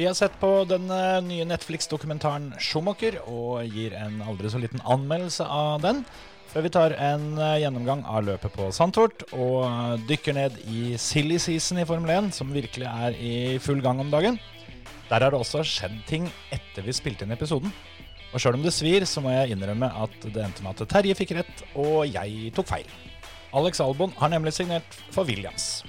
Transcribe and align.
Vi 0.00 0.06
har 0.06 0.14
sett 0.14 0.40
på 0.40 0.64
den 0.64 0.86
eh, 0.88 1.18
nye 1.20 1.44
Netflix-dokumentaren 1.44 2.54
Schumacher 2.56 3.18
og 3.28 3.66
gir 3.68 3.92
en 3.98 4.22
aldri 4.24 4.48
så 4.48 4.56
liten 4.56 4.80
anmeldelse 4.88 5.44
av 5.44 5.82
den. 5.82 6.00
Før 6.48 6.64
vi 6.64 6.70
tar 6.72 6.94
en 6.96 7.26
eh, 7.36 7.58
gjennomgang 7.60 8.06
av 8.08 8.24
løpet 8.24 8.54
på 8.54 8.70
Sandtort 8.72 9.26
og 9.34 9.66
eh, 9.66 10.06
dykker 10.08 10.38
ned 10.38 10.56
i 10.72 10.94
silly 10.96 11.36
season 11.36 11.82
i 11.82 11.84
Formel 11.84 12.14
1, 12.14 12.32
som 12.32 12.56
virkelig 12.56 12.88
er 12.88 13.20
i 13.20 13.34
full 13.60 13.84
gang 13.84 14.00
om 14.00 14.08
dagen. 14.08 14.40
Der 15.10 15.20
har 15.20 15.36
det 15.36 15.42
også 15.42 15.66
skjedd 15.68 16.00
ting 16.08 16.32
etter 16.48 16.88
vi 16.88 16.96
spilte 16.96 17.28
inn 17.28 17.36
episoden. 17.36 17.68
Og 18.32 18.40
sjøl 18.40 18.56
om 18.56 18.64
det 18.64 18.72
svir, 18.72 19.04
så 19.04 19.20
må 19.20 19.36
jeg 19.36 19.52
innrømme 19.52 19.92
at 20.00 20.16
det 20.30 20.46
endte 20.46 20.64
med 20.64 20.80
at 20.80 20.94
Terje 20.96 21.20
fikk 21.20 21.36
rett, 21.42 21.64
og 21.76 22.06
jeg 22.08 22.54
tok 22.56 22.72
feil. 22.72 22.88
Alex 23.52 23.84
Albon 23.84 24.16
har 24.16 24.32
nemlig 24.32 24.56
signert 24.56 25.02
for 25.12 25.28
Williams. 25.28 25.82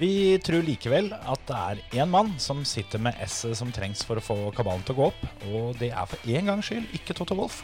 Vi 0.00 0.38
tror 0.40 0.64
likevel 0.64 1.10
at 1.12 1.42
det 1.44 1.56
er 1.60 2.00
én 2.00 2.08
mann 2.08 2.30
som 2.40 2.62
sitter 2.64 3.02
med 3.04 3.18
S-et 3.20 3.58
som 3.58 3.68
trengs 3.68 4.00
for 4.08 4.16
å 4.16 4.24
få 4.24 4.36
kabalen 4.56 4.80
til 4.88 4.94
å 4.94 4.98
gå 4.98 5.08
opp, 5.10 5.24
og 5.50 5.74
det 5.76 5.90
er 5.92 6.06
for 6.08 6.30
én 6.30 6.48
gangs 6.48 6.70
skyld 6.70 6.94
ikke 6.96 7.16
Toto 7.18 7.36
Wolff. 7.36 7.58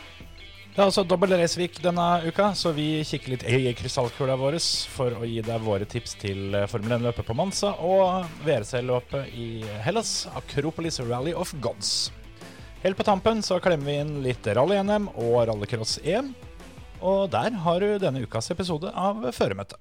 Det 0.76 0.82
er 0.82 0.90
altså 0.90 1.06
dobbel 1.08 1.32
raceweek 1.40 1.78
denne 1.80 2.04
uka, 2.26 2.50
så 2.52 2.74
vi 2.76 3.00
kikker 3.08 3.32
litt 3.32 3.46
i 3.48 3.72
krystallkula 3.78 4.34
vår 4.36 4.58
for 4.92 5.16
å 5.16 5.24
gi 5.24 5.38
deg 5.46 5.64
våre 5.64 5.88
tips 5.88 6.18
til 6.20 6.58
Formel 6.68 6.98
1-løpet 6.98 7.24
på 7.24 7.36
Mansa 7.38 7.70
og 7.80 8.28
VRC-løpet 8.44 9.32
i 9.32 9.48
Hellas, 9.86 10.26
Akropolis 10.36 11.00
Rally 11.00 11.32
of 11.32 11.54
Gods. 11.64 12.10
Helt 12.82 13.00
på 13.00 13.08
tampen 13.08 13.40
så 13.40 13.56
klemmer 13.64 13.88
vi 13.88 13.96
inn 14.02 14.12
litt 14.26 14.44
rally-NM 14.44 15.08
og 15.14 15.38
rallycross-EM. 15.48 16.34
Og 17.00 17.32
der 17.32 17.56
har 17.64 17.80
du 17.80 17.96
denne 18.04 18.28
ukas 18.28 18.52
episode 18.52 18.92
av 18.92 19.24
Føremøtet. 19.32 19.80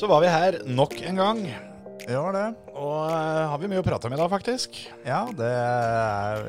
Så 0.00 0.06
var 0.08 0.22
vi 0.24 0.28
her 0.32 0.54
nok 0.64 0.94
en 1.04 1.18
gang, 1.20 1.40
Ja, 2.08 2.22
det. 2.32 2.44
og 2.72 3.10
uh, 3.12 3.50
har 3.52 3.58
vi 3.60 3.68
mye 3.68 3.82
å 3.82 3.84
prate 3.84 4.08
om 4.08 4.14
i 4.16 4.16
dag, 4.16 4.30
faktisk. 4.32 4.78
Ja, 5.04 5.26
det 5.36 5.50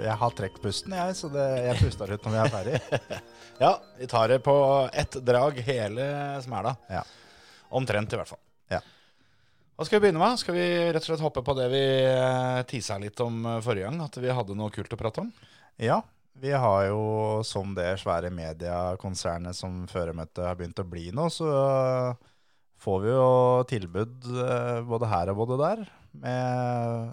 jeg 0.06 0.16
har 0.22 0.38
trukket 0.38 0.62
pusten, 0.64 0.96
jeg, 0.96 1.18
så 1.20 1.28
det, 1.34 1.48
jeg 1.66 1.82
puster 1.82 2.14
ut 2.14 2.24
når 2.24 2.32
vi 2.32 2.40
er 2.40 2.54
ferdig. 2.54 3.20
Ja, 3.62 3.74
vi 4.00 4.08
tar 4.08 4.32
det 4.32 4.38
på 4.46 4.56
ett 5.04 5.20
drag 5.28 5.60
hele 5.68 6.08
smæla. 6.42 6.72
Ja. 6.96 7.04
Omtrent, 7.76 8.16
i 8.16 8.22
hvert 8.22 8.32
fall. 8.32 8.40
Ja. 8.72 8.80
Hva 9.76 9.86
skal 9.86 10.00
vi 10.00 10.06
begynne 10.08 10.24
med? 10.24 10.40
Skal 10.40 10.56
vi 10.56 10.66
rett 10.88 11.04
og 11.04 11.12
slett 11.12 11.28
hoppe 11.28 11.44
på 11.46 11.58
det 11.60 11.68
vi 11.76 11.84
eh, 12.08 12.64
tisa 12.72 12.98
litt 13.04 13.20
om 13.22 13.44
eh, 13.44 13.60
forrige 13.68 13.92
gang? 13.92 14.00
At 14.08 14.18
vi 14.24 14.32
hadde 14.34 14.56
noe 14.58 14.72
kult 14.74 14.96
å 14.96 15.02
prate 15.04 15.28
om? 15.28 15.30
ja, 15.76 16.00
vi 16.40 16.56
har 16.56 16.88
jo, 16.88 17.04
som 17.44 17.76
det 17.76 18.00
svære 18.00 18.32
mediekonsernet 18.34 19.60
som 19.60 19.84
Føremøtet 19.92 20.46
har 20.48 20.56
begynt 20.58 20.80
å 20.80 20.88
bli 20.88 21.10
nå, 21.14 21.28
så 21.30 21.52
får 22.82 22.98
vi 23.04 23.12
jo 23.14 23.28
tilbud 23.70 24.28
eh, 24.42 24.80
både 24.90 25.10
her 25.12 25.30
og 25.34 25.38
både 25.44 25.58
der, 25.62 25.84
med 26.18 27.12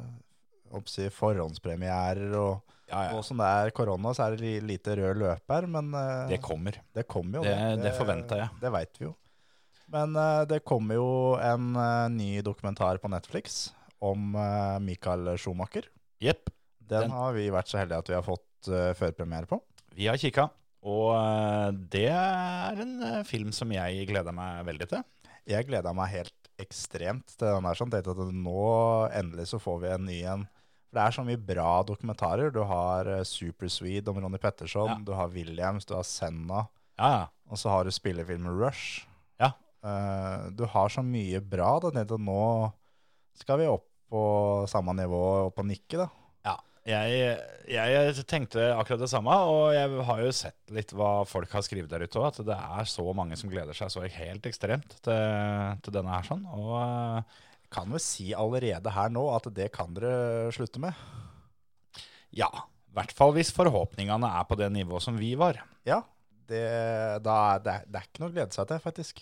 oppsi, 0.78 1.08
forhåndspremierer 1.14 2.34
og 2.38 2.64
Ja, 2.88 3.02
Nå 3.12 3.18
som 3.20 3.36
det 3.36 3.44
er 3.44 3.68
korona, 3.76 4.14
så 4.16 4.24
er 4.30 4.36
det 4.40 4.62
lite 4.64 4.94
rød 4.96 5.18
løp 5.20 5.52
her, 5.52 5.66
men 5.68 5.90
eh, 5.92 6.22
Det 6.30 6.38
kommer. 6.40 6.78
Det 6.96 7.02
kommer 7.06 7.36
jo. 7.36 7.42
Det- 7.44 7.82
det 7.82 7.90
forventer 7.98 8.40
jeg. 8.40 8.48
Det 8.62 8.70
veit 8.72 8.96
vi 8.96 9.04
jo. 9.04 9.10
Men 9.92 10.16
eh, 10.16 10.44
det 10.48 10.62
kommer 10.64 10.96
jo 10.96 11.10
en 11.36 11.66
ny 12.16 12.40
dokumentar 12.40 12.96
på 13.02 13.10
Netflix 13.12 13.74
om 14.00 14.32
Michael 14.80 15.34
Schumacher. 15.36 15.84
Yep. 16.22 16.48
Den, 16.80 17.02
Den- 17.02 17.10
har 17.10 17.32
vi 17.36 17.50
vært 17.52 17.68
så 17.68 17.76
heldige 17.82 17.98
at 17.98 18.08
vi 18.08 18.14
har 18.16 18.24
fått 18.24 18.72
førpremiere 18.96 19.46
på. 19.50 19.60
Vi 19.94 20.06
har 20.08 20.16
kikka, 20.16 20.48
og 20.86 21.08
eh, 21.18 21.70
det 21.92 22.06
er 22.14 22.82
en 22.84 22.92
eh, 23.02 23.22
film 23.26 23.50
som 23.56 23.72
jeg 23.74 24.06
gleder 24.10 24.34
meg 24.36 24.64
veldig 24.68 24.88
til. 24.92 25.02
Jeg 25.48 25.66
gleda 25.68 25.94
meg 25.96 26.12
helt 26.12 26.34
ekstremt 26.60 27.34
til 27.38 27.48
den 27.48 27.66
her. 27.66 27.78
Sånn, 27.78 27.90
tenkte 27.92 28.12
at 28.14 28.32
nå 28.34 28.62
endelig 29.16 29.48
så 29.52 29.60
får 29.62 29.78
vi 29.84 29.92
en 29.94 30.06
ny 30.08 30.18
en. 30.34 30.46
For 30.88 30.98
det 30.98 31.04
er 31.04 31.16
så 31.18 31.24
mye 31.26 31.40
bra 31.50 31.70
dokumentarer. 31.86 32.50
Du 32.52 32.62
har 32.64 33.08
uh, 33.08 34.08
om 34.08 34.20
Ronny 34.24 34.38
Petterson, 34.40 34.88
Ja. 34.88 34.98
du 35.04 35.12
har 35.12 35.28
Williams, 35.28 35.84
du 35.84 35.94
har 35.94 36.04
Senna, 36.04 36.66
Ja, 36.98 37.08
ja. 37.12 37.24
og 37.50 37.58
så 37.60 37.68
har 37.70 37.84
du 37.84 37.90
spillefilmen 37.92 38.58
Rush. 38.58 39.06
Ja. 39.40 39.52
Eh, 39.84 40.48
du 40.56 40.64
har 40.66 40.88
så 40.88 41.02
mye 41.04 41.40
bra. 41.40 41.78
Da 41.80 41.90
tenkte 41.92 42.14
at 42.16 42.24
nå 42.24 42.72
skal 43.38 43.58
vi 43.60 43.68
opp 43.70 43.86
på 44.08 44.22
samme 44.66 44.94
nivå 44.96 45.20
og 45.46 45.54
på 45.54 45.62
nikket, 45.68 46.00
da. 46.00 46.08
Jeg, 46.88 47.32
jeg 47.68 48.22
tenkte 48.30 48.62
akkurat 48.72 49.02
det 49.02 49.10
samme, 49.12 49.34
og 49.50 49.74
jeg 49.76 50.04
har 50.08 50.20
jo 50.24 50.30
sett 50.32 50.72
litt 50.72 50.94
hva 50.96 51.10
folk 51.28 51.52
har 51.52 51.64
skrevet 51.66 51.90
der 51.92 52.06
ute 52.06 52.16
òg, 52.20 52.30
at 52.30 52.40
det 52.48 52.56
er 52.56 52.88
så 52.88 53.04
mange 53.16 53.36
som 53.36 53.50
gleder 53.52 53.76
seg 53.76 53.92
så 53.92 54.06
helt 54.08 54.48
ekstremt 54.48 54.94
til, 55.04 55.74
til 55.84 55.96
denne 55.98 56.14
her 56.14 56.24
sånn. 56.24 56.46
Og 56.48 56.72
eh, 56.80 57.36
Kan 57.68 57.92
vel 57.92 58.00
si 58.00 58.30
allerede 58.32 58.94
her 58.94 59.10
nå 59.12 59.26
at 59.34 59.50
det 59.52 59.68
kan 59.74 59.92
dere 59.92 60.48
slutte 60.56 60.80
med. 60.80 60.96
ja, 62.32 62.48
i 62.88 62.94
hvert 62.96 63.12
fall 63.12 63.34
hvis 63.36 63.52
forhåpningene 63.52 64.30
er 64.40 64.46
på 64.48 64.56
det 64.56 64.70
nivået 64.72 65.04
som 65.04 65.18
vi 65.20 65.34
var. 65.36 65.60
Ja, 65.84 66.00
det, 66.48 66.64
da 67.22 67.58
det, 67.60 67.74
det 67.92 68.00
er 68.00 68.08
ikke 68.08 68.22
noe 68.24 68.32
å 68.32 68.36
glede 68.38 68.56
seg 68.56 68.70
til, 68.70 68.80
faktisk. 68.80 69.20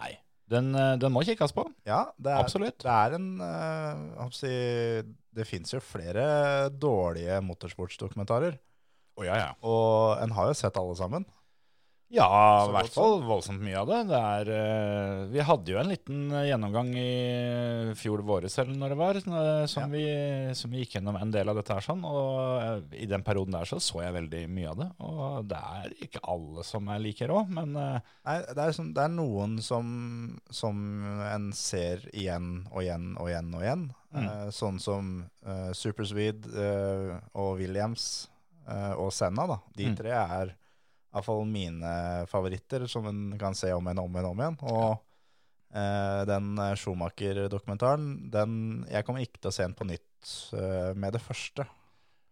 Nei, 0.00 0.10
den, 0.50 0.72
eh, 0.74 0.96
den 1.00 1.14
må 1.14 1.22
kikkes 1.26 1.54
på. 1.56 1.64
Ja, 1.88 2.04
det 2.18 2.34
er, 2.34 2.42
Absolutt. 2.42 2.78
Det 2.82 2.90
er 2.90 3.16
en 3.18 3.28
å 3.40 4.28
si, 4.34 4.50
Det 5.30 5.46
fins 5.46 5.70
jo 5.70 5.78
flere 5.84 6.68
dårlige 6.74 7.38
motorsportsdokumentarer. 7.46 8.58
Oh, 9.20 9.26
ja, 9.26 9.36
ja. 9.38 9.50
Og 9.66 10.18
en 10.22 10.32
har 10.34 10.50
jo 10.50 10.56
sett 10.58 10.78
alle 10.80 10.96
sammen. 10.98 11.26
Ja, 12.10 12.26
i 12.66 12.72
hvert 12.74 12.90
fall 12.90 13.20
voldsomt 13.22 13.62
mye 13.62 13.78
av 13.78 13.86
det. 13.86 13.98
det 14.10 14.18
er, 14.18 14.48
eh, 14.50 15.20
vi 15.30 15.44
hadde 15.46 15.70
jo 15.70 15.78
en 15.78 15.90
liten 15.92 16.24
eh, 16.34 16.48
gjennomgang 16.48 16.88
i 16.98 17.94
fjor 17.94 18.24
våres, 18.26 18.56
eller 18.58 18.74
når 18.80 18.92
det 18.94 18.98
var, 18.98 19.20
som, 19.22 19.36
som, 19.70 19.94
vi, 19.94 20.02
som 20.58 20.74
vi 20.74 20.82
gikk 20.82 20.96
gjennom 20.96 21.20
en 21.20 21.30
del 21.30 21.52
av 21.52 21.60
dette 21.60 21.76
her 21.76 21.86
sånn. 21.86 22.02
Og 22.02 22.32
eh, 22.64 23.04
i 23.04 23.06
den 23.10 23.22
perioden 23.26 23.54
der 23.54 23.70
så 23.70 23.78
så 23.78 24.02
jeg 24.02 24.16
veldig 24.16 24.42
mye 24.50 24.72
av 24.72 24.80
det. 24.82 24.88
Og 25.06 25.46
det 25.52 25.60
er 25.78 25.94
ikke 26.08 26.24
alle 26.34 26.66
som 26.66 26.90
er 26.90 27.02
like 27.04 27.30
rå, 27.30 27.44
men 27.46 27.78
eh, 27.78 28.10
Nei, 28.26 28.36
det 28.58 28.64
er, 28.64 28.74
sånn, 28.74 28.90
det 28.96 29.06
er 29.06 29.14
noen 29.14 29.56
som, 29.62 29.86
som 30.50 30.82
en 31.30 31.50
ser 31.56 32.02
igjen 32.10 32.64
og 32.72 32.82
igjen 32.82 33.12
og 33.22 33.30
igjen 33.30 33.54
og 33.54 33.62
igjen. 33.64 33.86
Mm. 34.10 34.24
Eh, 34.26 34.48
sånn 34.50 34.82
som 34.82 35.12
uh, 35.46 35.70
Supersweed 35.78 36.50
uh, 36.58 37.20
og 37.38 37.60
Williams 37.62 38.26
uh, 38.66 38.98
og 38.98 39.12
Senna. 39.14 39.46
Da. 39.46 39.60
De 39.78 39.86
Mm. 39.92 39.96
tre 40.02 40.16
er 40.18 40.56
iallfall 41.10 41.44
mine 41.48 41.92
favoritter, 42.30 42.86
som 42.90 43.06
en 43.10 43.38
kan 43.40 43.56
se 43.58 43.72
om 43.74 43.86
igjen 43.86 44.02
og 44.02 44.08
om 44.10 44.16
igjen. 44.18 44.30
Om 44.30 44.42
igjen. 44.44 44.58
Og 44.70 45.74
eh, 45.74 46.22
den 46.30 46.52
Schumacher-dokumentaren, 46.78 48.06
den 48.30 48.86
Jeg 48.90 49.06
kommer 49.06 49.24
ikke 49.24 49.40
til 49.42 49.50
å 49.50 49.54
se 49.56 49.66
den 49.66 49.76
på 49.78 49.88
nytt 49.90 50.34
eh, 50.54 50.90
med 50.94 51.16
det 51.16 51.22
første. 51.24 51.66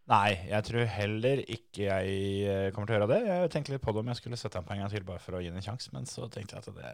nei, 0.09 0.39
jeg 0.49 0.65
tror 0.65 0.87
heller 0.89 1.43
ikke 1.44 1.83
jeg 1.84 2.12
eh, 2.49 2.69
kommer 2.72 2.89
til 2.89 2.94
å 2.94 2.99
gjøre 3.00 3.11
det. 3.12 3.21
Jeg 3.28 3.50
tenkte 3.53 3.75
litt 3.75 3.83
på 3.84 3.93
det 3.93 4.00
om 4.05 4.12
jeg 4.12 4.21
skulle 4.22 4.39
sette 4.41 4.56
den 4.61 4.69
på 4.69 4.72
en 4.77 4.84
gang 4.84 4.93
til 4.95 5.05
bare 5.09 5.21
for 5.21 5.37
å 5.37 5.43
gi 5.43 5.50
den 5.50 5.59
en 5.60 5.66
sjanse, 5.66 5.91
men 5.93 6.06
så 6.09 6.28
tenkte 6.33 6.56
jeg 6.56 6.65
at 6.65 6.78
det, 6.78 6.93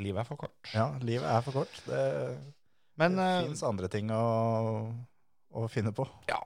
livet 0.00 0.24
er 0.24 0.26
for 0.26 0.40
kort. 0.40 0.72
Ja, 0.74 0.88
livet 1.04 1.28
er 1.30 1.44
for 1.46 1.60
kort. 1.60 1.76
Det, 1.86 2.00
Men, 2.98 3.14
det 3.20 3.28
eh, 3.28 3.42
fins 3.46 3.62
andre 3.68 3.90
ting 3.92 4.10
å, 4.10 4.24
å 5.54 5.68
finne 5.70 5.92
på. 5.94 6.08
Ja, 6.30 6.40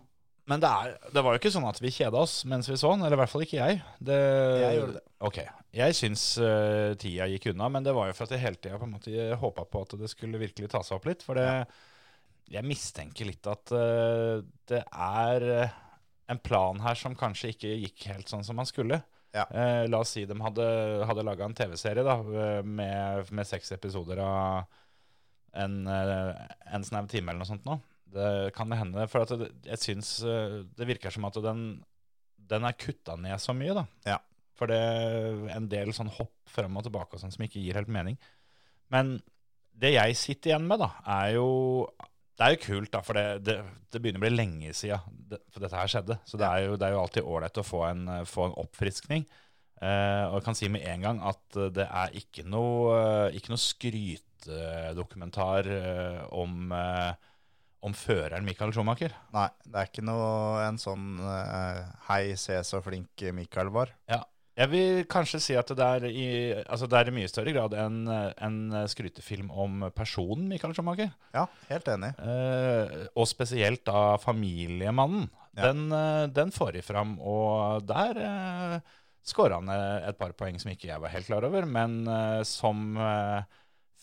men 0.51 0.61
det, 0.61 0.69
er, 0.69 0.97
det 1.15 1.23
var 1.25 1.33
jo 1.33 1.41
ikke 1.41 1.53
sånn 1.55 1.65
at 1.71 1.79
vi 1.81 1.93
kjeda 1.95 2.21
oss 2.21 2.43
mens 2.49 2.69
vi 2.69 2.77
så 2.77 2.91
den, 2.93 3.05
eller 3.07 3.17
i 3.17 3.21
hvert 3.23 3.33
fall 3.33 3.45
ikke 3.47 3.57
jeg. 3.63 3.79
Det, 3.97 4.19
Jeg 4.61 4.77
gjorde 4.77 4.97
det. 4.99 5.03
Ok, 5.25 5.39
jeg 5.79 5.97
syns 5.97 6.25
uh, 6.37 6.93
tida 7.01 7.29
gikk 7.33 7.49
unna, 7.55 7.71
men 7.73 7.87
det 7.87 7.95
var 7.97 8.11
jo 8.11 8.17
for 8.19 8.27
at 8.27 8.35
jeg 8.37 8.43
hele 8.43 8.61
tida 8.61 8.81
på 8.81 8.85
en 8.85 8.93
måte 8.99 9.39
håpa 9.41 9.65
på 9.71 9.85
at 9.87 9.95
det 10.03 10.11
skulle 10.13 10.41
virkelig 10.43 10.69
ta 10.75 10.83
seg 10.85 10.99
opp 10.99 11.09
litt. 11.09 11.25
For 11.25 11.41
det, 11.41 11.49
jeg 12.53 12.69
mistenker 12.69 13.31
litt 13.31 13.49
at 13.49 13.73
uh, 13.73 14.45
det 14.69 14.83
er 14.85 15.49
eh, 15.55 15.81
en 16.35 16.43
plan 16.45 16.85
her 16.85 17.01
som 17.01 17.17
kanskje 17.17 17.55
ikke 17.55 17.73
gikk 17.87 18.07
helt 18.13 18.33
sånn 18.33 18.45
som 18.45 18.61
man 18.61 18.69
skulle. 18.69 19.01
Ja. 19.35 19.49
La 19.91 19.99
oss 19.99 20.13
si 20.15 20.23
de 20.31 20.35
hadde, 20.39 20.65
hadde 21.09 21.25
laga 21.27 21.43
en 21.49 21.57
TV-serie 21.59 22.05
da, 22.07 22.15
med, 22.63 23.33
med 23.35 23.49
seks 23.49 23.73
episoder 23.75 24.21
av 24.23 24.69
en, 25.59 25.75
en 25.91 26.87
snau 26.87 27.09
time 27.11 27.33
eller 27.33 27.43
noe 27.43 27.49
sånt 27.49 27.67
nå. 27.67 27.75
Det 28.15 28.55
kan 28.55 28.71
det 28.71 28.81
hende. 28.81 29.09
For 29.11 29.25
at 29.25 29.35
det, 29.41 29.51
jeg 29.67 29.83
syns 29.83 30.17
eh, 30.27 30.63
det 30.77 30.89
virker 30.89 31.15
som 31.15 31.27
at 31.29 31.39
den, 31.45 31.67
den 32.51 32.69
er 32.69 32.79
kutta 32.79 33.19
ned 33.21 33.43
så 33.43 33.55
mye, 33.57 33.75
da. 33.77 33.85
Ja. 34.07 34.21
For 34.55 34.71
det 34.71 34.79
er 34.79 35.45
en 35.57 35.69
del 35.71 35.91
sånn 35.97 36.13
hopp 36.15 36.35
frem 36.51 36.77
og 36.79 36.87
tilbake 36.87 37.17
og 37.17 37.23
sånn 37.23 37.35
som 37.35 37.45
ikke 37.47 37.63
gir 37.63 37.79
helt 37.79 37.91
mening. 37.91 38.19
Men 38.95 39.17
det 39.75 39.97
jeg 39.97 40.19
sitter 40.19 40.53
igjen 40.53 40.69
med, 40.71 40.85
da, 40.85 40.93
er 41.23 41.39
jo 41.41 41.49
Det 42.35 42.47
er 42.47 42.55
jo 42.55 42.65
kult, 42.65 42.91
da, 42.91 43.01
for 43.07 43.15
det, 43.15 43.45
det, 43.47 43.55
det 43.95 44.01
begynner 44.03 44.19
å 44.19 44.25
bli 44.25 44.35
lenge 44.35 44.73
siden 44.75 45.21
det, 45.31 45.39
for 45.55 45.63
dette 45.63 45.79
her 45.79 45.91
skjedde. 45.91 46.17
Så 46.27 46.39
det 46.39 46.49
er 46.49 46.65
jo, 46.67 46.77
det 46.79 46.87
er 46.87 46.97
jo 46.97 47.03
alltid 47.05 47.29
ålreit 47.31 47.61
å 47.63 47.67
få 47.67 47.81
en, 47.87 48.03
få 48.27 48.49
en 48.49 48.57
oppfriskning. 48.65 49.23
Eh, 49.83 50.25
og 50.31 50.35
jeg 50.39 50.45
kan 50.47 50.57
si 50.59 50.67
med 50.71 50.87
en 50.91 51.05
gang 51.05 51.19
at 51.31 51.45
det 51.77 51.87
er 51.87 52.09
ikke 52.19 52.43
noe, 52.47 52.95
ikke 53.35 53.51
noe 53.53 53.63
skrytedokumentar 53.63 55.63
eh, 55.79 56.21
om, 56.35 56.73
eh, 56.75 57.13
om 57.85 57.95
føreren 57.97 58.47
Michael 58.47 58.73
Schumacher. 58.75 59.13
Nei, 59.35 59.49
det 59.67 59.81
er 59.81 59.91
ikke 59.91 60.05
noe 60.07 60.63
en 60.65 60.79
sånn 60.81 61.19
uh, 61.21 61.85
Hei, 62.09 62.37
se 62.41 62.57
så 62.65 62.81
flink 62.85 63.27
Mikael 63.37 63.73
var. 63.75 63.93
Ja. 64.11 64.23
Jeg 64.55 64.71
vil 64.71 65.01
kanskje 65.11 65.41
si 65.43 65.55
at 65.59 65.71
det 65.75 65.83
er 65.83 66.05
i, 66.07 66.27
altså 66.63 66.87
det 66.87 66.99
er 67.01 67.09
i 67.11 67.15
mye 67.17 67.31
større 67.31 67.51
grad 67.57 67.73
en, 67.75 68.05
en 68.07 68.59
skrytefilm 68.91 69.49
om 69.51 69.89
personen 69.97 70.47
Michael 70.47 70.77
Schumacher. 70.77 71.11
Ja, 71.35 71.49
helt 71.73 71.91
enig. 71.91 72.13
Uh, 72.23 73.09
og 73.19 73.27
spesielt 73.27 73.83
da 73.89 74.15
familiemannen. 74.23 75.27
Ja. 75.57 75.73
Den, 75.73 75.89
uh, 75.91 76.29
den 76.31 76.55
får 76.55 76.77
de 76.79 76.85
fram, 76.87 77.17
og 77.19 77.83
der 77.89 78.23
uh, 78.23 78.95
skåra 79.27 79.59
han 79.59 79.75
et 79.75 80.23
par 80.23 80.37
poeng 80.39 80.63
som 80.63 80.71
ikke 80.71 80.93
jeg 80.93 81.03
var 81.03 81.15
helt 81.17 81.27
klar 81.27 81.49
over. 81.51 81.67
Men 81.67 82.05
som 82.47 82.95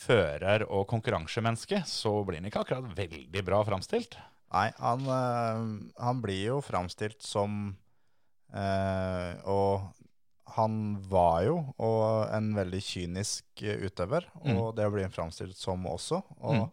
fører 0.02 0.66
og 0.68 0.88
konkurransemenneske 0.90 1.84
så 1.90 2.12
blir 2.26 2.42
han 2.42 2.50
ikke 2.50 2.64
akkurat 2.66 2.92
veldig 2.98 3.44
bra 3.48 3.62
framstilt. 3.68 4.18
Nei, 4.52 4.68
han, 4.82 5.06
eh, 5.08 5.66
han 6.04 6.22
blir 6.24 6.42
jo 6.50 6.58
framstilt 6.66 7.22
som 7.24 7.76
eh, 8.54 9.34
Og 9.48 9.92
han 10.58 10.74
var 11.08 11.44
jo 11.46 11.54
og 11.80 12.28
en 12.36 12.50
veldig 12.58 12.82
kynisk 12.84 13.62
eh, 13.64 13.86
utøver, 13.88 14.26
og 14.52 14.74
det 14.76 14.90
blir 14.92 15.06
han 15.08 15.14
framstilt 15.16 15.56
som 15.56 15.86
også. 15.88 16.20
Og 16.42 16.58
Mm. 16.58 16.70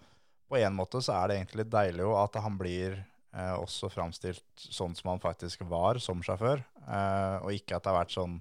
på 0.51 0.57
en 0.59 0.75
måte 0.75 0.99
så 1.05 1.13
er 1.23 1.29
det 1.29 1.37
egentlig 1.39 1.69
deilig 1.71 2.03
jo 2.03 2.17
at 2.19 2.35
han 2.43 2.57
blir 2.59 2.97
eh, 3.35 3.55
også 3.55 3.91
framstilt 3.93 4.43
sånn 4.57 4.97
som 4.97 5.11
han 5.13 5.21
faktisk 5.21 5.63
var 5.69 6.01
som 6.03 6.23
sjåfør, 6.25 6.65
eh, 6.89 7.37
og 7.45 7.53
ikke 7.53 7.77
at 7.77 7.85
det 7.85 7.93
har 7.93 8.01
vært 8.03 8.17
sånn 8.17 8.41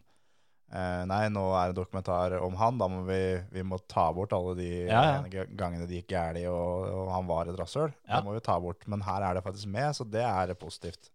eh, 0.71 1.03
Nei, 1.09 1.21
nå 1.33 1.43
er 1.59 1.71
det 1.71 1.77
dokumentar 1.79 2.37
om 2.43 2.57
han, 2.59 2.79
da 2.81 2.89
må 2.91 3.03
vi, 3.07 3.21
vi 3.53 3.63
må 3.67 3.79
ta 3.89 4.07
bort 4.15 4.35
alle 4.35 4.55
de 4.59 4.69
Ja, 4.87 5.21
ja. 5.27 5.45
gangene 5.47 5.87
det 5.87 6.01
gikk 6.01 6.11
galt, 6.15 6.41
og, 6.51 6.89
og 6.91 7.13
han 7.15 7.29
var 7.29 7.51
et 7.51 7.59
rasshøl. 7.59 7.93
Ja. 8.07 8.17
Det 8.17 8.25
må 8.27 8.35
vi 8.37 8.43
ta 8.45 8.57
bort. 8.63 8.85
Men 8.89 9.05
her 9.07 9.25
er 9.29 9.37
det 9.37 9.45
faktisk 9.47 9.71
med, 9.73 9.95
så 9.97 10.07
det 10.07 10.25
er 10.25 10.53
positivt. 10.59 11.11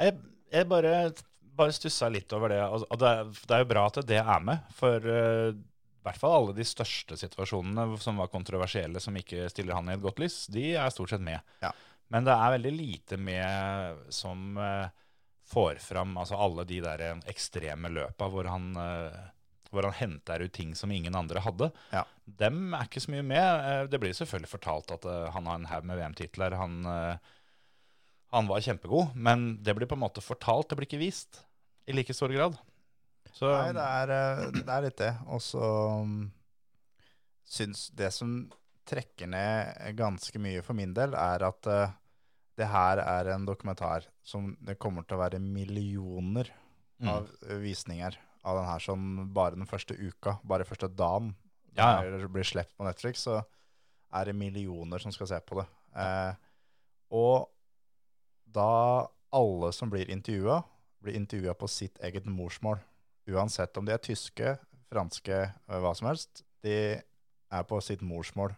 Jeg, 0.00 0.16
jeg 0.52 0.68
bare, 0.70 0.94
bare 1.56 1.74
stussa 1.76 2.08
litt 2.12 2.32
over 2.36 2.54
det. 2.54 2.62
Og, 2.68 2.86
og 2.88 3.02
det, 3.02 3.10
er, 3.10 3.34
det 3.46 3.56
er 3.56 3.64
jo 3.64 3.72
bra 3.74 3.88
at 3.90 4.00
det 4.08 4.22
er 4.22 4.46
med, 4.46 4.70
for 4.76 5.10
uh, 5.10 5.50
i 6.00 6.06
hvert 6.06 6.16
fall 6.16 6.32
alle 6.38 6.56
de 6.56 6.64
største 6.64 7.18
situasjonene 7.20 7.98
som 8.00 8.16
var 8.20 8.30
kontroversielle, 8.32 9.02
som 9.04 9.16
ikke 9.20 9.50
stiller 9.52 9.76
han 9.76 9.90
i 9.90 9.98
et 9.98 10.04
godt 10.04 10.22
lys, 10.22 10.46
de 10.48 10.70
er 10.72 10.92
stort 10.94 11.12
sett 11.12 11.20
med. 11.24 11.44
Ja. 11.60 11.74
Men 12.10 12.24
det 12.24 12.32
er 12.32 12.54
veldig 12.56 12.72
lite 12.72 13.18
med 13.20 13.98
som 14.14 14.56
eh, 14.58 14.88
får 15.50 15.80
fram 15.82 16.14
altså 16.20 16.38
alle 16.38 16.64
de 16.68 16.78
der 16.84 17.02
ekstreme 17.30 17.90
løpa 17.90 18.28
hvor 18.30 18.46
han, 18.46 18.70
eh, 18.78 19.16
hvor 19.74 19.86
han 19.88 19.96
henter 19.98 20.44
ut 20.46 20.52
ting 20.54 20.74
som 20.78 20.92
ingen 20.94 21.14
andre 21.18 21.42
hadde. 21.42 21.70
Ja. 21.90 22.04
Dem 22.24 22.72
er 22.74 22.86
ikke 22.86 23.02
så 23.02 23.10
mye 23.14 23.26
med. 23.26 23.66
Eh, 23.66 23.84
Det 23.90 23.98
blir 24.02 24.14
selvfølgelig 24.14 24.52
fortalt 24.52 24.90
at 24.94 25.04
eh, 25.10 25.28
han 25.34 25.46
har 25.50 25.58
en 25.58 25.68
haug 25.72 25.84
med 25.90 25.98
VM-titler. 25.98 26.54
Han, 26.60 26.80
eh, 26.86 27.16
han 28.30 28.46
var 28.50 28.62
kjempegod, 28.62 29.14
men 29.18 29.58
det 29.62 29.74
blir 29.74 29.90
på 29.90 29.98
en 29.98 30.04
måte 30.06 30.22
fortalt, 30.22 30.68
det 30.70 30.78
blir 30.78 30.86
ikke 30.86 31.02
vist 31.02 31.40
i 31.90 31.96
like 31.98 32.14
stor 32.14 32.30
grad. 32.30 32.54
Så 33.34 33.46
Nei, 33.50 33.72
det 33.74 33.82
er, 33.86 34.10
eh, 34.14 34.44
det 34.60 34.70
er 34.70 34.86
litt 34.86 34.98
det. 35.02 35.12
Og 35.30 35.42
så 35.42 35.62
mm, 36.06 36.30
syns 37.50 37.88
det 37.98 38.12
som 38.14 38.36
trekker 38.90 39.26
ned 39.30 39.94
ganske 39.98 40.38
mye 40.42 40.62
for 40.66 40.74
min 40.78 40.94
del, 40.96 41.14
er 41.14 41.42
at 41.46 41.66
eh, 41.70 41.92
det 42.58 42.66
her 42.68 42.98
er 43.02 43.30
en 43.34 43.46
dokumentar 43.46 44.06
som 44.22 44.56
det 44.60 44.78
kommer 44.78 45.06
til 45.06 45.16
å 45.18 45.22
være 45.24 45.38
millioner 45.42 46.50
Mm. 47.00 47.08
av 47.08 47.30
mm. 47.48 47.60
visninger 47.62 48.16
av 48.44 48.56
den 48.58 48.66
her 48.68 48.82
sånn 48.84 49.04
bare 49.32 49.56
den 49.56 49.68
første 49.68 49.94
uka, 49.96 50.34
bare 50.44 50.66
første 50.68 50.88
dagen 50.92 51.30
Ja, 51.72 52.02
ja. 52.04 52.28
blir 52.28 52.44
sluppet 52.44 52.76
på 52.76 52.84
Netflix, 52.84 53.22
så 53.24 53.38
er 54.12 54.24
det 54.28 54.34
millioner 54.36 55.00
som 55.00 55.12
skal 55.14 55.30
se 55.30 55.38
på 55.40 55.60
det. 55.60 55.64
Eh, 55.96 56.34
og 57.16 57.48
da 58.44 59.06
alle 59.32 59.72
som 59.72 59.88
blir 59.88 60.10
intervjua, 60.10 60.58
blir 61.00 61.16
intervjua 61.16 61.54
på 61.54 61.68
sitt 61.70 61.96
eget 62.04 62.26
morsmål. 62.26 62.80
Uansett 63.30 63.76
om 63.78 63.86
de 63.86 63.94
er 63.94 64.02
tyske, 64.04 64.58
franske, 64.90 65.40
øh, 65.70 65.80
hva 65.80 65.94
som 65.96 66.08
helst. 66.10 66.42
De 66.60 67.00
er 67.00 67.62
på 67.64 67.80
sitt 67.80 68.02
morsmål. 68.02 68.52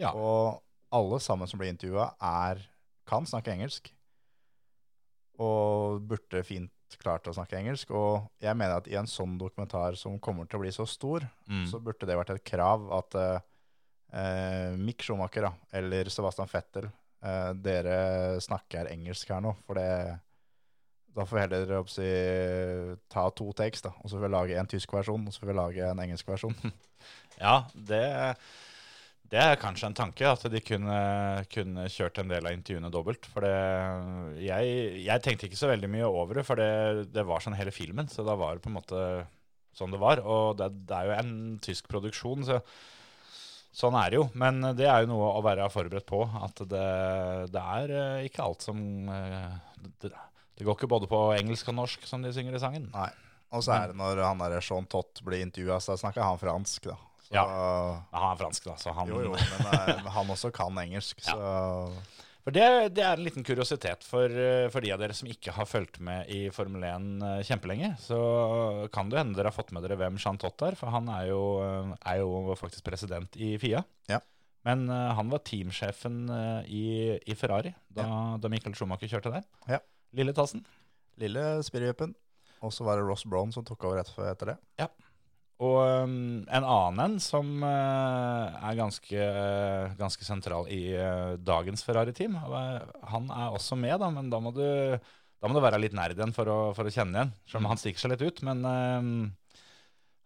Ja. 0.00 0.10
Og 0.10 0.62
alle 0.90 1.20
sammen 1.20 1.46
som 1.46 1.60
blir 1.60 1.70
intervjua, 1.70 2.14
er, 2.20 2.66
kan 3.08 3.26
snakke 3.28 3.52
engelsk. 3.54 3.92
Og 5.42 6.00
burde 6.08 6.42
fint 6.46 6.72
klart 7.02 7.26
å 7.28 7.34
snakke 7.34 7.58
engelsk. 7.58 7.90
Og 7.96 8.28
jeg 8.40 8.56
mener 8.56 8.78
at 8.78 8.86
i 8.88 8.96
en 8.98 9.08
sånn 9.10 9.34
dokumentar 9.40 9.96
som 10.00 10.18
kommer 10.22 10.46
til 10.48 10.60
å 10.60 10.62
bli 10.64 10.72
så 10.72 10.86
stor, 10.88 11.26
Mm. 11.48 11.66
så 11.70 11.80
burde 11.82 12.06
det 12.06 12.16
vært 12.16 12.30
et 12.34 12.44
krav 12.44 12.86
at 12.92 13.14
eh, 13.14 13.40
eh, 14.12 14.76
Mick 14.76 15.02
Schumacher 15.02 15.42
da, 15.48 15.52
eller 15.72 16.08
Sebastian 16.08 16.48
Vettel, 16.50 16.88
uh, 17.24 17.52
dere 17.54 18.38
snakker 18.40 18.86
engelsk 18.92 19.28
her 19.28 19.40
nå. 19.42 19.54
For 19.66 19.74
det, 19.74 20.18
da 21.16 21.24
får 21.24 21.36
vi 21.36 21.44
heller 21.44 21.86
si, 21.90 22.08
ta 23.12 23.28
to 23.30 23.52
takes, 23.52 23.82
da, 23.82 23.90
og 24.00 24.08
så 24.08 24.16
får 24.16 24.26
vi 24.26 24.32
lage 24.34 24.58
en 24.60 24.66
tysk 24.70 24.92
versjon, 24.92 25.26
og 25.26 25.32
så 25.34 25.40
får 25.42 25.50
vi 25.52 25.58
lage 25.58 25.90
en 25.90 26.02
engelsk 26.06 26.26
versjon. 26.28 26.54
Ja, 27.38 27.66
det, 27.74 28.36
det 29.30 29.40
er 29.42 29.58
kanskje 29.58 29.88
en 29.90 29.96
tanke, 29.98 30.26
at 30.28 30.44
de 30.52 30.60
kunne, 30.62 30.98
kunne 31.50 31.86
kjørt 31.90 32.20
en 32.22 32.30
del 32.30 32.46
av 32.46 32.54
intervjuene 32.54 32.90
dobbelt. 32.94 33.26
For 33.32 33.42
det, 33.42 33.54
jeg, 34.44 34.76
jeg 35.02 35.24
tenkte 35.24 35.48
ikke 35.48 35.58
så 35.58 35.70
veldig 35.72 35.90
mye 35.90 36.10
over 36.10 36.38
det, 36.38 36.44
for 36.46 36.60
det, 36.60 37.08
det 37.14 37.24
var 37.26 37.42
sånn 37.42 37.56
hele 37.58 37.74
filmen. 37.74 38.06
Så 38.12 38.26
da 38.26 38.36
var 38.38 38.54
det 38.54 38.62
på 38.64 38.70
en 38.70 38.78
måte 38.78 39.00
sånn 39.76 39.94
det 39.94 40.00
var. 40.02 40.22
Og 40.22 40.60
det, 40.60 40.70
det 40.86 41.00
er 41.00 41.10
jo 41.10 41.16
en 41.16 41.34
tysk 41.64 41.90
produksjon, 41.90 42.46
så 42.46 42.60
sånn 43.76 43.98
er 43.98 44.12
det 44.12 44.20
jo. 44.20 44.28
Men 44.38 44.62
det 44.78 44.86
er 44.88 45.02
jo 45.04 45.10
noe 45.10 45.34
å 45.34 45.42
være 45.44 45.66
forberedt 45.74 46.08
på. 46.08 46.22
At 46.46 46.62
det, 46.62 46.86
det 47.52 47.66
er 47.80 47.96
eh, 47.98 48.28
ikke 48.30 48.46
alt 48.46 48.64
som 48.64 48.78
eh, 49.12 49.58
det, 50.04 50.12
går 50.62 50.78
ikke 50.78 50.92
både 50.92 51.10
på 51.10 51.26
engelsk 51.36 51.74
og 51.74 51.80
norsk, 51.82 52.06
som 52.08 52.24
de 52.24 52.32
synger 52.36 52.56
i 52.56 52.62
sangen. 52.62 52.88
Nei. 52.94 53.10
Og 53.54 53.62
så 53.62 53.76
er 53.76 53.90
det 53.90 53.98
når 53.98 54.22
han 54.24 54.40
der 54.42 54.62
Sean 54.64 54.88
Tott 54.90 55.20
blir 55.24 55.44
intervjua, 55.44 55.78
så 55.82 55.94
snakker 55.98 56.24
han 56.24 56.40
fransk, 56.40 56.88
da. 56.90 56.96
Så, 57.26 57.34
Ja. 57.34 57.46
Han 58.12 58.28
er 58.32 58.38
fransk, 58.38 58.68
da, 58.68 58.76
så 58.78 58.94
han 58.94 59.10
Jo, 59.10 59.24
jo, 59.28 59.34
men 59.34 59.72
eh, 59.74 60.06
han 60.16 60.30
også 60.30 60.52
kan 60.54 60.78
engelsk, 60.78 61.24
så 61.26 61.38
For 62.46 62.54
det, 62.54 62.66
det 62.94 63.02
er 63.02 63.18
en 63.18 63.26
liten 63.26 63.42
kuriositet 63.46 64.06
for, 64.06 64.30
eh, 64.30 64.68
for 64.70 64.84
de 64.84 64.92
av 64.94 65.02
dere 65.02 65.16
som 65.18 65.26
ikke 65.30 65.54
har 65.56 65.66
fulgt 65.66 65.98
med 65.98 66.30
i 66.30 66.44
Formel 66.54 66.86
1 66.86 67.08
eh, 67.26 67.40
kjempelenge. 67.48 67.90
Så 67.98 68.20
kan 68.94 69.10
det 69.10 69.18
hende 69.18 69.34
dere 69.34 69.50
har 69.50 69.56
fått 69.56 69.74
med 69.74 69.82
dere 69.82 69.98
hvem 69.98 70.20
Jean 70.22 70.38
Tott 70.38 70.62
er, 70.62 70.78
for 70.78 70.94
han 70.94 71.10
er 71.10 71.32
jo, 71.32 71.42
er 71.98 72.22
jo 72.22 72.54
faktisk 72.60 72.86
president 72.86 73.34
i 73.34 73.56
FIA. 73.58 73.82
Ja. 74.12 74.22
Men 74.66 74.88
uh, 74.90 75.12
han 75.14 75.28
var 75.30 75.44
teamsjefen 75.46 76.24
uh, 76.26 76.62
i, 76.66 77.14
i 77.22 77.34
Ferrari 77.38 77.70
da, 77.94 78.06
da 78.42 78.50
Michael 78.50 78.74
Schumacher 78.74 79.10
kjørte 79.10 79.30
der. 79.30 79.44
Ja. 79.70 79.78
Lille 80.18 80.34
tassen. 80.34 80.64
Lille 81.22 81.44
spirrevippen. 81.66 82.16
Og 82.64 82.72
så 82.74 82.86
var 82.86 82.98
det 82.98 83.06
Ross 83.06 83.24
Brown 83.28 83.52
som 83.54 83.64
tok 83.66 83.84
over 83.86 84.00
etter, 84.00 84.52
det. 84.52 84.56
det. 84.80 84.88
Og 85.64 85.78
um, 86.04 86.42
en 86.52 86.66
annen 86.68 86.98
en 87.00 87.14
som 87.22 87.48
uh, 87.64 88.56
er 88.60 88.76
ganske, 88.76 89.28
ganske 89.96 90.26
sentral 90.26 90.68
i 90.68 90.90
uh, 90.92 91.38
dagens 91.40 91.84
Ferrari-team. 91.86 92.36
Han 92.36 93.30
er 93.32 93.56
også 93.56 93.78
med, 93.80 93.96
da, 94.02 94.10
men 94.12 94.28
da 94.32 94.42
må 94.42 94.52
du, 94.52 94.66
da 95.00 95.48
må 95.48 95.56
du 95.56 95.64
være 95.64 95.80
litt 95.80 95.96
nerd 95.96 96.18
igjen 96.18 96.36
for 96.36 96.52
å, 96.52 96.60
for 96.76 96.84
å 96.84 96.92
kjenne 96.92 97.16
igjen. 97.16 97.34
Selv 97.48 97.64
om 97.64 97.70
han 97.72 97.80
stikker 97.80 98.04
seg 98.04 98.12
litt 98.12 98.26
ut. 98.28 98.44
Men 98.44 98.60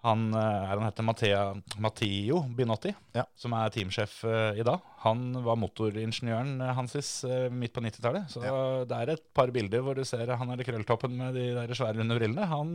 han, 0.03 0.27
han 0.35 0.85
heter 0.89 1.07
Mattea, 1.07 1.41
Matteo 1.79 2.43
Binotti, 2.57 2.91
Ja. 3.15 3.29
som 3.39 3.55
er 3.55 3.71
teamsjef 3.71 4.23
i 4.59 4.67
dag. 4.67 4.83
Han 5.05 5.43
var 5.45 5.61
motoringeniøren 5.61 6.57
hansis 6.75 7.21
midt 7.55 7.77
på 7.77 7.85
90-tallet. 7.85 8.33
Så 8.33 8.43
det 8.89 8.97
er 8.99 9.15
et 9.15 9.29
par 9.37 9.53
bilder 9.55 9.85
hvor 9.85 9.95
du 9.95 10.03
ser 10.09 10.33
han 10.41 10.55
er 10.57 10.65
i 10.65 10.67
krølltoppen 10.67 11.15
med 11.21 11.39
de 11.39 11.53
der 11.55 11.77
svære 11.77 12.01
runde 12.01 12.19
brillene. 12.19 12.49
Han, 12.51 12.73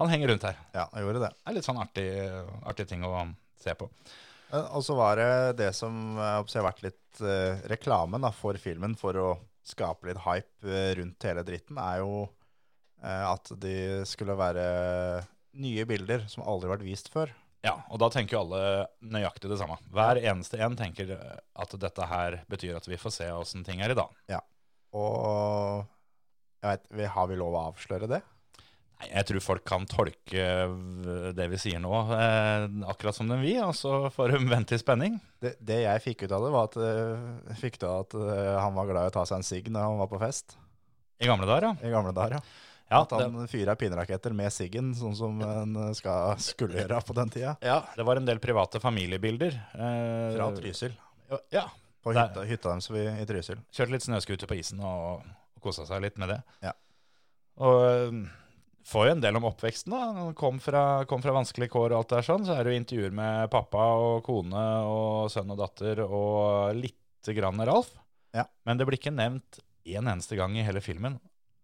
han 0.00 0.10
henger 0.12 0.32
rundt 0.32 0.46
her. 0.48 0.58
Ja, 0.74 0.88
han 0.92 1.04
gjorde 1.04 1.20
det. 1.26 1.30
Det 1.36 1.50
er 1.52 1.56
litt 1.58 1.68
sånn 1.68 1.80
artig, 1.82 2.08
artig 2.72 2.88
ting 2.90 3.04
å 3.06 3.14
se 3.60 3.74
på. 3.78 3.88
Eh, 4.52 4.66
Og 4.74 4.82
så 4.86 4.96
var 4.98 5.20
det 5.20 5.30
det 5.60 5.70
som 5.76 6.16
eh, 6.18 6.40
har 6.40 6.66
vært 6.66 6.82
litt 6.88 7.20
eh, 7.22 7.60
reklamen 7.70 8.24
da, 8.24 8.32
for 8.34 8.56
filmen 8.60 8.96
for 8.98 9.18
å 9.20 9.28
skape 9.70 10.08
litt 10.08 10.22
hype 10.24 10.66
eh, 10.66 10.94
rundt 10.98 11.26
hele 11.28 11.44
dritten, 11.46 11.78
er 11.78 12.00
jo 12.02 12.24
eh, 13.04 13.26
at 13.28 13.52
de 13.60 13.76
skulle 14.08 14.34
være 14.40 14.64
nye 15.60 15.84
bilder 15.86 16.24
som 16.30 16.44
aldri 16.46 16.68
har 16.70 16.76
vært 16.78 16.86
vist 16.88 17.08
før. 17.12 17.30
Ja, 17.60 17.74
og 17.92 17.98
da 18.00 18.06
tenker 18.08 18.38
jo 18.38 18.42
alle 18.46 18.86
nøyaktig 19.04 19.50
det 19.52 19.58
samme. 19.60 19.76
Hver 19.92 20.16
eneste 20.22 20.56
en 20.64 20.78
tenker 20.78 21.10
at 21.12 21.74
dette 21.82 22.06
her 22.08 22.38
betyr 22.48 22.78
at 22.78 22.86
vi 22.88 22.96
får 22.96 23.12
se 23.18 23.26
åssen 23.36 23.66
ting 23.66 23.82
er 23.84 23.92
i 23.92 23.98
dag. 23.98 24.14
Ja, 24.32 24.38
Og 24.96 25.84
jeg 26.64 26.80
vet, 26.88 27.10
har 27.14 27.28
vi 27.28 27.36
lov 27.36 27.54
å 27.56 27.66
avsløre 27.70 28.08
det? 28.10 28.22
Jeg 29.08 29.26
tror 29.28 29.40
folk 29.40 29.62
kan 29.64 29.86
tolke 29.88 30.42
eh, 30.44 31.28
det 31.36 31.46
vi 31.52 31.58
sier 31.62 31.80
nå, 31.80 31.92
eh, 32.12 32.64
akkurat 32.90 33.16
som 33.16 33.30
den 33.30 33.40
vil, 33.40 33.62
og 33.64 33.72
så 33.78 34.10
får 34.12 34.34
de 34.34 34.40
vente 34.50 34.76
i 34.76 34.80
spenning. 34.82 35.16
Det, 35.40 35.54
det 35.64 35.78
jeg 35.86 36.02
fikk 36.04 36.26
ut 36.26 36.34
av 36.36 36.44
det, 36.44 36.50
var 36.52 36.68
at, 36.68 36.76
uh, 36.76 37.54
fikk 37.60 37.78
av 37.88 38.02
at 38.02 38.16
uh, 38.20 38.58
han 38.60 38.74
var 38.76 38.90
glad 38.90 39.08
i 39.08 39.12
å 39.12 39.14
ta 39.14 39.22
seg 39.28 39.40
en 39.40 39.46
sigg 39.46 39.70
når 39.72 39.86
han 39.86 40.02
var 40.02 40.10
på 40.10 40.20
fest. 40.20 40.58
I 41.20 41.28
gamle 41.30 41.48
dager, 41.48 41.70
ja. 41.70 41.88
I 41.88 41.92
gamle 41.94 42.12
dager, 42.16 42.36
ja. 42.38 42.66
Ja, 42.90 43.04
At 43.04 43.12
han 43.14 43.46
fyra 43.46 43.76
pinneraketter 43.78 44.34
med 44.34 44.50
siggen, 44.50 44.88
sånn 44.98 45.14
som 45.14 45.36
en 45.46 45.76
skal, 45.94 46.34
skulle 46.42 46.80
gjøre 46.80 46.98
på 47.06 47.14
den 47.14 47.30
tida. 47.30 47.52
ja, 47.62 47.76
det 47.94 48.02
var 48.02 48.18
en 48.18 48.26
del 48.26 48.40
private 48.42 48.80
familiebilder. 48.82 49.54
eh, 49.78 50.32
Fra 50.34 50.48
Trysil. 50.56 50.96
Ja. 51.54 51.68
På 52.02 52.10
hytta, 52.16 52.42
hytta 52.48 52.72
deres 52.72 52.90
i, 52.90 53.04
i 53.22 53.28
Trysil. 53.30 53.60
Kjørte 53.70 53.94
litt 53.94 54.06
snøscooter 54.08 54.50
på 54.50 54.58
isen 54.58 54.82
og, 54.82 55.22
og 55.22 55.62
kosa 55.62 55.86
seg 55.86 56.02
litt 56.02 56.18
med 56.18 56.32
det. 56.34 56.40
Ja. 56.66 56.74
Og 57.62 58.18
får 58.86 59.06
jo 59.06 59.12
en 59.14 59.20
del 59.22 59.36
om 59.36 59.44
oppveksten. 59.50 59.92
da. 59.92 59.98
Han 60.20 60.34
kom 60.38 60.60
fra, 60.62 61.04
kom 61.10 61.22
fra 61.24 61.34
vanskelige 61.36 61.72
kår 61.74 61.92
og 61.92 61.98
alt 62.02 62.14
der 62.14 62.26
sånn. 62.26 62.46
Så 62.48 62.54
er 62.56 62.64
det 62.64 62.74
jo 62.74 62.80
intervjuer 62.80 63.12
med 63.16 63.50
pappa 63.52 63.88
og 64.00 64.22
kone 64.26 64.62
og 64.86 65.30
sønn 65.32 65.50
og 65.52 65.58
datter 65.60 66.00
og 66.06 66.76
lite 66.78 67.34
grann 67.36 67.60
Ralf. 67.68 67.92
Ja. 68.36 68.46
Men 68.64 68.78
det 68.78 68.86
blir 68.88 68.98
ikke 69.00 69.12
nevnt 69.14 69.60
en 69.90 70.06
eneste 70.06 70.36
gang 70.38 70.54
i 70.56 70.62
hele 70.66 70.80
filmen 70.84 71.18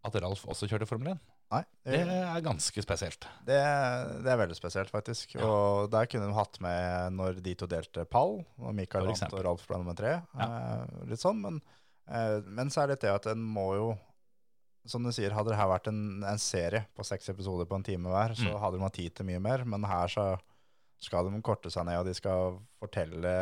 at 0.07 0.15
Ralf 0.23 0.45
også 0.49 0.69
kjørte 0.71 0.87
Formel 0.89 1.15
1. 1.15 1.25
Nei, 1.55 1.61
Det 1.87 1.99
det, 2.09 2.15
er 2.27 2.41
ganske 2.43 2.83
spesielt. 2.83 3.23
det, 3.47 3.59
det 4.25 4.31
er 4.33 4.39
veldig 4.41 4.57
spesielt, 4.59 4.91
faktisk. 4.91 5.37
Og 5.39 5.87
der 5.93 6.09
kunne 6.11 6.27
de 6.27 6.35
hatt 6.35 6.59
med 6.61 7.15
når 7.15 7.39
de 7.45 7.55
to 7.55 7.69
delte 7.71 8.03
pall, 8.11 8.41
og 8.59 8.75
Mikael 8.75 9.07
For 9.07 9.15
vant 9.15 9.37
og 9.39 9.45
Ralf 9.47 9.67
ble 9.69 9.79
nummer 9.79 9.95
tre. 9.95 10.17
Eh, 10.35 10.97
litt 11.07 11.23
sånn, 11.23 11.39
men, 11.45 11.61
eh, 12.11 12.41
men 12.51 12.73
så 12.75 12.83
er 12.83 12.93
det 12.95 13.01
det 13.05 13.13
at 13.15 13.29
en 13.31 13.45
må 13.47 13.69
jo 13.79 13.87
som 14.87 15.03
du 15.05 15.11
sier, 15.13 15.31
hadde 15.35 15.51
det 15.53 15.59
her 15.59 15.69
vært 15.69 15.89
en, 15.91 16.23
en 16.25 16.39
serie 16.39 16.85
på 16.97 17.05
seks 17.05 17.29
episoder 17.33 17.67
på 17.69 17.77
en 17.79 17.83
time 17.87 18.09
hver, 18.13 18.35
så 18.39 18.49
Mm. 18.53 18.61
hadde 18.63 18.77
de 18.79 18.83
hatt 18.87 18.93
tid 18.99 19.15
til 19.15 19.27
mye 19.27 19.41
mer. 19.43 19.65
Men 19.65 19.85
her 19.85 20.09
så 20.09 20.27
skal 20.99 21.29
de 21.29 21.41
korte 21.45 21.71
seg 21.71 21.85
ned, 21.87 21.99
og 22.01 22.07
de 22.09 22.15
skal 22.17 22.59
fortelle 22.81 23.33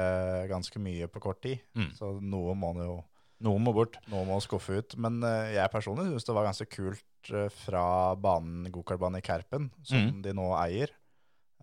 ganske 0.50 0.80
mye 0.82 1.06
på 1.08 1.20
kort 1.22 1.40
tid. 1.44 1.60
Mm. 1.76 1.90
Så 1.94 2.20
noe 2.20 2.54
må 2.58 2.74
jo 2.82 3.02
Noe 3.44 3.58
må 3.60 3.74
bort. 3.74 3.96
noe 4.08 4.24
må 4.24 4.38
skuffe 4.40 4.78
ut. 4.78 4.94
Men 4.96 5.18
uh, 5.22 5.50
jeg 5.52 5.68
personlig 5.70 6.06
syns 6.08 6.24
det 6.24 6.34
var 6.34 6.46
ganske 6.46 6.66
kult 6.70 7.30
uh, 7.34 7.48
fra 7.50 8.14
banen 8.16 8.70
gokartbanen 8.72 9.18
i 9.18 9.24
Kerpen, 9.26 9.70
som 9.82 9.98
Mm. 9.98 10.22
de 10.22 10.32
nå 10.32 10.46
eier. 10.62 10.88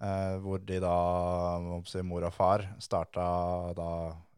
uh, 0.01 0.37
hvor 0.41 0.57
de 0.65 0.79
da, 0.81 0.91
si, 1.85 2.01
mor 2.01 2.23
og 2.25 2.33
far, 2.33 2.63
starta 2.81 3.73
da 3.77 3.87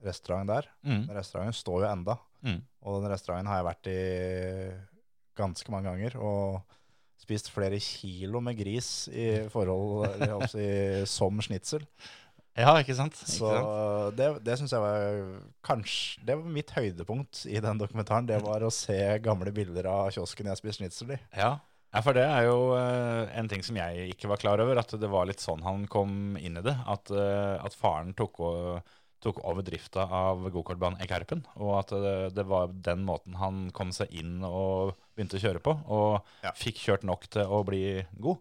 restaurant 0.03 0.47
der. 0.47 0.65
Mm. 0.85 1.05
Restauranten 1.15 1.55
står 1.55 1.83
jo 1.85 1.89
enda. 1.91 2.17
Mm. 2.43 2.61
Og 2.83 3.01
den 3.01 3.11
restauranten 3.11 3.47
har 3.47 3.61
jeg 3.61 3.69
vært 3.69 3.87
i 3.87 4.73
ganske 5.37 5.71
mange 5.73 5.91
ganger. 5.91 6.17
Og 6.21 6.61
spist 7.23 7.47
flere 7.53 7.77
kilo 7.79 8.41
med 8.43 8.57
gris 8.59 9.07
i 9.07 9.47
forhold 9.53 10.19
i, 10.59 10.67
som 11.07 11.37
snitsel. 11.45 11.85
Ja, 12.53 12.75
ikke 12.83 12.93
sant? 12.97 13.15
Ikke 13.17 13.31
Så 13.39 13.49
sant? 13.49 14.17
det, 14.19 14.25
det 14.45 14.55
syns 14.59 14.73
jeg 14.75 14.83
var 14.83 15.21
kanskje 15.65 16.21
Det 16.27 16.35
var 16.37 16.51
mitt 16.53 16.73
høydepunkt 16.75 17.45
i 17.49 17.61
den 17.63 17.79
dokumentaren. 17.81 18.27
Det 18.29 18.41
var 18.43 18.61
å 18.67 18.69
se 18.73 18.97
gamle 19.25 19.53
bilder 19.55 19.87
av 19.89 20.11
kiosken 20.13 20.51
jeg 20.51 20.59
spiste 20.59 20.83
snitsel 20.83 21.15
i. 21.15 21.19
Ja. 21.39 21.55
ja, 21.95 22.01
for 22.05 22.13
det 22.17 22.27
er 22.27 22.45
jo 22.49 22.59
eh, 22.77 23.31
en 23.39 23.49
ting 23.49 23.63
som 23.65 23.79
jeg 23.79 24.11
ikke 24.13 24.29
var 24.29 24.41
klar 24.43 24.61
over, 24.61 24.83
at 24.83 24.93
det 25.01 25.09
var 25.09 25.25
litt 25.31 25.41
sånn 25.41 25.63
han 25.65 25.87
kom 25.89 26.35
inn 26.37 26.59
i 26.61 26.65
det. 26.67 26.75
At, 26.85 27.09
eh, 27.09 27.55
at 27.63 27.73
faren 27.79 28.13
tok, 28.19 28.37
o- 28.45 28.83
tok 29.23 29.39
over 29.47 29.65
drifta 29.65 30.05
av 30.13 30.43
gokartbanen 30.53 31.01
i 31.01 31.07
Kerpen, 31.09 31.41
og 31.55 31.77
at 31.79 31.95
det, 32.05 32.15
det 32.37 32.45
var 32.51 32.69
den 32.85 33.01
måten 33.07 33.39
han 33.39 33.69
kom 33.73 33.95
seg 33.95 34.11
inn 34.13 34.43
og 34.45 34.93
begynte 35.15 35.37
å 35.37 35.43
kjøre 35.43 35.61
på, 35.63 35.73
og 35.87 36.21
Ja. 36.43 36.51
fikk 36.51 36.77
kjørt 36.81 37.03
nok 37.03 37.27
til 37.29 37.45
å 37.45 37.63
bli 37.65 38.05
god. 38.19 38.37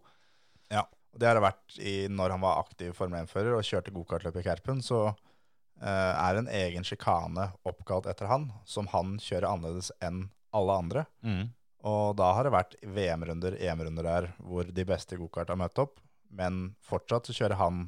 Ja, 0.70 0.82
og 1.12 1.18
Det 1.18 1.26
har 1.28 1.34
det 1.34 1.42
vært 1.44 1.78
i, 1.78 2.08
når 2.08 2.30
han 2.30 2.40
var 2.40 2.62
aktiv 2.64 2.94
Formel 2.96 3.24
1-fører 3.26 3.54
og 3.56 3.62
kjørte 3.62 3.92
gokartløp 3.92 4.36
i 4.36 4.42
Kerpen. 4.42 4.80
Så 4.82 5.14
eh, 5.82 5.86
er 6.30 6.36
en 6.38 6.46
egen 6.48 6.84
sjikane 6.84 7.50
oppkalt 7.66 8.06
etter 8.06 8.26
han, 8.30 8.52
som 8.64 8.86
han 8.88 9.18
kjører 9.18 9.48
annerledes 9.50 9.90
enn 10.00 10.30
alle 10.54 10.72
andre. 10.78 11.06
Mm. 11.24 11.50
Og 11.84 12.14
da 12.16 12.32
har 12.36 12.44
det 12.44 12.52
vært 12.54 12.76
VM-runder, 12.86 13.56
EM-runder 13.60 14.02
der 14.06 14.28
hvor 14.38 14.64
de 14.64 14.84
beste 14.86 15.16
i 15.16 15.18
gokart 15.18 15.48
har 15.48 15.56
møtt 15.58 15.78
opp. 15.82 15.98
Men 16.30 16.76
fortsatt 16.80 17.26
så 17.26 17.34
kjører 17.34 17.56
han 17.58 17.80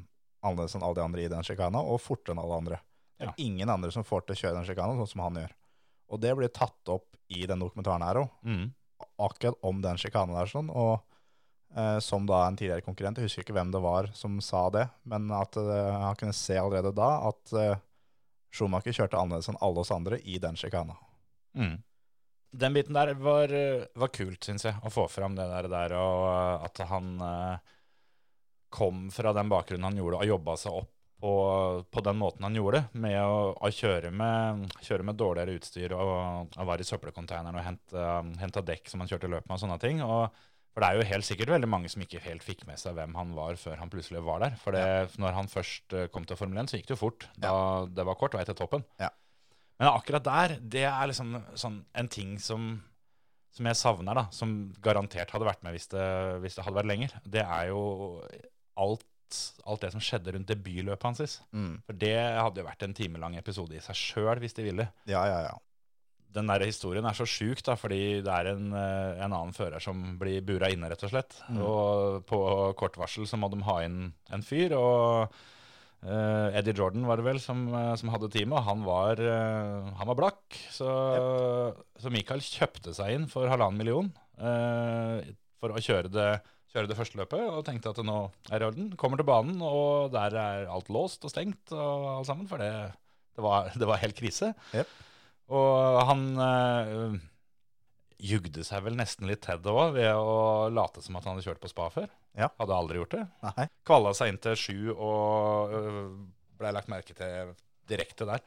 annerledes 0.43 0.75
enn 0.75 0.83
alle 0.83 0.95
de 0.99 1.01
andre 1.05 1.23
i 1.23 1.29
den 1.31 1.41
sjikana, 1.47 1.79
og 1.81 2.01
fortere 2.03 2.35
enn 2.35 2.43
alle 2.43 2.57
andre. 2.61 2.79
Det 3.17 3.25
er 3.25 3.31
Ja. 3.31 3.33
ingen 3.39 3.69
andre 3.69 3.91
som 3.91 4.03
får 4.03 4.25
til 4.27 4.35
å 4.35 4.39
kjøre 4.41 4.55
den 4.59 4.65
sjikana 4.67 4.93
sånn 4.99 5.07
som 5.09 5.21
han 5.21 5.35
gjør. 5.35 5.51
Og 6.09 6.21
det 6.21 6.35
blir 6.37 6.51
tatt 6.53 6.89
opp 6.93 7.15
i 7.33 7.45
den 7.49 7.59
dokumentaren 7.63 8.03
her 8.05 8.19
òg, 8.21 8.29
Mm. 8.45 8.73
akkurat 9.19 9.55
om 9.63 9.81
den 9.81 9.97
sjikanen 9.97 10.35
der. 10.35 10.45
sånn, 10.45 10.69
og 10.69 11.01
eh, 11.75 11.99
som 11.99 12.25
da 12.25 12.45
en 12.47 12.55
tidligere 12.55 12.81
konkurrent, 12.85 13.17
jeg 13.17 13.25
husker 13.27 13.43
ikke 13.43 13.53
hvem 13.57 13.71
det 13.73 13.81
var 13.81 14.07
som 14.13 14.39
sa 14.41 14.69
det, 14.69 14.89
men 15.05 15.29
at 15.31 15.57
eh, 15.57 15.91
han 16.05 16.15
kunne 16.15 16.33
se 16.33 16.55
allerede 16.57 16.93
da 16.95 17.27
at 17.31 17.53
eh, 17.53 17.75
Schumacher 18.55 18.93
kjørte 18.95 19.17
annerledes 19.19 19.49
enn 19.51 19.57
alle 19.59 19.81
oss 19.81 19.91
andre 19.91 20.19
i 20.23 20.37
den 20.39 20.55
sjikana. 20.55 20.95
Mm. 21.57 21.81
Den 22.55 22.73
biten 22.77 22.93
der 22.95 23.13
var, 23.19 23.51
eh, 23.51 23.83
var 23.95 24.07
kult, 24.15 24.39
syns 24.47 24.63
jeg, 24.63 24.75
å 24.85 24.89
få 24.93 25.09
fram 25.11 25.35
det 25.35 25.43
der, 25.49 25.67
der 25.67 25.97
og 25.99 26.21
eh, 26.29 26.65
at 26.69 26.77
han 26.87 27.09
eh, 27.19 27.57
kom 28.69 29.09
fra 29.11 29.33
den 29.35 29.49
bakgrunnen 29.51 29.83
han 29.89 29.97
gjorde, 29.99 30.21
og 30.21 30.27
jobba 30.27 30.55
seg 30.59 30.71
opp 30.83 30.94
på, 31.21 31.33
på 31.91 32.03
den 32.05 32.17
måten 32.19 32.43
han 32.45 32.57
gjorde, 32.57 32.83
med 32.99 33.17
å, 33.23 33.53
å 33.55 33.71
kjøre, 33.71 34.11
med, 34.11 34.65
kjøre 34.83 35.05
med 35.07 35.17
dårligere 35.19 35.55
utstyr 35.59 35.95
og, 35.95 36.51
og 36.51 36.67
være 36.67 36.83
i 36.83 36.89
søppelcontaineren 36.89 37.59
og 37.59 37.65
hente, 37.65 38.09
hente 38.41 38.65
dekk 38.67 38.91
som 38.91 39.03
han 39.03 39.11
kjørte 39.11 39.31
løp 39.31 39.47
med 39.47 39.55
og 39.55 39.63
sånne 39.63 39.79
ting. 39.81 40.03
Og, 40.05 40.27
for 40.75 40.83
det 40.83 40.89
er 40.89 40.99
jo 40.99 41.07
helt 41.07 41.27
sikkert 41.27 41.53
veldig 41.55 41.69
mange 41.71 41.89
som 41.91 42.03
ikke 42.03 42.23
helt 42.25 42.43
fikk 42.43 42.65
med 42.67 42.81
seg 42.81 42.97
hvem 42.97 43.15
han 43.15 43.31
var 43.37 43.55
før 43.59 43.79
han 43.79 43.91
plutselig 43.91 44.25
var 44.27 44.43
der. 44.43 44.57
For 44.59 44.75
det, 44.75 45.15
når 45.23 45.37
han 45.37 45.51
først 45.51 45.95
eh, 45.95 46.09
kom 46.11 46.27
til 46.27 46.39
Formel 46.39 46.59
1, 46.65 46.73
så 46.73 46.81
gikk 46.81 46.89
det 46.89 46.97
jo 46.97 47.03
fort. 47.05 47.29
Da 47.39 47.53
det 47.87 48.05
var 48.07 48.19
kort 48.19 48.35
vei 48.35 48.43
til 48.47 48.57
toppen. 48.59 48.83
Ja. 48.99 49.13
Men 49.79 49.91
akkurat 49.91 50.27
der, 50.27 50.57
det 50.59 50.83
er 50.89 51.07
liksom 51.11 51.31
sånn 51.59 51.79
en 51.95 52.11
ting 52.11 52.35
som, 52.43 52.73
som 53.55 53.71
jeg 53.71 53.79
savner, 53.79 54.19
da, 54.19 54.27
som 54.35 54.53
garantert 54.83 55.31
hadde 55.31 55.47
vært 55.47 55.63
med 55.63 55.75
hvis 55.75 55.87
det, 55.91 56.05
hvis 56.43 56.59
det 56.59 56.67
hadde 56.67 56.79
vært 56.79 56.91
lenger. 56.91 57.15
Det 57.23 57.43
er 57.43 57.71
jo 57.71 57.81
alt, 58.83 59.07
alt 59.65 59.85
det 59.85 59.91
som 59.93 60.03
skjedde 60.03 60.35
rundt 60.35 60.49
debutløpet 60.49 61.07
hans. 61.07 61.37
Mm. 61.55 61.77
For 61.87 62.01
det 62.01 62.17
hadde 62.17 62.61
jo 62.61 62.67
vært 62.67 62.85
en 62.87 62.97
timelang 62.97 63.37
episode 63.39 63.77
i 63.77 63.83
seg 63.83 63.97
sjøl, 63.99 64.41
hvis 64.43 64.57
de 64.57 64.67
ville. 64.67 64.89
Ja, 65.09 65.23
ja, 65.29 65.39
ja. 65.49 65.55
Den 66.35 66.49
der 66.51 66.65
historien 66.67 67.05
er 67.07 67.15
så 67.15 67.27
sjuk, 67.29 67.61
da, 67.63 67.77
fordi 67.79 68.19
det 68.25 68.31
er 68.31 68.51
en, 68.51 68.71
eh, 68.75 69.23
en 69.23 69.31
annen 69.31 69.55
fører 69.55 69.79
som 69.83 70.17
blir 70.19 70.43
bura 70.43 70.67
inne, 70.73 70.89
rett 70.91 71.05
og 71.07 71.13
slett. 71.13 71.37
Og 71.55 72.25
på 72.27 72.39
kort 72.79 72.99
varsel 72.99 73.27
så 73.29 73.39
må 73.39 73.47
de 73.53 73.61
ha 73.63 73.77
inn 73.85 74.09
en 74.35 74.43
fyr. 74.43 74.75
og 74.75 75.31
uh, 76.05 76.47
Eddie 76.51 76.75
Jordan 76.75 77.07
var 77.07 77.21
det 77.21 77.27
vel 77.29 77.39
som, 77.39 77.63
eh, 77.71 77.93
som 77.99 78.11
hadde 78.13 78.29
teamet, 78.33 78.59
og 78.59 78.67
han 78.67 78.83
var, 78.87 79.21
uh, 79.21 79.93
han 79.95 80.11
var 80.11 80.19
blakk. 80.19 80.59
Så, 80.75 80.89
så 82.01 82.11
Michael 82.13 82.43
kjøpte 82.43 82.93
seg 82.97 83.15
inn 83.15 83.29
for 83.31 83.47
halvannen 83.51 83.79
million 83.79 84.11
uh, 84.41 85.23
for 85.61 85.71
å 85.71 85.81
kjøre 85.81 86.11
det, 86.11 86.29
kjøre 86.75 86.91
det 86.91 86.97
første 86.99 87.19
løpet, 87.19 87.41
og 87.47 87.63
tenkte 87.67 87.93
at 87.93 88.01
nå 88.03 88.17
er 88.49 88.59
det 88.59 88.65
i 88.65 88.69
orden. 88.69 88.91
Kommer 88.99 89.21
til 89.21 89.27
banen, 89.29 89.61
og 89.63 90.11
der 90.13 90.35
er 90.41 90.67
alt 90.71 90.91
låst 90.91 91.23
og 91.25 91.31
stengt 91.31 91.71
og 91.75 92.09
alt 92.17 92.29
sammen, 92.29 92.49
for 92.51 92.61
det, 92.61 92.71
det, 93.37 93.45
var, 93.45 93.71
det 93.79 93.89
var 93.89 94.03
helt 94.03 94.19
krise. 94.19 94.51
Yep. 94.75 94.91
Og 95.55 96.01
han 96.09 96.21
øh, 96.41 97.17
jugde 98.25 98.65
seg 98.65 98.83
vel 98.85 98.97
nesten 98.97 99.29
litt 99.29 99.43
til 99.45 99.61
det 99.61 99.71
òg, 99.71 99.95
ved 99.95 100.11
å 100.17 100.67
late 100.73 101.03
som 101.05 101.17
at 101.17 101.27
han 101.27 101.35
hadde 101.35 101.47
kjørt 101.47 101.61
på 101.63 101.71
spa 101.71 101.89
før. 101.93 102.09
Ja. 102.35 102.49
Hadde 102.59 102.75
aldri 102.75 102.99
gjort 102.99 103.15
det. 103.15 103.23
Nei. 103.45 103.69
Kvala 103.87 104.11
seg 104.17 104.33
inn 104.33 104.41
til 104.43 104.59
sju 104.59 104.79
og 104.95 105.75
øh, 105.77 106.01
ble 106.59 106.73
lagt 106.75 106.91
merke 106.91 107.15
til 107.15 107.55
direkte 107.89 108.27
der. 108.27 108.43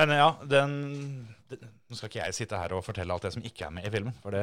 Men 0.00 0.12
ja, 0.16 0.28
den, 0.48 0.72
den 1.50 1.68
Nå 1.90 1.96
skal 1.98 2.08
ikke 2.10 2.20
jeg 2.22 2.36
sitte 2.36 2.58
her 2.60 2.72
og 2.76 2.84
fortelle 2.86 3.12
alt 3.12 3.24
det 3.26 3.32
som 3.34 3.42
ikke 3.44 3.66
er 3.66 3.72
med 3.74 3.86
i 3.88 3.90
filmen, 3.92 4.14
for 4.22 4.32
det, 4.34 4.42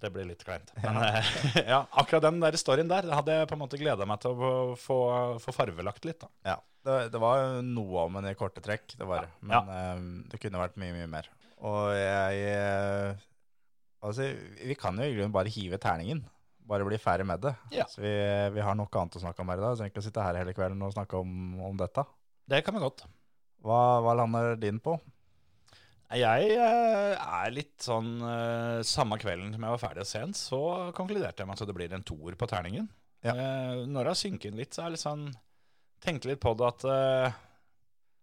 det 0.00 0.10
blir 0.14 0.28
litt 0.28 0.44
kleint. 0.46 0.70
Men 0.80 1.00
ja. 1.02 1.22
ja, 1.74 1.78
akkurat 1.98 2.22
den 2.28 2.38
der 2.44 2.56
storyen 2.60 2.90
der 2.90 3.08
hadde 3.10 3.34
jeg 3.40 3.48
på 3.50 3.56
en 3.56 3.62
måte 3.64 3.80
gleda 3.80 4.06
meg 4.06 4.20
til 4.22 4.36
å 4.38 4.60
få, 4.78 4.98
få 5.42 5.54
farvelagt 5.56 6.06
litt. 6.06 6.22
da. 6.22 6.30
Ja, 6.52 6.56
det, 6.86 6.98
det 7.16 7.20
var 7.22 7.58
noe 7.66 8.04
om 8.06 8.20
den 8.20 8.30
i 8.30 8.36
korte 8.38 8.62
trekk, 8.64 8.94
det 9.00 9.08
var 9.10 9.26
det. 9.26 9.32
Men 9.42 9.56
Ja. 9.58 9.80
eh, 9.96 10.04
det 10.30 10.40
kunne 10.44 10.62
vært 10.62 10.78
mye, 10.78 10.94
mye 11.00 11.10
mer. 11.18 11.30
Og 11.58 11.90
jeg 11.98 12.44
eh, 12.54 13.24
Altså, 13.98 14.28
vi 14.62 14.76
kan 14.78 14.94
jo 14.94 15.08
i 15.08 15.14
grunnen 15.16 15.32
bare 15.34 15.50
hive 15.50 15.74
terningen. 15.82 16.20
Bare 16.70 16.84
bli 16.86 17.00
ferdig 17.02 17.24
med 17.26 17.40
det. 17.42 17.50
Ja. 17.74 17.82
Så 17.90 17.98
vi, 18.04 18.12
vi 18.54 18.62
har 18.62 18.76
noe 18.78 18.86
annet 19.00 19.16
å 19.18 19.22
snakke 19.24 19.42
om 19.42 19.50
her 19.50 19.58
i 19.58 19.64
dag. 19.64 19.74
Så 19.80 19.88
å 19.90 20.04
sitte 20.06 20.22
her 20.22 20.38
hele 20.38 20.54
kvelden 20.54 20.84
og 20.86 20.92
snakke 20.94 21.18
om, 21.18 21.32
om 21.66 21.74
dette. 21.80 22.04
Det 22.46 22.60
kan 22.62 22.76
vi 22.78 22.84
godt. 22.84 23.02
Hva, 23.64 23.80
hva 24.04 24.14
lander 24.18 24.58
din 24.60 24.78
på? 24.82 24.96
Jeg 26.16 26.54
eh, 26.56 27.18
er 27.20 27.50
litt 27.52 27.82
sånn 27.84 28.14
eh, 28.24 28.78
Samme 28.86 29.18
kvelden 29.20 29.50
som 29.52 29.64
jeg 29.64 29.74
var 29.74 29.82
ferdig 29.82 30.06
å 30.06 30.08
se 30.08 30.22
den, 30.22 30.32
så 30.36 30.60
konkluderte 30.96 31.44
jeg 31.44 31.50
med 31.50 31.60
at 31.60 31.68
det 31.68 31.76
blir 31.76 31.92
en 31.92 32.06
toer 32.06 32.38
på 32.38 32.48
terningen. 32.48 32.88
Ja. 33.26 33.34
Eh, 33.34 33.82
når 33.84 34.06
det 34.06 34.14
har 34.14 34.20
synket 34.22 34.48
inn 34.48 34.60
litt, 34.60 34.72
så 34.72 34.82
er 34.82 34.88
jeg 34.88 34.96
litt 34.96 35.04
sånn 35.04 35.28
Tenkte 35.98 36.28
litt 36.30 36.38
på 36.38 36.52
det 36.54 36.62
at 36.62 36.84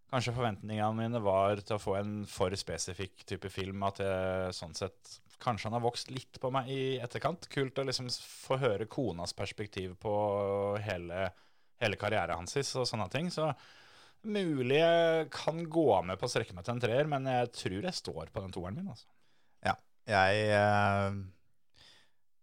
kanskje 0.08 0.32
forventningene 0.38 0.96
mine 0.96 1.20
var 1.20 1.60
til 1.60 1.76
å 1.76 1.82
få 1.84 1.98
en 2.00 2.14
for 2.32 2.54
spesifikk 2.56 3.26
type 3.28 3.50
film. 3.52 3.84
At 3.84 4.00
jeg 4.00 4.54
sånn 4.56 4.72
sett 4.80 5.18
Kanskje 5.44 5.68
han 5.68 5.76
har 5.76 5.84
vokst 5.84 6.14
litt 6.16 6.40
på 6.40 6.48
meg 6.56 6.70
i 6.72 6.80
etterkant. 7.04 7.50
Kult 7.52 7.82
å 7.82 7.84
liksom 7.84 8.08
få 8.08 8.56
høre 8.62 8.88
konas 8.88 9.36
perspektiv 9.36 9.98
på 10.00 10.14
hele, 10.86 11.26
hele 11.84 12.00
karrieren 12.00 12.40
hans 12.40 12.56
og 12.64 12.88
sånne 12.88 13.10
ting. 13.12 13.28
Så 13.28 13.50
mulig 14.28 14.82
jeg 14.82 15.30
kan 15.34 15.64
gå 15.72 15.88
med 16.08 16.20
på 16.20 16.28
å 16.28 16.32
strekke 16.32 16.56
meg 16.58 16.66
til 16.66 16.76
en 16.76 16.84
treer, 16.84 17.10
men 17.10 17.30
jeg 17.30 17.54
tror 17.56 17.88
jeg 17.90 18.02
står 18.02 18.34
på 18.34 18.44
den 18.44 18.54
toeren 18.56 18.78
min. 18.80 18.92
altså. 18.92 19.08
Ja. 19.66 19.76
Jeg 20.10 20.46
eh, 20.58 21.18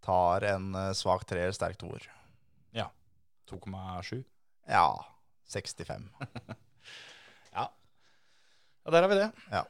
tar 0.03 0.49
en 0.55 0.75
eh, 0.79 0.91
svak 0.99 1.27
treer, 1.31 1.55
sterk 1.57 1.79
toer. 1.81 2.09
2,7. 3.53 4.25
Ja, 4.69 5.07
65. 5.53 6.09
Ja, 8.83 8.91
der 8.91 9.05
har 9.05 9.11
vi 9.13 9.15
det. 9.15 9.31
Ja. 9.53 9.61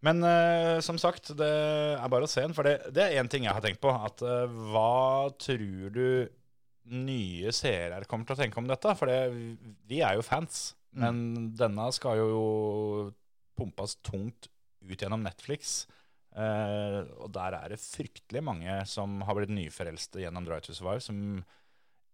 Men 0.00 0.22
uh, 0.24 0.80
som 0.80 0.96
sagt, 0.96 1.34
det 1.36 1.48
er 1.92 2.08
bare 2.08 2.24
å 2.24 2.30
se 2.30 2.40
den. 2.40 2.54
For 2.56 2.64
det, 2.64 2.92
det 2.96 3.02
er 3.04 3.20
én 3.20 3.28
ting 3.28 3.44
jeg 3.44 3.52
har 3.52 3.60
tenkt 3.60 3.82
på. 3.82 3.92
At 3.92 4.22
uh, 4.24 4.48
hva 4.72 5.28
tror 5.36 5.92
du 5.92 6.06
nye 6.96 7.52
seere 7.52 8.00
kommer 8.08 8.24
til 8.24 8.38
å 8.38 8.40
tenke 8.40 8.56
om 8.62 8.70
dette? 8.70 8.94
For 8.96 9.12
det, 9.12 9.18
vi 9.90 10.00
er 10.00 10.16
jo 10.16 10.24
fans. 10.24 10.70
Men 10.92 11.52
denne 11.56 11.92
skal 11.94 12.18
jo 12.18 13.12
pumpes 13.58 13.96
tungt 14.02 14.48
ut 14.82 14.96
gjennom 14.98 15.22
Netflix. 15.22 15.86
Eh, 16.34 17.00
og 17.20 17.30
der 17.34 17.56
er 17.58 17.72
det 17.74 17.80
fryktelig 17.82 18.42
mange 18.46 18.74
som 18.86 19.20
har 19.26 19.34
blitt 19.38 19.50
nyforelste 19.52 20.22
gjennom 20.22 20.44
Drive 20.46 20.62
to 20.66 20.74
Survive, 20.76 21.02
som 21.04 21.44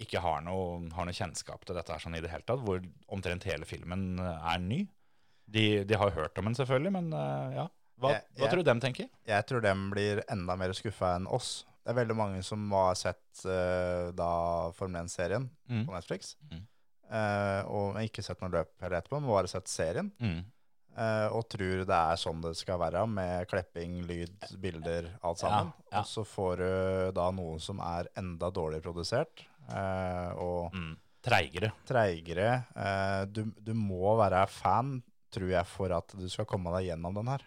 ikke 0.01 0.21
har 0.21 0.43
noe, 0.45 0.83
har 0.93 1.07
noe 1.09 1.17
kjennskap 1.17 1.63
til 1.65 1.77
dette 1.77 1.93
her 1.95 2.03
sånn 2.03 2.17
i 2.19 2.21
det 2.25 2.29
hele 2.33 2.45
tatt, 2.45 2.61
hvor 2.65 2.83
omtrent 3.13 3.47
hele 3.49 3.65
filmen 3.69 4.19
er 4.21 4.59
ny. 4.61 4.83
De, 5.49 5.85
de 5.89 5.95
har 5.97 6.11
hørt 6.17 6.37
om 6.41 6.49
den 6.51 6.57
selvfølgelig, 6.59 6.93
men 6.99 7.13
eh, 7.17 7.57
ja. 7.63 7.67
Hva, 7.97 8.11
Jeg- 8.13 8.27
hva 8.43 8.49
tror 8.51 8.61
du 8.61 8.69
dem 8.69 8.81
tenker? 8.83 9.07
Jeg 9.25 9.47
tror 9.49 9.63
dem 9.65 9.87
blir 9.95 10.21
enda 10.29 10.57
mer 10.61 10.75
skuffa 10.77 11.15
enn 11.17 11.29
oss. 11.33 11.63
Det 11.87 11.95
er 11.95 12.01
veldig 12.03 12.17
mange 12.19 12.43
som 12.45 12.65
har 12.75 12.97
sett 12.99 13.45
uh, 13.47 14.11
da 14.13 14.71
Formel 14.75 15.05
1-serien 15.07 15.47
Mm. 15.71 15.85
på 15.87 15.95
Netflix. 15.95 16.35
Mm. 16.51 16.65
Eh, 17.11 17.63
og 17.71 17.99
ikke 18.03 18.23
sett 18.25 18.41
noe 18.43 18.53
løp 18.53 18.75
heller 18.83 18.99
etterpå, 19.01 19.21
men 19.21 19.31
bare 19.31 19.51
sett 19.51 19.69
serien. 19.71 20.13
Mm. 20.21 20.45
Uh, 20.97 21.29
og 21.37 21.43
tror 21.53 21.83
det 21.85 21.97
er 21.97 22.17
sånn 22.17 22.39
det 22.41 22.55
skal 22.57 22.79
være, 22.81 23.03
med 23.05 23.45
klepping, 23.51 23.99
lyd, 24.09 24.47
bilder, 24.63 25.11
alt 25.29 25.43
sammen. 25.43 25.69
Ja, 25.69 25.91
ja. 25.93 26.01
Og 26.01 26.09
så 26.09 26.25
får 26.25 26.63
du 26.63 26.71
da 27.19 27.27
noe 27.37 27.59
som 27.61 27.83
er 27.85 28.09
enda 28.17 28.51
dårligere 28.51 28.87
produsert, 28.89 29.45
Uh, 29.67 30.31
og 30.39 30.75
Mm. 30.79 30.93
Treigere. 31.27 31.73
treigere. 31.85 32.53
Du, 33.35 33.41
du 33.59 33.73
må 33.75 34.13
være 34.15 34.45
fan, 34.47 35.01
tror 35.35 35.49
jeg, 35.51 35.67
for 35.67 35.91
at 35.91 36.15
du 36.15 36.29
skal 36.31 36.47
komme 36.47 36.71
deg 36.77 36.93
gjennom 36.93 37.17
den 37.19 37.33
her. 37.33 37.43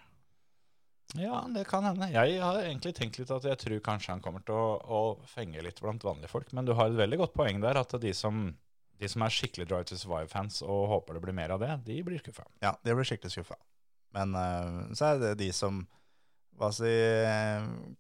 Ja, 1.18 1.40
det 1.50 1.64
kan 1.70 1.88
hende. 1.88 2.10
Jeg 2.12 2.42
har 2.44 2.60
egentlig 2.60 2.92
tenkt 2.98 3.18
litt 3.18 3.32
at 3.34 3.46
jeg 3.48 3.58
tror 3.64 3.80
kanskje 3.86 4.12
han 4.14 4.22
kommer 4.22 4.44
til 4.46 4.54
å, 4.54 4.76
å 4.84 5.00
fenge 5.32 5.64
litt 5.64 5.80
blant 5.82 6.04
vanlige 6.06 6.30
folk. 6.30 6.52
Men 6.54 6.68
du 6.68 6.76
har 6.78 6.92
et 6.92 7.00
veldig 7.00 7.22
godt 7.24 7.38
poeng 7.40 7.64
der, 7.64 7.80
at 7.82 7.96
de 8.04 8.12
som, 8.14 8.50
de 9.00 9.08
som 9.12 9.24
er 9.24 9.32
skikkelig 9.34 9.68
Drive 9.70 9.88
to 9.90 9.98
Survive-fans 10.00 10.62
og 10.66 10.88
håper 10.92 11.16
det 11.18 11.24
blir 11.24 11.36
mer 11.38 11.54
av 11.56 11.62
det, 11.64 11.72
de 11.88 12.02
blir 12.04 12.20
skuffa. 12.22 12.44
Ja, 12.64 12.74
de 12.84 12.96
blir 12.98 13.08
skikkelig 13.08 13.32
skuffa. 13.38 13.56
Men 14.16 14.34
uh, 14.36 14.90
så 14.98 15.14
er 15.14 15.22
det 15.24 15.34
de 15.44 15.50
som 15.56 15.84
hva 16.60 16.68
si, 16.76 16.90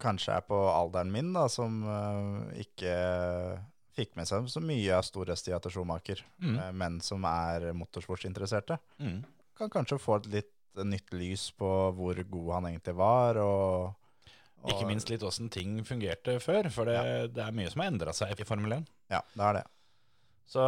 kanskje 0.03 0.33
er 0.35 0.43
på 0.43 0.57
alderen 0.67 1.11
min, 1.13 1.29
da, 1.31 1.45
som 1.47 1.77
uh, 1.87 2.49
ikke 2.59 2.91
fikk 3.95 4.17
med 4.19 4.27
seg 4.27 4.49
så 4.51 4.59
mye 4.63 4.97
av 4.97 5.05
storhetstida 5.07 5.61
til 5.63 5.77
Schumacher, 5.77 6.25
Mm. 6.43 6.57
uh, 6.59 6.71
men 6.75 6.99
som 7.03 7.23
er 7.27 7.69
motorsportsinteresserte. 7.77 8.79
Mm. 8.99 9.21
Kan 9.59 9.71
kanskje 9.71 9.99
få 9.99 10.19
et 10.19 10.29
litt 10.35 10.55
nytt 10.85 11.11
lys 11.15 11.49
på 11.59 11.67
hvor 11.97 12.19
god 12.31 12.51
han 12.57 12.67
egentlig 12.69 12.93
var, 12.99 13.39
og, 13.41 13.95
og 14.61 14.69
Ikke 14.71 14.87
minst 14.87 15.09
litt 15.11 15.23
åssen 15.23 15.49
ting 15.51 15.79
fungerte 15.87 16.37
før, 16.43 16.67
for 16.71 16.87
det, 16.87 16.99
det 17.35 17.43
er 17.43 17.55
mye 17.55 17.71
som 17.71 17.81
har 17.83 17.89
endra 17.91 18.13
seg 18.15 18.35
i 18.39 18.47
Formel 18.47 18.75
1. 18.81 18.87
Ja, 19.11 19.19
det 19.33 19.45
er 19.49 19.57
det. 19.59 19.65
Så 20.49 20.63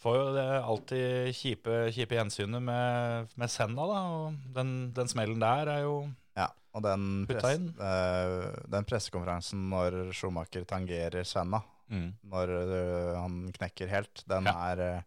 får 0.00 0.16
jo 0.16 0.28
det 0.32 0.46
alltid 0.60 1.34
kjipe, 1.36 1.76
kjipe 1.92 2.16
gjensynet 2.16 2.62
med, 2.64 3.34
med 3.36 3.52
Senna, 3.52 3.84
da. 3.90 4.00
Og 4.14 4.54
den, 4.56 4.72
den 4.96 5.10
smellen 5.10 5.42
der 5.42 5.68
er 5.74 5.84
jo 5.84 5.98
Ja, 6.38 6.48
og 6.72 6.86
den, 6.86 7.04
Putta 7.28 7.52
inn. 7.56 7.68
Uh, 7.76 8.48
den 8.72 8.88
pressekonferansen 8.88 9.68
når 9.72 10.00
Schumacher 10.16 10.64
tangerer 10.68 11.26
Senna, 11.28 11.60
mm. 11.92 12.08
når 12.32 12.54
uh, 12.56 13.14
han 13.20 13.42
knekker 13.58 13.92
helt, 13.92 14.24
den 14.30 14.48
Ja. 14.48 14.56
er 14.72 14.84
eh, 14.86 15.06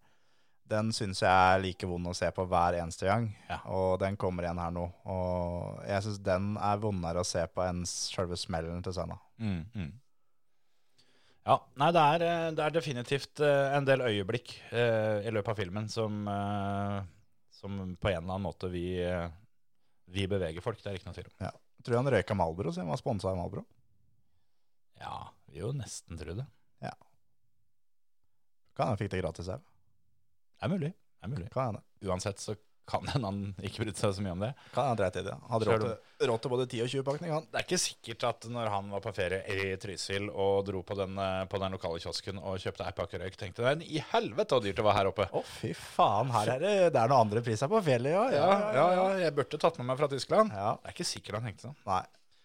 den 0.74 0.94
syns 0.96 1.20
jeg 1.22 1.30
er 1.30 1.60
like 1.62 1.88
vond 1.90 2.08
å 2.08 2.14
se 2.16 2.30
på 2.34 2.46
hver 2.50 2.78
eneste 2.80 3.06
gang. 3.10 3.28
Ja. 3.50 3.60
Og 3.76 3.98
den 4.02 4.16
kommer 4.18 4.46
igjen 4.46 4.62
her 4.62 4.72
nå. 4.74 4.86
Og 5.12 5.82
jeg 5.86 6.06
syns 6.06 6.22
den 6.24 6.54
er 6.56 6.80
vondere 6.82 7.22
å 7.22 7.28
se 7.28 7.44
på 7.52 7.66
enn 7.66 7.84
selve 7.90 8.38
smellen 8.40 8.82
til 8.86 8.96
Senna. 8.96 9.20
Mm, 9.44 9.60
mm. 9.76 9.92
Ja, 11.44 11.58
nei, 11.80 11.90
det 11.92 12.04
er, 12.14 12.24
eh, 12.28 12.50
det 12.56 12.64
er 12.64 12.76
definitivt 12.78 13.42
eh, 13.44 13.76
en 13.76 13.88
del 13.88 14.06
øyeblikk 14.06 14.54
eh, 14.72 15.26
i 15.28 15.34
løpet 15.34 15.52
av 15.52 15.60
filmen 15.60 15.90
som, 15.92 16.22
eh, 16.32 17.00
som 17.52 17.82
på 18.00 18.12
en 18.12 18.22
eller 18.22 18.30
annen 18.38 18.46
måte 18.48 18.70
vi, 18.72 18.86
eh, 19.04 19.28
vi 20.14 20.28
beveger 20.32 20.64
folk. 20.64 20.80
Det 20.80 20.92
er 20.92 21.00
ikke 21.00 21.12
noe 21.12 21.18
tvil 21.20 21.30
om. 21.32 21.38
Ja. 21.50 21.54
tror 21.84 22.00
han 22.00 22.12
røyka 22.16 22.38
Malbro, 22.40 22.72
siden 22.72 22.88
han 22.88 22.96
var 22.96 23.02
sponsa 23.02 23.32
av 23.34 23.40
Malbro. 23.42 23.66
Ja, 25.04 25.18
vi 25.52 25.60
jo 25.60 25.74
nesten 25.76 26.20
tro 26.20 26.38
det. 26.38 26.48
Kan 28.74 28.88
hende 28.88 28.96
han 28.96 28.98
fikk 28.98 29.12
det 29.14 29.22
gratis 29.22 29.50
her. 29.52 29.60
Det 29.62 30.66
er 30.66 30.72
mulig. 30.72 30.92
Det 30.94 31.28
er 31.28 31.30
mulig. 31.30 31.50
Kan 31.54 31.68
hende. 31.70 31.84
Uansett 32.08 32.42
så 32.42 32.56
kan 32.90 33.06
hende 33.08 33.30
han 33.30 33.40
ikke 33.64 33.84
brydde 33.84 34.00
seg 34.00 34.16
så 34.18 34.24
mye 34.24 34.34
om 34.36 34.42
det. 34.44 34.50
Kan 34.74 34.90
han 34.90 34.98
dreit 35.00 35.18
i 35.20 35.24
det. 35.26 35.34
Hadde 35.50 35.68
råd 35.70 35.84
til, 35.86 36.28
råd 36.30 36.42
til 36.44 36.52
både 36.54 36.66
10 36.68 36.82
og 36.84 36.90
20 36.92 37.06
pakning, 37.08 37.32
han. 37.32 37.46
Det 37.48 37.60
er 37.60 37.66
ikke 37.66 37.80
sikkert 37.80 38.26
at 38.28 38.48
når 38.52 38.72
han 38.74 38.90
var 38.92 39.04
på 39.06 39.14
ferie 39.16 39.40
i 39.48 39.78
Trysil 39.80 40.28
og 40.30 40.66
dro 40.68 40.82
på 40.88 40.98
den, 41.00 41.16
eh, 41.24 41.44
på 41.50 41.62
den 41.64 41.78
lokale 41.78 42.02
kiosken 42.04 42.42
og 42.42 42.60
kjøpte 42.64 42.88
ei 42.88 42.96
pakke 42.98 43.22
røyk, 43.22 43.38
tenkte 43.40 43.66
han 43.66 43.84
i 43.86 44.04
helvete 44.12 44.58
så 44.58 44.62
dyrt 44.66 44.82
det 44.82 44.86
var 44.86 45.00
her 45.00 45.12
oppe. 45.14 45.30
Å, 45.32 45.44
fy 45.62 45.72
faen, 45.78 46.34
her 46.36 46.56
er 46.58 46.66
det 46.66 46.74
Det 46.94 47.02
er 47.02 47.12
noen 47.14 47.30
andre 47.30 47.46
priser 47.46 47.72
på 47.72 47.82
fjellet, 47.88 48.18
ja. 48.18 48.26
Ja, 48.36 48.50
ja, 48.76 48.88
ja, 49.00 49.10
jeg 49.24 49.38
burde 49.40 49.62
tatt 49.64 49.80
med 49.80 49.90
meg 49.90 50.02
fra 50.02 50.12
Tyskland. 50.12 50.52
Ja. 50.52 50.76
Det 50.82 50.92
er 50.92 50.98
ikke 50.98 51.08
sikkert 51.08 51.40
han 51.40 51.50
tenkte 51.50 51.70
sånn. 51.70 51.80
Nei. 51.88 52.04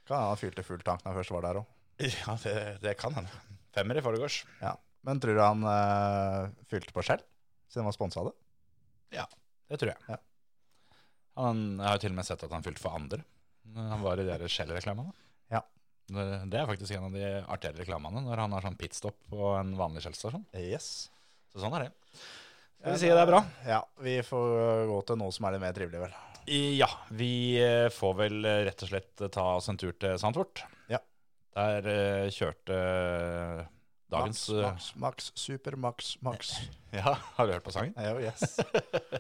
Kan 0.09 0.21
hende 0.21 0.33
han 0.33 0.41
fylte 0.41 0.65
full 0.65 0.85
tank 0.87 1.03
når 1.03 1.13
han 1.13 1.21
først 1.21 1.35
var 1.35 1.49
der 1.49 1.63
òg. 1.65 1.73
Ja, 1.99 2.37
det, 2.45 2.59
det 2.85 2.95
kan 3.01 3.17
hende. 3.17 3.41
Femmer 3.75 3.99
i 3.99 4.03
forgårs. 4.05 4.45
Ja. 4.63 4.77
Men 5.07 5.19
tror 5.23 5.35
du 5.35 5.41
han 5.43 5.65
øh, 5.67 6.53
fylte 6.71 6.95
på 6.95 7.03
skjell, 7.07 7.21
siden 7.67 7.83
han 7.83 7.91
var 7.91 7.97
sponsa 7.97 8.23
av 8.23 8.31
det? 8.31 8.37
Det 9.69 9.77
tror 9.77 9.93
jeg. 9.93 10.01
Ja. 10.09 10.17
Han, 11.39 11.65
jeg 11.79 11.87
har 11.87 11.99
jo 11.99 12.03
til 12.05 12.15
og 12.15 12.19
med 12.19 12.27
sett 12.29 12.45
at 12.47 12.55
han 12.55 12.65
fylte 12.67 12.83
for 12.83 12.99
andre. 12.99 13.23
Han 13.77 14.03
var 14.03 14.21
i 14.21 14.27
de 14.27 14.51
Shell-reklamene. 14.51 15.13
Ja. 15.53 15.63
Det, 16.09 16.57
er 16.57 16.69
faktisk 16.71 16.95
en 16.97 17.09
av 17.11 17.15
de 17.15 17.25
artigere 17.45 17.83
reklamene, 17.83 18.23
når 18.25 18.43
han 18.45 18.55
har 18.57 18.65
sånn 18.65 18.79
pitstop 18.81 19.19
på 19.31 19.53
en 19.59 19.75
vanlig 19.79 20.03
Shell-stasjon. 20.07 20.47
Yes. 20.59 21.09
Så 21.53 21.61
sånn 21.63 21.77
er 21.79 21.87
det. 21.87 21.93
Skal 22.79 22.95
vi 22.95 23.01
si 23.03 23.11
det 23.11 23.21
er 23.21 23.29
bra? 23.29 23.43
Ja, 23.67 23.83
vi 24.05 24.17
får 24.23 24.87
gå 24.89 24.99
til 25.09 25.19
noe 25.21 25.35
som 25.35 25.49
er 25.49 25.57
litt 25.57 25.65
mer 25.67 25.77
trivelig, 25.77 26.03
vel. 26.07 26.17
Ja, 26.79 26.89
vi 27.13 27.33
eh, 27.61 27.89
får 27.93 28.15
vel 28.23 28.39
eh, 28.49 28.63
rett 28.69 28.85
og 28.87 28.93
slett 28.93 29.25
ta 29.35 29.45
oss 29.59 29.69
en 29.69 29.77
tur 29.81 29.93
til 30.01 30.15
Sandfort. 30.21 30.63
Ja. 30.89 31.01
Der 31.59 31.89
eh, 31.93 32.31
kjørte 32.33 32.79
eh, 32.79 33.67
dagens 34.15 34.47
Max, 34.49 34.63
Max, 34.65 34.89
Max, 35.03 35.29
Super 35.37 35.77
Max, 35.77 36.15
Max. 36.25 36.55
eh, 36.93 37.01
Ja, 37.03 37.19
har 37.37 37.47
du 37.47 37.53
hørt 37.53 37.67
på 37.67 37.75
sangen? 37.75 37.93
Ja, 37.99 38.15
yes. 38.31 38.57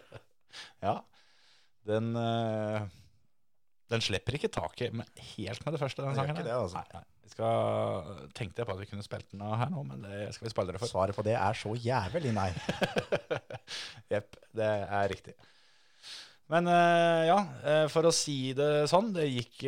Ja. 0.86 0.94
Den 1.88 2.14
eh, 2.18 2.86
Den 3.88 4.04
slipper 4.04 4.36
ikke 4.36 4.50
taket 4.52 4.92
helt 4.92 5.64
med 5.64 5.74
det 5.74 5.80
første, 5.80 6.04
den 6.04 6.16
sangen. 6.18 6.36
det, 6.36 6.52
altså. 6.52 6.82
Nei, 6.82 7.00
nei. 7.00 7.06
Vi 7.24 7.32
skal, 7.32 8.08
tenkte 8.36 8.62
jeg 8.62 8.68
på 8.68 8.74
at 8.74 8.80
vi 8.82 8.88
kunne 8.88 9.04
spilt 9.04 9.28
den 9.32 9.44
her 9.44 9.68
nå, 9.72 9.84
men 9.84 10.04
det 10.04 10.30
skal 10.36 10.48
vi 10.48 10.52
spille 10.52 10.72
dere 10.72 10.80
for. 10.80 10.90
Svaret 10.90 11.16
på 11.16 11.24
det 11.24 11.36
er 11.36 11.56
så 11.56 11.74
jævlig 11.76 12.32
nei. 12.36 12.48
Jepp, 14.12 14.36
det 14.56 14.68
er 14.68 15.08
riktig. 15.12 15.34
Men 16.48 16.68
eh, 16.72 17.26
ja, 17.28 17.38
eh, 17.68 17.82
for 17.92 18.08
å 18.08 18.12
si 18.16 18.54
det 18.56 18.86
sånn, 18.88 19.10
det 19.16 19.26
gikk 19.28 19.66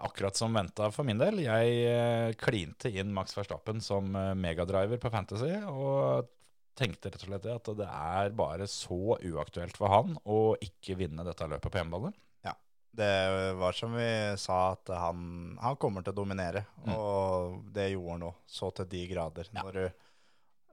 akkurat 0.00 0.36
som 0.36 0.56
venta 0.56 0.88
for 0.92 1.08
min 1.08 1.20
del. 1.20 1.42
Jeg 1.44 2.36
klinte 2.40 2.92
inn 2.92 3.12
Max 3.16 3.36
Verstappen 3.36 3.84
som 3.84 4.12
megadriver 4.40 5.00
på 5.00 5.12
Fantasy, 5.12 5.52
og 5.68 6.28
tenkte 6.76 7.10
rett 7.10 7.22
og 7.24 7.30
slett 7.30 7.46
det 7.46 7.56
at 7.56 7.72
det 7.78 7.88
er 7.88 8.36
bare 8.36 8.68
så 8.70 9.16
uaktuelt 9.16 9.76
for 9.78 9.92
han 9.92 10.16
å 10.28 10.40
ikke 10.60 10.98
vinne 11.00 11.24
dette 11.26 11.48
løpet 11.48 11.72
på 11.72 11.80
hjemmebane. 11.80 12.12
Det 12.96 13.52
var 13.52 13.72
som 13.76 13.92
vi 13.92 14.08
sa, 14.40 14.72
at 14.72 14.88
han, 14.96 15.56
han 15.60 15.76
kommer 15.76 16.04
til 16.04 16.14
å 16.14 16.16
dominere. 16.16 16.62
Og 16.88 17.58
det 17.74 17.90
gjorde 17.90 18.14
han 18.14 18.24
òg, 18.30 18.38
så 18.48 18.70
til 18.72 18.88
de 18.88 19.02
grader. 19.12 19.52
Ja. 19.52 19.62
Når 19.62 19.80
du, 19.80 20.02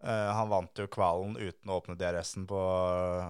Uh, 0.04 0.34
han 0.36 0.50
vant 0.52 0.76
jo 0.76 0.84
kvalen 0.92 1.38
uten 1.40 1.70
å 1.72 1.78
åpne 1.80 1.94
DRS-en 1.96 2.44
på, 2.44 2.62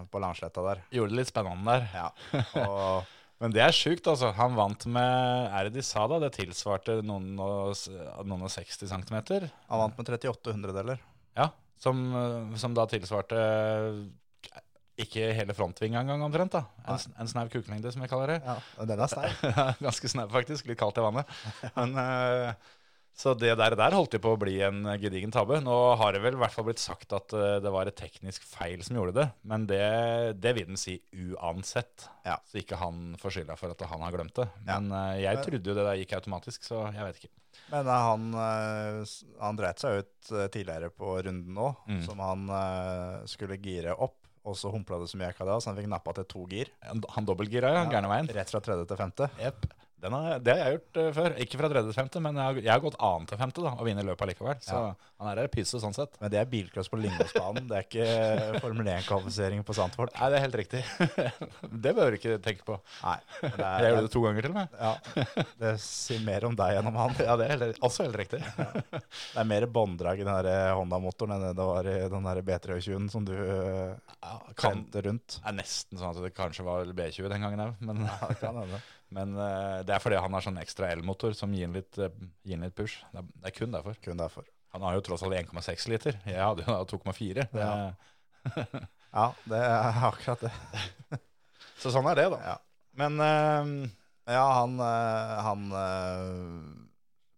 på 0.09 0.21
Langsletta 0.23 0.63
der. 0.65 0.79
Gjorde 0.89 1.13
det 1.13 1.19
litt 1.19 1.29
spennende 1.29 1.75
der. 1.75 1.83
Ja. 1.93 2.39
Og 2.63 3.11
Men 3.43 3.53
det 3.53 3.61
er 3.61 3.75
sjukt, 3.77 4.09
altså. 4.09 4.31
Han 4.33 4.57
vant 4.57 4.87
med 4.89 5.51
Er 5.53 5.67
det 5.67 5.75
de 5.75 5.83
sa 5.85 6.07
da? 6.09 6.17
Det 6.23 6.31
tilsvarte 6.33 6.95
noen 7.05 7.37
og, 7.37 7.77
noen 8.25 8.47
og 8.47 8.49
60 8.49 8.89
centimeter. 8.89 9.45
han 9.69 9.83
vant 9.83 10.01
med 10.01 10.09
38 10.17 10.55
hundredeler. 10.57 11.05
Ja, 11.37 11.51
som, 11.81 12.03
eh, 12.15 12.57
som 12.61 12.75
da 12.77 12.85
tilsvarte 12.89 13.39
ikke 15.03 15.31
hele 15.33 15.55
frontvinga 15.57 16.03
engang, 16.03 16.21
omtrent. 16.21 16.53
da. 16.53 16.67
En, 16.85 17.15
en 17.23 17.29
snau 17.29 17.47
kukelengde, 17.49 17.91
som 17.91 18.03
vi 18.03 18.09
kaller 18.11 18.35
det. 18.35 18.39
Ja, 18.45 18.59
og 18.77 18.87
den 18.91 19.01
er 19.01 19.09
sterk. 19.15 19.41
Ganske 19.81 20.11
snau, 20.11 20.27
faktisk. 20.29 20.69
Litt 20.69 20.77
kaldt 20.77 21.01
i 21.01 21.05
vannet. 21.05 21.33
Men, 21.73 21.97
eh, 21.97 22.53
så 23.15 23.35
det 23.37 23.51
der, 23.59 23.75
der 23.77 23.93
holdt 23.93 24.15
jo 24.17 24.19
på 24.23 24.31
å 24.33 24.39
bli 24.41 24.55
en 24.65 24.79
gedigen 24.97 25.31
tabbe. 25.31 25.59
Nå 25.61 25.75
har 25.99 26.15
det 26.15 26.21
vel 26.23 26.33
i 26.37 26.39
hvert 26.41 26.53
fall 26.55 26.65
blitt 26.65 26.81
sagt 26.81 27.13
at 27.13 27.33
eh, 27.37 27.59
det 27.61 27.71
var 27.73 27.85
et 27.91 27.97
teknisk 27.99 28.45
feil 28.49 28.81
som 28.85 28.97
gjorde 28.97 29.13
det, 29.19 29.27
men 29.49 29.67
det, 29.69 29.81
det 30.41 30.55
vil 30.57 30.65
den 30.71 30.79
si 30.81 30.95
uansett. 31.37 32.07
Ja. 32.25 32.39
Så 32.49 32.59
ikke 32.63 32.79
han 32.81 33.13
får 33.21 33.35
skylda 33.37 33.57
for 33.59 33.73
at 33.75 33.85
han 33.89 34.01
har 34.05 34.15
glemt 34.15 34.35
det. 34.39 34.47
Men 34.65 34.89
eh, 34.97 35.21
jeg 35.27 35.43
trodde 35.45 35.69
jo 35.71 35.77
det 35.77 35.85
der 35.87 35.99
gikk 36.01 36.15
automatisk, 36.17 36.65
så 36.67 36.87
jeg 36.95 37.05
vet 37.09 37.21
ikke. 37.21 37.31
Men 37.69 37.87
eh, 37.93 38.07
han, 38.09 38.25
eh, 38.47 39.13
han 39.43 39.59
dreit 39.61 39.83
seg 39.83 40.01
ut 40.01 40.33
eh, 40.33 40.47
tidligere 40.53 40.89
på 40.93 41.15
runden 41.21 41.53
nå, 41.57 41.69
Mm. 41.83 42.01
som 42.05 42.19
han 42.23 42.45
eh, 42.49 43.23
skulle 43.29 43.57
gire 43.61 43.93
opp, 44.01 44.17
og 44.47 44.57
så 44.59 44.71
humpla 44.73 44.97
det 44.99 45.07
så 45.11 45.15
mye 45.19 45.29
jeg 45.29 45.37
kan 45.37 45.47
da, 45.47 45.59
så 45.61 45.69
han 45.71 45.77
fikk 45.79 45.87
nappa 45.91 46.11
til 46.17 46.25
to 46.33 46.41
gir. 46.51 46.71
Han, 46.83 47.27
dobbeltgira, 47.27 47.69
ja. 47.77 47.83
Gærne 47.91 48.09
veien. 48.11 48.27
Rett 48.35 48.51
fra 48.51 48.59
tredje 48.63 48.87
til 48.89 48.99
femte. 48.99 49.29
Jepp. 49.39 49.69
Den 50.03 50.15
har, 50.17 50.39
det 50.43 50.53
har 50.57 50.67
jeg 50.67 50.77
gjort 50.77 50.99
uh, 50.99 51.09
før. 51.15 51.35
Ikke 51.45 51.59
fra 51.61 51.69
tredje 51.71 51.89
til 51.89 51.97
femte, 51.97 52.21
men 52.23 52.37
jeg 52.39 52.43
har, 52.43 52.61
jeg 52.65 52.73
har 52.73 52.83
gått 52.83 52.99
annen 52.99 53.27
til 53.29 53.39
femte 53.39 53.63
da, 53.63 53.73
og 53.77 53.87
vinner 53.87 54.07
løpet 54.07 54.25
allikevel. 54.27 54.57
Så 54.63 54.81
han 55.23 55.29
er 55.31 55.51
pyse 55.53 55.79
sånn 55.79 55.95
sett. 55.95 56.17
Men 56.19 56.31
det 56.33 56.39
er 56.41 56.49
bilcross 56.51 56.89
på 56.91 56.99
Lyngåsbanen, 56.99 57.67
det 57.69 57.77
er 57.79 57.85
ikke 57.87 58.59
Formel 58.63 58.89
1-kvalifisering 58.97 59.63
på 59.63 59.75
Sandfort. 59.77 60.11
Nei, 60.17 60.29
det 60.33 60.39
er 60.39 60.43
helt 60.43 60.57
riktig. 60.59 60.81
det 61.83 61.93
behøver 61.93 62.15
du 62.15 62.19
ikke 62.19 62.39
tenke 62.43 62.67
på. 62.67 62.77
Nei, 63.03 63.15
det 63.39 63.51
Jeg 63.53 63.85
gjør 63.87 63.99
er, 63.99 64.07
det 64.07 64.11
to 64.15 64.23
ganger 64.25 64.47
til 64.47 64.53
og 64.53 64.57
med. 64.59 64.75
ja, 64.83 65.35
det 65.63 65.73
sier 65.83 66.25
mer 66.27 66.47
om 66.49 66.57
deg 66.59 66.79
enn 66.79 66.89
om 66.91 66.99
han. 66.99 67.15
Ja, 67.23 67.37
det 67.39 67.47
er 67.47 67.63
helt, 67.63 67.79
også 67.85 68.07
helt 68.07 68.19
riktig. 68.19 68.41
Det 68.43 69.39
er 69.39 69.47
mer 69.47 69.67
bånddrag 69.71 70.19
i 70.19 70.27
den 70.27 70.49
der 70.49 70.73
Honda-motoren 70.75 71.37
enn 71.37 71.47
det 71.47 71.53
det 71.57 71.69
var 71.69 71.87
i 71.87 71.95
den 72.11 72.27
der 72.27 72.41
B320-en 72.49 73.07
som 73.13 73.23
du 73.27 73.33
uh, 73.37 73.93
Ja, 74.19 74.35
kan, 74.59 74.83
rundt. 75.07 75.39
er 75.45 75.55
nesten 75.55 75.99
sånn 75.99 76.11
at 76.11 76.19
det 76.25 76.33
kanskje 76.35 76.65
var 76.67 76.89
B20 76.91 77.31
den 77.31 77.47
gangen 77.47 77.63
òg, 77.69 77.79
men, 77.85 78.03
Ja, 78.09 78.19
det 78.27 78.39
kan 78.41 78.59
hende. 78.59 78.81
Men 79.13 79.35
eh, 79.39 79.79
det 79.87 79.95
er 79.95 80.01
fordi 80.03 80.19
han 80.21 80.35
har 80.35 80.45
sånn 80.45 80.59
ekstra 80.61 80.89
elmotor 80.93 81.35
som 81.37 81.53
gir 81.53 81.67
han 81.67 81.77
litt, 81.77 81.97
eh, 82.01 82.13
gir 82.47 82.61
litt 82.61 82.75
push. 82.77 82.99
Det 83.13 83.21
er, 83.21 83.29
det 83.43 83.51
er 83.51 83.55
kun 83.57 83.75
derfor. 83.75 83.97
Kun 84.03 84.21
derfor. 84.21 84.47
Han 84.73 84.85
har 84.87 84.97
jo 84.97 85.03
tross 85.05 85.23
alt 85.25 85.37
1,6 85.37 85.87
liter. 85.93 86.17
Jeg 86.25 86.41
hadde 86.41 86.65
jo 86.65 86.73
da 86.73 86.83
2,4. 86.89 87.47
Ja. 87.53 87.75
Ja, 89.13 89.27
det 89.45 89.57
er 89.61 89.97
akkurat 90.07 90.41
det. 90.41 90.49
Så 91.81 91.91
sånn 91.93 92.07
er 92.09 92.17
det, 92.17 92.23
da. 92.33 92.39
Ja. 92.41 92.55
Men 92.97 93.19
uh, 93.21 93.67
Ja, 94.25 94.45
han, 94.57 94.79
han 94.81 95.67
uh, 95.69 96.63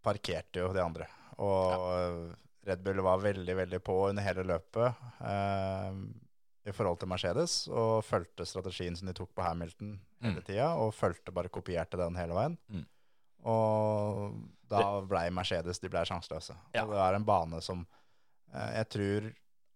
parkerte 0.08 0.64
jo 0.64 0.70
de 0.72 0.80
andre. 0.80 1.10
Og 1.44 2.32
Red 2.66 2.82
Bull 2.82 3.02
var 3.02 3.18
veldig, 3.22 3.56
veldig 3.56 3.80
på 3.86 3.96
under 4.10 4.26
hele 4.26 4.44
løpet 4.50 5.04
eh, 5.22 5.98
i 6.65 6.71
forhold 6.73 6.97
til 6.99 7.08
Mercedes, 7.12 7.67
og 7.69 8.04
fulgte 8.04 8.45
strategien 8.45 8.95
som 8.97 9.08
de 9.08 9.13
tok 9.13 9.30
på 9.38 9.43
Hamilton 9.45 9.99
hele 10.21 10.39
Mm. 10.39 10.45
tida, 10.47 10.67
og 10.82 10.93
fulgte 10.97 11.32
bare 11.32 11.49
kopierte 11.54 11.97
den 11.97 12.15
hele 12.17 12.34
veien. 12.34 12.58
Mm. 12.69 12.86
Og 13.45 14.36
da 14.71 14.82
blei 15.06 15.28
Mercedes 15.30 15.80
de 15.84 15.89
ble 15.91 16.01
sjanseløse. 16.08 16.56
Ja. 16.73 16.86
Og 16.86 16.93
det 16.95 17.01
er 17.04 17.17
en 17.19 17.28
bane 17.28 17.62
som 17.62 17.86
eh, 18.54 18.71
jeg 18.80 18.89
tror 18.95 19.28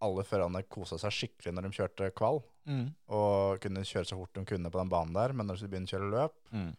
alle 0.02 0.24
førerne 0.24 0.62
kosa 0.72 0.98
seg 0.98 1.12
skikkelig 1.12 1.54
når 1.54 1.68
de 1.68 1.72
kjørte 1.76 2.10
kval, 2.16 2.42
mm, 2.70 2.86
og 3.12 3.60
kunne 3.62 3.82
kjøre 3.84 4.08
så 4.08 4.16
fort 4.18 4.34
de 4.38 4.46
kunne 4.48 4.72
på 4.72 4.80
den 4.80 4.90
banen 4.94 5.14
der, 5.14 5.34
men 5.36 5.50
når 5.50 5.60
de 5.60 5.68
begynner 5.68 5.90
å 5.92 5.94
kjøre 5.98 6.12
løp, 6.14 6.38
mm, 6.56 6.70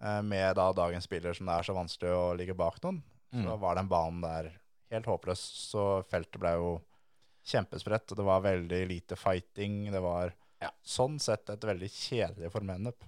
eh, 0.00 0.20
med 0.22 0.54
da 0.56 0.68
dagens 0.72 1.04
spiller 1.10 1.34
som 1.34 1.50
det 1.50 1.56
er 1.58 1.66
så 1.66 1.74
vanskelig 1.74 2.12
å 2.14 2.36
ligge 2.38 2.54
bak 2.56 2.78
noen, 2.84 3.02
så 3.34 3.44
Mm. 3.56 3.60
var 3.60 3.74
den 3.76 3.88
banen 3.88 4.20
der 4.22 4.52
helt 4.90 5.06
håpløs. 5.06 5.38
Så 5.70 6.04
feltet 6.10 6.40
ble 6.40 6.50
jo 6.56 6.80
kjempespredt, 7.46 8.16
det 8.16 8.26
var 8.26 8.44
veldig 8.44 8.82
lite 8.88 9.16
fighting. 9.16 9.90
Det 9.92 10.00
var 10.00 10.34
Ja. 10.60 10.70
sånn 10.84 11.18
sett 11.18 11.48
et 11.48 11.62
veldig 11.64 11.88
kjedelig 11.88 12.52
Formel 12.52 12.76
1-løp. 12.76 13.06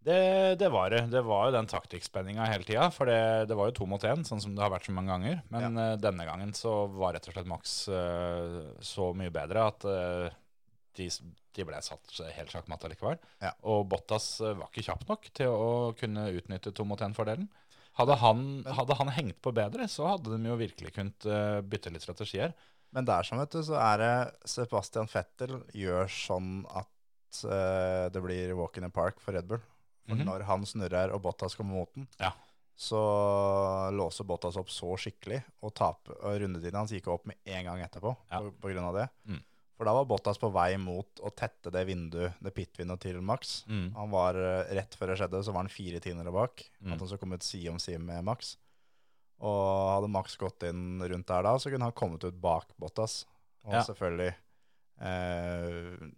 Det, 0.00 0.56
det 0.56 0.68
var 0.72 0.90
det. 0.90 1.00
Det 1.12 1.20
var 1.22 1.46
jo 1.46 1.52
den 1.52 1.68
taktikkspenninga 1.68 2.46
hele 2.48 2.64
tida. 2.64 2.86
For 2.90 3.08
det, 3.08 3.48
det 3.50 3.56
var 3.56 3.68
jo 3.68 3.76
to 3.76 3.86
mot 3.88 4.04
én, 4.08 4.24
sånn 4.24 4.40
som 4.40 4.54
det 4.56 4.62
har 4.64 4.72
vært 4.72 4.88
så 4.88 4.94
mange 4.96 5.12
ganger. 5.12 5.42
Men 5.52 5.76
eh, 5.76 5.96
denne 6.00 6.24
gangen 6.24 6.54
så 6.56 6.86
var 6.88 7.12
rett 7.16 7.28
og 7.28 7.36
slett 7.36 7.50
Max 7.50 7.74
uh, 7.92 8.72
så 8.80 9.10
mye 9.16 9.32
bedre 9.34 9.66
at 9.68 9.84
uh, 9.84 10.30
de, 10.96 11.08
de 11.56 11.66
ble 11.68 11.82
satt 11.84 12.16
helt 12.32 12.52
sjakkmatt 12.54 12.86
allikevel. 12.88 13.20
Ja. 13.44 13.52
Og 13.68 13.84
Bottas 13.92 14.38
var 14.40 14.70
ikke 14.70 14.86
kjapp 14.88 15.04
nok 15.10 15.28
til 15.36 15.52
å 15.52 15.92
kunne 16.00 16.30
utnytte 16.32 16.72
to 16.72 16.88
mot 16.88 17.00
én-fordelen. 17.04 17.50
Hadde 18.00 18.16
han, 18.22 18.42
hadde 18.64 18.96
han 18.96 19.12
hengt 19.12 19.40
på 19.44 19.52
bedre, 19.52 19.84
så 19.90 20.14
hadde 20.14 20.32
de 20.32 20.48
jo 20.48 20.56
virkelig 20.56 20.94
kunnet 20.96 21.28
uh, 21.28 21.60
bytte 21.60 21.92
litt 21.92 22.06
strategier. 22.06 22.56
Men 22.92 23.04
der 23.06 23.22
som 23.22 23.38
vet 23.38 23.50
du, 23.54 23.60
så 23.62 23.76
er 23.78 23.98
det 24.02 24.48
Sebastian 24.50 25.06
Fettel 25.08 25.60
gjør 25.76 26.08
sånn 26.10 26.64
at 26.74 26.88
uh, 27.46 28.08
det 28.10 28.22
blir 28.24 28.54
walk 28.58 28.76
in 28.80 28.82
the 28.88 28.90
park 28.90 29.20
for 29.22 29.32
Red 29.36 29.46
Bull. 29.46 29.60
For 30.08 30.16
Mhm. 30.16 30.24
når 30.26 30.42
han 30.48 30.64
snurrer 30.66 31.12
og 31.14 31.22
Bottas 31.22 31.54
kommer 31.54 31.74
mot 31.78 31.92
den, 31.94 32.08
Ja. 32.18 32.32
så 32.76 32.98
låser 33.94 34.24
Bottas 34.26 34.56
opp 34.58 34.68
så 34.72 34.96
skikkelig, 34.98 35.42
og, 35.62 35.74
taper- 35.74 36.16
og 36.24 36.40
rundetiden 36.40 36.74
hans 36.80 36.90
gikk 36.90 37.06
opp 37.12 37.26
med 37.30 37.36
en 37.46 37.64
gang 37.68 37.80
etterpå 37.84 38.16
Ja. 38.30 38.40
på, 38.40 38.50
på 38.60 38.72
grunn 38.72 38.84
av 38.88 38.94
det. 38.96 39.08
Mm. 39.28 39.42
For 39.76 39.84
da 39.88 39.92
var 39.94 40.04
Bottas 40.10 40.36
på 40.38 40.50
vei 40.52 40.76
mot 40.76 41.20
å 41.24 41.30
tette 41.34 41.70
det 41.72 41.86
vinduet, 41.88 42.34
det 42.42 42.52
pit-vinduet 42.54 43.00
til 43.00 43.20
Max. 43.22 43.64
Mm. 43.68 43.94
Han 43.94 44.10
var 44.10 44.34
eh, 44.36 44.74
Rett 44.74 44.96
før 44.98 45.06
det 45.14 45.18
skjedde, 45.22 45.40
så 45.46 45.52
var 45.54 45.62
han 45.62 45.68
fire 45.72 46.00
tiendere 46.00 46.32
bak. 46.34 46.66
Mm. 46.82 46.92
At 46.92 46.98
han 46.98 47.08
så 47.08 47.18
kom 47.20 47.32
ut 47.32 47.42
side 47.46 47.70
om 47.70 47.78
side 47.78 48.00
med 48.02 48.24
Max. 48.24 48.56
Og 49.40 49.60
hadde 49.94 50.10
Max 50.12 50.36
gått 50.40 50.62
inn 50.68 51.00
rundt 51.00 51.28
der 51.30 51.46
da, 51.46 51.54
så 51.58 51.70
kunne 51.72 51.88
han 51.88 51.96
kommet 51.96 52.24
ut 52.28 52.40
bak 52.40 52.72
Bottas. 52.80 53.22
Og 53.64 53.74
Ja. 53.78 53.82
selvfølgelig 53.84 54.34
eh, 55.00 56.10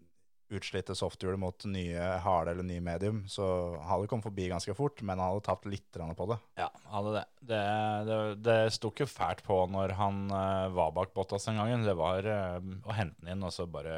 utslitte 0.52 0.94
softhjulet 0.98 1.40
mot 1.40 1.64
nye 1.70 2.02
harde 2.20 2.52
eller 2.52 2.66
nye 2.66 2.82
medium. 2.85 3.22
Så 3.30 3.44
han 3.78 3.87
hadde 3.88 4.08
kommet 4.11 4.26
forbi 4.26 4.48
ganske 4.50 4.74
fort, 4.76 5.00
men 5.02 5.16
han 5.18 5.30
hadde 5.32 5.44
tapt 5.46 5.68
litt 5.70 5.88
på 6.18 6.26
det. 6.28 6.38
Ja, 6.61 6.68
hadde 6.92 7.14
det. 7.16 7.24
Det, 7.52 7.62
det, 8.08 8.18
det 8.44 8.58
sto 8.76 8.90
ikke 8.92 9.08
fælt 9.08 9.42
på 9.46 9.62
når 9.72 9.94
han 9.98 10.26
eh, 10.30 10.68
var 10.76 10.92
bak 10.92 11.14
Bottas 11.16 11.46
den 11.48 11.56
gangen. 11.62 11.87
Det 11.88 11.96
var 11.98 12.26
eh, 12.28 12.58
å 12.85 12.92
hente 12.98 13.20
den 13.22 13.37
inn 13.37 13.46
og 13.48 13.54
så 13.54 13.66
bare 13.70 13.96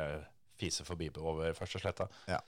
fise 0.61 0.85
forbi 0.87 1.11
over 1.19 1.57
første 1.59 1.81
sletta. 1.83 2.07
Ja. 2.31 2.39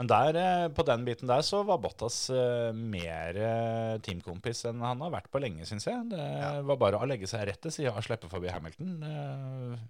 Men 0.00 0.08
der, 0.08 0.36
eh, 0.40 0.68
på 0.72 0.80
den 0.88 1.02
biten 1.04 1.28
der 1.28 1.42
så 1.44 1.58
var 1.68 1.76
Bottas 1.84 2.30
eh, 2.32 2.70
mer 2.72 3.36
eh, 3.36 3.98
teamkompis 4.00 4.62
enn 4.70 4.80
han 4.80 5.02
har 5.04 5.10
vært 5.12 5.26
på 5.28 5.42
lenge, 5.44 5.66
syns 5.68 5.84
jeg. 5.90 6.06
Det 6.08 6.28
var 6.64 6.78
bare 6.80 7.02
å 7.04 7.08
legge 7.08 7.28
seg 7.28 7.42
rett 7.44 7.60
til 7.60 7.74
sida 7.74 7.92
og 7.92 8.06
slippe 8.06 8.30
forbi 8.32 8.48
Hamilton. 8.48 8.94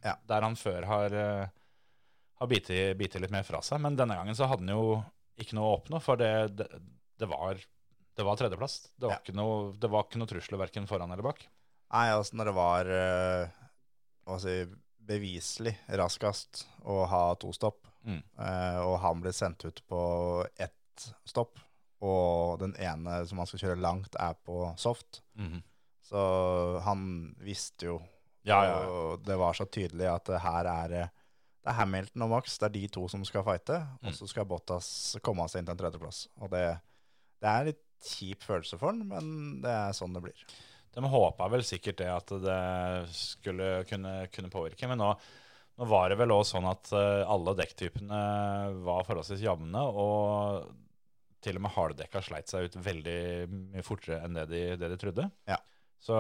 Ja. 0.03 0.17
Der 0.27 0.43
han 0.43 0.59
før 0.59 0.89
har, 0.91 1.15
uh, 1.15 1.45
har 2.43 2.51
bitt 2.51 2.73
litt 2.75 3.31
mer 3.31 3.47
fra 3.47 3.61
seg. 3.63 3.79
Men 3.85 3.95
denne 4.01 4.17
gangen 4.19 4.35
så 4.35 4.49
hadde 4.51 4.67
han 4.67 4.75
jo 4.75 4.99
ikke 5.39 5.55
noe 5.61 5.69
å 5.69 5.77
oppnå, 5.79 6.03
for 6.03 6.19
det, 6.19 6.33
det, 6.59 6.67
det 7.23 7.31
var 7.31 7.63
det 8.19 8.27
var 8.27 8.41
tredjeplass. 8.41 8.81
Det 8.99 9.07
var, 9.07 9.15
Ja. 9.15 9.21
ikke 9.23 9.39
noe, 9.39 9.71
det 9.79 9.93
var 9.95 10.09
ikke 10.09 10.19
noe 10.19 10.33
trusler 10.33 10.59
verken 10.65 10.91
foran 10.91 11.15
eller 11.15 11.29
bak. 11.29 11.47
Nei, 11.95 12.09
altså 12.17 12.35
når 12.35 12.51
det 12.51 12.57
var 12.59 12.91
hva 14.27 14.43
si, 14.43 14.59
beviselig 15.07 15.77
raskest 16.03 16.65
å 16.83 17.05
ha 17.15 17.23
to 17.39 17.55
stopp, 17.55 17.87
Mm. 18.07 18.23
eh, 18.41 18.79
og 18.81 18.99
han 19.03 19.21
ble 19.21 19.33
sendt 19.37 19.65
ut 19.69 19.83
på 19.89 20.01
ett 20.59 21.09
stopp, 21.29 21.59
og 22.01 22.59
den 22.63 22.73
ene 22.81 23.19
som 23.29 23.39
han 23.43 23.47
skal 23.51 23.61
kjøre 23.65 23.81
langt, 23.81 24.15
er 24.17 24.35
på 24.47 24.71
soft, 24.81 25.21
så 26.03 26.23
han 26.85 27.35
visste 27.45 27.87
jo 27.91 27.99
Ja, 28.43 28.63
ja. 28.65 28.77
Og 28.89 29.25
det 29.27 29.37
var 29.37 29.53
så 29.53 29.67
tydelig 29.69 30.07
at 30.09 30.25
det 30.25 30.41
her 30.41 30.65
er 30.65 30.89
det 30.89 31.03
det 31.61 31.69
er 31.75 31.77
Hamilton 31.77 32.23
og 32.25 32.31
Max, 32.33 32.55
det 32.57 32.71
er 32.71 32.73
de 32.73 32.87
to 32.89 33.03
som 33.13 33.21
skal 33.29 33.45
fighte, 33.45 33.77
Mm. 34.01 34.09
og 34.09 34.15
så 34.17 34.27
skal 34.31 34.47
Bottas 34.49 34.87
komme 35.23 35.45
seg 35.47 35.61
inn 35.61 35.67
til 35.69 35.75
en 35.75 35.79
tredjeplass. 35.83 36.23
Og 36.41 36.49
det, 36.51 36.81
det 37.39 37.49
er 37.51 37.61
en 37.61 37.67
litt 37.69 37.83
kjip 38.01 38.47
følelse 38.49 38.79
for 38.81 38.89
han, 38.95 39.03
men 39.07 39.61
det 39.61 39.69
er 39.69 39.93
sånn 39.93 40.15
det 40.17 40.23
blir. 40.25 40.41
De 40.97 41.05
håpa 41.05 41.51
vel 41.53 41.61
sikkert 41.63 41.99
det 42.01 42.09
at 42.09 42.33
det 42.43 43.13
skulle 43.13 43.85
kunne, 43.85 44.15
kunne 44.33 44.49
påvirke, 44.51 44.89
men 44.89 44.99
nå, 45.05 45.11
nå 45.79 45.87
var 45.89 46.11
det 46.11 46.19
vel 46.21 46.35
også 46.35 46.57
sånn 46.57 46.69
at 46.71 46.91
eh, 46.97 47.23
alle 47.31 47.57
dekktypene 47.59 48.21
var 48.85 49.07
forholdsvis 49.09 49.45
jevne, 49.45 49.81
og 49.81 50.71
til 51.41 51.57
og 51.57 51.65
med 51.65 51.73
harddekka 51.73 52.21
sleit 52.25 52.51
seg 52.53 52.69
ut 52.69 52.79
veldig 52.85 53.21
mye 53.49 53.85
fortere 53.85 54.21
enn 54.27 54.37
det 54.37 54.47
de, 54.51 54.63
det 54.81 54.91
de 54.93 54.99
trodde. 55.01 55.29
Ja. 55.49 55.57
Så 56.01 56.17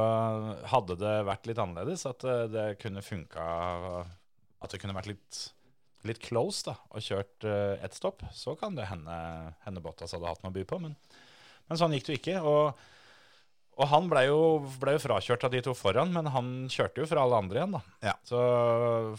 hadde 0.68 0.96
det 1.00 1.14
vært 1.28 1.48
litt 1.48 1.60
annerledes, 1.60 2.04
at 2.08 2.24
eh, 2.28 2.46
det 2.52 2.66
kunne 2.82 3.04
funka 3.04 3.46
At 4.60 4.72
det 4.72 4.80
kunne 4.82 4.96
vært 4.96 5.08
litt, 5.08 5.42
litt 6.08 6.20
close 6.24 6.66
da, 6.68 6.76
og 6.92 7.04
kjørt 7.04 7.48
eh, 7.48 7.80
ett 7.84 7.96
stopp, 7.96 8.24
så 8.36 8.56
kan 8.60 8.76
det 8.76 8.90
hende, 8.90 9.16
hende 9.64 9.84
Bottas 9.84 10.12
hadde 10.16 10.28
hatt 10.28 10.42
noe 10.44 10.52
å 10.52 10.56
by 10.56 10.66
på. 10.68 10.80
Men, 10.84 10.96
men 11.68 11.80
sånn 11.80 11.96
gikk 11.96 12.08
det 12.08 12.16
jo 12.16 12.20
ikke. 12.20 12.40
og 12.44 12.82
og 13.80 13.88
han 13.88 14.08
ble 14.10 14.26
jo, 14.26 14.40
ble 14.80 14.92
jo 14.96 15.00
frakjørt 15.00 15.44
av 15.46 15.52
de 15.54 15.62
to 15.64 15.72
foran, 15.76 16.10
men 16.12 16.26
han 16.34 16.48
kjørte 16.68 17.00
jo 17.00 17.06
fra 17.08 17.22
alle 17.24 17.38
andre 17.40 17.60
igjen, 17.62 17.76
da. 17.78 17.80
Ja. 18.10 18.12
Så 18.28 18.40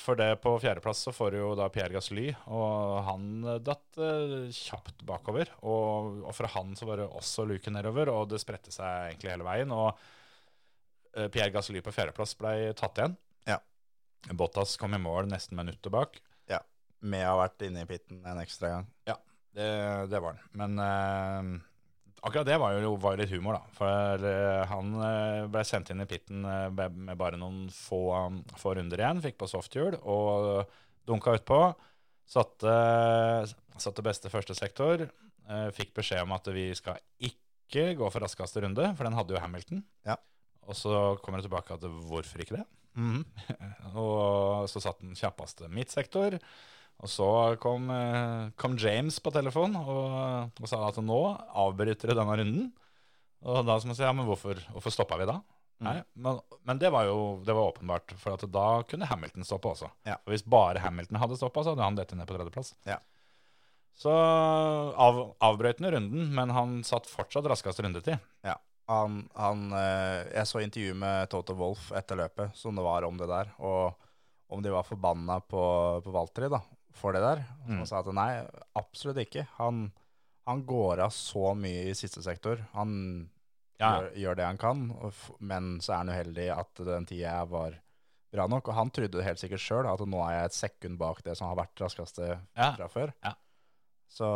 for 0.03 0.19
det 0.19 0.35
på 0.43 0.53
fjerdeplass 0.61 1.01
så 1.07 1.13
får 1.15 1.33
du 1.33 1.37
jo 1.39 1.47
da 1.57 1.65
Pierre 1.73 1.95
Gasly, 1.95 2.27
og 2.53 2.99
han 3.07 3.25
datt 3.65 3.97
eh, 3.97 4.35
kjapt 4.53 5.01
bakover. 5.07 5.49
Og, 5.65 6.21
og 6.27 6.35
fra 6.37 6.51
han 6.53 6.75
så 6.77 6.85
var 6.89 7.01
det 7.01 7.09
også 7.09 7.47
luke 7.49 7.73
nedover, 7.73 8.13
og 8.13 8.29
det 8.29 8.41
spredte 8.43 8.73
seg 8.75 9.09
egentlig 9.09 9.33
hele 9.33 9.49
veien. 9.49 9.73
Og 9.73 9.89
eh, 11.17 11.25
Pierre 11.33 11.49
Gasly 11.55 11.81
på 11.81 11.95
fjerdeplass 11.97 12.37
ble 12.37 12.53
tatt 12.77 13.01
igjen. 13.01 13.17
Ja. 13.49 13.57
Bottas 14.37 14.77
kom 14.77 14.93
i 14.93 15.01
mål 15.01 15.31
nesten 15.31 15.57
minuttet 15.57 15.89
bak. 15.93 16.21
Ja. 16.51 16.61
med 17.01 17.25
å 17.25 17.33
ha 17.33 17.43
vært 17.47 17.63
inne 17.65 17.81
i 17.81 17.89
pitten 17.89 18.21
en 18.29 18.39
ekstra 18.43 18.75
gang. 18.75 18.89
Det, 19.51 19.67
det 20.07 20.19
var 20.21 20.37
han. 20.37 20.45
Men 20.55 20.85
eh, 20.85 21.70
akkurat 22.21 22.47
det 22.47 22.57
var 22.61 22.75
jo 22.77 22.93
var 23.01 23.17
litt 23.19 23.31
humor, 23.33 23.57
da. 23.57 23.75
For 23.77 24.25
eh, 24.29 24.63
han 24.69 24.93
eh, 25.07 25.45
ble 25.51 25.63
sendt 25.67 25.91
inn 25.93 26.03
i 26.03 26.09
pitten 26.09 26.45
eh, 26.45 26.67
med 26.71 27.15
bare 27.19 27.39
noen 27.41 27.65
få, 27.73 28.01
få 28.61 28.75
runder 28.77 29.01
igjen. 29.01 29.21
Fikk 29.23 29.39
på 29.41 29.49
softhjul 29.49 29.97
og 30.01 30.67
dunka 31.09 31.35
utpå. 31.39 31.61
Satte, 32.31 32.73
satte 33.81 34.05
beste 34.05 34.31
første 34.31 34.55
sektor. 34.55 35.03
fikk 35.75 35.89
beskjed 35.97 36.23
om 36.23 36.31
at 36.31 36.45
vi 36.53 36.69
skal 36.77 37.01
ikke 37.19 37.89
gå 37.99 38.07
for 38.13 38.23
raskeste 38.23 38.61
runde, 38.63 38.85
for 38.95 39.03
den 39.07 39.17
hadde 39.17 39.35
jo 39.35 39.41
Hamilton. 39.41 39.81
Ja. 40.07 40.15
Og 40.69 40.77
så 40.77 41.17
kommer 41.19 41.41
det 41.41 41.49
tilbake 41.49 41.75
at 41.75 41.83
hvorfor 42.07 42.43
ikke 42.43 42.61
det? 42.61 42.67
Og 43.99 44.69
så 44.71 44.81
satt 44.83 45.01
den 45.03 45.17
kjappeste 45.17 45.67
midtsektor. 45.71 46.37
Og 47.01 47.09
så 47.09 47.27
kom, 47.61 47.89
eh, 47.89 48.51
kom 48.61 48.77
James 48.77 49.17
på 49.19 49.33
telefon 49.33 49.73
og, 49.79 50.51
og 50.53 50.69
sa 50.69 50.83
at 50.87 50.99
nå 51.01 51.21
avbryter 51.63 52.11
du 52.11 52.17
denne 52.17 52.37
runden. 52.37 52.67
Og 53.41 53.65
da 53.65 53.79
må 53.81 53.93
jeg 53.95 53.97
si 53.97 54.05
ja, 54.05 54.13
men 54.13 54.27
hvorfor, 54.29 54.61
hvorfor 54.75 54.93
stoppa 54.93 55.17
vi 55.17 55.29
da? 55.29 55.39
Nei, 55.81 55.95
men, 56.13 56.37
men 56.69 56.77
det 56.77 56.91
var 56.93 57.07
jo 57.07 57.39
det 57.41 57.55
var 57.57 57.71
åpenbart, 57.71 58.13
for 58.21 58.35
at 58.35 58.43
da 58.53 58.65
kunne 58.85 59.07
Hamilton 59.09 59.47
stoppe 59.47 59.71
også. 59.71 59.89
Ja. 60.05 60.19
For 60.21 60.35
Hvis 60.35 60.45
bare 60.45 60.83
Hamilton 60.83 61.17
hadde 61.23 61.39
stoppa, 61.39 61.63
så 61.65 61.73
hadde 61.73 61.87
han 61.87 61.97
dette 61.97 62.17
ned 62.17 62.29
på 62.29 62.35
tredjeplass. 62.37 62.75
Ja. 62.85 62.99
Så 63.97 64.13
av, 64.13 65.23
avbrøt 65.41 65.81
han 65.81 65.89
runden, 65.95 66.29
men 66.37 66.53
han 66.53 66.83
satt 66.85 67.09
fortsatt 67.09 67.49
raskest 67.49 67.81
rundetid. 67.81 68.21
Ja. 68.45 68.59
Han, 68.91 69.23
han, 69.33 69.71
eh, 69.77 70.29
jeg 70.35 70.49
så 70.49 70.61
intervju 70.61 70.93
med 71.01 71.31
Toto 71.33 71.55
Wolff 71.57 71.89
etter 71.97 72.19
løpet, 72.19 72.53
som 72.57 72.77
det 72.77 72.85
var 72.85 73.07
om 73.07 73.17
det 73.17 73.29
der. 73.31 73.49
Og 73.57 74.53
om 74.53 74.61
de 74.61 74.73
var 74.73 74.85
forbanna 74.85 75.39
på, 75.41 75.63
på 76.05 76.13
Valtteri 76.13 76.49
da, 76.51 76.61
for 76.93 77.13
det 77.15 77.21
der. 77.23 77.43
Og 77.65 77.69
Mm. 77.81 77.85
Sa 77.87 77.99
at 77.99 78.09
nei, 78.13 78.45
absolutt 78.75 79.17
ikke. 79.23 79.47
Han, 79.57 79.91
han 80.47 80.63
går 80.65 80.99
av 81.05 81.11
så 81.15 81.53
mye 81.55 81.89
i 81.89 81.93
siste 81.97 82.21
sektor. 82.23 82.65
Han 82.73 83.29
Ja. 83.79 84.01
gjør, 84.01 84.11
gjør 84.15 84.35
det 84.37 84.45
han 84.45 84.57
kan, 84.57 84.81
men 85.39 85.79
så 85.81 85.93
er 85.93 85.97
han 86.03 86.09
uheldig 86.09 86.49
at 86.57 86.75
den 86.85 87.05
tida 87.05 87.45
var 87.49 87.79
bra 88.31 88.45
nok. 88.47 88.67
Og 88.67 88.73
han 88.75 88.89
trodde 88.91 89.23
helt 89.23 89.39
sikkert 89.39 89.59
sjøl 89.59 89.87
at 89.91 89.99
nå 90.05 90.19
er 90.27 90.35
jeg 90.37 90.45
et 90.45 90.53
sekund 90.59 90.97
bak 90.99 91.23
det 91.23 91.35
som 91.37 91.47
har 91.47 91.55
vært 91.65 91.81
raskeste 91.81 92.39
Ja. 92.55 92.73
fra 92.75 92.87
før. 92.87 93.13
Ja. 93.23 93.33
Så, 94.11 94.27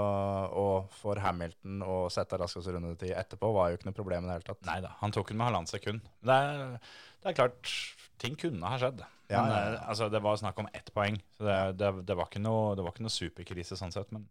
og 0.56 0.89
for 0.96 1.15
Hamilton 1.20 1.82
å 1.84 2.10
sette 2.10 2.38
raskeste 2.39 2.72
rundetid 2.72 3.12
etterpå 3.12 3.50
var 3.54 3.70
jo 3.70 3.78
ikke 3.78 3.89
noe 3.89 3.98
problem 3.98 4.24
i 4.24 4.28
det 4.30 4.36
hele 4.38 4.48
tatt. 4.48 4.65
Nei 4.65 4.80
da, 4.82 4.94
han 5.02 5.12
tok 5.12 5.28
den 5.28 5.38
med 5.38 5.48
halvannet 5.50 5.68
sekund. 5.74 6.02
Det 6.24 6.32
er, 6.32 6.80
det 7.22 7.30
er 7.34 7.34
klart, 7.34 7.72
ting 8.21 8.38
kunne 8.39 8.71
ha 8.71 8.80
skjedd. 8.82 9.04
Ja, 9.28 9.41
men 9.41 9.51
ja, 9.51 9.60
ja. 9.60 9.75
eh, 9.75 9.89
Altså, 9.89 10.10
det 10.13 10.21
var 10.23 10.38
snakk 10.38 10.60
om 10.62 10.69
ett 10.73 10.91
poeng, 10.93 11.17
så 11.38 11.47
det, 11.47 11.60
det, 11.82 11.91
det, 12.08 12.17
var 12.17 12.30
ikke 12.30 12.43
noe, 12.43 12.75
det 12.78 12.86
var 12.86 12.93
ikke 12.93 13.06
noe 13.08 13.13
superkrise 13.13 13.78
sånn 13.80 13.93
sett. 13.95 14.12
Men, 14.15 14.28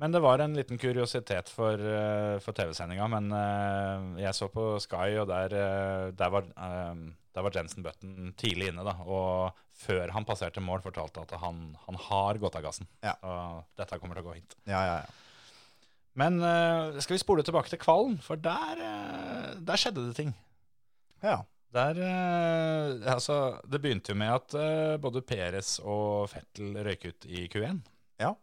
men 0.00 0.14
det 0.14 0.22
var 0.24 0.40
en 0.40 0.54
liten 0.56 0.78
kuriositet 0.80 1.50
for, 1.52 1.76
eh, 1.76 2.38
for 2.40 2.56
TV-sendinga. 2.56 3.04
Men 3.12 3.26
uh, 3.36 4.20
jeg 4.22 4.32
så 4.36 4.48
på 4.48 4.78
Sky, 4.80 5.18
og 5.20 5.26
der, 5.28 5.52
der, 6.16 6.30
var, 6.32 6.46
eh, 6.48 7.02
der 7.36 7.44
var 7.44 7.56
Jensen 7.56 7.84
Button 7.84 8.30
tidlig 8.40 8.70
inne. 8.70 8.86
da, 8.86 8.94
Og 9.04 9.58
før 9.76 10.14
han 10.16 10.24
passerte 10.24 10.64
mål, 10.64 10.80
fortalte 10.86 11.26
at 11.26 11.36
han, 11.42 11.74
han 11.84 12.00
har 12.08 12.40
gått 12.40 12.56
av 12.56 12.64
gassen. 12.64 12.88
Ja. 13.04 13.18
Og 13.20 13.60
dette 13.76 14.00
kommer 14.00 14.16
til 14.16 14.24
å 14.24 14.30
gå 14.30 14.38
hit. 14.38 14.56
Ja, 14.64 14.80
ja, 14.88 14.96
ja. 15.02 15.44
Men 16.20 16.40
uh, 16.40 16.96
skal 16.96 17.18
vi 17.18 17.22
spole 17.22 17.44
tilbake 17.44 17.68
til 17.68 17.84
kvalen? 17.84 18.16
For 18.24 18.40
der, 18.40 18.80
uh, 18.80 19.52
der 19.60 19.84
skjedde 19.84 20.08
det 20.08 20.16
ting. 20.16 20.36
ja. 21.20 21.42
Der, 21.70 21.98
eh, 22.02 23.12
altså, 23.12 23.60
det 23.70 23.78
begynte 23.84 24.10
jo 24.10 24.18
med 24.18 24.32
at 24.34 24.54
eh, 24.58 24.96
både 25.02 25.22
Peres 25.22 25.76
og 25.84 26.26
Fettel 26.32 26.74
røyk 26.86 27.04
ut 27.12 27.26
i 27.30 27.44
Q1. 27.52 27.82
ja. 28.22 28.34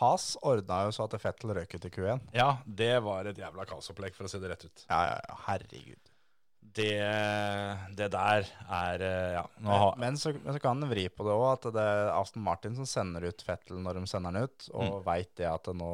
Haas 0.00 0.36
ordna 0.46 0.84
jo 0.86 0.92
så 0.94 1.04
at 1.08 1.16
Fettel 1.20 1.50
røyk 1.56 1.74
ut 1.74 1.84
i 1.84 1.90
Q1. 1.92 2.20
Ja, 2.32 2.52
det 2.64 2.92
var 3.02 3.26
et 3.26 3.36
jævla 3.42 3.64
kaosopplegg, 3.68 4.14
for 4.14 4.24
å 4.24 4.30
si 4.30 4.38
det 4.40 4.48
rett 4.52 4.62
ut. 4.68 4.84
Ja, 4.88 5.00
ja, 5.10 5.16
ja, 5.26 5.34
herregud. 5.48 6.12
Det, 6.62 6.92
det 7.98 8.06
der 8.14 8.46
er 8.70 9.02
eh, 9.02 9.32
Ja, 9.34 9.42
nå 9.58 9.74
har 9.82 9.96
Men 9.98 10.16
så, 10.20 10.30
men 10.38 10.54
så 10.54 10.60
kan 10.62 10.78
en 10.78 10.88
vri 10.92 11.08
på 11.10 11.26
det 11.26 11.34
òg, 11.34 11.48
at 11.56 11.66
det 11.74 11.82
er 11.82 12.12
Aston 12.14 12.44
Martin 12.46 12.76
som 12.78 12.86
sender 12.86 13.26
ut 13.26 13.42
Fettel 13.42 13.80
når 13.82 13.98
de 13.98 14.06
sender 14.12 14.36
den 14.38 14.46
ut, 14.46 14.68
og 14.70 15.00
Mm. 15.00 15.04
veit 15.10 15.32
det 15.42 15.48
at 15.50 15.66
det 15.66 15.74
nå, 15.82 15.90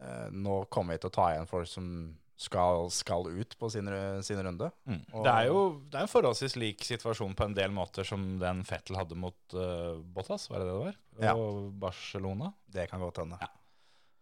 eh, 0.00 0.28
nå 0.32 0.56
kommer 0.72 0.96
vi 0.96 1.02
til 1.04 1.10
å 1.12 1.16
ta 1.20 1.28
igjen 1.34 1.46
folk 1.50 1.68
som 1.68 1.92
skal, 2.38 2.86
skal 2.94 3.26
ut 3.28 3.56
på 3.58 3.68
sin, 3.74 3.88
sin 4.22 4.38
runde. 4.46 4.68
mm. 4.86 5.00
Det 5.24 5.32
er 5.32 5.48
jo 5.50 5.62
det 5.90 5.98
er 5.98 6.04
en 6.06 6.10
forholdsvis 6.12 6.54
lik 6.60 6.84
situasjon 6.86 7.34
på 7.34 7.48
en 7.48 7.56
del 7.56 7.72
måter 7.74 8.06
som 8.06 8.36
den 8.38 8.60
Fettel 8.68 8.98
hadde 9.00 9.18
mot 9.18 9.56
uh, 9.58 9.98
Bottas, 10.14 10.46
var 10.50 10.62
det 10.62 10.68
det 10.68 10.74
det 10.76 10.84
var? 10.84 10.98
Ja. 11.24 11.32
Og 11.34 11.72
Barcelona. 11.82 12.52
Det 12.70 12.86
kan 12.92 13.02
godt 13.02 13.18
hende. 13.24 13.40
Ja. 13.42 13.50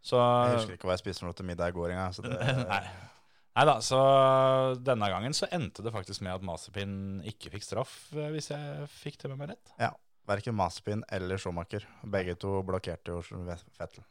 Så 0.07 0.17
Jeg 0.23 0.57
husker 0.61 0.79
ikke 0.79 0.89
hva 0.89 0.95
jeg 0.97 1.03
spiste 1.03 1.21
for 1.25 1.29
noe 1.29 1.37
til 1.37 1.49
middag 1.51 1.75
i 1.75 1.77
går 1.77 1.93
engang. 1.93 2.15
så 2.17 2.25
det- 2.25 2.41
Nei. 2.73 2.81
Nei 3.57 3.65
da, 3.65 3.79
så 3.81 3.99
denne 4.85 5.07
gangen 5.09 5.33
så 5.37 5.47
endte 5.57 5.81
det 5.85 5.93
faktisk 5.95 6.21
med 6.25 6.35
at 6.37 6.43
Masepin 6.45 7.23
ikke 7.25 7.49
fikk 7.55 7.65
straff, 7.65 7.95
eh, 8.13 8.29
hvis 8.35 8.51
jeg 8.53 8.89
fikk 8.93 9.17
det 9.23 9.31
med 9.33 9.39
meg 9.41 9.55
rett. 9.55 9.73
Ja, 9.81 9.93
Verken 10.29 10.57
Masepin 10.59 11.05
eller 11.09 11.41
Schumacher. 11.41 11.87
Begge 12.05 12.35
to 12.41 12.59
blokkerte 12.69 13.15
jo 13.15 13.23
Fettel. 13.79 14.05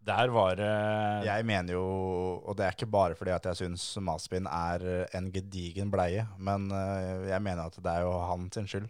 Der 0.00 0.30
var 0.32 0.54
det 0.56 0.70
Jeg 1.26 1.44
mener 1.44 1.74
jo, 1.76 1.84
og 2.40 2.56
det 2.56 2.64
er 2.64 2.72
ikke 2.76 2.88
bare 2.88 3.16
fordi 3.18 3.34
at 3.34 3.44
jeg 3.50 3.58
syns 3.58 3.84
Maspin 4.00 4.46
er 4.48 4.84
en 5.16 5.28
gedigen 5.34 5.90
bleie, 5.92 6.24
men 6.38 6.70
eh, 6.72 7.28
jeg 7.28 7.42
mener 7.44 7.68
at 7.68 7.76
det 7.76 7.92
er 7.92 8.06
jo 8.06 8.14
han 8.30 8.48
sin 8.54 8.70
skyld. 8.70 8.88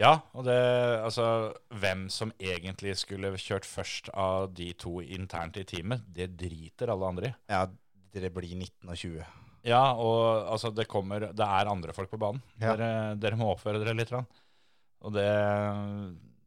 Ja, 0.00 0.16
og 0.32 0.46
det 0.48 0.56
Altså, 1.02 1.52
hvem 1.68 2.08
som 2.10 2.32
egentlig 2.40 2.96
skulle 3.00 3.34
kjørt 3.36 3.68
først 3.68 4.10
av 4.14 4.50
de 4.56 4.72
to 4.72 5.00
internt 5.02 5.58
i 5.60 5.66
teamet, 5.68 6.02
det 6.08 6.32
driter 6.40 6.92
alle 6.92 7.12
andre 7.12 7.30
i. 7.30 7.34
Ja, 7.52 7.66
dere 8.12 8.32
blir 8.32 8.56
19 8.56 8.88
og 8.88 8.96
20. 8.96 9.24
Ja, 9.68 9.82
og 9.94 10.48
altså, 10.50 10.72
det 10.74 10.88
kommer 10.90 11.28
Det 11.30 11.46
er 11.46 11.70
andre 11.70 11.92
folk 11.94 12.10
på 12.10 12.18
banen. 12.18 12.42
Ja. 12.58 12.74
Dere, 12.74 13.16
dere 13.20 13.38
må 13.38 13.52
oppføre 13.52 13.82
dere 13.82 13.94
litt. 13.94 14.12
Og 14.12 15.12
det, 15.14 15.28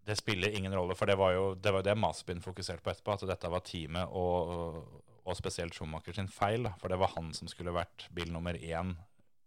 det 0.06 0.16
spiller 0.20 0.54
ingen 0.54 0.76
rolle, 0.76 0.96
for 0.96 1.10
det 1.10 1.18
var 1.18 1.34
jo 1.34 1.46
det, 1.58 1.72
var 1.74 1.84
det 1.86 1.96
Masbin 1.98 2.42
fokuserte 2.44 2.84
på 2.86 2.92
etterpå, 2.92 3.16
at 3.16 3.26
dette 3.30 3.50
var 3.50 3.64
teamet 3.66 4.12
og, 4.14 5.02
og 5.26 5.38
spesielt 5.38 5.74
Schumacher 5.74 6.14
sin 6.14 6.30
feil. 6.30 6.68
Da, 6.68 6.76
for 6.82 6.94
det 6.94 7.00
var 7.02 7.14
han 7.16 7.32
som 7.34 7.50
skulle 7.50 7.74
vært 7.74 8.08
bil 8.14 8.30
nummer 8.34 8.54
én 8.54 8.94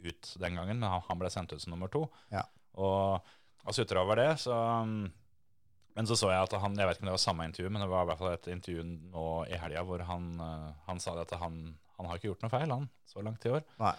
ut 0.02 0.32
den 0.38 0.58
gangen, 0.58 0.80
men 0.82 0.90
han, 0.90 1.18
ble 1.20 1.30
sendt 1.30 1.54
ut 1.54 1.62
som 1.62 1.74
nummer 1.74 1.90
to. 1.94 2.04
Ja. 2.34 2.44
Og, 2.78 3.30
og 3.64 3.74
sutra 3.76 4.02
over 4.02 4.18
det, 4.18 4.32
så 4.42 4.56
Men 5.98 6.06
så 6.06 6.14
så 6.14 6.28
jeg 6.30 6.46
at 6.46 6.52
han 6.62 6.76
Jeg 6.78 6.86
vet 6.86 6.98
ikke 6.98 7.02
om 7.02 7.08
det 7.08 7.14
var 7.16 7.22
samme 7.22 7.46
intervju, 7.48 7.70
men 7.74 7.82
det 7.82 7.88
var 7.90 8.04
i 8.04 8.10
hvert 8.10 8.20
fall 8.20 8.34
et 8.34 8.52
intervju 8.52 8.84
nå 8.86 9.24
i 9.50 9.58
helga 9.58 9.82
hvor 9.86 10.04
han, 10.06 10.28
han 10.86 11.00
sa 11.02 11.16
at 11.18 11.34
han, 11.40 11.74
han 11.96 12.06
har 12.06 12.18
ikke 12.18 12.30
gjort 12.32 12.46
noe 12.46 12.54
feil, 12.54 12.70
han, 12.70 12.86
så 13.06 13.22
langt 13.22 13.46
i 13.46 13.54
år. 13.54 13.66
Nei. 13.82 13.94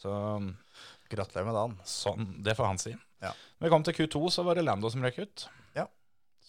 Så 0.00 0.12
Gratulerer 1.10 1.48
med 1.48 1.56
dagen. 1.56 1.78
sånn, 1.84 2.28
det 2.44 2.54
får 2.56 2.68
han 2.70 2.78
si. 2.80 2.94
Ja. 3.20 3.32
Når 3.58 3.66
vi 3.66 3.72
kom 3.72 3.84
til 3.84 3.96
Q2, 3.98 4.30
så 4.32 4.44
var 4.46 4.56
det 4.56 4.64
Lando 4.64 4.88
som 4.92 5.02
røk 5.04 5.18
ut. 5.20 5.48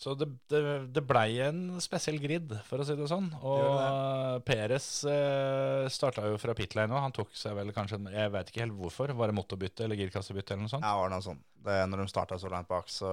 Ja. 0.02 0.04
Så 0.04 0.16
det, 0.18 0.26
det, 0.50 0.62
det 0.96 1.04
blei 1.06 1.36
en 1.46 1.78
spesiell 1.84 2.18
grid, 2.22 2.56
for 2.66 2.82
å 2.82 2.86
si 2.88 2.96
det 2.98 3.06
sånn. 3.10 3.28
Og 3.46 4.42
Peres 4.48 4.88
eh, 5.06 5.86
starta 5.94 6.26
jo 6.26 6.40
fra 6.42 6.56
pit 6.58 6.74
lane, 6.74 6.90
og 6.96 7.06
han 7.06 7.14
tok 7.14 7.36
seg 7.38 7.54
vel 7.60 7.70
kanskje 7.76 8.00
Jeg 8.10 8.32
vet 8.34 8.50
ikke 8.50 8.64
helt 8.64 8.78
hvorfor. 8.80 9.14
Var 9.14 9.30
det 9.30 9.38
motorbytte 9.38 9.86
eller 9.86 10.00
girkassebytte 10.02 10.56
eller 10.56 10.66
noe 10.66 10.74
sånt? 10.74 10.88
Ja, 10.88 10.96
var 10.98 11.12
det 11.12 11.20
noe 11.20 11.28
sånt. 11.28 11.46
Når 11.62 12.02
de 12.02 12.08
starta 12.10 12.40
så 12.42 12.50
langt 12.50 12.72
bak, 12.72 12.90
så 12.90 13.12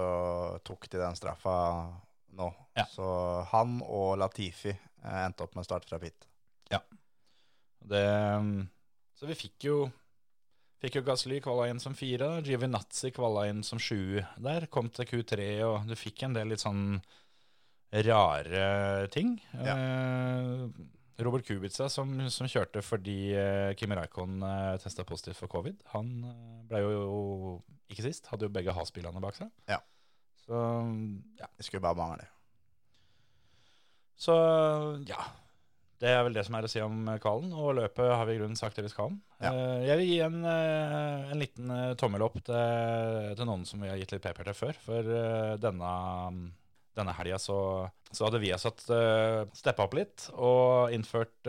tok 0.65 0.89
de 0.89 1.03
den 1.03 1.19
straffa 1.19 1.55
nå. 2.39 2.49
Ja. 2.79 2.87
Så 2.89 3.05
han 3.53 3.79
og 3.85 4.17
Latifi 4.23 4.73
eh, 4.73 5.21
endte 5.27 5.45
opp 5.45 5.53
med 5.53 5.67
å 5.67 5.69
starte 5.69 5.89
fra 5.91 6.01
pit. 6.01 6.25
Det, 7.89 8.05
så 9.15 9.29
vi 9.29 9.37
fikk 9.39 9.69
jo 9.69 9.77
Fikk 10.79 10.95
jo 10.95 11.03
Gasly 11.09 11.41
kvala 11.43 11.65
inn 11.67 11.81
som 11.83 11.95
fire, 11.97 12.37
Giovinazzi 12.45 13.11
kvala 13.11 13.49
inn 13.49 13.65
som 13.67 13.81
sju 13.83 14.21
der. 14.39 14.69
Kom 14.71 14.87
til 14.93 15.09
Q3, 15.09 15.49
og 15.67 15.89
du 15.89 15.95
fikk 15.99 16.23
en 16.23 16.37
del 16.37 16.53
litt 16.53 16.63
sånn 16.63 17.01
rare 18.07 19.09
ting. 19.11 19.33
Eh, 19.59 20.69
Robert 21.19 21.43
Kubica, 21.43 21.89
som, 21.91 22.13
som 22.31 22.47
kjørte 22.47 22.83
fordi 22.85 23.33
eh, 23.35 23.73
Kimi 23.79 23.97
Raikon 23.97 24.39
eh, 24.45 24.77
testa 24.79 25.03
positivt 25.07 25.41
for 25.41 25.51
covid, 25.51 25.81
han 25.91 26.13
eh, 26.29 26.61
ble 26.69 26.83
jo 26.85 27.57
ikke 27.91 28.05
sist. 28.05 28.29
Hadde 28.31 28.47
jo 28.47 28.53
begge 28.55 28.75
Has-bilene 28.77 29.23
bak 29.23 29.35
seg. 29.35 29.51
Ja. 29.67 29.81
Så 30.45 30.63
ja. 31.41 31.49
Det 31.57 31.67
skulle 31.67 31.83
bare 31.83 31.99
mangle. 31.99 32.29
Så 34.19 34.35
ja. 35.09 35.19
Det 35.99 36.07
er 36.07 36.21
vel 36.23 36.35
det 36.35 36.45
som 36.47 36.55
er 36.55 36.63
å 36.63 36.69
si 36.71 36.79
om 36.83 37.09
kvalen. 37.19 37.51
Og 37.51 37.73
løpet 37.81 38.13
har 38.13 38.23
vi 38.27 38.37
i 38.37 38.39
grunnen 38.39 38.59
sagt 38.59 38.79
det 38.79 38.85
vi 38.85 38.91
skal 38.93 39.11
om. 39.11 39.17
Ja. 39.43 39.51
Eh, 39.51 39.87
Jeg 39.89 39.99
vil 39.99 40.11
gi 40.13 40.19
en, 40.23 40.39
eh, 40.47 41.31
en 41.33 41.41
liten 41.41 41.73
eh, 41.75 41.95
tommel 41.99 42.23
opp 42.23 42.39
til, 42.39 43.35
til 43.35 43.49
noen 43.49 43.65
som 43.67 43.83
vi 43.83 43.91
har 43.91 43.99
gitt 43.99 44.15
litt 44.15 44.23
pepper 44.23 44.47
til 44.47 44.57
før. 44.61 44.79
For 44.85 45.11
denne, 45.59 45.91
denne 46.95 47.15
helga 47.17 47.39
så, 47.43 47.59
så 48.11 48.27
hadde 48.27 48.39
vi 48.41 48.53
satt 48.59 48.85
uh, 48.91 49.43
steppa 49.55 49.85
opp 49.85 49.93
litt 49.95 50.29
og 50.33 50.95
innført, 50.95 51.47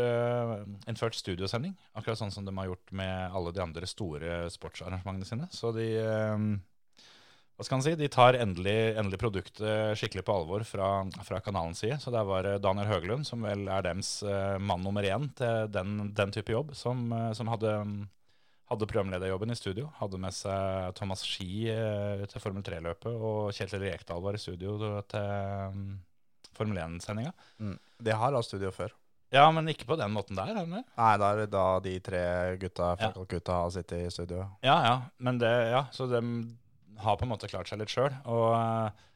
innført 0.91 1.19
studiosending. 1.19 1.77
Akkurat 1.99 2.19
sånn 2.19 2.35
som 2.35 2.47
de 2.47 2.55
har 2.59 2.71
gjort 2.73 2.93
med 2.95 3.39
alle 3.39 3.55
de 3.55 3.63
andre 3.63 3.89
store 3.91 4.43
sportsarrangementene 4.51 5.31
sine. 5.31 5.49
Så 5.55 5.73
de 5.75 5.89
hva 7.61 7.67
skal 7.67 7.77
man 7.77 7.85
si, 7.85 7.93
de 8.01 8.09
tar 8.09 8.39
endelig, 8.41 8.95
endelig 8.97 9.19
produktet 9.21 9.99
skikkelig 10.01 10.23
på 10.25 10.33
alvor 10.33 10.63
fra, 10.65 10.87
fra 11.27 11.43
kanalens 11.45 11.83
side. 11.83 11.99
Så 12.01 12.09
der 12.15 12.25
var 12.25 12.47
Daniel 12.57 12.89
Høglund, 12.89 13.27
som 13.29 13.45
vel 13.45 13.67
er 13.69 13.85
dems 13.85 14.23
eh, 14.25 14.57
mann 14.57 14.81
nummer 14.81 15.05
én 15.05 15.27
til 15.37 15.69
den, 15.69 15.99
den 16.17 16.33
type 16.33 16.55
jobb, 16.55 16.73
som, 16.79 17.03
eh, 17.13 17.27
som 17.37 17.51
hadde, 17.53 17.75
hadde 18.73 18.89
programlederjobben 18.89 19.53
i 19.53 19.59
studio. 19.61 19.91
Hadde 19.99 20.23
med 20.23 20.33
seg 20.33 20.95
Thomas 20.97 21.27
Ski 21.29 21.67
eh, 21.69 22.25
til 22.33 22.41
Formel 22.41 22.65
3-løpet, 22.65 23.13
og 23.13 23.53
Kjetil 23.53 23.85
Rekdal 23.85 24.25
var 24.25 24.39
i 24.39 24.41
studio 24.41 24.79
til 25.13 25.77
mm, 25.77 25.93
Formel 26.57 26.81
1-sendinga. 26.87 27.35
Mm. 27.61 27.77
De 28.09 28.17
har 28.23 28.41
hatt 28.41 28.49
studio 28.49 28.73
før. 28.73 28.97
Ja, 29.31 29.45
men 29.55 29.69
ikke 29.71 29.87
på 29.87 30.01
den 30.01 30.17
måten 30.17 30.39
der. 30.39 30.49
Eller? 30.51 30.65
Nei, 30.97 31.13
da 31.21 31.29
er 31.29 31.45
det 31.45 31.51
da 31.53 31.67
de 31.85 31.93
tre 32.03 32.25
gutta 32.59 32.95
fra 32.97 33.11
Ja. 33.11 33.13
Calcutta 33.15 33.61
har 33.61 33.71
sittet 33.77 34.09
i 34.09 34.11
studio. 34.11 34.49
Ja, 34.65 34.81
ja. 34.89 34.97
Men 35.19 35.39
det, 35.39 35.53
ja, 35.71 35.85
så 35.93 36.09
de 36.11 36.25
har 37.05 37.17
på 37.21 37.27
en 37.27 37.33
måte 37.33 37.49
klart 37.51 37.71
seg 37.71 37.81
litt 37.81 37.93
sjøl. 37.93 38.13
Og 38.31 38.51
eh, 38.57 39.07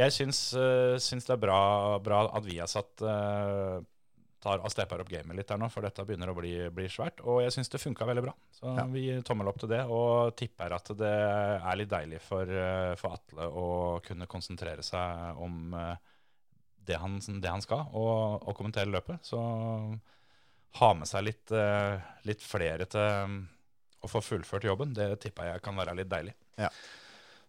jeg 0.00 0.14
syns, 0.16 0.44
eh, 0.58 0.94
syns 1.02 1.26
det 1.28 1.36
er 1.36 1.42
bra, 1.42 1.58
bra 2.02 2.24
at 2.34 2.46
Viasat 2.46 3.04
uh, 3.06 3.82
tar 4.44 4.60
og 4.60 4.72
stepper 4.72 5.00
opp 5.00 5.10
gamet 5.12 5.38
litt 5.38 5.48
der 5.48 5.60
nå, 5.60 5.68
for 5.72 5.86
dette 5.86 6.04
begynner 6.04 6.30
å 6.30 6.36
bli, 6.36 6.52
bli 6.74 6.86
svært. 6.92 7.22
Og 7.24 7.40
jeg 7.44 7.54
syns 7.54 7.70
det 7.72 7.80
funka 7.82 8.06
veldig 8.08 8.24
bra. 8.26 8.34
Så 8.52 8.74
Ja. 8.76 8.84
vi 8.90 9.06
tommel 9.24 9.48
opp 9.48 9.60
til 9.62 9.70
det, 9.72 9.82
og 9.88 10.34
tipper 10.36 10.74
at 10.76 10.90
det 10.98 11.12
er 11.14 11.78
litt 11.80 11.92
deilig 11.92 12.20
for, 12.20 12.42
eh, 12.42 12.94
for 13.00 13.16
Atle 13.16 13.48
å 13.48 13.68
kunne 14.04 14.28
konsentrere 14.30 14.84
seg 14.84 15.40
om 15.40 15.72
eh, 15.78 15.96
det, 16.84 16.98
han, 17.00 17.16
det 17.40 17.50
han 17.50 17.64
skal, 17.64 17.86
og, 17.96 18.44
og 18.44 18.56
kommentere 18.56 18.92
løpet. 18.92 19.24
Så 19.24 19.40
ha 20.80 20.92
med 20.98 21.08
seg 21.08 21.24
litt, 21.24 21.54
eh, 21.54 21.96
litt 22.28 22.42
flere 22.44 22.84
til 22.90 23.00
mm, 23.30 23.38
å 24.04 24.10
få 24.10 24.20
fullført 24.20 24.66
jobben, 24.68 24.92
det 24.92 25.14
tipper 25.22 25.54
jeg 25.54 25.64
kan 25.64 25.78
være 25.78 25.96
litt 25.96 26.10
deilig. 26.12 26.34
Ja. 26.60 26.68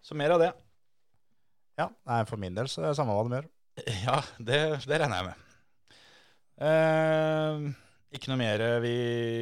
Så 0.06 0.14
mer 0.18 0.36
av 0.36 0.42
det. 0.44 0.52
Ja, 1.80 1.90
nei, 2.06 2.22
For 2.30 2.38
min 2.40 2.56
del 2.56 2.70
så 2.72 2.84
er 2.84 2.92
det 2.92 2.98
samme 3.00 3.16
hva 3.16 3.26
de 3.26 3.40
gjør. 3.40 3.50
Ja, 4.06 4.20
det, 4.38 4.60
det 4.86 5.00
regner 5.02 5.18
jeg 5.20 5.28
med. 5.32 5.42
Eh, 6.66 7.66
ikke 8.16 8.30
noe 8.32 8.40
mer 8.40 8.64
vi 8.86 8.94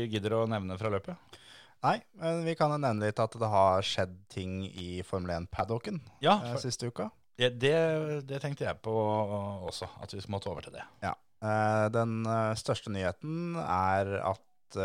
gidder 0.10 0.40
å 0.40 0.46
nevne 0.50 0.78
fra 0.80 0.90
løpet? 0.94 1.36
Nei, 1.84 1.98
men 2.18 2.46
vi 2.48 2.56
kan 2.56 2.72
jo 2.72 2.80
nevne 2.80 3.10
litt 3.10 3.20
at 3.20 3.36
det 3.38 3.50
har 3.52 3.84
skjedd 3.86 4.16
ting 4.32 4.62
i 4.66 5.04
Formel 5.06 5.36
1-paddocken 5.36 6.00
Ja, 6.24 6.38
eh, 6.40 6.54
for, 6.54 6.64
siste 6.64 6.88
uka. 6.88 7.10
det, 7.38 7.52
det, 7.60 7.76
det 8.30 8.40
tenkte 8.42 8.66
jeg 8.66 8.80
på 8.82 8.94
også, 9.68 9.92
at 10.02 10.16
vi 10.16 10.24
måtte 10.32 10.50
over 10.50 10.64
til 10.66 10.78
det. 10.80 10.88
Ja. 11.04 11.12
Eh, 11.44 11.86
den 11.94 12.22
eh, 12.24 12.54
største 12.58 12.94
nyheten 12.96 13.60
er 13.60 14.16
at 14.32 14.80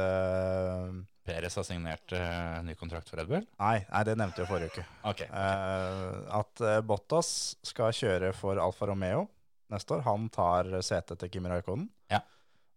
Peres 1.29 1.59
har 1.61 1.67
signert 1.67 2.13
uh, 2.17 2.61
ny 2.65 2.75
kontrakt 2.79 3.11
for 3.11 3.21
Red 3.21 3.29
Bull. 3.29 3.45
Nei, 3.61 3.83
nei, 3.85 4.03
det 4.09 4.15
nevnte 4.17 4.43
jeg 4.43 4.49
forrige 4.49 4.71
uke. 4.73 4.85
Ok. 5.11 5.25
Uh, 5.29 6.23
at 6.41 6.63
eh, 6.65 6.79
Bottas 6.89 7.31
skal 7.67 7.93
kjøre 7.93 8.33
for 8.37 8.61
Alfa 8.63 8.89
Romeo 8.89 9.27
neste 9.73 9.99
år. 9.99 10.07
Han 10.07 10.31
tar 10.33 10.71
setet 10.87 11.21
til 11.21 11.33
Kimi 11.35 11.53
Raikonen. 11.53 11.91
Ja. 12.09 12.23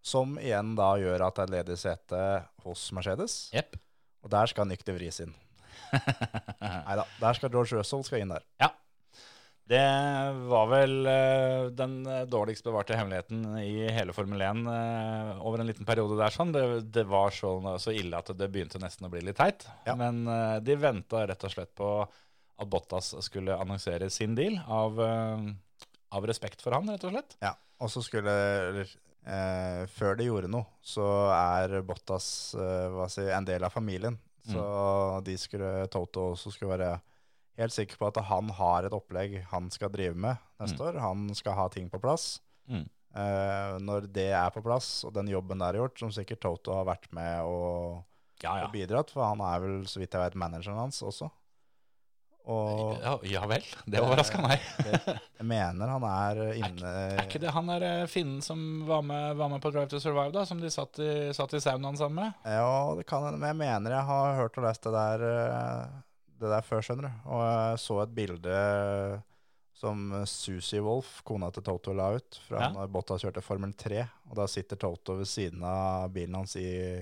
Som 0.04 0.36
igjen 0.42 0.74
da 0.76 0.92
gjør 1.00 1.24
at 1.30 1.40
det 1.40 1.46
er 1.46 1.56
ledig 1.56 1.80
sete 1.80 2.22
hos 2.66 2.84
Mercedes. 2.98 3.38
Yep. 3.56 3.80
Og 4.26 4.34
der 4.34 4.52
skal 4.52 4.68
Nyk 4.68 4.84
de 4.86 4.98
Vries 4.98 5.22
inn. 5.24 5.34
Nei 6.62 7.00
da, 7.00 7.08
der 7.22 7.38
skal 7.38 7.54
George 7.54 7.80
Russell 7.80 8.04
skal 8.06 8.26
inn 8.26 8.34
der. 8.34 8.44
Ja. 8.62 8.74
Det 9.72 9.84
var 10.52 10.66
vel 10.68 11.06
eh, 11.08 11.66
den 11.80 11.94
eh, 12.06 12.26
dårligst 12.28 12.66
bevarte 12.66 12.98
hemmeligheten 13.00 13.46
i 13.62 13.86
hele 13.96 14.12
Formel 14.14 14.42
1 14.44 14.66
eh, 14.68 15.30
over 15.48 15.64
en 15.64 15.70
liten 15.70 15.88
periode 15.88 16.18
der. 16.20 16.34
sånn. 16.36 16.52
Det, 16.52 16.64
det 16.92 17.06
var 17.08 17.32
så, 17.32 17.54
så 17.80 17.94
ille 17.96 18.20
at 18.20 18.34
det 18.36 18.50
begynte 18.52 18.82
nesten 18.84 19.08
å 19.08 19.12
bli 19.14 19.22
litt 19.24 19.40
teit. 19.40 19.64
Ja. 19.88 19.96
Men 19.96 20.26
de 20.66 20.76
venta 20.82 21.24
rett 21.30 21.46
og 21.48 21.54
slett 21.56 21.72
på 21.80 21.92
at 22.04 22.68
Bottas 22.70 23.14
skulle 23.26 23.56
annonsere 23.58 24.10
sin 24.14 24.36
deal, 24.38 24.60
av, 24.68 25.00
av 25.02 26.28
respekt 26.30 26.62
for 26.62 26.76
han, 26.76 26.92
rett 26.92 27.08
og 27.08 27.16
slett. 27.16 27.38
Ja, 27.42 27.56
og 27.82 27.90
så 27.90 28.04
skulle 28.06 28.34
eh, 28.84 29.86
Før 29.96 30.20
de 30.20 30.28
gjorde 30.28 30.52
noe, 30.52 30.68
så 30.84 31.08
er 31.34 31.80
Bottas 31.88 32.28
eh, 32.60 33.00
si, 33.10 33.24
en 33.34 33.48
del 33.48 33.64
av 33.66 33.74
familien. 33.74 34.20
Så 34.46 34.58
Mm. 34.62 35.24
de 35.24 35.34
skulle, 35.38 35.72
Toto 35.94 36.32
også 36.34 36.50
skulle 36.52 36.74
være 36.76 36.92
helt 37.60 37.74
sikker 37.76 37.98
på 38.00 38.08
at 38.08 38.22
han 38.30 38.50
har 38.58 38.88
et 38.88 38.96
opplegg 38.96 39.42
han 39.52 39.70
skal 39.74 39.92
drive 39.94 40.16
med 40.16 40.38
neste 40.62 40.82
år. 40.88 41.00
Han 41.04 41.28
skal 41.36 41.58
ha 41.58 41.68
ting 41.74 41.90
på 41.92 42.00
plass. 42.02 42.40
Mm. 42.70 42.86
Eh, 43.12 43.74
når 43.84 44.08
det 44.14 44.30
er 44.32 44.54
på 44.56 44.64
plass, 44.64 45.04
og 45.04 45.12
den 45.18 45.28
jobben 45.28 45.60
der 45.60 45.76
er 45.76 45.82
gjort, 45.84 46.00
som 46.00 46.14
sikkert 46.16 46.42
Toto 46.46 46.78
har 46.78 46.88
vært 46.88 47.10
med 47.16 47.44
og, 47.44 48.02
Ja, 48.42 48.56
og 48.64 48.72
bidratt, 48.74 49.12
for 49.12 49.28
han 49.28 49.42
er 49.44 49.60
vel, 49.62 49.82
så 49.86 50.00
vidt 50.02 50.16
jeg 50.16 50.24
vet, 50.24 50.38
manageren 50.40 50.80
hans 50.80 51.02
også. 51.04 51.28
Og 52.50 52.96
Ja, 53.04 53.12
ja 53.28 53.42
vel. 53.46 53.66
Det 53.86 54.00
overraska 54.02 54.40
meg. 54.42 54.64
jeg 54.82 55.46
mener 55.46 55.92
han 55.92 56.06
er 56.08 56.40
inne 56.64 56.94
Er 57.20 57.20
ikke 57.28 57.42
det 57.44 57.52
han 57.54 57.68
der 57.70 57.86
eh, 57.86 58.08
finnen 58.10 58.40
som 58.42 58.64
var 58.88 59.04
med, 59.06 59.36
var 59.38 59.52
med 59.52 59.62
på 59.62 59.70
Drive 59.76 59.92
to 59.92 60.00
Survive, 60.02 60.32
da? 60.34 60.46
Som 60.50 60.62
de 60.64 60.72
satt 60.74 60.98
i, 61.04 61.12
satt 61.38 61.54
i 61.54 61.62
saunaen 61.62 62.00
sammen 62.00 62.24
med? 62.24 62.48
Ja, 62.50 62.96
det 62.98 63.06
kan 63.12 63.28
hende, 63.28 63.38
men 63.44 63.52
jeg 63.52 63.60
mener 63.62 63.98
jeg 64.00 64.08
har 64.10 64.40
hørt 64.40 64.58
og 64.58 64.66
lest 64.66 64.88
det 64.88 64.96
der, 64.96 65.28
eh, 65.36 66.00
det 66.42 66.50
der 66.52 66.66
før, 66.66 66.82
skjønner 66.86 67.08
du. 67.10 67.30
Og 67.32 67.42
jeg 67.46 67.80
så 67.86 68.00
et 68.04 68.16
bilde 68.18 68.56
som 69.82 70.04
Susie 70.30 70.82
Wolff, 70.86 71.22
kona 71.26 71.50
til 71.56 71.64
Toto, 71.66 71.94
la 71.98 72.12
ut 72.18 72.38
fra 72.48 72.60
Ja. 72.68 72.70
når 72.76 72.92
Bottas 72.94 73.24
kjørte 73.24 73.42
Formel 73.42 73.72
3. 73.74 74.04
Og 74.30 74.36
da 74.38 74.46
sitter 74.52 74.78
Toto 74.78 75.16
ved 75.18 75.26
siden 75.30 75.64
av 75.66 76.12
bilen 76.14 76.36
hans 76.38 76.56
i 76.60 77.02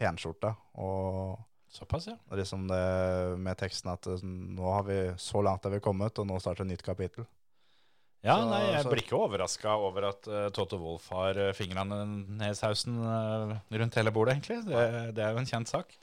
penskjorta. 0.00 0.54
Og 0.80 1.38
Såpass, 1.70 2.08
ja. 2.08 2.16
liksom 2.34 2.64
det 2.66 3.38
med 3.38 3.56
teksten 3.60 3.92
at 3.92 4.06
eh, 4.10 4.22
nå 4.24 4.72
har 4.74 4.82
vi, 4.88 4.96
så 5.22 5.38
langt 5.44 5.64
er 5.68 5.70
vi 5.76 5.78
kommet, 5.84 6.16
og 6.18 6.26
nå 6.26 6.40
starter 6.42 6.64
et 6.64 6.72
nytt 6.72 6.82
kapittel. 6.82 7.26
Ja, 8.24 8.34
Så- 8.36 8.48
nei, 8.50 8.62
jeg 8.72 8.82
så- 8.82 8.90
blir 8.90 9.02
ikke 9.04 9.20
overraska 9.20 9.76
over 9.78 10.08
at 10.08 10.26
uh, 10.28 10.48
Toto 10.50 10.76
Wolff 10.78 11.08
har 11.10 11.38
uh, 11.38 11.52
fingrene 11.52 12.00
ned 12.26 12.50
i 12.50 12.58
sausen 12.58 12.98
uh, 12.98 13.54
rundt 13.70 13.94
hele 13.94 14.10
bordet, 14.10 14.34
egentlig. 14.34 14.58
Det, 14.66 15.14
det 15.14 15.22
er 15.24 15.32
jo 15.32 15.38
en 15.38 15.46
kjent 15.46 15.68
sak. 15.68 15.94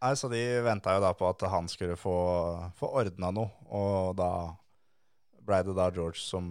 Nei, 0.00 0.14
Så 0.16 0.28
de 0.30 0.40
venta 0.62 0.94
jo 0.94 1.02
da 1.02 1.12
på 1.18 1.26
at 1.28 1.42
han 1.50 1.68
skulle 1.70 1.96
få, 1.98 2.14
få 2.78 2.90
ordna 3.00 3.32
noe, 3.34 3.50
og 3.74 4.14
da 4.18 4.30
blei 5.48 5.62
det 5.66 5.74
da 5.78 5.88
George 5.90 6.20
som, 6.22 6.46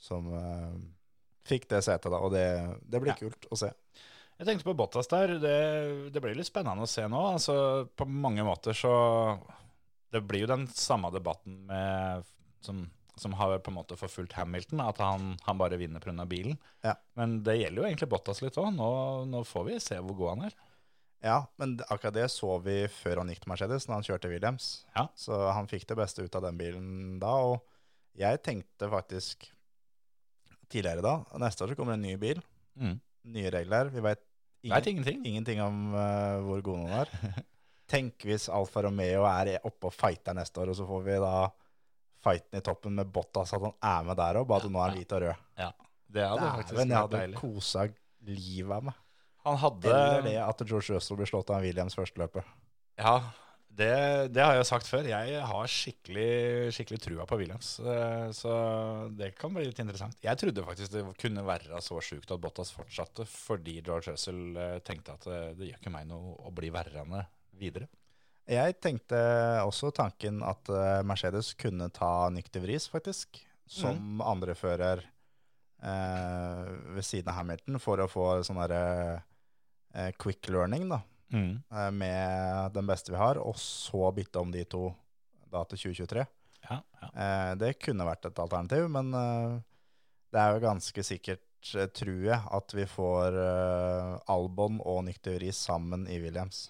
som 0.00 0.26
uh, 0.32 0.72
fikk 1.46 1.68
det 1.70 1.82
setet, 1.86 2.10
da. 2.10 2.18
Og 2.24 2.32
det, 2.34 2.46
det 2.88 3.00
blir 3.04 3.12
Ja. 3.14 3.18
kult 3.20 3.46
å 3.52 3.58
se. 3.60 3.70
Jeg 4.38 4.46
tenkte 4.46 4.68
på 4.68 4.74
Bottas 4.78 5.08
der. 5.10 5.34
Det, 5.42 5.56
det 6.14 6.20
blir 6.22 6.36
litt 6.38 6.46
spennende 6.46 6.86
å 6.86 6.90
se 6.90 7.02
nå. 7.10 7.20
Altså, 7.34 7.88
på 7.98 8.06
mange 8.06 8.44
måter 8.46 8.76
så 8.76 8.92
Det 10.14 10.22
blir 10.24 10.46
jo 10.46 10.50
den 10.52 10.66
samme 10.72 11.10
debatten 11.12 11.66
med, 11.68 12.24
som, 12.64 12.84
som 13.18 13.34
har 13.36 13.58
på 13.58 13.68
en 13.72 13.76
måte 13.76 13.96
forfulgt 13.98 14.32
Hamilton, 14.38 14.80
at 14.80 15.02
han, 15.04 15.34
han 15.44 15.58
bare 15.60 15.76
vinner 15.76 16.00
pga. 16.00 16.24
bilen. 16.24 16.56
Ja. 16.86 16.94
Men 17.18 17.42
det 17.44 17.58
gjelder 17.58 17.82
jo 17.82 17.88
egentlig 17.90 18.08
Bottas 18.08 18.40
litt 18.40 18.56
òg. 18.56 18.70
Nå, 18.78 18.88
nå 19.28 19.42
får 19.44 19.66
vi 19.68 19.76
se 19.84 19.98
hvor 20.00 20.16
god 20.16 20.30
han 20.36 20.46
er. 20.48 20.56
Ja, 21.24 21.40
men 21.58 21.76
akkurat 21.90 22.14
det 22.14 22.28
så 22.30 22.60
vi 22.62 22.84
før 22.92 23.18
han 23.24 23.28
gikk 23.32 23.40
til 23.42 23.50
Mercedes, 23.50 23.88
når 23.88 23.94
han 23.98 24.06
kjørte 24.06 24.28
Williams. 24.30 24.68
Ja. 24.94 25.08
Så 25.18 25.34
han 25.52 25.66
fikk 25.66 25.86
det 25.90 25.96
beste 25.98 26.22
ut 26.22 26.36
av 26.38 26.44
den 26.46 26.58
bilen 26.60 27.18
da. 27.22 27.32
Og 27.48 27.64
jeg 28.18 28.38
tenkte 28.46 28.86
faktisk 28.92 29.48
tidligere 30.68 31.02
da 31.02 31.14
Neste 31.40 31.64
år 31.64 31.72
så 31.72 31.76
kommer 31.78 31.96
det 31.96 32.00
en 32.02 32.08
ny 32.10 32.16
bil, 32.20 32.42
Mm. 32.78 33.00
nye 33.34 33.50
regler. 33.50 33.88
Vi 33.90 34.00
veit 34.04 34.20
Vet 34.62 34.86
ingenting. 34.86 35.24
ingenting 35.26 35.60
om 35.62 35.94
uh, 35.94 36.38
hvor 36.46 36.60
god 36.62 36.78
noen 36.84 36.92
er. 37.00 37.08
Tenk 37.90 38.22
hvis 38.26 38.48
Alfa 38.52 38.82
Romeo 38.84 39.24
er 39.26 39.56
oppe 39.64 39.88
og 39.88 39.94
fighter 39.94 40.34
neste 40.36 40.60
år, 40.62 40.70
og 40.70 40.76
så 40.78 40.86
får 40.86 41.02
vi 41.06 41.16
da 41.22 41.32
fighten 42.22 42.58
i 42.58 42.62
toppen 42.62 42.94
med 42.98 43.10
Bottas, 43.14 43.52
at 43.54 43.62
han 43.62 43.74
er 43.82 44.02
med 44.06 44.16
der 44.18 44.38
òg, 44.42 44.46
bare 44.50 44.66
at 44.66 44.70
nå 44.74 44.78
er 44.82 44.90
han 44.92 44.98
hvit 44.98 45.14
og 45.16 45.22
rød. 45.24 45.42
Ja, 45.58 45.70
det 46.14 46.26
hadde 46.28 46.50
faktisk 46.58 46.74
vært 46.78 46.88
deilig. 46.88 46.94
jeg 46.94 47.18
hadde 47.24 47.40
kosa 47.40 47.86
livet 48.28 48.76
av 48.76 48.86
meg. 48.90 48.98
Han 49.48 49.60
hadde 49.64 49.90
Eller 49.90 50.24
det 50.28 50.38
at 50.44 50.64
George 50.68 50.94
Russell 50.96 51.18
blir 51.18 51.28
slått 51.30 51.52
av 51.54 51.64
Williams 51.64 51.96
første 51.98 52.20
løpet. 52.20 52.46
Ja, 52.98 53.18
det, 53.78 53.90
det 54.34 54.42
har 54.42 54.56
jeg 54.58 54.66
sagt 54.66 54.88
før. 54.90 55.06
Jeg 55.06 55.42
har 55.46 55.68
skikkelig, 55.70 56.72
skikkelig 56.74 56.98
trua 57.04 57.26
på 57.30 57.36
Williams. 57.38 57.76
eh, 57.78 58.24
Så 58.34 58.50
det 59.14 59.32
kan 59.38 59.54
bli 59.54 59.68
litt 59.68 59.78
interessant. 59.78 60.18
Jeg 60.24 60.40
trodde 60.40 60.64
faktisk 60.66 60.96
det 60.96 61.04
kunne 61.22 61.44
være 61.46 61.78
så 61.84 62.00
sjukt 62.02 62.32
at 62.34 62.42
Bottas 62.42 62.72
fortsatte 62.74 63.26
fordi 63.28 63.76
George 63.86 64.10
Russell 64.16 64.58
eh, 64.58 64.80
tenkte 64.86 65.14
at 65.14 65.28
det, 65.30 65.38
det 65.60 65.70
gjør 65.70 65.78
ikke 65.82 65.94
meg 65.94 66.08
noe 66.10 66.34
å 66.48 66.54
bli 66.54 66.72
verrende 66.74 67.22
videre. 67.58 67.86
Jeg 68.48 68.78
tenkte 68.82 69.18
også 69.62 69.92
tanken 69.94 70.40
at 70.42 70.70
eh, 70.72 71.02
Mercedes 71.06 71.52
kunne 71.60 71.90
ta 71.94 72.30
Nick 72.34 72.50
de 72.54 72.62
Vries, 72.64 72.88
faktisk, 72.90 73.42
som 73.68 74.22
andrefører 74.24 75.02
eh, 75.82 76.68
ved 76.96 77.04
siden 77.04 77.28
av 77.30 77.42
Hamilton, 77.42 77.78
for 77.82 78.00
å 78.00 78.08
få 78.10 78.28
sånn 78.46 78.58
derre 78.64 78.82
eh, 79.04 79.26
quick 80.18 80.48
learning, 80.52 80.88
da. 80.92 81.00
eh, 81.70 81.90
med 81.92 82.72
den 82.72 82.86
beste 82.88 83.12
vi 83.12 83.18
har, 83.20 83.36
og 83.42 83.56
så 83.60 84.10
bytte 84.16 84.40
om 84.40 84.50
de 84.54 84.62
to 84.64 84.94
da 85.52 85.62
til 85.68 85.78
2023. 85.92 86.24
Ja, 86.68 86.80
ja. 87.02 87.08
Eh, 87.12 87.52
det 87.60 87.74
kunne 87.84 88.04
vært 88.08 88.26
et 88.28 88.38
alternativ, 88.42 88.88
men 88.92 89.12
eh, 89.14 89.58
det 90.32 90.40
er 90.42 90.56
jo 90.56 90.64
ganske 90.66 91.04
sikkert, 91.06 91.44
eh, 91.74 91.86
tror 91.96 92.18
jeg, 92.26 92.40
at 92.58 92.74
vi 92.76 92.84
får 92.88 93.38
eh, 93.44 94.18
Albon 94.34 94.80
og 94.84 95.04
Nick 95.06 95.22
de 95.24 95.36
Vries 95.38 95.56
sammen 95.68 96.04
i 96.08 96.18
Williams. 96.20 96.66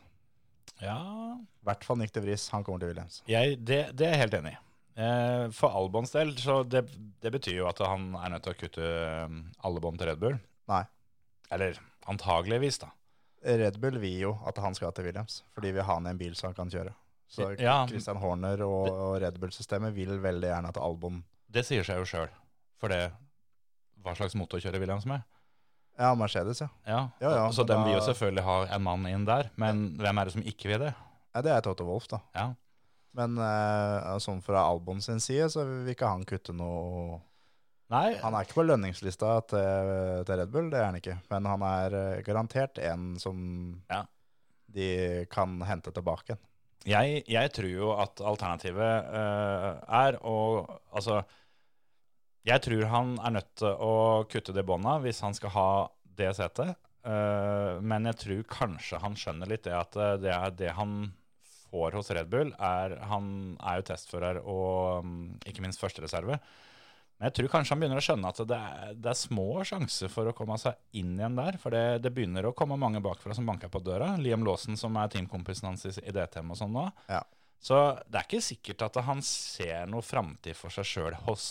ja 0.83 0.99
I 1.39 1.64
hvert 1.66 1.85
fall 1.85 1.99
Nick 1.99 2.12
de 2.14 2.23
Vries, 2.23 2.49
han 2.55 2.62
kommer 2.66 2.81
til 2.85 2.93
Williams. 2.93 3.23
jeg, 3.27 3.59
det, 3.66 3.81
det 3.99 4.07
er 4.07 4.14
jeg 4.16 4.23
helt 4.27 4.39
enig 4.43 4.55
i. 4.55 4.61
Eh, 4.99 5.49
for 5.55 5.75
Albons 5.79 6.11
del, 6.14 6.35
så 6.39 6.61
det, 6.66 6.85
det 7.23 7.31
betyr 7.35 7.61
jo 7.61 7.69
at 7.71 7.79
han 7.87 8.12
er 8.19 8.33
nødt 8.35 8.43
til 8.47 8.55
å 8.55 8.59
kutte 8.59 8.87
eh, 8.87 9.35
alle 9.66 9.83
bånd 9.83 9.99
til 10.03 10.11
Red 10.11 10.23
Bull. 10.23 10.39
Nei. 10.71 10.85
Eller 11.55 11.79
antageligvis, 12.11 12.79
da. 12.83 12.91
Red 13.45 13.78
Bull 13.80 13.99
vil 14.03 14.18
jo 14.20 14.32
at 14.47 14.57
han 14.59 14.74
skal 14.74 14.93
til 14.93 15.05
Williams, 15.07 15.43
fordi 15.55 15.70
vi 15.76 15.80
har 15.84 15.95
han 15.95 16.07
i 16.07 16.11
en 16.11 16.18
bil 16.18 16.34
som 16.34 16.49
han 16.51 16.55
kan 16.59 16.70
kjøre. 16.72 16.95
Så 17.28 17.51
Ja. 17.61 17.86
Christian 17.86 18.16
Horner 18.16 18.62
og, 18.64 18.89
og 18.89 19.20
Red 19.22 19.39
Bull-systemet 19.39 19.93
vil 19.95 20.18
veldig 20.24 20.49
gjerne 20.49 20.68
at 20.72 20.78
Albon 20.80 21.22
Det 21.51 21.64
sier 21.64 21.84
seg 21.84 21.99
jo 22.01 22.05
sjøl. 22.09 22.28
For 22.80 22.89
det 22.89 23.12
Hva 24.03 24.14
slags 24.16 24.34
motor 24.39 24.59
kjører 24.62 24.80
Williams 24.80 25.05
med? 25.07 25.22
Ja, 25.99 26.14
Mercedes, 26.14 26.61
ja. 26.62 26.68
Ja, 26.86 27.09
Ja, 27.20 27.30
ja, 27.34 27.51
Så 27.53 27.64
den 27.66 27.82
vil 27.84 27.95
jo 27.97 28.01
selvfølgelig 28.07 28.45
ha 28.47 28.57
en 28.76 28.82
mann 28.82 29.07
inn 29.11 29.24
der. 29.26 29.51
Men 29.57 29.97
hvem 29.99 30.18
er 30.18 30.24
det 30.24 30.32
som 30.32 30.43
ikke 30.43 30.68
vil 30.72 30.78
det? 30.86 30.95
ja. 31.34 31.43
Det 31.43 31.51
er 31.53 31.61
Toto 31.62 31.84
Wolff, 31.84 32.07
da. 32.09 32.18
Ja. 32.34 32.55
Men 33.14 33.36
eh, 33.39 34.18
sånn 34.22 34.41
fra 34.43 34.62
Albon 34.68 35.01
sin 35.03 35.20
side, 35.20 35.49
så 35.51 35.64
vil 35.66 35.91
ikke 35.95 36.07
han 36.09 36.24
kutte 36.24 36.53
noe 36.55 37.20
Nei, 37.89 38.18
Han 38.20 38.34
er 38.36 38.45
ikke 38.45 38.59
på 38.59 38.66
lønningslista 38.68 39.39
til, 39.49 39.91
til 40.28 40.41
Red 40.43 40.51
Bull, 40.53 40.68
det 40.72 40.80
er 40.80 40.91
han 40.91 40.99
ikke. 40.99 41.16
Men 41.30 41.49
han 41.49 41.64
er 41.64 41.97
eh, 41.97 42.22
garantert 42.26 42.80
en 42.84 43.14
som 43.20 43.39
Ja. 43.89 44.03
de 44.68 45.24
kan 45.32 45.57
hente 45.64 45.93
tilbake 45.97 46.34
igjen. 46.34 46.43
jeg, 46.84 47.22
jeg 47.26 47.53
tror 47.57 47.70
jo 47.72 47.93
at 47.97 48.20
alternativet 48.20 49.09
uh, 49.09 49.80
er 50.05 50.18
å 50.20 50.36
Altså, 50.93 51.22
jeg 52.45 52.61
tror 52.64 52.84
han 52.93 53.16
er 53.24 53.34
nødt 53.39 53.55
til 53.57 53.72
å 53.72 53.95
kutte 54.30 54.53
det 54.57 54.66
bånda 54.68 54.99
hvis 55.03 55.20
han 55.24 55.34
skal 55.36 55.55
ha 55.57 55.70
det 56.20 56.34
setet. 56.36 56.76
Uh, 57.09 57.80
men 57.80 58.05
jeg 58.11 58.20
tror 58.20 58.45
kanskje 58.53 59.01
han 59.01 59.16
skjønner 59.16 59.49
litt 59.49 59.64
det 59.64 59.72
at 59.76 59.97
det, 60.20 60.32
er 60.34 60.53
det 60.53 60.76
han 60.76 61.12
får 61.70 61.97
hos 61.97 62.11
Red 62.12 62.28
Bull, 62.32 62.53
er 62.61 62.99
Han 63.11 63.57
er 63.61 63.80
jo 63.80 63.89
testfører 63.91 64.41
og 64.45 65.05
mm, 65.05 65.47
ikke 65.49 65.64
minst 65.64 65.80
førstereserve. 65.80 66.39
Men 67.19 67.29
jeg 67.29 67.35
tror 67.35 67.51
kanskje 67.51 67.75
han 67.75 67.81
begynner 67.83 67.99
å 67.99 68.05
skjønne 68.05 68.31
at 68.31 68.41
det 68.47 68.57
er, 68.57 68.93
det 68.95 69.11
er 69.11 69.19
små 69.19 69.47
sjanser 69.66 70.11
for 70.12 70.31
å 70.31 70.35
komme 70.39 70.55
seg 70.62 70.79
inn 71.01 71.16
igjen 71.16 71.39
der. 71.39 71.59
For 71.59 71.75
det, 71.75 71.99
det 72.05 72.12
begynner 72.14 72.47
å 72.47 72.55
komme 72.55 72.79
mange 72.79 73.03
bakfra 73.03 73.35
som 73.35 73.49
banker 73.49 73.73
på 73.75 73.83
døra. 73.83 74.12
Liam 74.23 74.47
Lawson, 74.47 74.79
som 74.79 74.95
er 75.03 75.11
teamkompisen 75.11 75.66
hans 75.66 75.83
i, 75.91 75.95
i 76.07 76.14
DTM 76.14 76.55
og 76.55 76.61
sånn 76.61 76.77
nå. 76.79 76.87
Ja. 77.11 77.25
Så 77.59 77.76
det 78.06 78.20
er 78.20 78.26
ikke 78.26 78.38
sikkert 78.44 78.82
at 78.86 78.96
han 79.02 79.18
ser 79.26 79.88
noe 79.90 80.04
framtid 80.06 80.54
for 80.54 80.70
seg 80.70 80.86
sjøl 80.86 81.16
hos, 81.26 81.42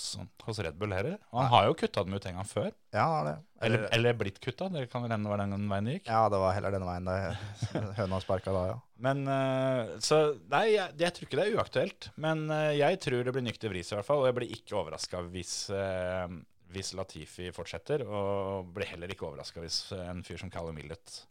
hos 0.46 0.60
Red 0.64 0.78
Bull 0.80 0.96
heller. 0.96 1.18
Og 1.34 1.42
han 1.42 1.50
har 1.52 1.66
jo 1.68 1.76
kutta 1.82 2.04
dem 2.08 2.16
ut 2.16 2.28
en 2.30 2.38
gang 2.40 2.48
før. 2.48 2.70
Ja, 2.96 3.08
det. 3.28 3.34
Eller, 3.68 3.84
eller 3.98 4.16
blitt 4.18 4.40
kutta. 4.44 4.70
Det 4.72 4.86
kan 4.92 5.04
vel 5.04 5.12
hende 5.12 5.30
var 5.30 5.44
den 5.44 5.68
veien 5.68 5.90
det 5.90 5.98
gikk. 5.98 6.08
Ja, 6.08 6.24
det 6.32 6.40
var 6.40 6.56
heller 6.56 6.74
denne 6.78 6.88
veien 6.88 7.10
da 7.10 7.18
høna 8.00 8.22
sparka 8.24 8.56
da, 8.56 8.64
ja. 8.72 8.78
Men 9.04 9.28
eh, 9.30 9.94
Så 10.02 10.22
nei, 10.50 10.64
jeg, 10.78 10.96
jeg 11.04 11.14
tror 11.18 11.28
ikke 11.28 11.42
det 11.42 11.46
er 11.46 11.60
uaktuelt. 11.60 12.10
Men 12.24 12.48
eh, 12.56 12.72
jeg 12.80 13.02
tror 13.04 13.28
det 13.28 13.36
blir 13.36 13.48
nyktig 13.50 13.74
vris 13.76 13.92
i 13.92 13.98
hvert 14.00 14.08
fall. 14.08 14.24
Og 14.24 14.32
jeg 14.32 14.40
blir 14.40 14.58
ikke 14.58 14.80
overraska 14.80 15.26
hvis, 15.36 15.56
eh, 15.76 16.38
hvis 16.72 16.96
Latifi 16.98 17.52
fortsetter. 17.56 18.08
Og 18.08 18.72
blir 18.78 18.88
heller 18.96 19.12
ikke 19.12 19.28
overraska 19.28 19.60
hvis 19.66 19.84
en 20.00 20.24
fyr 20.26 20.40
som 20.40 20.54
Callum 20.56 20.80
Millet 20.80 21.24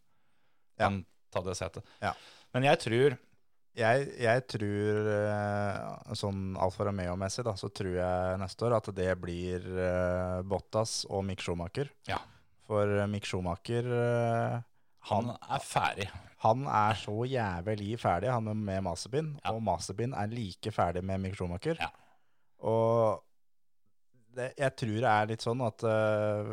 kan 0.77 1.01
ta 1.33 1.41
det 1.41 1.57
setet. 1.57 1.85
Ja. 2.03 2.13
Men 2.53 2.69
jeg 2.69 2.79
tror 2.85 3.17
Jeg, 3.77 4.07
jeg 4.17 4.43
tror, 4.49 5.07
eh, 5.13 6.13
sånn 6.17 6.55
Alfa 6.57 6.87
Romeo-messig, 6.87 7.43
da, 7.45 7.53
så 7.59 7.69
tror 7.69 7.93
jeg 7.99 8.39
neste 8.41 8.65
år 8.65 8.77
at 8.79 8.89
det 8.97 9.11
blir 9.21 9.67
uh, 9.69 10.39
Bottas 10.49 11.03
og 11.11 11.21
Mick 11.27 11.43
Schumacher. 11.45 11.91
Ja. 12.09 12.17
For 12.65 12.89
eh, 12.97 13.05
Mick 13.11 13.27
Schumacher 13.29 13.85
uh, 13.91 14.57
han 15.11 15.29
er 15.35 15.61
ferdig. 15.63 16.09
Han 16.43 16.65
er 16.69 16.97
så 16.99 17.21
jævlig 17.29 17.93
ferdig, 18.01 18.31
han 18.33 18.49
er 18.49 18.57
med 18.57 18.83
Mazepin. 18.89 19.31
Ja. 19.43 19.53
Og 19.53 19.61
Mazepin 19.63 20.17
er 20.17 20.33
like 20.33 20.73
ferdig 20.73 21.05
med 21.05 21.21
Mick 21.23 21.37
Schumacher. 21.37 21.77
Ja. 21.79 21.93
Og 22.65 23.23
det, 24.37 24.51
jeg 24.57 24.73
tror 24.81 24.97
det 25.05 25.13
er 25.13 25.31
litt 25.31 25.45
sånn 25.45 25.61
at, 25.65 25.85
uh, 25.85 26.51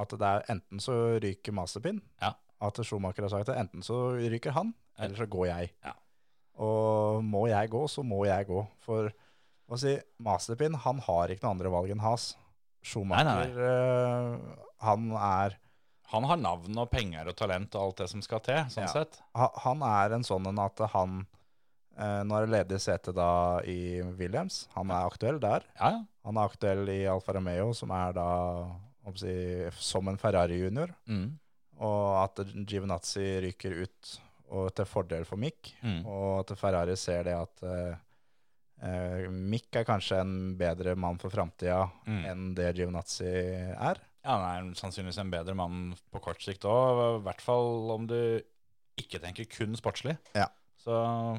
at 0.00 0.14
det 0.20 0.30
er 0.30 0.48
enten 0.58 0.82
så 0.82 1.00
ryker 1.24 1.56
Ja. 2.20 2.34
at 2.68 2.84
Schumacher 2.84 3.26
har 3.26 3.32
sagt 3.32 3.48
det, 3.48 3.58
enten 3.64 3.82
så 3.84 4.10
ryker 4.20 4.52
han, 4.52 4.76
eller 4.98 5.24
så 5.24 5.26
går 5.26 5.46
jeg. 5.54 5.74
Ja. 5.84 5.96
Og 6.62 7.22
må 7.26 7.46
jeg 7.50 7.70
gå, 7.72 7.82
så 7.90 8.04
må 8.06 8.24
jeg 8.28 8.46
gå. 8.46 8.60
For 8.84 9.10
hva 9.68 9.78
si, 9.80 9.96
Masterpin 10.22 10.76
han 10.84 11.00
har 11.06 11.32
ikke 11.32 11.46
noe 11.46 11.54
andre 11.56 11.72
valg 11.72 11.90
enn 11.94 12.02
Has. 12.04 12.34
Schumacher, 12.84 13.24
Nei, 13.24 13.46
nei, 13.48 13.64
eh, 13.64 14.56
han 14.84 15.06
er 15.16 15.54
Han 16.12 16.26
har 16.28 16.36
navn 16.36 16.76
og 16.78 16.90
penger 16.92 17.26
og 17.30 17.34
talent 17.34 17.74
og 17.74 17.80
alt 17.88 18.02
det 18.02 18.08
som 18.10 18.20
skal 18.22 18.42
til, 18.44 18.58
sånn 18.70 18.84
Ja. 18.84 18.92
sett. 18.92 19.16
han 19.34 19.80
er 19.82 20.12
en 20.14 20.22
sånn 20.22 20.46
en 20.46 20.58
at 20.60 20.78
han 20.92 21.26
er 21.96 22.46
det 22.46 22.50
ledig 22.68 22.80
sete 22.80 23.12
da 23.14 23.60
i 23.64 24.02
Williams. 24.18 24.68
Han 24.74 24.90
er 24.90 25.06
aktuell 25.08 25.40
der. 25.40 25.64
Ja, 25.80 25.90
ja. 25.90 26.04
Han 26.26 26.36
er 26.36 26.44
aktuell 26.50 26.88
i 26.88 27.06
Alfa 27.06 27.32
Romeo, 27.32 27.72
som 27.72 27.90
er 27.90 28.12
da 28.12 28.28
si, 29.16 29.70
som 29.78 30.08
en 30.08 30.16
Ferrari 30.18 30.58
junior. 30.60 30.92
Mm. 31.08 31.38
Og 31.80 32.22
at 32.22 32.44
Givenazzi 32.66 33.40
ryker 33.42 33.82
ut 33.82 34.20
og 34.50 34.74
til 34.76 34.84
fordel 34.86 35.24
for 35.24 35.36
Mick. 35.40 35.72
Mm. 35.82 36.02
Og 36.06 36.40
at 36.42 36.56
Ferrari 36.58 36.96
ser 37.00 37.24
det 37.24 37.34
at 37.38 37.62
eh, 37.64 37.94
eh, 38.84 39.28
Mick 39.30 39.74
er 39.76 39.84
kanskje 39.88 40.20
en 40.20 40.34
bedre 40.60 40.94
mann 40.96 41.18
for 41.22 41.30
framtida 41.32 41.86
Mm. 42.06 42.24
enn 42.30 42.54
det 42.54 42.74
Givenazzi 42.76 43.24
er. 43.74 44.00
Ja, 44.24 44.38
han 44.38 44.70
er 44.70 44.74
sannsynligvis 44.78 45.18
en 45.20 45.30
bedre 45.32 45.54
mann 45.54 45.94
på 46.12 46.20
kort 46.22 46.40
sikt 46.44 46.64
òg. 46.64 47.20
I 47.20 47.24
hvert 47.26 47.40
fall 47.44 47.90
om 47.92 48.06
du 48.08 48.18
ikke 49.00 49.20
tenker 49.20 49.44
kun 49.50 49.74
sportslig. 49.76 50.16
Ja. 50.36 50.46
Så. 50.80 50.92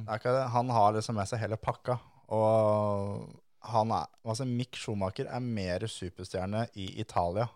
Han 0.06 0.70
har 0.74 0.94
liksom 0.94 1.16
med 1.16 1.28
seg 1.30 1.40
hele 1.40 1.58
pakka. 1.58 2.00
Og 2.34 3.30
han 3.66 3.92
er, 3.94 4.06
altså 4.26 4.46
Mick 4.46 4.76
Schumacher 4.78 5.28
er 5.30 5.40
mer 5.42 5.86
superstjerne 5.90 6.68
i 6.78 6.92
Italia 7.02 7.48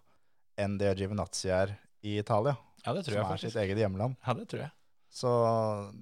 enn 0.59 0.77
det 0.81 0.95
Givenazzi 0.99 1.49
er 1.53 1.75
i 2.03 2.17
Italia, 2.19 2.55
ja, 2.85 2.93
det 2.93 3.03
tror 3.05 3.13
som 3.13 3.13
jeg 3.13 3.21
er 3.23 3.29
faktisk. 3.29 3.51
sitt 3.53 3.61
eget 3.61 3.77
hjemland. 3.77 4.15
Ja, 4.25 4.33
det 4.35 4.47
tror 4.51 4.61
jeg. 4.65 4.71
Så 5.09 5.29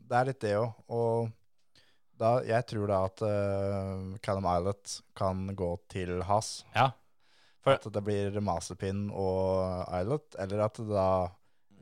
det 0.07 0.17
er 0.19 0.27
litt 0.31 0.41
det 0.43 0.53
òg. 0.59 0.73
Og 0.93 1.29
da, 2.19 2.31
jeg 2.47 2.65
tror 2.69 2.87
da 2.89 3.01
at 3.07 3.21
uh, 3.23 4.15
Callum 4.25 4.47
Islet 4.51 4.95
kan 5.17 5.43
gå 5.57 5.69
til 5.91 6.17
Has. 6.27 6.63
Ja. 6.75 6.89
For- 7.63 7.77
At 7.77 7.87
det 7.93 8.03
blir 8.05 8.37
Mazepin 8.41 9.07
og 9.11 9.85
Islet, 9.99 10.37
eller 10.39 10.65
at 10.67 10.79
da 10.87 11.07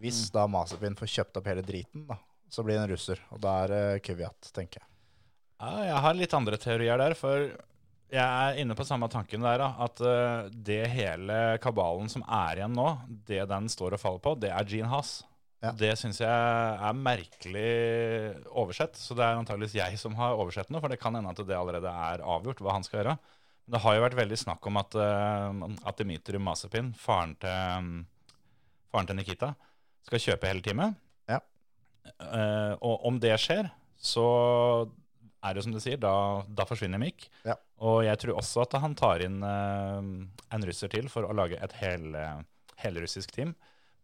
Hvis 0.02 0.26
da 0.36 0.44
Mazepin 0.52 0.98
får 1.00 1.08
kjøpt 1.14 1.38
opp 1.40 1.46
hele 1.48 1.64
driten, 1.64 2.04
da, 2.10 2.18
så 2.52 2.64
blir 2.66 2.76
det 2.76 2.84
en 2.84 2.92
russer. 2.92 3.22
Og 3.32 3.40
da 3.44 3.54
er 3.64 3.72
det 3.72 3.84
Kvyat, 4.04 4.50
tenker 4.56 4.82
jeg. 4.82 4.90
Ja, 5.62 5.86
jeg 5.88 6.02
har 6.04 6.18
litt 6.20 6.34
andre 6.36 6.58
teorier 6.60 7.00
der, 7.00 7.14
for 7.16 7.46
jeg 8.12 8.22
er 8.22 8.60
inne 8.60 8.76
på 8.76 8.84
samme 8.86 9.08
tanken 9.10 9.42
der, 9.42 9.64
at 9.64 10.02
eh, 10.04 10.50
det 10.52 10.82
hele 10.92 11.38
kabalen 11.64 12.12
som 12.12 12.26
er 12.28 12.60
igjen 12.60 12.76
nå, 12.76 12.90
det 13.30 13.46
den 13.50 13.70
står 13.72 13.96
og 13.96 14.02
faller 14.04 14.22
på, 14.26 14.34
det 14.44 14.52
er 14.52 14.68
Gene 14.68 14.92
Haas. 14.92 15.22
Ja. 15.66 15.72
Det 15.74 15.94
syns 15.98 16.20
jeg 16.22 16.30
er 16.30 16.98
merkelig 16.98 17.70
oversett, 18.52 18.98
så 19.00 19.18
det 19.18 19.26
er 19.26 19.40
antageligvis 19.40 19.78
jeg 19.80 19.98
som 19.98 20.18
har 20.20 20.38
oversett 20.38 20.70
noe, 20.70 20.82
for 20.84 20.94
det 20.94 21.00
kan 21.02 21.16
hende 21.18 21.32
at 21.32 21.42
det 21.42 21.58
allerede 21.58 21.90
er 21.90 22.22
avgjort 22.22 22.62
hva 22.62 22.76
han 22.76 22.86
skal 22.86 23.02
gjøre. 23.02 23.16
Men 23.66 23.76
det 23.76 23.82
har 23.82 23.96
jo 23.96 24.04
vært 24.04 24.20
veldig 24.20 24.38
snakk 24.38 24.68
om 24.70 24.78
at, 24.82 24.98
eh, 25.02 25.64
at 25.90 26.02
Dmitrij 26.02 26.42
Mazepin, 26.42 26.92
faren 27.02 27.34
til, 27.42 28.04
faren 28.94 29.10
til 29.10 29.18
Nikita, 29.18 29.56
skal 30.06 30.22
kjøpe 30.22 30.52
hele 30.52 30.62
teamet. 30.66 31.02
Ja. 31.32 31.42
Uh, 32.22 32.78
og 32.86 33.08
om 33.10 33.18
det 33.18 33.34
skjer, 33.42 33.72
så 33.98 34.26
er 35.42 35.56
det 35.58 35.64
som 35.66 35.74
du 35.74 35.80
sier, 35.82 35.98
da, 35.98 36.46
da 36.46 36.68
forsvinner 36.70 37.02
Mick. 37.02 37.26
Ja. 37.48 37.58
Og 37.82 38.04
jeg 38.06 38.22
tror 38.22 38.38
også 38.38 38.62
at 38.68 38.78
han 38.84 38.94
tar 38.98 39.26
inn 39.26 39.42
uh, 39.42 39.98
en 40.54 40.68
russer 40.70 40.94
til 40.94 41.10
for 41.10 41.26
å 41.26 41.34
lage 41.34 41.58
et 41.58 41.74
hel, 41.82 42.06
helrussisk 42.84 43.34
team. 43.34 43.56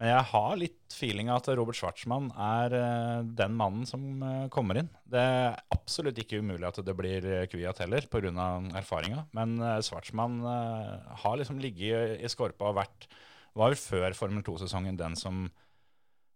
Men 0.02 0.10
jeg 0.16 0.28
har 0.32 0.56
litt 0.58 0.96
feeling 0.98 1.28
av 1.30 1.44
at 1.44 1.48
Robert 1.60 1.78
Schwartzmann 1.78 2.32
er 2.34 2.74
eh, 2.74 3.20
den 3.38 3.54
mannen 3.54 3.86
som 3.86 4.24
eh, 4.26 4.48
kommer 4.50 4.80
inn. 4.82 4.90
Det 5.06 5.22
er 5.22 5.60
absolutt 5.76 6.18
ikke 6.24 6.40
umulig 6.42 6.66
at 6.66 6.80
det 6.82 6.96
blir 6.98 7.28
Kviat 7.52 7.84
heller, 7.84 8.08
pga. 8.10 8.48
erfaringa. 8.82 9.28
Men 9.38 9.62
Schwartzmann 9.86 10.40
eh, 10.42 11.14
har 11.22 11.38
liksom 11.38 11.62
ligget 11.62 12.18
i, 12.18 12.32
skorpa 12.34 12.72
og 12.72 12.80
vært 12.82 13.06
var 13.54 13.76
før 13.78 14.18
Formel 14.18 14.42
2-sesongen 14.48 14.98
den 14.98 15.14
som 15.20 15.46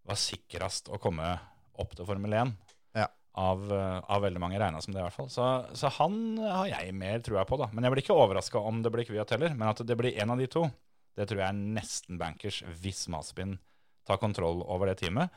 var 0.05 0.19
sikrest 0.19 0.91
å 0.93 1.01
komme 1.01 1.33
opp 1.81 1.97
til 1.97 2.05
Formel 2.05 2.37
1. 2.37 2.53
Ja. 3.01 3.09
Av, 3.35 3.65
eh, 3.65 3.99
av 4.13 4.21
veldig 4.23 4.45
mange 4.45 4.61
regna 4.61 4.81
som 4.83 4.93
det, 4.93 5.01
i 5.01 5.07
hvert 5.07 5.17
fall. 5.17 5.33
Så, 5.33 5.49
så 5.73 5.89
han 5.97 6.37
har 6.37 6.69
jeg 6.69 6.93
mer 6.95 7.25
trua 7.25 7.49
på, 7.49 7.57
da. 7.59 7.71
Men 7.73 7.87
jeg 7.87 7.95
blir 7.95 8.05
ikke 8.05 8.21
overraska 8.21 8.61
om 8.61 8.85
det 8.85 8.93
blir 8.93 9.09
Kviat 9.09 9.33
heller. 9.35 9.57
Men 9.57 9.73
at 9.73 9.81
det 9.81 9.97
blir 9.99 10.21
en 10.21 10.35
av 10.35 10.41
de 10.41 10.53
to, 10.53 10.67
det 11.15 11.27
tror 11.29 11.41
jeg 11.41 11.47
er 11.47 11.75
nesten 11.77 12.19
bankers 12.19 12.61
hvis 12.81 13.05
Maspin 13.11 13.57
tar 14.05 14.19
kontroll 14.21 14.61
over 14.63 14.91
det 14.91 14.99
teamet. 15.01 15.33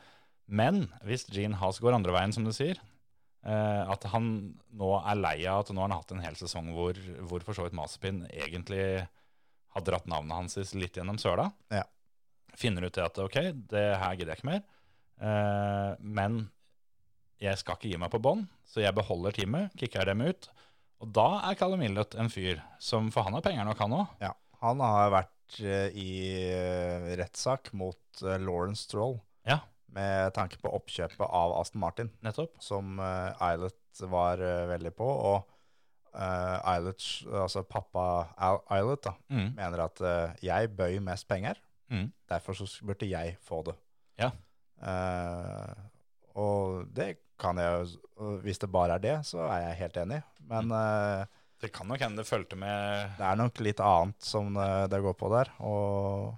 Men 0.49 0.87
hvis 1.05 1.27
Gene 1.31 1.57
Haas 1.61 1.79
går 1.81 1.95
andre 1.95 2.13
veien, 2.13 2.33
som 2.33 2.45
du 2.45 2.51
sier, 2.55 2.79
eh, 3.45 3.83
at 3.85 4.05
han 4.13 4.29
nå 4.81 4.91
er 4.99 5.21
lei 5.21 5.37
av 5.45 5.63
at 5.63 5.71
nå 5.73 5.83
har 5.83 5.89
han 5.89 5.99
hatt 6.01 6.13
en 6.15 6.23
hel 6.25 6.37
sesong 6.39 6.71
hvor, 6.75 6.99
hvor 7.29 7.45
for 7.45 7.57
så 7.57 7.67
vidt 7.67 7.77
Maspin 7.77 8.23
egentlig 8.33 9.05
har 9.69 9.85
dratt 9.85 10.09
navnet 10.09 10.35
hans 10.35 10.75
litt 10.75 10.97
gjennom 10.97 11.19
søla. 11.21 11.49
Ja. 11.73 11.85
Finner 12.57 12.89
ut 12.89 12.97
at 12.97 13.19
ok, 13.21 13.41
det 13.69 13.87
her 14.01 14.15
gidder 14.17 14.33
jeg 14.33 14.41
ikke 14.41 14.51
mer. 14.51 14.63
Eh, 15.21 15.91
men 16.01 16.41
jeg 17.39 17.59
skal 17.61 17.77
ikke 17.77 17.91
gi 17.93 17.99
meg 18.01 18.11
på 18.11 18.21
bånn, 18.23 18.47
så 18.67 18.83
jeg 18.83 18.95
beholder 18.97 19.35
teamet, 19.35 19.75
kicker 19.79 20.09
dem 20.09 20.25
ut. 20.25 20.49
Og 20.99 21.11
da 21.15 21.29
er 21.47 21.55
Callum 21.59 21.79
Millett 21.79 22.17
en 22.19 22.27
fyr 22.27 22.57
som 22.83 23.07
For 23.13 23.23
han 23.23 23.37
har 23.37 23.43
penger 23.45 23.63
nok, 23.67 23.79
han 23.79 23.93
òg. 24.01 24.15
Ja, 24.19 24.33
han 24.59 24.81
har 24.83 25.13
vært 25.13 25.35
i 25.59 26.09
eh, 26.53 27.15
rettssak 27.17 27.71
mot 27.73 28.21
eh, 28.23 28.37
Lawrence 28.39 28.83
Stroll 28.85 29.17
Ja, 29.47 29.59
med 29.95 30.33
tanke 30.35 30.59
på 30.61 30.69
oppkjøpet 30.77 31.25
av 31.25 31.55
Aston 31.59 31.81
Martin, 31.81 32.11
nettopp. 32.21 32.51
som 32.61 32.99
uh, 32.99 33.31
Eilert 33.41 34.03
var 34.05 34.37
eh, 34.43 34.67
veldig 34.69 34.91
på. 34.95 35.07
Og 35.07 35.47
Eilert, 36.13 37.03
altså 37.29 37.61
pappa 37.69 38.03
Al- 38.37 38.63
Eilert, 38.73 39.03
da, 39.05 39.13
Mm. 39.29 39.53
mener 39.55 39.83
at 39.85 40.01
eh, 40.01 40.35
jeg 40.41 40.69
bøy 40.75 40.99
mest 41.05 41.27
penger, 41.29 41.55
Mm. 41.91 42.11
derfor 42.29 42.53
så 42.53 42.65
burde 42.85 43.07
jeg 43.09 43.37
få 43.41 43.63
det. 43.65 43.75
Ja. 44.19 44.31
Eh, 44.81 45.73
og 46.35 46.85
det 46.93 47.17
kan 47.39 47.57
jeg 47.57 47.87
jo 48.17 48.39
Hvis 48.43 48.59
det 48.59 48.71
bare 48.71 48.95
er 48.95 48.99
det, 48.99 49.17
så 49.25 49.39
er 49.47 49.61
jeg 49.69 49.77
helt 49.79 49.97
enig. 49.97 50.23
Men 50.41 50.67
Mm. 50.67 51.27
Eh, 51.59 51.65
Det 51.65 51.71
kan 51.75 51.87
nok 51.87 52.01
hende 52.01 52.21
det 52.21 52.29
fulgte 52.29 52.55
med 52.59 53.17
det 53.19 53.25
er 53.25 53.39
nok 53.39 53.59
litt 53.59 53.81
annet 53.83 54.21
som 54.23 54.55
eh, 54.57 54.85
det 54.91 55.01
går 55.03 55.17
på 55.19 55.31
der. 55.33 55.51
Og, 55.59 56.37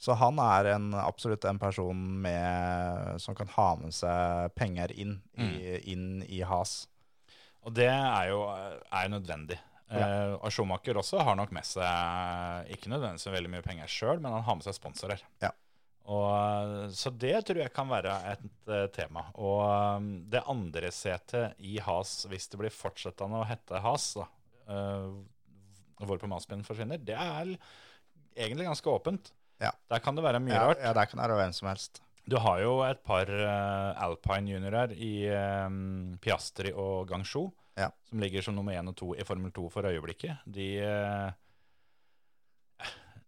så 0.00 0.16
han 0.16 0.38
er 0.40 0.72
en, 0.76 0.92
absolutt 0.96 1.44
en 1.44 1.58
person 1.60 1.98
med, 2.22 3.20
som 3.20 3.36
kan 3.36 3.50
ha 3.56 3.74
med 3.82 3.92
seg 3.92 4.54
penger 4.56 4.94
inn, 4.96 5.18
i, 5.36 5.76
inn 5.92 6.22
i 6.24 6.40
has. 6.40 6.86
Og 7.66 7.74
det 7.76 7.90
er 7.90 8.30
jo, 8.30 8.46
er 8.48 9.12
nødvendig. 9.12 9.58
nødvendig. 9.58 9.60
Eh, 9.90 10.34
og 10.38 10.52
Schumacher 10.54 11.00
også 11.00 11.18
har 11.26 11.34
nok 11.38 11.50
med 11.54 11.66
seg 11.66 12.70
ikke 12.76 12.92
nødvendigvis 12.92 13.34
veldig 13.34 13.50
mye 13.56 13.64
penger 13.66 13.90
sjøl, 13.90 14.22
men 14.22 14.32
han 14.36 14.46
har 14.46 14.56
med 14.56 14.66
seg 14.66 14.76
sponsorer. 14.76 15.24
Ja. 15.42 15.50
Og, 16.10 16.90
så 16.96 17.12
det 17.12 17.34
tror 17.46 17.60
jeg 17.60 17.72
kan 17.74 17.90
være 17.90 18.14
et 18.32 18.70
eh, 18.70 18.86
tema. 18.94 19.26
Og 19.38 19.62
um, 20.00 20.10
det 20.30 20.42
andre 20.50 20.92
setet 20.94 21.58
i 21.58 21.76
Has, 21.82 22.24
hvis 22.30 22.48
det 22.50 22.60
blir 22.62 22.74
fortsettende 22.74 23.42
å 23.42 23.48
hete 23.48 23.82
Has, 23.84 24.12
da, 24.18 24.26
uh, 24.70 26.06
hvorpå 26.06 26.28
Maspin 26.30 26.62
forsvinner, 26.64 26.98
det 27.02 27.16
er 27.18 27.50
egentlig 28.38 28.66
ganske 28.70 28.88
åpent. 28.94 29.32
Ja. 29.60 29.74
Der 29.92 30.00
kan 30.00 30.16
det 30.16 30.24
være 30.24 30.40
mye 30.40 30.54
Ja, 30.56 30.68
rart. 30.70 30.78
ja, 30.80 30.92
der 30.96 31.04
kan 31.10 31.18
det 31.20 31.26
være 31.28 31.42
hvem 31.42 31.52
som 31.52 31.68
helst. 31.68 32.00
Du 32.30 32.38
har 32.40 32.60
jo 32.62 32.78
et 32.86 33.00
par 33.04 33.28
uh, 33.28 34.00
Alpine 34.04 34.52
juniorer 34.54 34.92
i 34.96 35.12
um, 35.66 36.16
Piastri 36.22 36.72
og 36.72 37.08
Gangshu, 37.10 37.50
Ja. 37.76 37.90
som 38.08 38.20
ligger 38.20 38.42
som 38.44 38.54
nummer 38.54 38.72
én 38.76 38.88
og 38.88 38.96
to 38.96 39.14
i 39.16 39.24
Formel 39.24 39.52
2 39.52 39.68
for 39.72 39.82
øyeblikket. 39.88 40.36
De 40.46 40.66
uh, 40.84 41.30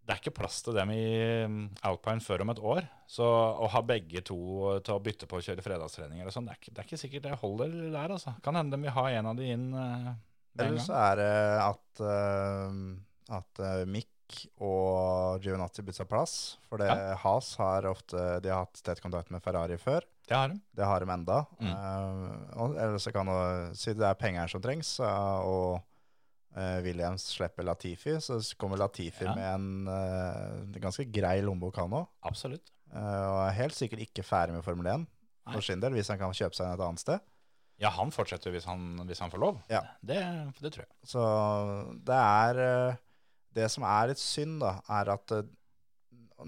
Det 0.03 0.11
er 0.17 0.19
ikke 0.19 0.35
plass 0.35 0.63
til 0.67 0.75
dem 0.75 0.91
i 0.91 0.99
eh, 1.15 1.53
Alpine 1.87 2.21
før 2.21 2.43
om 2.43 2.51
et 2.51 2.59
år. 2.59 2.87
Så 3.07 3.23
å 3.23 3.69
ha 3.71 3.81
begge 3.87 4.21
to 4.27 4.37
til 4.83 4.97
å 4.97 5.03
bytte 5.03 5.29
på 5.31 5.39
å 5.39 5.45
kjøre 5.47 5.63
fredagstreninger 5.63 6.27
og 6.27 6.35
sånn, 6.35 6.49
det, 6.51 6.57
det 6.73 6.81
er 6.83 6.89
ikke 6.89 6.99
sikkert 6.99 7.29
det 7.29 7.37
holder 7.39 7.71
der, 7.95 8.11
altså. 8.17 8.33
Kan 8.43 8.59
hende 8.59 8.75
de 8.75 8.83
vil 8.83 8.97
ha 8.97 9.05
en 9.15 9.29
av 9.31 9.39
de 9.39 9.47
inn 9.55 9.69
eh, 9.79 10.09
Eller 10.59 10.79
så 10.85 10.93
er 10.99 11.17
det 11.17 11.31
at, 11.65 12.03
uh, 12.05 13.37
at 13.39 13.63
eh, 13.65 13.85
Mick 13.89 14.09
og 14.61 15.41
Giovinazzi 15.45 15.83
bytter 15.85 16.09
plass. 16.09 16.35
For 16.69 16.81
det, 16.81 16.89
Ja. 16.89 17.15
Has 17.23 17.55
har 17.61 17.87
ofte 17.91 18.41
de 18.45 18.49
har 18.53 18.65
hatt 18.67 18.83
tett 18.85 19.01
kontakt 19.05 19.31
med 19.31 19.43
Ferrari 19.45 19.77
før. 19.81 20.05
Det 20.29 20.37
har 20.37 20.49
de. 20.53 20.61
Det 20.77 20.85
har 20.87 21.01
de 21.01 21.11
enda. 21.13 21.39
Mm. 21.61 21.73
Uh, 21.73 22.77
eller 22.77 22.99
så 23.03 23.13
kan 23.13 23.27
du 23.29 23.77
si 23.77 23.93
det 23.93 24.07
er 24.07 24.15
penger 24.21 24.49
som 24.49 24.63
trengs, 24.65 24.95
eh, 25.01 25.41
og 25.49 25.81
eh, 26.57 26.79
Williams 26.85 27.27
slipper 27.35 27.67
Latifi, 27.67 28.19
så 28.21 28.39
kommer 28.57 28.81
Latifi 28.81 29.25
Ja. 29.25 29.35
med 29.35 29.49
en 29.55 29.89
eh, 29.89 30.81
ganske 30.81 31.05
grei 31.13 31.41
lommebok, 31.43 31.77
han 31.77 31.91
òg. 32.03 32.07
Absolutt. 32.23 32.71
og 32.93 33.39
er 33.49 33.55
helt 33.57 33.73
sikkert 33.75 34.03
ikke 34.05 34.23
ferdig 34.23 34.53
med 34.53 34.65
Formel 34.65 34.87
1 34.87 35.07
Nei. 35.07 35.53
for 35.55 35.65
sin 35.65 35.81
del, 35.81 35.93
hvis 35.97 36.09
han 36.13 36.19
kan 36.21 36.33
kjøpe 36.37 36.55
seg 36.55 36.67
en 36.67 36.75
et 36.75 36.83
annet 36.87 37.01
sted. 37.01 37.21
Ja, 37.81 37.89
han 37.91 38.11
fortsetter 38.15 38.51
hvis 38.55 38.65
han, 38.69 38.97
hvis 39.09 39.19
han 39.21 39.31
får 39.33 39.39
lov. 39.43 39.61
Ja. 39.73 39.81
Det, 40.03 40.19
det 40.61 40.73
tror 40.75 40.85
jeg. 40.85 40.93
Så 41.09 41.23
det 42.05 42.19
er 42.19 42.61
eh, 42.67 42.97
Det 43.53 43.71
som 43.71 43.83
er 43.85 44.09
litt 44.13 44.19
synd, 44.23 44.61
da, 44.63 44.77
er 44.89 45.11
at 45.13 45.33
eh, 45.37 45.43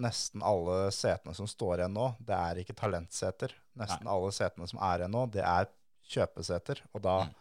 nesten 0.00 0.42
alle 0.42 0.90
setene 0.94 1.34
som 1.36 1.46
står 1.46 1.78
igjen 1.82 1.92
nå, 1.94 2.06
det 2.18 2.34
er 2.34 2.60
ikke 2.62 2.74
talentseter. 2.78 3.52
Nesten 3.78 4.08
alle 4.10 4.30
setene 4.34 4.66
som 4.70 4.80
er 4.82 5.02
igjen 5.04 5.12
nå, 5.14 5.26
det 5.34 5.42
er 5.44 5.68
kjøpeseter. 6.10 6.80
Og 6.94 7.02
da 7.04 7.16
Mm. 7.24 7.34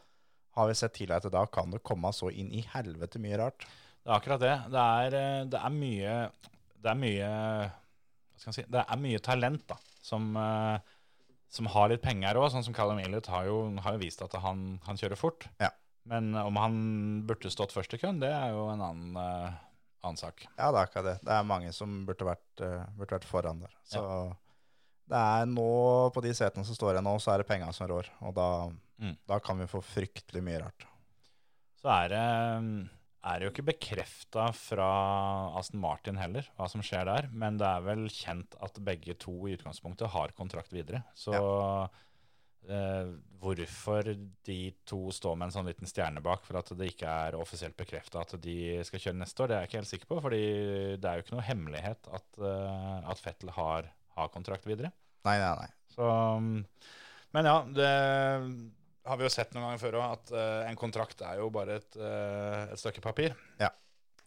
har 0.56 0.68
vi 0.68 0.74
sett 0.78 0.94
tidligere 0.94 1.26
at 1.26 1.32
da 1.34 1.46
kan 1.46 1.72
det 1.72 1.84
komme 1.84 2.12
så 2.14 2.30
inn 2.32 2.52
i 2.54 2.62
helvete 2.74 3.20
mye 3.20 3.38
rart. 3.42 3.66
Det 4.04 4.12
er 4.12 4.18
akkurat 4.20 4.40
det. 4.44 4.56
Det 4.74 4.84
er, 4.84 5.14
eh, 5.22 5.46
det 5.46 5.60
er 5.60 5.70
mye 5.70 6.32
Det 6.84 6.90
er 6.92 6.96
mye 7.00 7.28
Hva 7.32 8.40
skal 8.40 8.50
man 8.50 8.54
si 8.58 8.64
Det 8.68 8.82
er 8.90 8.98
mye 9.00 9.20
talent 9.24 9.68
da 9.68 9.78
som, 10.04 10.36
eh, 10.36 10.80
som 11.54 11.68
har 11.70 11.92
litt 11.92 12.02
penger 12.02 12.40
òg. 12.42 12.50
Sånn 12.54 12.66
som 12.66 12.74
Callum 12.76 13.00
Elliot 13.04 13.30
har 13.30 13.46
jo, 13.46 13.58
har 13.86 13.96
jo 13.98 14.02
vist 14.02 14.24
at 14.26 14.34
han, 14.42 14.80
han 14.88 15.00
kjører 15.00 15.20
fort. 15.20 15.46
Ja. 15.62 15.70
Men 16.10 16.34
om 16.36 16.58
han 16.60 16.78
burde 17.30 17.52
stått 17.54 17.72
først 17.76 17.94
i 17.96 18.00
køen, 18.02 18.18
det 18.20 18.32
er 18.34 18.56
jo 18.56 18.66
en 18.74 18.82
annen, 18.84 19.14
uh, 19.16 19.54
annen 20.04 20.20
sak. 20.20 20.42
Ja, 20.58 20.72
det 20.74 20.82
er 20.82 20.88
akkurat 20.88 21.06
det. 21.12 21.18
Det 21.24 21.36
er 21.38 21.46
mange 21.48 21.70
som 21.76 22.02
burde 22.08 22.28
vært, 22.28 22.48
uh, 22.66 22.82
burde 22.98 23.20
vært 23.20 23.30
foran 23.30 23.62
der. 23.64 23.76
Så 23.88 24.02
det 25.14 25.20
er 25.20 25.46
nå, 25.52 25.70
på 26.16 26.24
de 26.26 26.34
setene 26.36 26.66
som 26.68 26.76
står 26.76 26.96
igjen 26.98 27.08
nå, 27.08 27.14
så 27.24 27.34
er 27.36 27.44
det 27.44 27.48
penga 27.52 27.70
som 27.76 27.88
rår. 27.92 28.10
Og 28.26 28.34
da, 28.40 28.50
Mm. 29.04 29.16
da 29.28 29.40
kan 29.44 29.58
vi 29.60 29.66
få 29.68 29.82
fryktelig 29.84 30.42
mye 30.46 30.60
rart. 30.62 30.84
Så 31.82 31.90
er 31.92 32.12
det, 32.14 32.90
er 33.24 33.40
det 33.40 33.48
jo 33.48 33.52
ikke 33.54 33.70
bekrefta 33.72 34.50
fra 34.56 34.88
Aston 35.60 35.80
Martin 35.84 36.20
heller, 36.20 36.48
hva 36.58 36.68
som 36.72 36.84
skjer 36.84 37.08
der. 37.08 37.30
Men 37.32 37.60
det 37.60 37.70
er 37.70 37.86
vel 37.86 38.08
kjent 38.12 38.58
at 38.64 38.80
begge 38.84 39.16
to 39.22 39.36
i 39.48 39.56
utgangspunktet 39.56 40.12
har 40.12 40.34
kontrakt 40.36 40.76
videre. 40.76 41.06
Så 41.16 41.34
eh, 42.68 43.14
hvorfor 43.40 44.12
de 44.48 44.58
to 44.88 45.00
står 45.16 45.38
med 45.38 45.48
en 45.48 45.56
sånn 45.56 45.72
liten 45.72 45.90
stjerne 45.90 46.24
bak 46.26 46.44
for 46.48 46.60
at 46.60 46.74
det 46.76 46.92
ikke 46.92 47.16
er 47.28 47.40
offisielt 47.40 47.80
bekrefta 47.80 48.26
at 48.26 48.36
de 48.44 48.84
skal 48.88 49.06
kjøre 49.08 49.22
neste 49.22 49.46
år, 49.46 49.52
det 49.52 49.58
er 49.58 49.64
jeg 49.64 49.72
ikke 49.72 49.82
helt 49.82 49.94
sikker 49.94 50.12
på. 50.12 50.20
fordi 50.28 50.44
det 51.00 51.08
er 51.08 51.16
jo 51.16 51.26
ikke 51.26 51.38
noe 51.38 51.48
hemmelighet 51.48 52.14
at, 52.20 52.30
eh, 52.44 53.10
at 53.16 53.24
Fettel 53.24 53.56
har, 53.56 53.88
har 54.20 54.36
kontrakt 54.36 54.68
videre. 54.68 54.92
Nei, 55.24 55.40
nei, 55.40 55.56
nei. 55.64 55.72
Så, 55.96 56.04
um, 56.04 56.58
men 57.34 57.48
ja, 57.48 57.60
det 57.72 57.92
har 59.06 59.20
vi 59.20 59.26
jo 59.26 59.32
sett 59.34 59.54
noen 59.54 59.68
ganger 59.68 59.82
før 59.82 59.98
òg, 60.00 60.18
at 60.18 60.34
uh, 60.36 60.70
en 60.70 60.80
kontrakt 60.80 61.24
er 61.26 61.40
jo 61.42 61.50
bare 61.54 61.80
et, 61.82 61.98
uh, 62.00 62.72
et 62.72 62.80
stykke 62.80 63.04
papir. 63.04 63.36
Ja. 63.60 63.70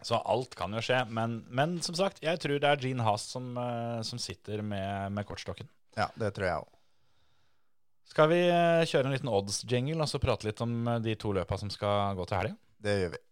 Så 0.04 0.18
alt 0.20 0.54
kan 0.58 0.72
jo 0.76 0.82
skje. 0.84 1.00
Men, 1.08 1.38
men 1.48 1.78
som 1.84 1.96
sagt, 1.96 2.20
jeg 2.24 2.40
tror 2.42 2.60
det 2.60 2.68
er 2.68 2.82
Gene 2.82 3.06
Haas 3.06 3.24
som, 3.32 3.54
uh, 3.56 4.02
som 4.04 4.20
sitter 4.20 4.60
med, 4.60 5.14
med 5.16 5.28
kortstokken. 5.28 5.68
Ja, 5.96 6.10
det 6.20 6.34
tror 6.36 6.48
jeg 6.50 6.64
òg. 6.64 6.72
Skal 8.06 8.28
vi 8.30 8.42
kjøre 8.86 9.08
en 9.08 9.16
liten 9.16 9.32
odds-jingle 9.32 10.04
og 10.04 10.08
så 10.08 10.20
prate 10.22 10.46
litt 10.46 10.60
om 10.62 10.76
de 11.02 11.16
to 11.18 11.32
løpa 11.34 11.58
som 11.58 11.72
skal 11.74 12.14
gå 12.14 12.28
til 12.28 12.38
helga? 12.38 12.54
Det 12.78 12.94
gjør 13.00 13.16
vi. 13.16 13.22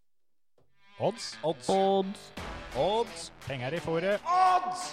Odds, 1.05 1.29
odds, 1.47 1.71
Odds. 1.71 2.27
odds. 2.75 3.31
Penger 3.47 3.79
i 3.79 3.83
fòret. 3.83 4.23
Odds! 4.27 4.85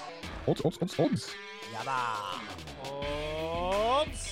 Odds, 0.46 0.66
odds, 0.66 0.82
odds, 0.82 1.00
odds. 1.00 1.30
Ja 1.74 1.86
da! 1.88 2.00
Odds. 2.92 4.28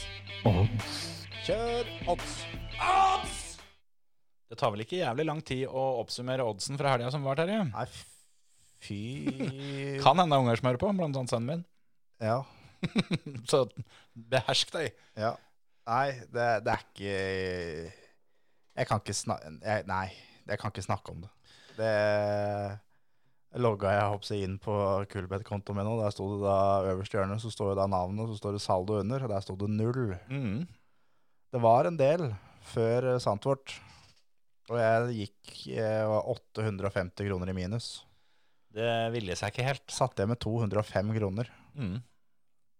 Odds. 0.45 1.09
Kjør 1.49 1.87
odds! 2.11 2.33
Odds! 2.77 3.37
Det 4.51 4.57
tar 4.61 4.69
vel 4.69 4.83
ikke 4.83 4.99
jævlig 4.99 5.23
lang 5.25 5.39
tid 5.41 5.63
å 5.65 5.85
oppsummere 5.97 6.45
oddsen 6.45 6.77
fra 6.77 6.91
helga 6.93 7.09
som 7.09 7.23
var, 7.25 7.39
Terje? 7.39 7.63
Nei, 7.71 7.85
fy 8.85 8.99
Kan 10.03 10.21
hende 10.21 10.29
det 10.29 10.37
er 10.37 10.43
unger 10.43 10.61
som 10.61 10.69
hører 10.69 10.81
på, 10.83 10.91
blant 10.99 11.17
annet 11.17 11.33
sønnen 11.33 11.49
min. 11.49 11.65
Ja. 12.21 12.43
Så 13.49 13.63
behersk 14.13 14.75
deg. 14.77 14.93
ja. 15.17 15.33
Nei, 15.89 16.05
det, 16.29 16.47
det 16.67 16.75
er 16.75 16.85
ikke 16.85 17.17
Jeg 17.17 18.87
kan 18.91 19.01
ikke 19.01 19.17
snakke 19.17 19.49
Nei, 19.89 20.05
jeg 20.51 20.61
kan 20.61 20.69
ikke 20.69 20.85
snakke 20.85 21.15
om 21.15 21.23
det. 21.25 21.31
Det 21.79 23.57
logga 23.65 23.95
jeg 23.95 24.09
hoppsi, 24.13 24.43
inn 24.45 24.59
på 24.61 24.75
Kulbeth-kontoen 25.09 25.81
min 25.81 25.89
nå. 25.89 25.97
Der 25.97 26.13
sto 26.13 26.29
det 26.35 26.43
da 26.45 26.59
øverst 26.91 27.15
i 27.15 27.17
hjørnet 27.17 27.41
så 27.41 27.49
står 27.49 27.73
det 27.73 27.79
da 27.81 27.89
navnet, 27.89 28.27
og 28.27 28.35
så 28.35 28.43
står 28.43 28.59
det 28.59 28.67
saldo 28.69 29.01
under, 29.01 29.25
og 29.25 29.33
der 29.33 29.41
sto 29.41 29.57
det 29.57 29.73
null. 29.73 30.13
Mm. 30.29 30.67
Det 31.49 31.61
var 31.61 31.87
en 31.89 31.97
del 31.97 32.27
før 32.69 33.15
eh, 33.15 33.21
Sandvort, 33.21 33.73
og 34.69 34.77
jeg 34.77 35.15
gikk 35.23 35.55
jeg 35.71 36.05
var 36.11 36.27
850 36.29 37.25
kroner 37.25 37.49
i 37.49 37.55
minus. 37.57 37.89
Det 38.69 38.91
ville 39.15 39.33
seg 39.37 39.49
ikke 39.49 39.65
helt. 39.65 39.85
Satt 39.89 40.21
jeg 40.21 40.29
med 40.29 40.37
205 40.43 41.09
kroner. 41.15 41.49
Mm. 41.73 41.97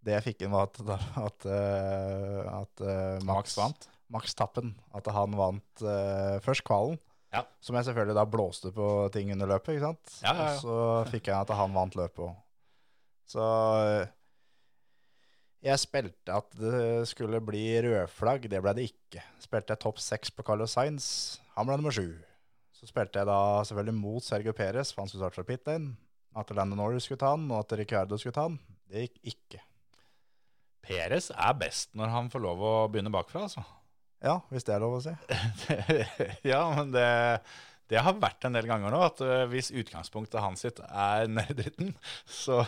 Det 0.06 0.14
jeg 0.14 0.26
fikk 0.28 0.46
inn 0.46 0.54
var 0.54 0.70
at, 0.70 0.78
at, 1.28 1.48
eh, 1.50 2.44
at 2.54 2.84
eh, 2.86 3.16
Max 3.26 3.58
vant. 3.58 3.90
Max 4.14 4.38
Tappen. 4.38 4.76
At 4.98 5.10
han 5.14 5.36
vant 5.38 5.84
uh, 5.86 6.38
først 6.42 6.64
kvalen. 6.66 6.98
Ja. 7.30 7.44
Som 7.62 7.78
jeg 7.78 7.86
selvfølgelig 7.86 8.16
da 8.18 8.24
blåste 8.26 8.72
på 8.74 8.86
ting 9.14 9.30
under 9.36 9.52
løpet. 9.52 9.76
ikke 9.76 9.86
sant? 9.86 10.14
Ja, 10.24 10.34
ja. 10.34 10.48
Og 10.50 10.64
så 10.64 10.78
fikk 11.12 11.30
jeg 11.30 11.38
at 11.38 11.54
han 11.54 11.76
vant 11.76 11.98
løpet 11.98 12.24
òg. 12.26 12.32
Så 13.30 13.46
jeg 15.64 15.82
spilte 15.82 16.36
at 16.36 16.54
det 16.56 17.08
skulle 17.10 17.42
bli 17.44 17.66
rødflagg. 17.84 18.48
Det 18.52 18.62
ble 18.64 18.74
det 18.78 18.90
ikke. 18.92 19.24
Spilte 19.44 19.76
jeg 19.76 19.84
topp 19.84 20.00
seks 20.00 20.32
på 20.32 20.46
Carlos 20.48 20.76
Sainz. 20.78 21.08
Han 21.58 21.68
ble 21.68 21.80
nummer 21.80 21.96
sju. 21.96 22.14
Så 22.80 22.88
spilte 22.88 23.20
jeg 23.20 23.28
da 23.28 23.40
selvfølgelig 23.68 23.98
mot 23.98 24.24
Sergio 24.24 24.54
Perez, 24.56 24.94
for 24.94 25.04
han 25.04 25.12
skulle 25.12 25.26
starte 25.26 25.42
fra 25.42 25.48
pit 25.50 25.68
lane. 25.68 25.98
At 26.38 26.52
Landon 26.56 26.80
Norris 26.80 27.10
skulle 27.10 27.20
ta 27.20 27.34
han, 27.34 27.50
og 27.52 27.66
at 27.66 27.76
Ricardo 27.80 28.16
skulle 28.18 28.38
ta 28.38 28.46
han. 28.48 28.56
Det 28.88 29.04
gikk 29.04 29.34
ikke. 29.34 29.60
Perez 30.86 31.28
er 31.34 31.58
best 31.60 31.92
når 31.98 32.14
han 32.14 32.30
får 32.32 32.44
lov 32.46 32.64
å 32.64 32.74
begynne 32.92 33.12
bakfra, 33.14 33.44
altså. 33.50 33.66
Ja, 34.24 34.38
hvis 34.52 34.66
det 34.68 34.76
er 34.76 34.84
lov 34.84 34.98
å 34.98 35.04
si. 35.04 35.12
ja, 36.52 36.62
men 36.76 36.94
det, 36.96 37.04
det 37.90 38.02
har 38.06 38.18
vært 38.22 38.46
en 38.46 38.54
del 38.54 38.68
ganger 38.70 38.94
nå 38.94 39.02
at 39.02 39.22
øh, 39.26 39.44
hvis 39.50 39.72
utgangspunktet 39.74 40.42
hans 40.44 40.62
sitt 40.66 40.82
er 40.86 41.30
nerdritten, 41.32 41.96
så, 42.42 42.62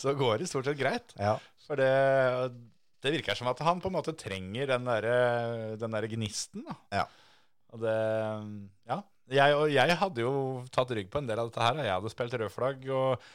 så 0.00 0.14
går 0.16 0.40
det 0.40 0.48
stort 0.48 0.70
sett 0.70 0.80
greit. 0.80 1.12
Ja. 1.20 1.36
For 1.66 1.80
det, 1.80 1.90
det 3.04 3.12
virker 3.18 3.36
som 3.36 3.50
at 3.52 3.60
han 3.66 3.82
på 3.82 3.90
en 3.90 3.98
måte 3.98 4.16
trenger 4.18 4.72
den 4.72 4.88
derre 4.88 5.18
den 5.80 5.96
der 5.96 6.08
gnisten. 6.10 6.64
Da. 6.66 6.78
Ja. 7.02 7.06
Og 7.74 7.84
det 7.84 7.96
Ja. 8.90 9.02
Jeg, 9.30 9.54
og 9.54 9.70
jeg 9.70 9.94
hadde 9.94 10.24
jo 10.24 10.30
tatt 10.74 10.90
rygg 10.90 11.06
på 11.06 11.20
en 11.20 11.28
del 11.28 11.38
av 11.38 11.52
dette 11.52 11.62
her. 11.62 11.76
Jeg 11.84 11.92
hadde 11.92 12.10
spilt 12.10 12.32
rød 12.34 12.50
flagg. 12.50 12.88
og 12.90 13.28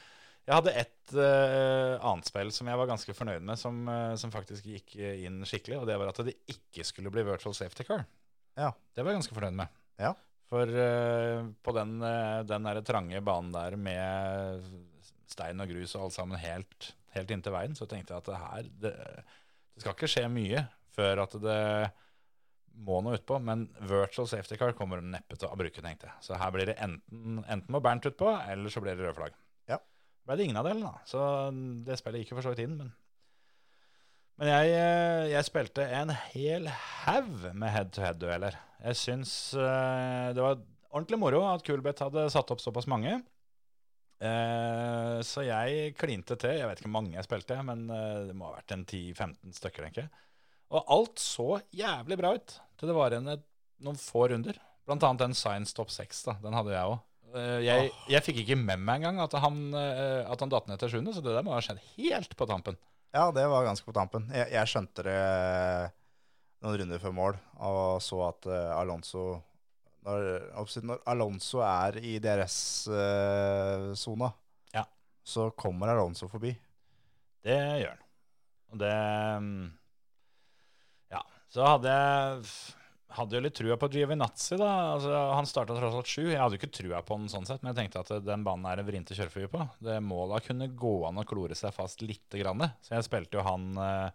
jeg 0.45 0.53
hadde 0.57 0.73
et 0.81 1.13
uh, 1.15 1.95
annet 2.03 2.27
spill 2.27 2.51
som 2.51 2.67
jeg 2.67 2.81
var 2.81 2.89
ganske 2.89 3.15
fornøyd 3.15 3.45
med, 3.47 3.55
som, 3.57 3.79
uh, 3.87 4.11
som 4.19 4.33
faktisk 4.33 4.67
gikk 4.67 4.97
inn 4.99 5.39
skikkelig. 5.47 5.79
Og 5.79 5.87
det 5.87 5.95
var 6.01 6.11
at 6.11 6.19
det 6.27 6.35
ikke 6.51 6.83
skulle 6.83 7.13
bli 7.15 7.23
virtual 7.23 7.55
safety 7.55 7.87
car. 7.87 8.03
Ja. 8.59 8.71
Det 8.95 9.03
var 9.03 9.11
jeg 9.11 9.21
ganske 9.21 9.35
fornøyd 9.35 9.57
med. 9.59 9.81
Ja. 10.01 10.13
For 10.51 10.69
uh, 10.69 11.47
på 11.65 11.73
den, 11.75 11.97
uh, 12.03 12.43
den 12.47 12.69
der 12.69 12.81
trange 12.85 13.21
banen 13.25 13.53
der 13.55 13.75
med 13.79 14.69
stein 15.31 15.61
og 15.63 15.71
grus 15.71 15.95
og 15.97 16.07
alt 16.07 16.15
sammen 16.15 16.39
helt, 16.39 16.91
helt 17.15 17.31
inntil 17.33 17.55
veien, 17.55 17.75
så 17.75 17.87
tenkte 17.89 18.13
jeg 18.13 18.23
at 18.23 18.29
det 18.29 18.41
her 18.41 18.69
det, 18.85 18.93
det 19.75 19.83
skal 19.83 19.95
ikke 19.95 20.11
skje 20.11 20.27
mye 20.31 20.65
før 20.95 21.25
at 21.25 21.33
det 21.43 21.61
må 22.85 22.99
noe 23.03 23.17
utpå. 23.19 23.39
Men 23.43 23.67
virtual 23.89 24.29
safety 24.29 24.59
car 24.59 24.75
kommer 24.77 25.03
neppe 25.03 25.39
til 25.39 25.49
å 25.49 25.57
bruke, 25.59 25.83
tenkte 25.83 26.09
jeg. 26.09 26.27
Så 26.27 26.39
her 26.39 26.53
blir 26.55 26.71
det 26.71 26.77
enten, 26.83 27.41
enten 27.43 27.71
må 27.71 27.81
Bernt 27.83 28.07
utpå, 28.07 28.29
eller 28.45 28.71
så 28.71 28.83
blir 28.83 28.95
det 28.95 29.07
rød 29.07 29.17
flagg. 29.19 29.39
Ja. 29.71 29.79
Ble 30.27 30.37
det 30.37 30.47
ingen 30.47 30.61
av 30.61 30.67
delene, 30.69 30.93
da. 30.93 31.09
Så 31.09 31.25
det 31.87 31.99
spillet 31.99 32.23
gikk 32.23 32.33
jo 32.33 32.39
for 32.39 32.47
så 32.47 32.55
vidt 32.55 32.65
inn, 32.67 32.77
men 32.79 32.93
men 34.35 34.49
jeg, 34.51 34.71
eh, 34.75 35.25
jeg 35.31 35.47
spilte 35.47 35.85
en 35.95 36.11
hel 36.33 36.67
haug 37.05 37.45
med 37.55 37.71
head-to-head-dueller. 37.71 38.57
Jeg 38.83 38.99
syns 38.99 39.31
eh, 39.55 40.31
det 40.35 40.43
var 40.43 40.59
ordentlig 40.91 41.19
moro 41.21 41.39
at 41.47 41.63
Kulbeth 41.63 42.03
hadde 42.03 42.27
satt 42.33 42.51
opp 42.51 42.63
såpass 42.63 42.89
mange. 42.91 43.13
Eh, 44.19 45.15
så 45.23 45.45
jeg 45.47 45.93
klinte 45.99 46.35
til. 46.41 46.57
Jeg 46.59 46.67
vet 46.67 46.81
ikke 46.81 46.89
hvor 46.89 46.97
mange 46.97 47.15
jeg 47.15 47.27
spilte, 47.27 47.61
men 47.63 47.85
det 47.87 48.35
må 48.35 48.49
ha 48.49 48.57
vært 48.57 48.75
en 48.75 48.83
10-15 48.83 49.55
stykker, 49.55 49.87
tenker 49.87 50.03
jeg. 50.03 50.25
Og 50.75 50.91
alt 50.91 51.21
så 51.21 51.61
jævlig 51.75 52.17
bra 52.19 52.33
ut 52.35 52.57
til 52.75 52.91
det 52.91 52.95
var 52.97 53.15
igjen 53.15 53.29
noen 53.85 53.99
få 54.01 54.25
runder. 54.33 54.59
Blant 54.85 55.05
annet 55.07 55.23
den 55.23 55.37
Science 55.37 55.75
Top 55.77 55.93
6. 55.93 56.25
da, 56.27 56.35
Den 56.43 56.57
hadde 56.57 56.73
jeg 56.75 56.91
òg. 56.91 56.99
Jeg, 57.63 57.87
jeg 58.07 58.23
fikk 58.23 58.41
ikke 58.43 58.55
med 58.59 58.79
meg 58.79 59.01
engang 59.01 59.17
at 59.23 59.33
han, 59.43 59.57
at 59.75 60.39
han 60.39 60.51
datt 60.51 60.69
ned 60.69 60.79
til 60.79 60.93
sjuende, 60.93 61.11
så 61.11 61.23
det 61.23 61.33
der 61.35 61.43
må 61.43 61.51
ha 61.51 61.63
skjedd 61.63 61.81
helt 61.95 62.35
på 62.39 62.47
tampen. 62.47 62.77
Ja, 63.15 63.29
det 63.31 63.45
var 63.47 63.63
ganske 63.63 63.87
på 63.87 63.93
tampen. 63.95 64.25
Jeg, 64.35 64.49
jeg 64.51 64.67
skjønte 64.67 65.03
det 65.07 65.19
noen 66.65 66.75
runder 66.81 66.99
før 66.99 67.13
mål, 67.15 67.37
og 67.63 68.01
så 68.03 68.17
at 68.27 68.47
eh, 68.51 68.71
Alonso 68.75 69.21
når, 70.05 70.25
når 70.85 70.99
Alonso 71.09 71.61
er 71.65 71.95
i 72.03 72.17
DRS-sona, 72.21 74.27
Ja. 74.75 74.83
så 75.25 75.47
kommer 75.57 75.89
Alonso 75.93 76.27
forbi. 76.29 76.51
Det 77.45 77.55
gjør 77.81 77.95
han. 77.95 78.03
Og 78.73 78.77
det 78.83 78.91
mm, 79.41 79.65
Ja. 81.15 81.23
Så 81.49 81.65
hadde 81.65 81.95
jeg 81.95 82.45
hadde 83.15 83.37
jo 83.37 83.43
litt 83.45 83.55
trua 83.57 83.77
på 83.79 83.89
Giovinazzi, 83.93 84.57
da. 84.59 84.69
Altså, 84.95 85.11
han 85.35 85.47
starta 85.49 85.75
tross 85.77 85.97
alt 85.97 86.11
sju. 86.11 86.23
Jeg 86.27 86.39
hadde 86.41 86.57
jo 86.57 86.61
ikke 86.61 86.75
trua 86.75 87.01
på 87.05 87.17
den 87.19 87.31
sånn 87.31 87.47
sett, 87.47 87.63
men 87.63 87.71
jeg 87.71 87.85
tenkte 87.85 88.03
at 88.03 88.25
den 88.25 88.45
banen 88.45 88.67
er 88.69 88.81
en 88.81 88.87
vrient 88.87 89.11
å 89.11 89.17
kjøre 89.17 89.49
på. 89.51 89.65
Det 89.87 89.97
må 90.03 90.25
da 90.31 90.41
kunne 90.43 90.69
gå 90.71 90.95
an 91.07 91.21
å 91.21 91.27
klore 91.27 91.57
seg 91.57 91.75
fast 91.75 92.03
lite 92.05 92.41
grann. 92.41 92.63
Så 92.85 92.97
jeg 92.97 93.07
spilte 93.07 93.39
jo 93.39 93.45
han 93.47 93.71
uh, 93.79 94.09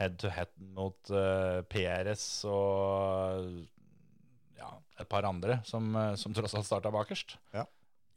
head 0.00 0.18
to 0.22 0.32
head 0.32 0.50
mot 0.74 1.14
uh, 1.14 1.62
PRS 1.70 2.26
og 2.50 3.46
ja, 4.58 4.72
et 5.00 5.10
par 5.10 5.26
andre 5.26 5.60
som, 5.66 5.88
eh, 5.96 6.12
som 6.20 6.34
tross 6.36 6.54
alt 6.58 6.68
starta 6.68 6.92
bakerst. 6.94 7.36
Ja. 7.54 7.64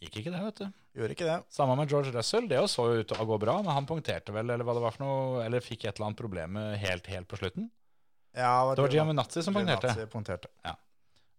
Gikk 0.04 0.20
ikke 0.22 0.34
det, 0.34 0.42
vet 0.44 0.60
du. 0.60 0.82
Gjorde 1.00 1.16
ikke 1.16 1.28
det. 1.30 1.40
Samme 1.54 1.78
med 1.80 1.90
George 1.90 2.12
Russell. 2.14 2.50
Det 2.52 2.60
så 2.70 2.86
jo 2.92 3.02
ut 3.02 3.10
til 3.10 3.22
å 3.24 3.26
gå 3.26 3.40
bra, 3.42 3.56
men 3.64 3.74
han 3.74 3.88
punkterte 3.90 4.36
vel, 4.36 4.52
eller 4.52 4.68
hva 4.68 4.76
det 4.78 4.84
var 4.84 4.94
for 4.94 5.06
noe, 5.06 5.46
eller 5.46 5.64
fikk 5.64 5.88
et 5.88 5.96
eller 5.96 6.12
annet 6.12 6.20
problem 6.20 6.60
helt, 6.78 7.10
helt 7.10 7.30
på 7.32 7.40
slutten. 7.40 7.72
Ja, 8.36 8.76
Det 8.76 8.84
var 8.84 8.98
Giaminazzi 8.98 9.44
som 9.44 9.56
punkterte. 9.56 9.88
Giovinazzi 9.94 10.12
punkterte. 10.12 10.76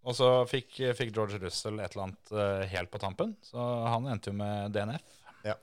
Og 0.07 0.15
så 0.15 0.29
fikk, 0.47 0.79
fikk 0.97 1.11
George 1.15 1.41
Russell 1.43 1.81
et 1.83 1.93
eller 1.93 2.07
annet 2.07 2.33
uh, 2.33 2.63
helt 2.71 2.93
på 2.93 3.01
tampen, 3.03 3.35
så 3.43 3.59
han 3.91 4.07
endte 4.13 4.31
jo 4.31 4.37
med 4.39 4.71
DNF. 4.75 5.17
Ja. 5.47 5.57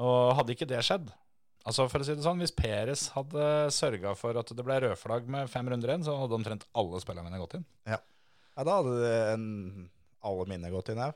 Og 0.00 0.34
hadde 0.38 0.54
ikke 0.54 0.68
det 0.68 0.80
skjedd 0.86 1.10
Altså 1.68 1.84
for 1.92 2.00
å 2.00 2.06
si 2.06 2.14
det 2.16 2.24
sånn, 2.24 2.38
Hvis 2.40 2.54
Peres 2.56 3.08
hadde 3.12 3.46
sørga 3.74 4.14
for 4.16 4.38
at 4.40 4.52
det 4.56 4.64
ble 4.64 4.78
rødflagg 4.80 5.26
med 5.28 5.50
fem 5.52 5.68
runder 5.68 5.92
igjen, 5.92 6.06
så 6.06 6.14
hadde 6.22 6.38
omtrent 6.38 6.64
alle 6.78 7.00
spillerne 7.02 7.28
mine 7.28 7.40
gått 7.42 7.58
inn. 7.58 7.66
Ja, 7.90 7.98
da 8.64 8.78
hadde 8.78 9.10
en, 9.34 9.44
alle 10.24 10.46
mine 10.48 10.70
gått 10.72 10.88
inn 10.94 11.02
her. 11.02 11.12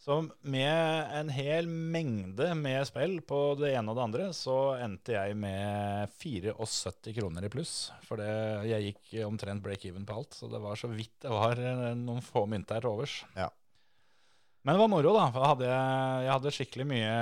Så 0.00 0.16
med 0.48 1.12
en 1.12 1.28
hel 1.28 1.66
mengde 1.68 2.54
med 2.56 2.86
spill 2.88 3.18
på 3.20 3.38
det 3.60 3.74
ene 3.76 3.92
og 3.92 3.98
det 3.98 4.04
andre, 4.06 4.28
så 4.32 4.56
endte 4.80 5.12
jeg 5.12 5.36
med 5.36 6.14
74 6.22 7.12
kroner 7.18 7.44
i 7.44 7.50
pluss. 7.52 7.74
For 8.06 8.16
det, 8.16 8.30
jeg 8.70 8.86
gikk 8.86 9.12
omtrent 9.26 9.60
break-even 9.64 10.06
på 10.08 10.16
alt, 10.22 10.38
så 10.38 10.48
det 10.48 10.62
var 10.64 10.80
så 10.80 10.88
vidt 10.88 11.18
det 11.20 11.34
var 11.34 11.60
eh, 11.60 11.90
noen 12.00 12.24
få 12.24 12.46
mynter 12.48 12.80
til 12.80 12.94
overs. 12.94 13.18
Ja. 13.36 13.50
Men 14.64 14.76
det 14.76 14.80
var 14.80 14.92
moro, 14.92 15.12
da. 15.16 15.28
For 15.34 15.44
jeg 15.44 15.52
hadde, 15.52 15.68
jeg 16.24 16.32
hadde 16.32 16.56
skikkelig 16.56 16.88
mye 16.88 17.14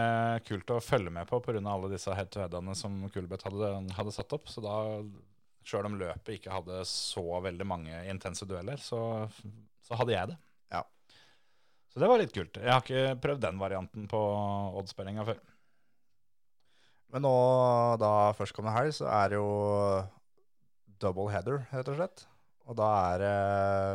kult 0.47 0.74
å 0.74 0.81
følge 0.83 1.14
med 1.18 1.26
på 1.26 1.43
pga. 1.43 1.59
alle 1.59 1.91
disse 1.91 2.14
head-to-headene 2.14 2.79
som 2.79 3.05
Kulbeth 3.14 3.51
hadde, 3.51 3.74
hadde 3.99 4.14
satt 4.14 4.39
opp. 4.39 4.51
Så 4.51 4.62
da, 4.62 4.79
sjøl 5.66 5.91
om 5.91 5.99
løpet 5.99 6.39
ikke 6.39 6.55
hadde 6.55 6.85
så 6.87 7.26
veldig 7.43 7.66
mange 7.66 8.05
intense 8.11 8.47
dueller, 8.47 8.79
så, 8.79 9.01
så 9.83 9.99
hadde 9.99 10.14
jeg 10.14 10.31
det. 10.31 10.45
Så 11.99 12.05
det 12.05 12.09
var 12.12 12.20
litt 12.20 12.30
kult. 12.30 12.59
Jeg 12.62 12.70
har 12.70 12.82
ikke 12.84 13.16
prøvd 13.18 13.40
den 13.42 13.57
varianten 13.59 14.05
på 14.07 14.18
oddspillinga 14.78 15.24
før. 15.26 15.38
Men 17.11 17.24
nå, 17.26 17.32
da 17.99 18.11
førstkommende 18.38 18.74
helg, 18.76 18.94
så 18.94 19.09
er 19.11 19.32
det 19.32 19.40
jo 19.40 19.49
double 21.03 21.26
header, 21.34 21.64
rett 21.72 21.90
og 21.90 21.99
slett. 21.99 22.22
Og 22.70 22.78
da 22.78 22.92
er 23.09 23.24
det 23.24 23.32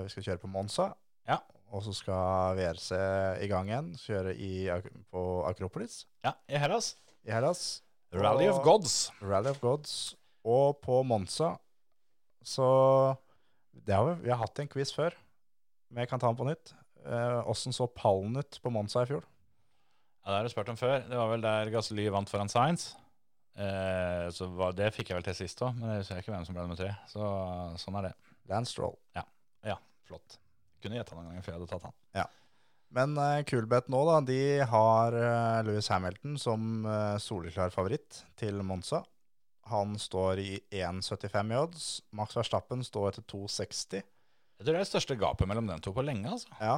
Vi 0.03 0.11
skal 0.11 0.27
kjøre 0.27 0.43
på 0.43 0.51
Monza. 0.51 0.89
Ja. 1.31 1.39
Og 1.71 1.85
så 1.87 1.95
skal 1.95 2.59
VRC 2.59 2.91
i 3.47 3.49
gang 3.53 3.71
igjen. 3.71 3.93
Kjøre 4.03 4.35
i, 4.35 4.51
på 5.07 5.23
Akropolis 5.47 6.01
Ja, 6.27 6.35
i 6.51 6.59
Hellas. 6.59 6.97
i 7.23 7.31
Hellas. 7.31 7.65
Rally 8.11 8.51
of 8.51 8.59
Gods. 8.67 9.13
Rally 9.23 9.55
of 9.55 9.63
Gods. 9.63 10.17
Og 10.43 10.81
på 10.83 10.99
Monza 11.07 11.53
så 12.43 12.67
det 13.71 13.95
har 13.95 14.09
vi, 14.11 14.23
vi 14.27 14.35
har 14.35 14.43
hatt 14.43 14.59
en 14.59 14.67
quiz 14.67 14.91
før, 14.91 15.15
men 15.87 16.03
jeg 16.03 16.11
kan 16.11 16.19
ta 16.19 16.27
den 16.27 16.35
på 16.35 16.51
nytt. 16.51 16.75
Åssen 17.03 17.75
så 17.75 17.87
pallen 17.91 18.37
ut 18.39 18.59
på 18.63 18.71
Monza 18.71 19.03
i 19.03 19.09
fjor? 19.09 19.25
Ja, 20.23 20.29
Det 20.29 20.35
har 20.37 20.47
jeg 20.47 20.53
spurt 20.53 20.71
om 20.71 20.79
før. 20.79 21.01
Det 21.03 21.17
var 21.19 21.31
vel 21.33 21.43
der 21.43 21.71
Gasly 21.73 22.05
vant 22.13 22.31
foran 22.31 22.51
Science. 22.51 22.95
Eh, 23.59 24.29
så 24.33 24.47
var, 24.55 24.71
Det 24.73 24.93
fikk 24.95 25.11
jeg 25.11 25.19
vel 25.19 25.25
til 25.27 25.35
sist 25.37 25.61
òg, 25.61 25.75
men 25.77 25.91
jeg 25.91 26.03
husker 26.03 26.21
ikke 26.23 26.33
hvem 26.33 26.45
som 26.47 26.55
ble 26.55 26.63
nummer 26.65 26.79
tre. 26.79 26.93
Så 27.11 27.27
sånn 27.81 27.99
er 27.99 28.09
det. 28.09 28.13
Lance 28.49 28.71
Stroll. 28.71 28.95
Ja, 29.17 29.25
flott. 30.13 30.39
Kunne 30.83 30.99
gjetta 30.99 31.17
en 31.17 31.29
gang 31.29 31.43
før 31.43 31.53
jeg 31.53 31.61
hadde 31.61 31.71
tatt 31.71 31.87
han. 31.87 31.97
Ja. 32.17 32.27
Men 32.93 33.15
uh, 33.17 33.41
Kulbeth 33.49 33.89
nå, 33.89 34.03
da, 34.05 34.19
de 34.21 34.41
har 34.69 35.15
uh, 35.17 35.63
Louis 35.65 35.87
Hamilton 35.89 36.37
som 36.37 36.85
uh, 36.85 37.17
soleklar 37.21 37.73
favoritt 37.73 38.21
til 38.37 38.61
Monza. 38.65 39.01
Han 39.71 39.95
står 39.97 40.41
i 40.43 40.51
1,75 40.75 41.53
i 41.53 41.57
odds. 41.57 41.87
Max 42.13 42.35
Verstappen 42.37 42.83
står 42.85 43.13
etter 43.13 43.25
2,60. 43.31 44.03
Jeg 44.63 44.69
tror 44.69 44.77
det 44.77 44.79
er 44.79 44.85
det 44.85 44.91
største 44.93 45.15
gapet 45.19 45.49
mellom 45.49 45.67
de 45.67 45.75
to 45.83 45.91
på 45.91 46.03
lenge. 46.07 46.29
altså. 46.31 46.47
Ja. 46.63 46.77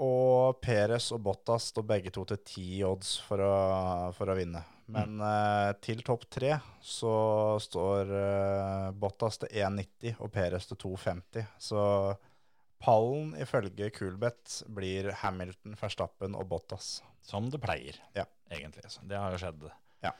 Og 0.00 0.56
Perez 0.64 1.10
og 1.12 1.20
Bottas 1.26 1.66
står 1.68 1.84
begge 1.84 2.10
to 2.14 2.22
til 2.30 2.38
10 2.40 2.84
odds 2.88 3.10
for 3.26 3.42
å, 3.44 3.50
for 4.16 4.32
å 4.32 4.36
vinne. 4.38 4.62
Men 4.92 5.20
eh, 5.20 5.74
til 5.84 6.00
topp 6.04 6.24
tre 6.32 6.54
så 6.84 7.12
står 7.62 8.10
eh, 8.16 8.86
Bottas 8.96 9.36
til 9.42 9.52
1,90 9.60 10.16
og 10.24 10.32
Perez 10.32 10.66
til 10.70 10.80
2,50. 10.80 11.44
Så 11.60 11.84
pallen 12.82 13.34
ifølge 13.44 13.92
Kulbeth 13.94 14.64
blir 14.72 15.12
Hamilton, 15.20 15.76
Verstappen 15.80 16.34
og 16.34 16.48
Bottas. 16.50 17.02
Som 17.22 17.52
det 17.52 17.60
pleier, 17.62 18.00
Ja. 18.16 18.24
egentlig. 18.50 18.88
Så 18.90 19.04
det 19.06 19.20
har 19.20 19.36
jo 19.36 19.38
skjedd. 19.44 19.68
Ja. 20.02 20.16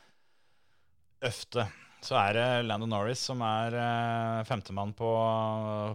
Øfte. 1.25 1.67
Så 2.03 2.17
er 2.19 2.35
det 2.35 2.47
Landon 2.67 2.91
Norris 2.91 3.21
som 3.29 3.43
er 3.47 3.77
eh, 3.79 4.41
femtemann 4.49 4.91
på, 4.99 5.11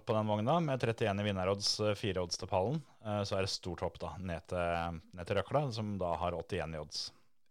på 0.07 0.15
den 0.15 0.29
vogna, 0.29 0.55
med 0.63 0.79
31 0.79 1.19
i 1.19 1.25
vinnerodds, 1.25 1.71
eh, 1.83 1.97
fire 1.99 2.23
odds 2.23 2.39
til 2.39 2.47
pallen. 2.47 2.79
Eh, 3.03 3.19
så 3.27 3.35
er 3.35 3.43
det 3.43 3.51
stort 3.51 3.83
hopp 3.83 3.99
da, 3.99 4.13
ned 4.23 4.45
til, 4.47 5.01
ned 5.17 5.27
til 5.27 5.39
røkla, 5.39 5.65
som 5.75 5.97
da 5.99 6.13
har 6.21 6.37
81 6.37 6.77
i 6.77 6.79
odds. 6.79 7.01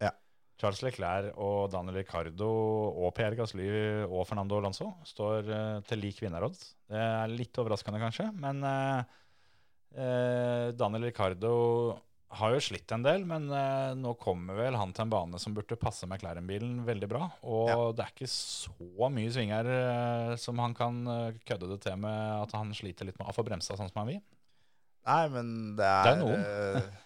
Ja. 0.01 0.09
Charles 0.57 0.81
Leclerc 0.87 1.37
og 1.37 1.69
Daniel 1.75 1.99
Ricardo 2.01 2.49
og 2.89 3.13
Pierre 3.19 3.37
Gasly 3.37 3.69
og 4.07 4.25
Fernando 4.25 4.57
Alonso 4.57 4.89
står 5.05 5.53
til 5.85 6.01
lik 6.01 6.23
vinnerodds. 6.25 6.71
Det 6.89 6.97
er 6.97 7.29
litt 7.29 7.61
overraskende, 7.61 8.01
kanskje, 8.01 8.31
men 8.41 8.65
Daniel 9.93 11.05
Ricardo 11.05 11.53
har 12.29 12.51
jo 12.51 12.59
slitt 12.59 12.91
en 12.91 13.03
del, 13.05 13.23
men 13.25 13.45
eh, 13.55 13.93
nå 13.95 14.11
kommer 14.19 14.57
vel 14.59 14.75
han 14.75 14.91
til 14.93 15.05
en 15.05 15.11
bane 15.13 15.39
som 15.39 15.53
burde 15.55 15.77
passe 15.79 16.03
McLaren-bilen 16.09 16.81
veldig 16.85 17.07
bra. 17.09 17.29
Og 17.47 17.69
Ja. 17.69 17.77
det 17.95 18.03
er 18.05 18.11
ikke 18.15 18.27
så 18.31 19.09
mye 19.13 19.31
svinger 19.31 19.69
eh, 19.71 20.35
som 20.41 20.59
han 20.59 20.73
kan 20.75 20.99
eh, 21.07 21.37
kødde 21.47 21.69
det 21.71 21.79
til 21.87 21.95
med 22.03 22.43
at 22.43 22.51
han 22.57 22.73
sliter 22.75 23.07
litt 23.07 23.17
med 23.19 23.29
å 23.31 23.35
få 23.37 23.45
bremsa 23.47 23.77
sånn 23.79 23.87
som 23.93 24.01
han 24.03 24.11
vil. 24.11 24.21
Nei, 25.07 25.21
men 25.31 25.53
det 25.77 25.87
Det 25.87 26.11
er 26.11 26.15
er 26.15 26.23
noen. 26.23 26.47
eh, 26.47 26.81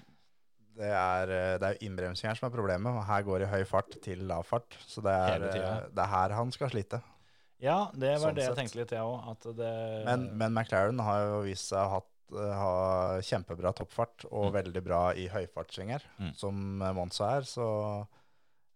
Det 0.81 0.87
er, 0.87 1.29
eh, 1.35 1.57
det 1.59 1.67
er 1.67 1.81
innbremsing 1.85 2.29
her 2.31 2.37
som 2.39 2.47
er 2.47 2.53
problemet. 2.55 2.95
og 2.95 3.03
Her 3.05 3.21
går 3.27 3.39
det 3.43 3.47
i 3.49 3.51
høy 3.51 3.65
fart 3.67 3.97
til 4.01 4.21
lav 4.25 4.45
fart. 4.47 4.77
Så 4.87 5.03
det 5.03 5.11
er, 5.13 5.43
det 5.91 5.99
er 6.01 6.07
her 6.09 6.33
han 6.33 6.49
skal 6.55 6.71
slite. 6.71 7.01
Ja, 7.61 7.91
det 7.93 8.15
var 8.15 8.31
Sånn 8.31 8.37
det 8.39 8.45
jeg 8.47 8.55
tenkte 8.57 8.79
litt, 8.79 8.93
jeg 8.95 9.03
òg. 9.05 9.59
Men, 10.07 10.23
men 10.39 10.55
McLaren 10.55 10.97
har 11.05 11.27
jo 11.27 11.41
vist 11.45 11.67
seg 11.69 11.77
å 11.77 11.89
ha, 11.91 11.99
hatt- 11.99 12.10
ha 12.37 13.19
kjempebra 13.21 13.73
toppfart 13.75 14.25
og 14.31 14.51
Mm. 14.51 14.53
veldig 14.59 14.83
bra 14.83 15.01
i 15.13 15.27
høyfartssvinger, 15.27 16.01
Mm. 16.19 16.33
som 16.35 16.81
eh, 16.81 16.93
Monza 16.93 17.37
er. 17.37 17.41
Så 17.47 17.65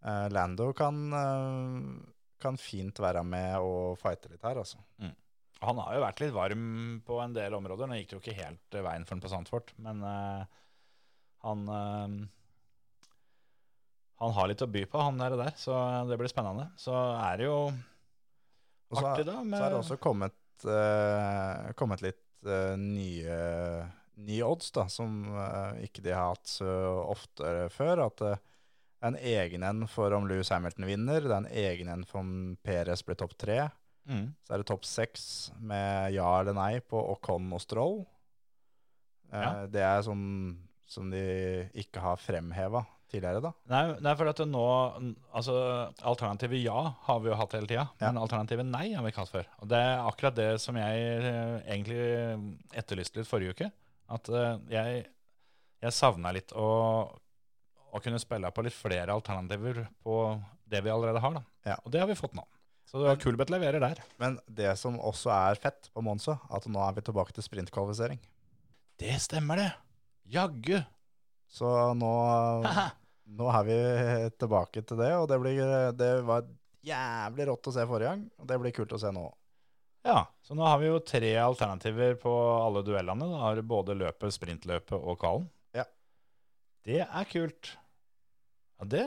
uh, 0.05 0.27
Lando 0.29 0.73
kan, 0.73 0.99
uh, 1.13 2.11
kan 2.39 2.57
fint 2.57 2.99
være 2.99 3.23
med 3.23 3.55
og 3.59 3.97
fighte 3.97 4.29
litt 4.29 4.43
her, 4.43 4.55
altså. 4.61 4.77
Han 5.63 5.77
har 5.79 5.95
jo 5.95 6.01
vært 6.03 6.19
litt 6.19 6.33
varm 6.35 7.01
på 7.07 7.17
en 7.23 7.33
del 7.33 7.53
områder. 7.55 7.87
Nå 7.87 7.95
gikk 7.95 8.09
det 8.11 8.17
jo 8.17 8.21
ikke 8.21 8.43
helt 8.43 8.75
eh, 8.75 8.83
veien 8.85 9.05
for 9.07 9.15
han 9.15 9.21
på 9.23 9.29
Sandfort, 9.31 9.71
men 9.79 10.03
uh, 10.03 10.45
han 11.47 11.67
eh, 11.69 12.27
Han 14.19 14.31
har 14.31 14.47
litt 14.47 14.61
å 14.63 14.67
by 14.71 14.85
på, 14.87 14.99
han 15.01 15.17
der, 15.19 15.33
der, 15.35 15.51
så 15.59 15.75
det 16.07 16.15
blir 16.19 16.29
spennende. 16.31 16.69
Så 16.79 16.93
er 16.95 17.37
det 17.37 17.47
jo 17.49 17.57
så, 18.93 19.01
artig, 19.09 19.25
da. 19.27 19.41
så 19.43 19.63
er 19.63 19.73
det 19.73 19.79
også 19.81 19.97
kommet, 19.99 20.37
eh, 20.63 21.71
kommet 21.75 22.03
litt 22.05 22.21
eh, 22.21 22.24
nye, 22.79 23.37
nye 24.15 24.43
odds, 24.45 24.71
da, 24.75 24.85
som 24.91 25.23
eh, 25.35 25.83
ikke 25.87 26.03
de 26.05 26.13
har 26.15 26.33
hatt 26.35 26.47
så 26.47 26.69
oftere 27.11 27.69
før. 27.73 28.05
At 28.07 28.17
det 28.21 28.33
er 28.35 29.09
en 29.11 29.17
egen 29.21 29.63
en 29.67 29.87
for 29.91 30.13
om 30.17 30.27
Louis 30.29 30.49
Hamilton 30.49 30.87
vinner, 30.89 31.21
det 31.25 31.31
er 31.33 31.37
en 31.43 31.51
egen 31.51 31.89
en 31.93 32.05
for 32.07 32.21
om 32.23 32.57
Perez 32.63 33.03
blir 33.05 33.17
topp 33.19 33.35
tre. 33.37 33.69
mm, 34.07 34.27
Så 34.45 34.53
er 34.53 34.57
det 34.63 34.67
topp 34.69 34.85
seks 34.85 35.51
med 35.59 36.13
ja 36.15 36.39
eller 36.39 36.53
nei 36.57 36.79
på 36.79 36.97
Ocon 37.13 37.51
og 37.53 37.61
Stroll. 37.61 38.05
Eh, 39.31 39.41
Ja. 39.41 39.65
Det 39.67 39.81
er 39.81 40.01
sånn 40.05 40.57
som 40.87 41.09
de 41.09 41.69
ikke 41.73 41.99
har 41.99 42.15
fremheva 42.21 42.85
tidligere, 43.16 43.41
da. 43.43 43.51
Nei, 43.72 43.82
nei, 44.05 44.13
for 44.20 44.30
at 44.32 44.41
nå 44.47 44.63
Altså, 45.36 45.55
alternativet 46.05 46.61
ja 46.63 46.78
har 47.07 47.20
vi 47.24 47.32
jo 47.32 47.38
hatt 47.39 47.55
hele 47.57 47.68
tida, 47.72 47.88
Ja. 47.99 48.11
men 48.11 48.22
alternativet 48.22 48.68
nei 48.70 48.86
har 48.93 49.03
vi 49.05 49.11
ikke 49.13 49.24
hatt 49.26 49.34
før. 49.34 49.49
Og 49.63 49.72
det 49.72 49.82
er 49.82 50.03
akkurat 50.05 50.38
det 50.38 50.49
som 50.63 50.78
jeg 50.80 51.05
eh, 51.18 51.57
egentlig 51.74 51.99
etterlyste 52.78 53.22
litt 53.24 53.30
forrige 53.32 53.55
uke. 53.57 53.72
At 54.16 54.30
eh, 54.30 54.57
jeg, 54.76 55.05
jeg 55.88 55.95
savna 55.97 56.32
litt 56.36 56.53
å, 56.53 56.68
å 57.95 58.01
kunne 58.03 58.20
spille 58.22 58.51
på 58.53 58.66
litt 58.68 58.76
flere 58.78 59.16
alternativer 59.16 59.86
på 60.05 60.20
det 60.70 60.82
vi 60.86 60.91
allerede 60.93 61.22
har, 61.24 61.39
da. 61.39 61.43
Ja. 61.72 61.80
Og 61.86 61.91
det 61.93 62.01
har 62.03 62.09
vi 62.11 62.18
fått 62.20 62.36
nå. 62.38 62.43
Så 62.86 62.99
det 63.01 63.07
var 63.09 63.18
Kulbeth 63.18 63.49
leverer 63.49 63.82
der. 63.82 63.99
Men 64.22 64.36
det 64.45 64.76
som 64.78 64.99
også 65.01 65.32
er 65.34 65.57
fett 65.57 65.88
på 65.93 66.03
Monza, 66.05 66.36
at 66.53 66.68
nå 66.70 66.82
er 66.86 66.93
vi 66.99 67.03
tilbake 67.07 67.34
til 67.34 67.45
sprintkvalifisering. 67.45 68.20
Det 69.01 69.16
stemmer, 69.24 69.57
det. 69.63 69.72
Jaggu. 70.36 70.78
Så 71.51 71.68
nå, 71.97 72.11
nå 73.26 73.49
er 73.49 73.65
vi 73.67 73.80
tilbake 74.39 74.84
til 74.86 74.99
det, 75.01 75.11
og 75.17 75.28
det, 75.32 75.39
blir, 75.41 75.61
det 75.97 76.11
var 76.28 76.45
jævlig 76.86 77.47
rått 77.49 77.71
å 77.71 77.73
se 77.76 77.86
forrige 77.89 78.13
gang, 78.13 78.28
og 78.39 78.49
det 78.49 78.59
blir 78.61 78.76
kult 78.76 78.93
å 78.95 79.01
se 79.01 79.11
nå. 79.13 79.26
Ja, 80.05 80.19
så 80.45 80.53
nå 80.53 80.65
har 80.67 80.78
vi 80.78 80.91
jo 80.91 80.99
tre 81.01 81.32
alternativer 81.41 82.13
på 82.21 82.32
alle 82.61 82.84
duellene. 82.86 83.26
Da 83.32 83.39
har 83.41 83.57
du 83.57 83.65
både 83.65 83.95
løpet, 83.97 84.36
sprintløpet 84.36 84.93
og 84.99 85.17
kvalen. 85.21 85.47
Ja. 85.73 85.88
Det 86.86 87.01
er 87.01 87.32
kult. 87.32 87.71
Ja, 88.78 88.86
det, 88.91 89.05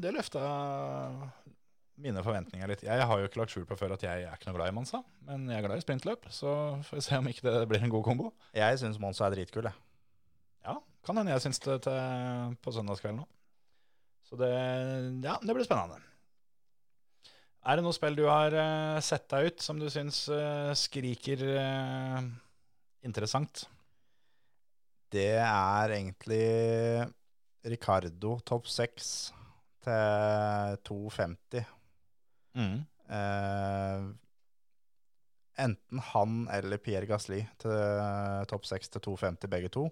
det 0.00 0.14
løfta 0.16 0.40
mine 2.00 2.22
forventninger 2.24 2.70
litt. 2.70 2.86
Jeg 2.86 3.06
har 3.10 3.20
jo 3.20 3.28
ikke 3.28 3.42
lagt 3.42 3.52
skjul 3.52 3.66
på 3.68 3.76
før 3.76 3.96
at 3.98 4.04
jeg 4.06 4.24
er 4.24 4.38
ikke 4.38 4.48
noe 4.48 4.56
glad 4.56 4.72
i 4.72 4.76
Monsa, 4.78 5.02
men 5.28 5.48
jeg 5.50 5.58
er 5.58 5.66
glad 5.66 5.82
i 5.82 5.84
sprintløp, 5.84 6.28
så 6.32 6.52
får 6.86 7.00
vi 7.00 7.04
se 7.04 7.18
om 7.18 7.28
ikke 7.28 7.44
det 7.44 7.68
blir 7.68 7.84
en 7.84 7.92
god 7.92 8.06
kombo. 8.06 8.30
Jeg 8.56 8.78
syns 8.80 9.00
Monsa 9.02 9.26
er 9.26 9.34
dritkul, 9.34 9.68
jeg. 9.68 9.76
Ja, 10.64 10.78
kan 11.04 11.18
hende 11.20 11.34
jeg 11.34 11.44
syns 11.44 11.60
det 11.64 11.82
til, 11.84 12.54
på 12.64 12.72
søndagskvelden 12.72 13.26
òg. 13.26 13.34
Så 14.28 14.36
det, 14.36 14.52
ja, 15.24 15.38
det 15.40 15.56
blir 15.56 15.64
spennende. 15.64 16.02
Er 17.68 17.78
det 17.78 17.84
noe 17.84 17.96
spill 17.96 18.16
du 18.16 18.26
har 18.28 18.54
uh, 18.54 19.00
sett 19.04 19.26
deg 19.32 19.50
ut 19.50 19.64
som 19.64 19.80
du 19.80 19.88
syns 19.92 20.26
uh, 20.32 20.70
skriker 20.76 21.42
uh, 21.56 22.20
interessant? 23.04 23.64
Det 25.08 25.40
er 25.40 25.94
egentlig 25.96 26.44
Ricardo 27.68 28.36
topp 28.44 28.68
seks 28.68 29.10
til 29.84 30.76
250. 30.84 31.64
Mm. 32.58 32.82
Enten 35.64 36.02
han 36.10 36.34
eller 36.52 36.82
Pierre 36.84 37.08
Gasli 37.08 37.40
til 37.62 38.44
topp 38.52 38.68
seks 38.68 38.92
til 38.92 39.06
250, 39.06 39.48
begge 39.48 39.72
to. 39.72 39.86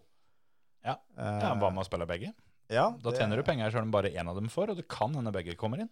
Ja. 0.85 0.99
Ja, 1.17 1.55
Hva 1.57 1.73
med 1.73 1.81
å 1.81 1.89
spille 1.89 2.09
begge? 2.11 2.35
Ja, 2.69 2.91
Da 3.03 3.11
det- 3.11 3.19
tjener 3.19 3.37
du 3.37 3.43
penger 3.43 3.71
selv 3.71 3.83
om 3.83 3.91
bare 3.91 4.11
én 4.11 4.29
av 4.29 4.35
dem 4.35 4.49
får, 4.49 4.71
og 4.71 4.77
det 4.77 4.89
kan 4.89 5.15
hende 5.15 5.33
begge 5.33 5.57
kommer 5.57 5.79
inn. 5.81 5.91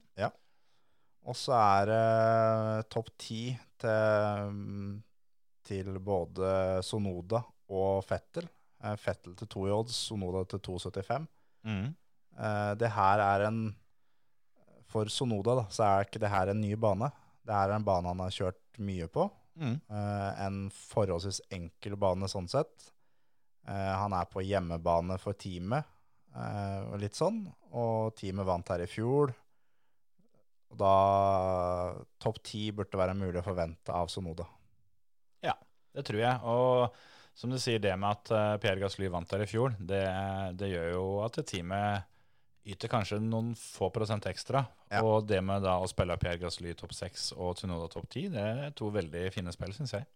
Og 1.26 1.32
så 1.34 1.54
er 1.56 1.86
det 1.88 2.88
topp 2.90 3.08
ti 3.16 3.58
til, 3.78 3.88
mm, 4.52 5.02
til 5.64 5.98
både 5.98 6.82
Sonoda 6.84 7.42
og 7.70 8.04
Fettel. 8.04 8.46
Eh, 8.82 8.96
Fettel 8.96 9.34
til 9.34 9.46
2 9.48 9.66
i 9.66 9.70
odds, 9.72 9.94
Sonoda 10.10 10.44
til 10.44 10.58
2,75. 10.60 11.26
Mm. 11.64 11.94
Eh, 12.38 12.74
det 12.74 12.90
her 12.92 13.18
er 13.20 13.46
en 13.46 13.74
For 14.86 15.06
Sonoda 15.06 15.54
da, 15.56 15.62
så 15.70 15.82
er 15.82 16.04
ikke 16.04 16.20
det 16.20 16.28
her 16.30 16.50
en 16.52 16.60
ny 16.60 16.74
bane. 16.76 17.08
Det 17.44 17.52
er 17.54 17.72
en 17.74 17.82
bane 17.82 18.06
han 18.06 18.18
har 18.18 18.30
kjørt 18.30 18.60
mye 18.78 19.08
på. 19.08 19.24
Mm. 19.58 19.80
Eh, 19.90 20.44
en 20.46 20.70
forholdsvis 20.70 21.40
enkel 21.50 21.96
bane 21.96 22.28
sånn 22.30 22.48
sett. 22.48 22.90
Eh, 23.66 23.72
han 23.96 24.12
er 24.12 24.26
på 24.26 24.44
hjemmebane 24.44 25.18
for 25.18 25.32
teamet 25.32 25.84
og 26.34 26.98
litt 27.02 27.14
sånn. 27.18 27.44
Og 27.78 28.14
teamet 28.18 28.48
vant 28.48 28.74
her 28.74 28.82
i 28.84 28.90
fjor. 28.90 29.32
Og 30.74 30.80
da 30.80 30.94
Topp 32.22 32.42
ti 32.46 32.66
burde 32.74 32.98
være 32.98 33.14
mulig 33.18 33.38
å 33.38 33.46
forvente 33.46 33.94
av 33.94 34.10
Sonoda. 34.10 34.48
Det 35.94 36.02
tror 36.08 36.20
jeg. 36.20 36.40
Og 36.50 37.38
som 37.38 37.50
du 37.50 37.58
sier, 37.58 37.80
det 37.82 37.94
med 37.98 38.10
at 38.10 38.32
eh, 38.34 38.56
Pierre 38.62 38.82
Gasly 38.82 39.10
vant 39.10 39.30
her 39.34 39.44
i 39.44 39.50
fjor, 39.50 39.74
det, 39.78 40.02
det 40.58 40.70
gjør 40.70 40.90
jo 40.92 41.06
at 41.24 41.40
teamet 41.46 42.10
yter 42.64 42.88
kanskje 42.88 43.18
noen 43.20 43.52
få 43.58 43.90
prosent 43.94 44.26
ekstra. 44.30 44.64
Ja. 44.88 45.02
Og 45.04 45.26
det 45.28 45.40
med 45.44 45.64
da 45.66 45.76
å 45.82 45.88
spille 45.90 46.16
Pierre 46.20 46.40
Gasly 46.42 46.74
topp 46.78 46.94
seks 46.96 47.32
og 47.36 47.58
Tsunoda 47.58 47.90
topp 47.92 48.08
ti, 48.14 48.26
det 48.32 48.44
er 48.44 48.76
to 48.76 48.88
veldig 48.94 49.26
fine 49.34 49.52
spill, 49.54 49.74
syns 49.76 49.96
jeg. 49.98 50.08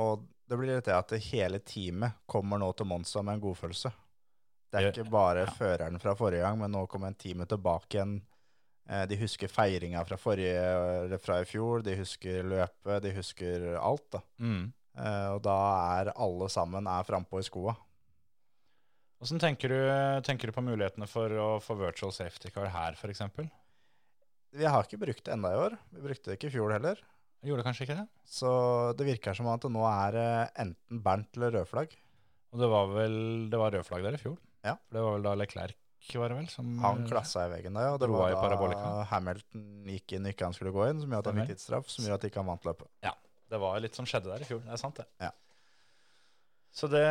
Og 0.00 0.24
det 0.48 0.56
blir 0.58 0.72
litt 0.72 0.88
det 0.88 0.96
at 0.96 1.12
hele 1.28 1.60
teamet 1.66 2.22
kommer 2.30 2.60
nå 2.62 2.70
til 2.76 2.88
Monza 2.88 3.22
med 3.22 3.36
en 3.36 3.44
godfølelse. 3.44 3.92
Det 4.72 4.80
er 4.80 4.88
ikke 4.88 5.10
bare 5.12 5.42
ja. 5.44 5.52
føreren 5.52 6.00
fra 6.00 6.14
forrige 6.16 6.44
gang, 6.46 6.56
men 6.62 6.72
nå 6.72 6.86
kommer 6.88 7.12
teamet 7.20 7.50
tilbake 7.52 7.98
igjen. 7.98 8.14
Eh, 8.88 9.04
De 9.10 9.18
husker 9.20 9.50
feiringa 9.52 10.00
fra, 10.08 10.16
forrige, 10.16 11.18
fra 11.22 11.42
i 11.42 11.48
fjor, 11.48 11.84
de 11.84 11.96
husker 11.98 12.42
løpet, 12.48 13.02
de 13.04 13.12
husker 13.18 13.66
alt. 13.76 14.06
da. 14.16 14.22
Mm. 14.40 14.72
Eh, 14.96 15.28
Og 15.34 15.42
da 15.44 15.56
er 16.00 16.12
alle 16.16 16.48
sammen 16.52 16.88
er 16.88 17.04
frampå 17.08 17.40
i 17.42 17.46
skoa. 17.46 17.76
Hvordan 19.22 19.38
tenker 19.44 19.70
du, 19.70 19.80
tenker 20.26 20.50
du 20.50 20.56
på 20.56 20.64
mulighetene 20.66 21.06
for 21.06 21.30
å 21.38 21.48
få 21.62 21.76
virtual 21.78 22.10
safety 22.10 22.50
car 22.50 22.72
her, 22.74 22.96
f.eks.? 22.98 23.22
Vi 24.52 24.66
har 24.68 24.84
ikke 24.84 24.98
brukt 25.00 25.24
det 25.24 25.32
enda 25.36 25.52
i 25.52 25.60
år. 25.60 25.76
Vi 25.94 26.02
brukte 26.02 26.30
det 26.30 26.38
ikke 26.40 26.50
i 26.50 26.54
fjor 26.56 26.72
heller. 26.74 26.98
Gjorde 27.42 27.64
kanskje 27.66 27.86
ikke 27.86 27.98
det? 28.00 28.08
Så 28.28 28.50
det 28.98 29.06
virker 29.06 29.34
som 29.34 29.48
at 29.50 29.62
det 29.64 29.70
nå 29.74 29.84
er 29.88 30.18
eh, 30.18 30.50
enten 30.64 31.00
Bernt 31.04 31.38
eller 31.38 31.54
rødflagg. 31.60 31.94
Og 32.52 32.60
det 32.60 32.68
var 32.72 32.90
vel 32.92 33.14
det 33.50 33.60
var 33.60 33.72
rød 33.74 33.88
der 34.04 34.18
i 34.18 34.20
fjor? 34.20 34.36
Ja. 34.62 34.76
For 34.86 34.96
det 34.96 35.04
var 35.04 35.16
vel 35.16 35.26
da 35.26 35.34
Leclerc, 35.38 35.78
var 36.18 36.32
det 36.32 36.38
vel? 36.40 36.48
Som, 36.50 36.72
Han 36.82 37.04
klassa 37.06 37.46
i 37.46 37.52
veggen 37.52 37.76
da, 37.78 37.84
ja. 37.90 37.98
Det 38.00 38.08
var 38.10 38.34
da. 38.74 38.94
Hamilton 39.12 39.66
gikk 39.92 40.16
inn 40.16 40.26
ikke 40.30 40.48
han 40.48 40.56
skulle 40.56 40.74
gå 40.74 40.88
inn, 40.90 41.02
som 41.02 41.12
gjør 41.12 41.22
at 41.22 41.30
han 41.30 41.42
fikk 41.42 41.52
tidsstraff, 41.54 41.92
som 41.92 42.08
gjør 42.08 42.18
at 42.18 42.26
ikke 42.30 42.42
han 42.42 42.50
vant 42.50 42.66
løpet. 42.66 42.90
Det 43.52 43.60
var 43.60 43.80
litt 43.84 43.98
som 43.98 44.08
skjedde 44.08 44.30
der 44.32 44.42
i 44.42 44.48
fjor. 44.48 44.62
Det 44.64 44.72
er 44.72 44.80
sant, 44.80 44.98
det. 44.98 45.06
Ja. 45.20 45.30
Så 46.72 46.88
det, 46.88 47.04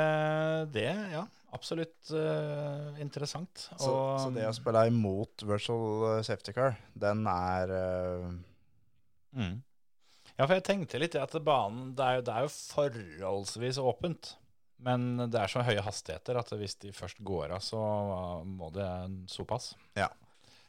det 0.73 0.87
ja, 1.11 1.21
absolutt 1.53 2.09
uh, 2.17 2.97
interessant. 3.03 3.67
Så, 3.77 3.91
Og, 3.91 4.15
så 4.23 4.31
det 4.33 4.47
å 4.49 4.55
spille 4.57 4.87
imot 4.89 5.45
virtual 5.45 6.07
eh, 6.15 6.23
safety 6.25 6.55
car, 6.55 6.79
den 6.97 7.27
er 7.29 7.73
uh, 7.75 8.31
mm. 9.37 9.59
Ja, 10.31 10.47
for 10.47 10.55
jeg 10.55 10.65
tenkte 10.65 10.97
litt 10.97 11.17
at 11.19 11.35
banen 11.45 11.91
det 11.93 12.07
er, 12.07 12.17
jo, 12.17 12.25
det 12.25 12.33
er 12.33 12.47
jo 12.47 12.53
forholdsvis 12.55 13.77
åpent. 13.83 14.31
Men 14.81 15.29
det 15.29 15.37
er 15.37 15.51
så 15.51 15.63
høye 15.65 15.83
hastigheter 15.85 16.39
at 16.41 16.51
hvis 16.57 16.77
de 16.81 16.91
først 16.95 17.21
går 17.25 17.53
av, 17.55 17.63
så 17.63 17.79
må 18.47 18.71
det 18.73 18.87
såpass. 19.29 19.71
Ja. 19.97 20.09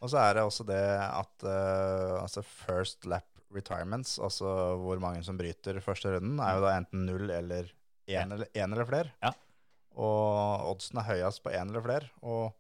Og 0.02 0.10
så 0.12 0.18
er 0.20 0.36
det 0.36 0.44
også 0.44 0.66
det 0.68 0.82
at 1.06 1.46
uh, 1.46 2.18
altså 2.20 2.42
first 2.44 3.06
lap 3.08 3.28
retirements, 3.52 4.16
altså 4.22 4.48
hvor 4.80 5.00
mange 5.00 5.22
som 5.24 5.36
bryter 5.38 5.80
første 5.84 6.14
runden, 6.14 6.40
er 6.40 6.56
jo 6.56 6.64
da 6.64 6.74
enten 6.78 7.06
null 7.08 7.30
eller 7.30 7.68
én 8.10 8.32
eller, 8.32 8.48
en 8.56 8.72
eller 8.72 8.88
flere. 8.88 9.12
Ja. 9.22 9.32
Og 10.00 10.72
oddsen 10.72 11.00
er 11.00 11.08
høyest 11.10 11.42
på 11.44 11.52
én 11.52 11.68
eller 11.68 11.84
flere. 11.84 12.08
Og 12.24 12.52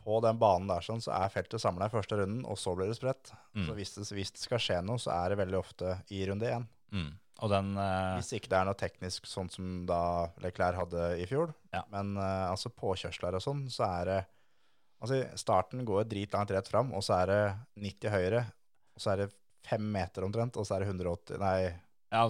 på 0.00 0.20
den 0.24 0.40
banen 0.40 0.70
der 0.70 0.84
sånn, 0.84 1.02
så 1.04 1.12
er 1.18 1.32
feltet 1.32 1.60
samla 1.60 1.90
i 1.90 1.92
første 1.92 2.16
runden, 2.16 2.42
og 2.48 2.56
så 2.58 2.72
blir 2.76 2.88
det 2.90 2.96
spredt. 2.96 3.34
Mm. 3.52 3.66
Så 3.68 3.76
hvis 3.76 3.94
det, 3.96 4.06
hvis 4.16 4.32
det 4.36 4.42
skal 4.42 4.62
skje 4.62 4.78
noe, 4.86 5.00
så 5.00 5.12
er 5.18 5.32
det 5.32 5.40
veldig 5.42 5.58
ofte 5.60 5.98
i 6.16 6.22
runde 6.28 6.48
én. 6.48 6.64
Mm. 6.92 7.10
Den 7.50 7.70
uh, 7.78 8.18
Hvis 8.18 8.34
ikke 8.36 8.50
det 8.52 8.58
er 8.58 8.66
noe 8.68 8.76
teknisk 8.76 9.28
sånn 9.28 9.48
som 9.48 9.84
da 9.88 10.28
Leclerc 10.44 10.76
hadde 10.76 11.06
i 11.22 11.26
fjor. 11.28 11.54
Ja. 11.72 11.86
Men 11.92 12.12
uh, 12.18 12.50
altså 12.50 12.72
påkjørsler 12.74 13.38
og 13.38 13.44
sånn, 13.44 13.64
så 13.72 13.86
er 13.88 14.12
det 14.12 14.20
Altså 15.00 15.22
starten 15.40 15.80
går 15.88 16.04
dritlangt 16.04 16.50
rett 16.52 16.66
fram, 16.68 16.90
og 16.92 17.00
så 17.00 17.22
er 17.22 17.30
det 17.30 17.42
90 17.86 18.12
høyre, 18.12 18.42
og 18.92 19.00
så 19.00 19.14
er 19.14 19.22
det 19.22 19.30
fem 19.64 19.86
meter 19.94 20.26
omtrent, 20.26 20.58
og 20.60 20.66
så 20.68 20.76
er 20.76 20.84
det 20.84 20.90
180 20.90 21.40
Nei, 21.40 21.70
Ja, 22.12 22.26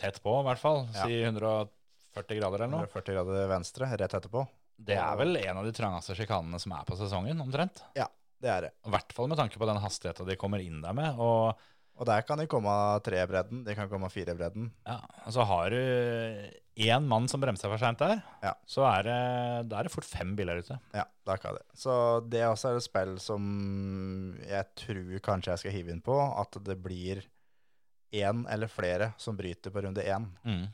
tett 0.00 0.22
på, 0.24 0.32
i 0.40 0.46
hvert 0.46 0.62
fall. 0.62 0.86
Ja. 0.94 1.04
Si 1.04 1.18
140 1.20 2.40
grader 2.40 2.64
eller 2.64 2.72
noe. 2.72 2.86
140 2.88 3.18
grader 3.18 3.50
venstre 3.52 3.90
rett 3.92 4.16
etterpå. 4.16 4.46
Det 4.74 4.96
er 4.96 5.20
vel 5.20 5.36
en 5.38 5.60
av 5.60 5.68
de 5.68 5.74
trangeste 5.76 6.16
sjikanene 6.18 6.58
som 6.62 6.72
er 6.74 6.88
på 6.88 6.96
sesongen, 6.98 7.44
omtrent. 7.44 7.84
Ja, 7.98 8.08
det 8.42 8.50
er 8.50 8.66
det. 8.66 8.72
I 8.88 8.94
hvert 8.96 9.14
fall 9.16 9.30
med 9.30 9.38
tanke 9.38 9.60
på 9.60 9.68
den 9.68 9.84
hastigheten 9.84 10.28
de 10.28 10.38
kommer 10.40 10.64
inn 10.64 10.80
der 10.82 10.96
med. 10.96 11.20
Og 11.20 11.60
Og 11.94 12.06
der 12.08 12.24
kan 12.26 12.40
de 12.40 12.46
komme 12.50 12.66
av 12.68 13.00
tre-bredden, 13.06 13.60
de 13.64 13.74
kan 13.78 13.88
komme 13.88 14.08
av 14.08 14.12
fire-bredden. 14.14 14.70
ja, 14.86 14.96
så 15.30 15.44
har 15.46 15.70
du 15.70 15.78
én 16.76 17.04
mann 17.06 17.28
som 17.30 17.40
bremser 17.40 17.70
for 17.70 17.78
seint 17.78 17.98
der, 18.02 18.20
Ja. 18.42 18.54
så 18.66 18.82
er 18.88 19.02
det, 19.06 19.68
da 19.70 19.78
er 19.78 19.82
det 19.86 19.92
fort 19.94 20.04
fem 20.04 20.34
biler 20.34 20.58
ute. 20.58 20.80
Ja, 20.92 21.04
da 21.24 21.36
kan 21.36 21.54
det. 21.54 21.62
Så 21.78 21.94
det 22.28 22.42
også 22.48 22.72
er 22.72 22.76
et 22.80 22.82
spill 22.88 23.14
som 23.22 24.36
jeg 24.42 24.66
tror 24.74 25.20
kanskje 25.22 25.52
jeg 25.54 25.58
skal 25.62 25.72
hive 25.76 25.92
inn 25.94 26.02
på, 26.02 26.18
at 26.40 26.58
det 26.66 26.80
blir 26.82 27.22
én 28.12 28.44
eller 28.50 28.66
flere 28.66 29.12
som 29.16 29.36
bryter 29.38 29.70
på 29.70 29.82
runde 29.86 30.02
én. 30.02 30.26
Mm. 30.44 30.66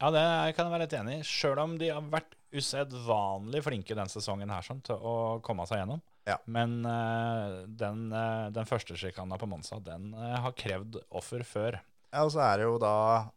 Ja, 0.00 0.10
det 0.10 0.56
kan 0.56 0.66
jeg 0.66 0.72
være 0.74 0.84
litt 0.84 0.92
enig 1.00 1.18
i. 1.20 1.24
Sjøl 1.24 1.58
om 1.62 1.78
de 1.78 1.88
har 1.88 2.02
vært 2.02 2.34
usedvanlig 2.52 3.62
flinke 3.64 3.96
den 3.96 4.10
sesongen 4.12 4.50
her 4.52 4.60
sånn, 4.62 4.82
til 4.84 4.96
å 5.00 5.40
komme 5.44 5.64
seg 5.66 5.80
gjennom. 5.80 6.02
Ja. 6.26 6.38
Men 6.48 6.78
eh, 6.88 7.66
den, 7.68 8.06
eh, 8.12 8.50
den 8.56 8.64
første 8.68 8.96
sjikana 8.96 9.36
på 9.40 9.48
Monsa, 9.50 9.78
den 9.84 10.12
eh, 10.16 10.36
har 10.40 10.52
krevd 10.56 10.96
offer 11.10 11.44
før. 11.44 11.80
Ja, 12.14 12.22
og 12.24 12.30
så 12.32 12.40
er 12.46 12.58
det 12.62 12.68
jo 12.68 12.76
da, 12.80 12.92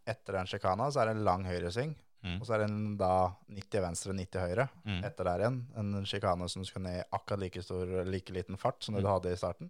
etter 0.07 0.37
den 0.39 0.47
sjikana, 0.47 0.87
så 0.93 1.01
er 1.01 1.09
det 1.09 1.17
en 1.17 1.25
lang 1.27 1.43
høyresving. 1.49 1.95
Mm. 2.23 2.37
Og 2.41 2.47
så 2.47 2.55
er 2.55 2.63
det 2.63 2.67
en 2.71 2.95
da 2.99 3.09
90 3.53 3.81
venstre, 3.83 4.13
90 4.17 4.41
høyre. 4.45 4.67
Mm. 4.87 5.01
Etter 5.05 5.27
der 5.29 5.43
igjen. 5.43 5.57
En 5.77 6.05
sjikane 6.09 6.47
som 6.49 6.63
skal 6.65 6.83
ned 6.85 6.99
i 7.01 7.05
akkurat 7.13 7.41
like 7.43 7.61
stor, 7.65 7.91
like 8.07 8.33
liten 8.35 8.57
fart 8.61 8.83
som 8.83 8.95
det 8.95 9.03
Mm. 9.03 9.07
du 9.07 9.11
hadde 9.13 9.33
i 9.33 9.39
starten. 9.39 9.69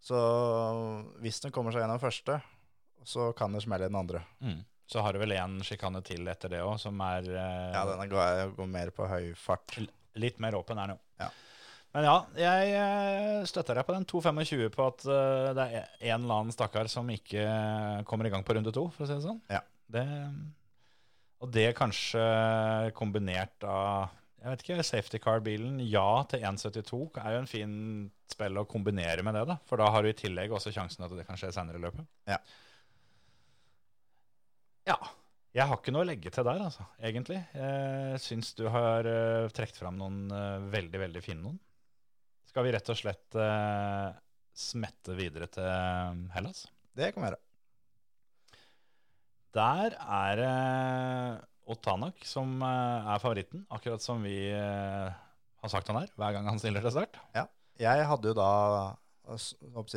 Så 0.00 0.16
hvis 1.20 1.40
den 1.44 1.52
kommer 1.52 1.72
seg 1.74 1.82
gjennom 1.84 2.00
første, 2.00 2.38
så 3.04 3.30
kan 3.36 3.52
det 3.52 3.62
smelle 3.64 3.86
i 3.88 3.92
den 3.92 3.98
andre. 4.00 4.22
Mm. 4.40 4.60
Så 4.90 5.02
har 5.04 5.12
du 5.14 5.20
vel 5.22 5.32
en 5.36 5.60
sjikane 5.64 6.00
til 6.04 6.26
etter 6.28 6.50
det 6.50 6.62
òg, 6.66 6.76
som 6.82 6.98
er 7.04 7.28
eh, 7.30 7.72
Ja, 7.76 7.84
den 7.86 8.10
går, 8.10 8.54
går 8.56 8.66
mer 8.70 8.90
på 8.96 9.06
høy 9.08 9.30
fart. 9.38 9.76
litt 10.18 10.40
mer 10.42 10.56
åpen 10.58 10.78
er 10.82 10.90
den 10.90 10.96
jo. 10.96 11.02
Ja. 11.22 11.28
Men 11.90 12.06
ja, 12.06 12.14
jeg 12.38 12.74
eh, 12.78 13.40
støtter 13.50 13.80
deg 13.80 13.86
på 13.88 13.96
den 13.96 14.06
2,25 14.06 14.68
på 14.76 14.86
at 14.86 15.04
eh, 15.10 15.50
det 15.58 15.66
er 15.66 15.88
en 16.12 16.22
eller 16.22 16.36
annen 16.36 16.54
stakkar 16.54 16.90
som 16.92 17.08
ikke 17.10 17.42
kommer 18.06 18.28
i 18.28 18.32
gang 18.32 18.46
på 18.46 18.54
runde 18.54 18.70
to, 18.74 18.86
for 18.94 19.04
å 19.04 19.10
si 19.10 19.16
det 19.16 19.26
sånn. 19.26 19.40
Ja. 19.50 19.64
Det, 19.90 20.06
og 21.42 21.50
det 21.50 21.72
kanskje 21.78 22.22
kombinert 22.94 23.66
av 23.66 24.16
jeg 24.40 24.48
vet 24.54 24.62
ikke, 24.64 24.84
safety 24.86 25.18
car-bilen, 25.20 25.80
ja 25.84 26.22
til 26.30 26.44
1,72 26.48 27.00
er 27.20 27.34
jo 27.34 27.40
en 27.42 27.50
fin 27.50 27.72
spill 28.30 28.56
å 28.56 28.64
kombinere 28.68 29.24
med 29.26 29.36
det, 29.36 29.42
da. 29.50 29.58
For 29.68 29.80
da 29.80 29.90
har 29.92 30.00
du 30.00 30.08
i 30.08 30.16
tillegg 30.16 30.54
også 30.56 30.72
sjansen 30.72 31.04
at 31.04 31.12
det 31.12 31.26
kan 31.28 31.36
skje 31.36 31.50
senere 31.52 31.76
i 31.76 31.82
løpet. 31.82 32.06
Ja. 32.30 32.38
Ja. 34.88 34.96
Jeg 35.52 35.66
har 35.66 35.76
ikke 35.76 35.92
noe 35.92 36.06
å 36.06 36.08
legge 36.08 36.30
til 36.32 36.46
der, 36.46 36.62
altså, 36.62 36.86
egentlig. 37.02 37.40
Jeg 37.52 38.22
syns 38.22 38.54
du 38.56 38.64
har 38.70 39.04
uh, 39.04 39.50
trukket 39.52 39.82
fram 39.82 39.98
noen 39.98 40.30
uh, 40.30 40.62
veldig, 40.72 41.00
veldig 41.04 41.22
fine 41.26 41.42
noen. 41.42 41.58
Skal 42.50 42.66
vi 42.66 42.72
rett 42.74 42.88
og 42.90 42.98
slett 42.98 43.36
uh, 43.38 44.10
smette 44.56 45.14
videre 45.14 45.46
til 45.54 45.62
eh, 45.62 46.16
Hellas? 46.34 46.64
Det 46.98 47.12
kan 47.14 47.22
være. 47.28 47.38
Der 49.54 49.94
er 49.94 50.40
det 50.40 50.50
Otanak 51.70 52.26
som 52.26 52.58
uh, 52.58 53.06
er 53.14 53.22
favoritten, 53.22 53.62
akkurat 53.70 54.02
som 54.02 54.26
vi 54.26 54.50
har 54.50 55.70
sagt 55.70 55.92
han 55.92 56.00
er 56.02 56.10
hver 56.18 56.34
gang 56.34 56.50
han 56.50 56.58
stiller 56.58 56.82
til 56.82 56.96
start. 56.96 57.22
Ja. 57.38 57.46
Jeg 57.80 58.04
hadde 58.10 58.32
jo 58.32 58.36
da, 58.36 58.50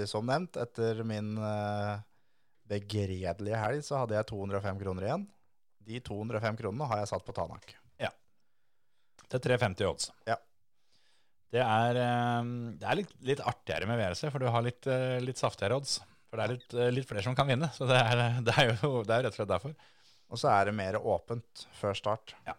som 0.08 0.30
nevnt, 0.30 0.60
etter 0.62 1.02
min 1.08 1.34
begredelige 2.70 3.60
helg, 3.60 3.82
så 3.84 4.04
hadde 4.04 4.16
jeg 4.16 4.30
205 4.30 4.80
kroner 4.86 5.10
igjen. 5.10 5.26
De 5.84 6.00
205 6.06 6.62
kronene 6.62 6.88
har 6.88 7.02
jeg 7.02 7.16
satt 7.16 7.26
på 7.28 7.36
Tanak. 7.36 7.74
Til 9.34 9.42
3,50 9.42 9.88
odds. 9.90 10.12
Ja. 10.30 10.38
Det 11.54 11.62
er, 11.62 12.00
eh, 12.02 12.48
det 12.82 12.90
er 12.90 12.98
litt, 12.98 13.14
litt 13.30 13.44
artigere 13.46 13.90
med 13.90 14.00
VRC, 14.02 14.26
for 14.34 14.42
du 14.42 14.50
har 14.50 14.66
litt, 14.66 14.88
eh, 14.90 15.20
litt 15.22 15.38
saftigere 15.38 15.78
odds. 15.78 16.00
For 16.30 16.40
det 16.40 16.46
er 16.46 16.54
litt, 16.56 16.74
eh, 16.74 16.90
litt 16.90 17.06
flere 17.06 17.22
som 17.22 17.36
kan 17.38 17.46
vinne, 17.48 17.70
så 17.76 17.86
det 17.86 18.00
er, 18.00 18.22
det 18.48 18.56
er 18.58 18.72
jo 18.74 19.04
det 19.06 19.14
er 19.14 19.28
rett 19.28 19.36
og 19.36 19.38
slett 19.38 19.54
derfor. 19.54 19.76
Og 20.34 20.40
så 20.42 20.50
er 20.50 20.66
det 20.66 20.74
mer 20.74 20.98
åpent 20.98 21.68
før 21.78 21.94
start. 21.94 22.34
Ja. 22.48 22.56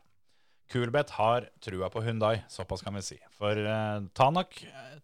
Kulbeth 0.71 1.19
har 1.19 1.49
trua 1.61 1.91
på 1.91 2.03
Hundai, 2.07 2.45
såpass 2.49 2.83
kan 2.83 2.95
vi 2.95 3.03
si. 3.05 3.17
For 3.37 3.59
uh, 3.59 4.01
Tanak 4.17 4.55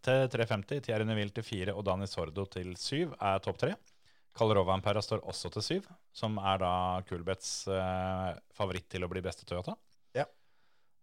til 0.03 0.29
3,50, 0.33 0.81
Thierry 0.87 1.05
Neville 1.05 1.35
til 1.35 1.45
4 1.45 1.75
og 1.75 1.85
Dani 1.85 2.09
Sordo 2.09 2.47
til 2.49 2.73
7 2.79 3.11
er 3.13 3.43
topp 3.45 3.59
3. 3.61 3.75
Kalarova 4.39 4.73
Ampera 4.73 5.03
står 5.05 5.27
også 5.29 5.51
til 5.57 5.67
7, 5.83 5.91
som 6.17 6.39
er 6.39 6.63
da 6.63 6.73
Kulbeths 7.11 7.53
uh, 7.69 8.33
favoritt 8.57 8.89
til 8.91 9.05
å 9.05 9.11
bli 9.11 9.23
beste 9.25 9.45
Toyota. 9.47 9.75
Ja. 10.17 10.25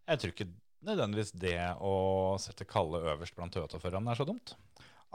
Jeg 0.08 0.24
tror 0.24 0.34
ikke 0.34 0.50
nødvendigvis 0.86 1.32
det 1.34 1.57
å 1.82 1.93
sette 2.41 2.65
Kalle 2.69 2.99
øverst 3.13 3.36
blant 3.38 3.53
Toyota-førerne 3.55 4.11
er 4.13 4.19
så 4.19 4.25
dumt. 4.28 4.55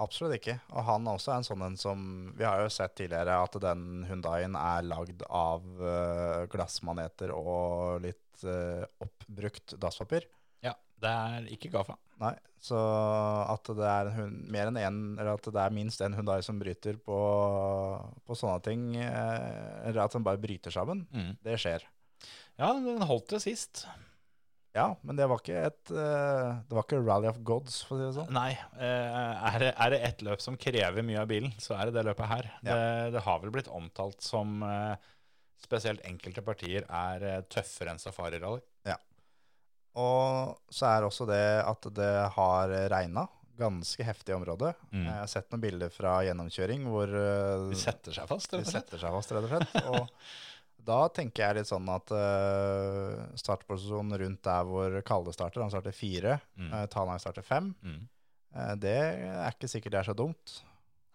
Absolutt 0.01 0.39
ikke. 0.39 0.55
Og 0.73 0.85
han 0.89 1.05
også 1.07 1.33
er 1.35 1.41
en 1.43 1.45
sånn 1.47 1.63
en 1.67 1.77
som 1.77 2.05
Vi 2.39 2.45
har 2.49 2.63
jo 2.65 2.71
sett 2.73 2.95
tidligere 2.97 3.35
at 3.45 3.59
den 3.61 4.05
Hundaien 4.09 4.57
er 4.57 4.87
lagd 4.89 5.21
av 5.29 5.67
eh, 5.85 6.47
glassmaneter 6.53 7.31
og 7.37 8.01
litt 8.07 8.45
eh, 8.49 8.87
oppbrukt 9.05 9.77
dasspapir. 9.79 10.25
Ja, 10.65 10.73
Det 11.03 11.11
er 11.13 11.47
ikke 11.53 11.71
Gafa. 11.75 11.99
Nei, 12.23 12.33
så 12.63 12.79
at 13.51 13.67
det 13.75 13.85
er 13.91 14.07
en 14.09 14.15
hund, 14.17 14.43
mer 14.55 14.69
enn 14.71 14.77
en, 14.79 14.99
eller 15.19 15.33
at 15.35 15.49
det 15.51 15.59
er 15.61 15.73
minst 15.75 16.01
én 16.07 16.15
Hundai 16.15 16.39
som 16.47 16.61
bryter 16.63 16.97
på, 17.03 17.17
på 18.27 18.37
sånne 18.39 18.63
ting, 18.63 18.85
eh, 18.97 19.89
eller 19.89 20.05
at 20.05 20.15
den 20.17 20.23
bare 20.27 20.39
bryter 20.41 20.71
sammen, 20.75 21.05
Mm. 21.13 21.33
det 21.43 21.59
skjer. 21.61 21.83
Ja, 22.61 22.73
den 22.73 23.03
holdt 23.09 23.29
det 23.35 23.43
sist. 23.43 23.85
Ja, 24.73 24.87
men 25.05 25.19
det 25.19 25.27
var 25.29 25.41
ikke 25.43 25.65
et 25.69 25.91
eh, 25.93 26.51
Det 26.65 26.77
var 26.77 26.87
ikke 26.87 27.01
Rally 27.05 27.29
of 27.29 27.41
Gods, 27.45 27.83
for 27.85 27.99
å 27.99 28.01
si 28.01 28.07
det 28.07 28.15
sånn. 28.17 28.33
Nei, 28.33 28.53
eh, 28.81 29.49
er 29.53 29.59
det, 29.61 29.73
er 29.77 29.93
det 29.93 29.99
ett 30.09 30.25
løp 30.25 30.41
som 30.45 30.57
krever 30.61 31.05
mye 31.05 31.21
av 31.21 31.29
bilen, 31.29 31.53
så 31.61 31.77
er 31.77 31.91
det 31.91 31.99
det 31.99 32.07
løpet 32.09 32.31
her. 32.31 32.49
Ja. 32.63 32.69
Det, 32.71 33.11
det 33.19 33.25
har 33.27 33.43
vel 33.43 33.53
blitt 33.53 33.69
omtalt 33.69 34.25
som 34.25 34.63
eh, 34.65 34.95
spesielt 35.63 36.01
enkelte 36.09 36.45
partier 36.47 36.89
er 36.89 37.45
tøffere 37.53 37.93
enn 37.93 38.01
safari-rally. 38.03 38.65
Og 39.93 40.55
så 40.73 40.87
er 40.89 41.05
også 41.05 41.27
det 41.29 41.45
at 41.69 41.87
det 41.93 42.13
har 42.33 42.71
regna 42.89 43.27
ganske 43.61 44.05
heftig 44.09 44.33
område. 44.33 44.71
Mm. 44.89 45.03
Jeg 45.05 45.19
har 45.19 45.29
sett 45.29 45.51
noen 45.53 45.61
bilder 45.67 45.93
fra 45.93 46.15
gjennomkjøring 46.25 46.87
hvor 46.89 47.13
De 47.13 47.77
setter 47.77 48.17
seg 48.17 48.31
fast, 48.31 48.49
de 48.49 48.63
rett 48.63 48.71
og 48.71 48.73
slett. 48.73 48.89
setter 48.89 49.03
seg 49.03 49.13
fast, 49.19 49.35
rett 49.37 49.45
og 49.45 49.53
slett. 49.53 49.91
Og 49.93 50.09
da 50.85 51.01
tenker 51.15 51.45
jeg 51.47 51.57
litt 51.61 51.69
sånn 51.71 51.87
at 51.93 52.11
uh, 52.15 53.23
startposisjonen 53.39 54.19
rundt 54.23 54.43
der 54.47 54.67
hvor 54.69 54.97
Kalle 55.07 55.33
starter, 55.35 55.63
han 55.65 55.71
starter 55.73 55.95
fire, 55.95 56.41
Mm. 56.59 56.73
uh, 56.73 56.87
Tanai 56.91 57.19
starter 57.23 57.43
fem, 57.47 57.75
Mm. 57.83 58.01
uh, 58.57 58.75
det 58.83 58.97
er 58.99 59.51
ikke 59.53 59.71
sikkert 59.71 59.93
det 59.95 60.01
er 60.03 60.09
så 60.11 60.17
dumt. 60.19 60.57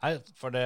Nei, 0.04 0.14
for 0.38 0.54
det, 0.54 0.64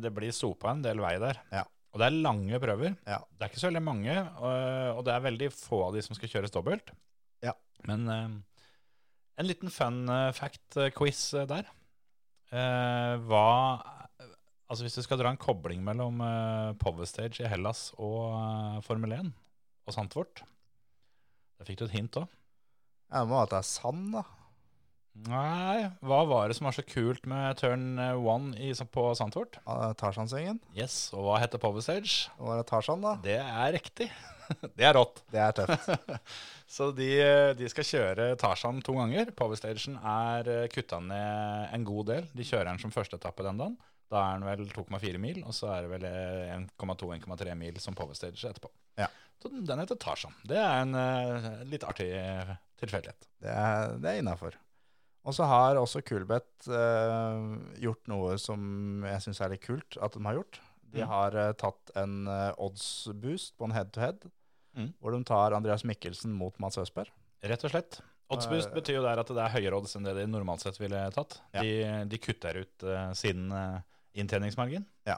det 0.00 0.12
blir 0.16 0.32
sopa 0.32 0.70
en 0.72 0.82
del 0.82 0.98
vei 1.04 1.14
der. 1.20 1.38
Ja. 1.52 1.64
Og 1.92 1.98
det 2.00 2.06
er 2.06 2.20
lange 2.22 2.58
prøver. 2.62 2.94
Ja. 3.06 3.18
Det 3.36 3.44
er 3.44 3.50
ikke 3.50 3.60
så 3.60 3.68
veldig 3.68 3.82
mange, 3.82 4.14
og, 4.38 4.98
og 4.98 5.04
det 5.04 5.12
er 5.14 5.24
veldig 5.26 5.48
få 5.52 5.82
av 5.88 5.94
de 5.96 6.02
som 6.06 6.14
skal 6.16 6.30
kjøres 6.32 6.52
dobbelt. 6.54 6.92
Ja. 7.44 7.52
Men 7.88 8.06
eh, 8.08 8.28
en 9.42 9.48
liten 9.48 9.70
fun 9.74 10.04
eh, 10.08 10.30
fact-quiz 10.36 11.22
der. 11.50 11.66
Eh, 12.54 13.14
hva 13.26 13.44
Altså 14.70 14.86
Hvis 14.86 14.98
du 15.00 15.02
skal 15.02 15.18
dra 15.18 15.32
en 15.32 15.40
kobling 15.40 15.82
mellom 15.82 16.20
uh, 16.22 16.72
Power 16.78 17.08
Stage 17.10 17.42
i 17.42 17.50
Hellas 17.50 17.88
og 17.98 18.20
uh, 18.30 18.76
Formel 18.86 19.16
1 19.18 19.32
og 19.90 19.96
Santvort 19.96 20.44
Da 21.58 21.66
fikk 21.66 21.80
du 21.80 21.88
et 21.88 21.96
hint 21.96 22.20
òg. 22.20 22.28
Det 23.10 23.24
må 23.26 23.34
være 23.34 23.48
at 23.48 23.54
det 23.56 23.58
er 23.58 23.66
sand, 23.66 24.04
da. 24.14 24.22
Nei, 25.26 25.88
hva 26.06 26.20
var 26.30 26.48
det 26.48 26.56
som 26.56 26.68
var 26.68 26.76
så 26.76 26.84
kult 26.86 27.24
med 27.28 27.58
turn 27.58 27.98
eh, 27.98 28.14
one 28.14 28.54
i, 28.62 28.70
på 28.94 29.08
Santvort? 29.18 29.58
Uh, 29.66 29.90
Tarzan-svingen. 29.98 30.60
Yes, 30.78 31.08
og 31.12 31.26
hva 31.26 31.40
heter 31.42 31.60
Power 31.60 31.82
Stage? 31.82 32.30
Det 32.38 32.46
var 32.46 32.60
det 32.60 32.68
Tarzan, 32.70 33.02
da. 33.02 33.16
Det 33.24 33.36
er 33.42 33.74
riktig. 33.74 34.06
det 34.78 34.86
er 34.86 34.94
rått. 34.96 35.22
Det 35.34 35.42
er 35.42 35.56
tøft. 35.58 35.90
Så 36.76 36.92
de, 36.94 37.10
de 37.58 37.68
skal 37.72 37.88
kjøre 37.90 38.30
Tarzan 38.40 38.78
to 38.86 38.94
ganger. 38.96 39.34
Powerstagen 39.36 39.98
er 39.98 40.50
eh, 40.54 40.66
kutta 40.72 41.02
ned 41.02 41.74
en 41.74 41.86
god 41.86 42.12
del. 42.14 42.30
De 42.30 42.46
kjører 42.46 42.70
den 42.70 42.82
som 42.82 42.94
første 42.94 43.18
etappe 43.18 43.46
den 43.46 43.58
dagen. 43.60 43.78
Da 44.10 44.20
er 44.26 44.38
den 44.40 44.46
vel 44.48 44.64
2,4 44.74 45.18
mil, 45.22 45.42
og 45.46 45.54
så 45.54 45.68
er 45.76 45.84
det 45.86 45.90
vel 45.92 46.06
eh, 46.08 46.54
1,2-1,3 46.80 47.54
mil 47.60 47.76
som 47.82 47.94
powerstage 47.94 48.48
etterpå. 48.50 48.70
Ja. 48.98 49.06
Så 49.40 49.48
den 49.54 49.78
heter 49.80 49.96
Tarzan. 50.02 50.34
Det 50.44 50.58
er 50.58 50.80
en 50.82 50.96
uh, 50.98 51.62
litt 51.70 51.84
artig 51.86 52.08
eh, 52.18 52.50
tilfeldighet. 52.82 53.28
Det 53.40 53.52
er, 53.54 53.94
det 54.02 54.10
er 54.10 54.18
innafor. 54.20 54.58
Og 55.24 55.36
så 55.36 55.46
har 55.48 55.78
også 55.80 56.02
Kulbeth 56.04 56.66
uh, 56.72 57.54
gjort 57.80 58.10
noe 58.10 58.34
som 58.40 59.04
jeg 59.06 59.22
syns 59.24 59.40
er 59.44 59.54
litt 59.54 59.64
kult 59.64 59.96
at 60.02 60.16
de 60.18 60.24
har 60.26 60.40
gjort. 60.42 60.60
De 60.90 61.04
Mm. 61.04 61.06
har 61.06 61.34
uh, 61.38 61.52
tatt 61.54 61.92
en 62.00 62.24
uh, 62.26 62.50
odds-boost 62.58 63.52
på 63.60 63.68
en 63.68 63.76
head-to-head, 63.76 64.24
Mm. 64.74 64.92
hvor 65.02 65.10
de 65.14 65.18
tar 65.26 65.50
Andreas 65.56 65.82
Mikkelsen 65.86 66.30
mot 66.34 66.54
Mats 66.62 66.78
Østberg. 66.78 67.08
Rett 67.42 67.64
og 67.66 67.72
slett. 67.72 67.96
Oddsboost 68.30 68.68
Eh, 68.70 68.74
betyr 68.76 68.94
jo 69.00 69.02
der 69.02 69.18
at 69.18 69.26
det 69.34 69.42
er 69.42 69.50
høyere 69.50 69.78
odds 69.80 69.96
enn 69.98 70.04
det 70.06 70.12
de 70.14 70.26
normalt 70.30 70.62
sett 70.62 70.76
ville 70.78 71.00
tatt. 71.10 71.40
Ja. 71.54 71.64
De, 71.66 71.72
de 72.12 72.18
kutter 72.22 72.60
ut 72.62 72.84
eh, 72.86 73.08
sin 74.14 74.86
Ja. 75.06 75.16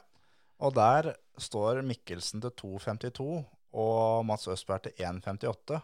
Og 0.60 0.74
der 0.74 1.14
står 1.38 1.82
Mikkelsen 1.82 2.40
til 2.40 2.50
2,52 2.50 3.44
og 3.72 4.26
Mats 4.28 4.46
Østberg 4.48 4.82
til 4.82 4.92
1,58. 5.00 5.80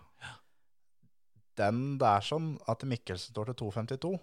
Den 1.58 1.98
der 1.98 2.20
sånn 2.22 2.52
at 2.70 2.84
Mikkelsen 2.86 3.32
står 3.32 3.50
til 3.50 3.66
2,52, 3.66 4.18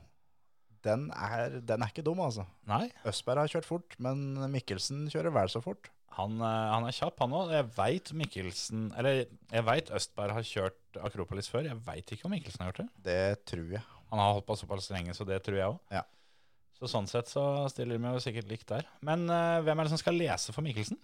den 0.86 1.09
er, 1.11 1.59
den 1.65 1.81
er 1.81 1.89
ikke 1.91 2.05
dum, 2.05 2.21
altså. 2.23 2.45
Nei, 2.69 2.86
Østberg 3.09 3.41
har 3.41 3.51
kjørt 3.51 3.67
fort, 3.67 3.97
men 3.99 4.38
Mikkelsen 4.53 5.07
kjører 5.11 5.33
vel 5.33 5.49
så 5.51 5.61
fort. 5.65 5.89
han, 6.15 6.38
eh, 6.39 6.67
han 6.71 6.86
er 6.88 6.95
kjapp, 6.95 7.17
han 7.19 7.33
òg. 7.36 7.49
Jeg 7.51 7.65
veit 7.75 8.11
Mikkelsen 8.13 8.93
Eller 8.95 9.25
jeg 9.51 9.65
veit 9.67 9.89
Østberg 9.91 10.31
har 10.31 10.45
kjørt 10.47 10.99
Akropolis 11.03 11.49
før. 11.51 11.65
Jeg 11.67 11.81
veit 11.83 12.13
ikke 12.13 12.29
om 12.29 12.31
Mikkelsen 12.31 12.63
har 12.63 12.71
gjort 12.71 12.86
det. 12.86 13.03
Det 13.03 13.45
tror 13.51 13.73
jeg. 13.73 13.83
Han 14.11 14.21
har 14.21 14.31
holdt 14.38 14.47
på 14.47 14.55
såpass 14.55 14.88
lenge, 14.93 15.11
så 15.17 15.25
det 15.27 15.41
tror 15.43 15.57
jeg 15.57 15.73
òg. 15.73 15.79
Ja. 15.91 16.03
Så 16.76 16.89
sånn 16.91 17.07
sett 17.07 17.30
så 17.32 17.41
stiller 17.71 17.99
vi 18.01 18.13
jo 18.17 18.23
sikkert 18.23 18.49
likt 18.51 18.67
der. 18.71 18.88
Men 19.05 19.30
eh, 19.32 19.61
hvem 19.63 19.80
er 19.80 19.88
det 19.88 19.93
som 19.93 20.01
skal 20.01 20.17
lese 20.19 20.55
for 20.55 20.65
Mikkelsen? 20.65 20.99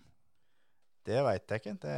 Det 1.07 1.17
veit 1.26 1.49
jeg 1.49 1.61
ikke. 1.63 1.72
Det, 1.82 1.93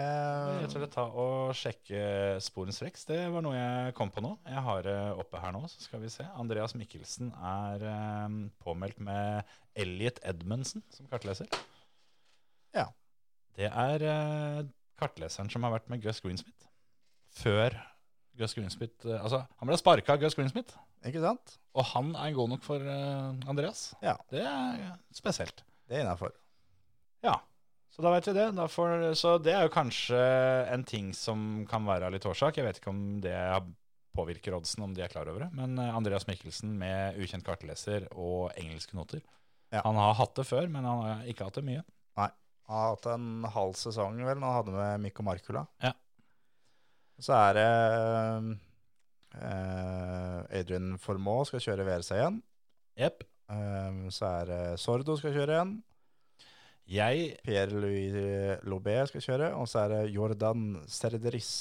Jeg 0.62 0.70
tror 0.72 0.84
jeg 0.86 0.92
tar 0.94 1.16
og 1.20 1.56
sjekker 1.60 2.38
sporens 2.44 2.80
rex. 2.86 3.04
Det 3.10 3.18
var 3.34 3.44
noe 3.44 3.58
jeg 3.58 3.96
kom 3.98 4.14
på 4.14 4.24
nå. 4.24 4.38
Jeg 4.48 4.64
har 4.64 4.86
det 4.88 4.96
oppe 5.20 5.42
her 5.44 5.52
nå, 5.56 5.66
så 5.68 5.84
skal 5.84 6.00
vi 6.06 6.12
se. 6.14 6.24
Andreas 6.40 6.76
Mikkelsen 6.80 7.34
er 7.36 7.84
eh, 7.90 8.38
påmeldt 8.64 9.02
med 9.04 9.56
Elliot 9.76 10.22
Edmundsen 10.24 10.86
som 10.94 11.10
kartleser. 11.12 11.50
Ja. 12.78 12.88
Det 13.58 13.68
er 13.70 14.08
eh, 14.08 14.62
kartleseren 15.02 15.52
som 15.52 15.68
har 15.68 15.76
vært 15.76 15.92
med 15.92 16.06
Gus 16.06 16.24
Greensmith. 16.24 16.70
Før 17.34 17.76
Gus 18.40 18.56
Greensmith 18.58 19.06
eh, 19.08 19.20
Altså, 19.22 19.44
han 19.60 19.70
ble 19.70 19.78
sparka 19.80 20.16
av 20.16 20.22
Gus 20.24 20.36
Greensmith, 20.38 20.74
Ikke 21.06 21.22
sant? 21.24 21.58
og 21.74 21.86
han 21.94 22.12
er 22.18 22.34
god 22.38 22.52
nok 22.54 22.64
for 22.66 22.82
eh, 22.82 23.50
Andreas. 23.50 23.92
Ja. 24.06 24.16
Det 24.32 24.42
er 24.46 24.94
spesielt. 25.16 25.64
Det 25.90 25.98
er 26.00 26.06
innafor. 26.06 26.34
Ja, 27.26 27.38
så 27.94 28.02
da 28.06 28.12
vet 28.16 28.28
vi 28.30 28.34
det. 28.38 28.48
Får, 28.74 29.14
så 29.20 29.36
det 29.42 29.54
er 29.54 29.68
jo 29.68 29.74
kanskje 29.74 30.20
en 30.74 30.84
ting 30.88 31.12
som 31.18 31.64
kan 31.70 31.86
være 31.86 32.10
litt 32.14 32.26
årsak. 32.26 32.58
Jeg 32.58 32.66
vet 32.66 32.80
ikke 32.82 32.94
om 32.94 33.04
det 33.24 33.38
påvirker 34.14 34.54
oddsen, 34.58 34.84
om 34.86 34.94
de 34.94 35.02
er 35.02 35.10
klar 35.14 35.30
over 35.30 35.46
det. 35.46 35.50
Men 35.58 35.78
eh, 35.82 35.94
Andreas 35.96 36.26
Mikkelsen 36.30 36.74
med 36.80 37.18
ukjent 37.22 37.46
kartleser 37.46 38.08
og 38.14 38.52
engelske 38.60 38.98
noter. 38.98 39.22
Ja. 39.74 39.82
Han 39.88 39.98
har 39.98 40.14
hatt 40.20 40.36
det 40.38 40.46
før, 40.46 40.68
men 40.70 40.86
han 40.86 41.02
har 41.02 41.28
ikke 41.30 41.48
hatt 41.48 41.58
det 41.58 41.66
mye. 41.66 41.82
Nei. 42.20 42.30
Han 42.70 42.78
har 42.80 42.92
hatt 42.94 43.08
en 43.14 43.30
halv 43.56 43.74
sesong 43.78 44.20
vel, 44.22 44.38
når 44.38 44.46
han 44.46 44.58
hadde 44.60 44.76
med 44.78 45.06
Mikko 45.08 45.26
Markula. 45.26 45.66
Ja. 45.84 45.94
Så 47.22 47.36
er 47.38 47.60
det 47.60 47.68
eh, 49.38 50.60
Adrian 50.60 50.98
Formaux 51.02 51.52
skal 51.52 51.62
kjøre 51.64 51.86
VRC 51.88 52.12
igjen. 52.18 52.42
Yep. 53.00 53.24
Eh, 53.54 54.02
så 54.14 54.32
er 54.42 54.50
det 54.50 54.64
Sordo 54.82 55.18
skal 55.20 55.36
kjøre 55.36 55.58
igjen. 55.58 55.76
Jeg 56.94 57.38
Pierre-Louis 57.46 58.60
Lobé 58.68 58.98
skal 59.08 59.24
kjøre. 59.24 59.54
Og 59.56 59.70
så 59.72 59.86
er 59.86 59.94
det 59.94 60.02
Jordan 60.18 60.82
Serderis 60.92 61.54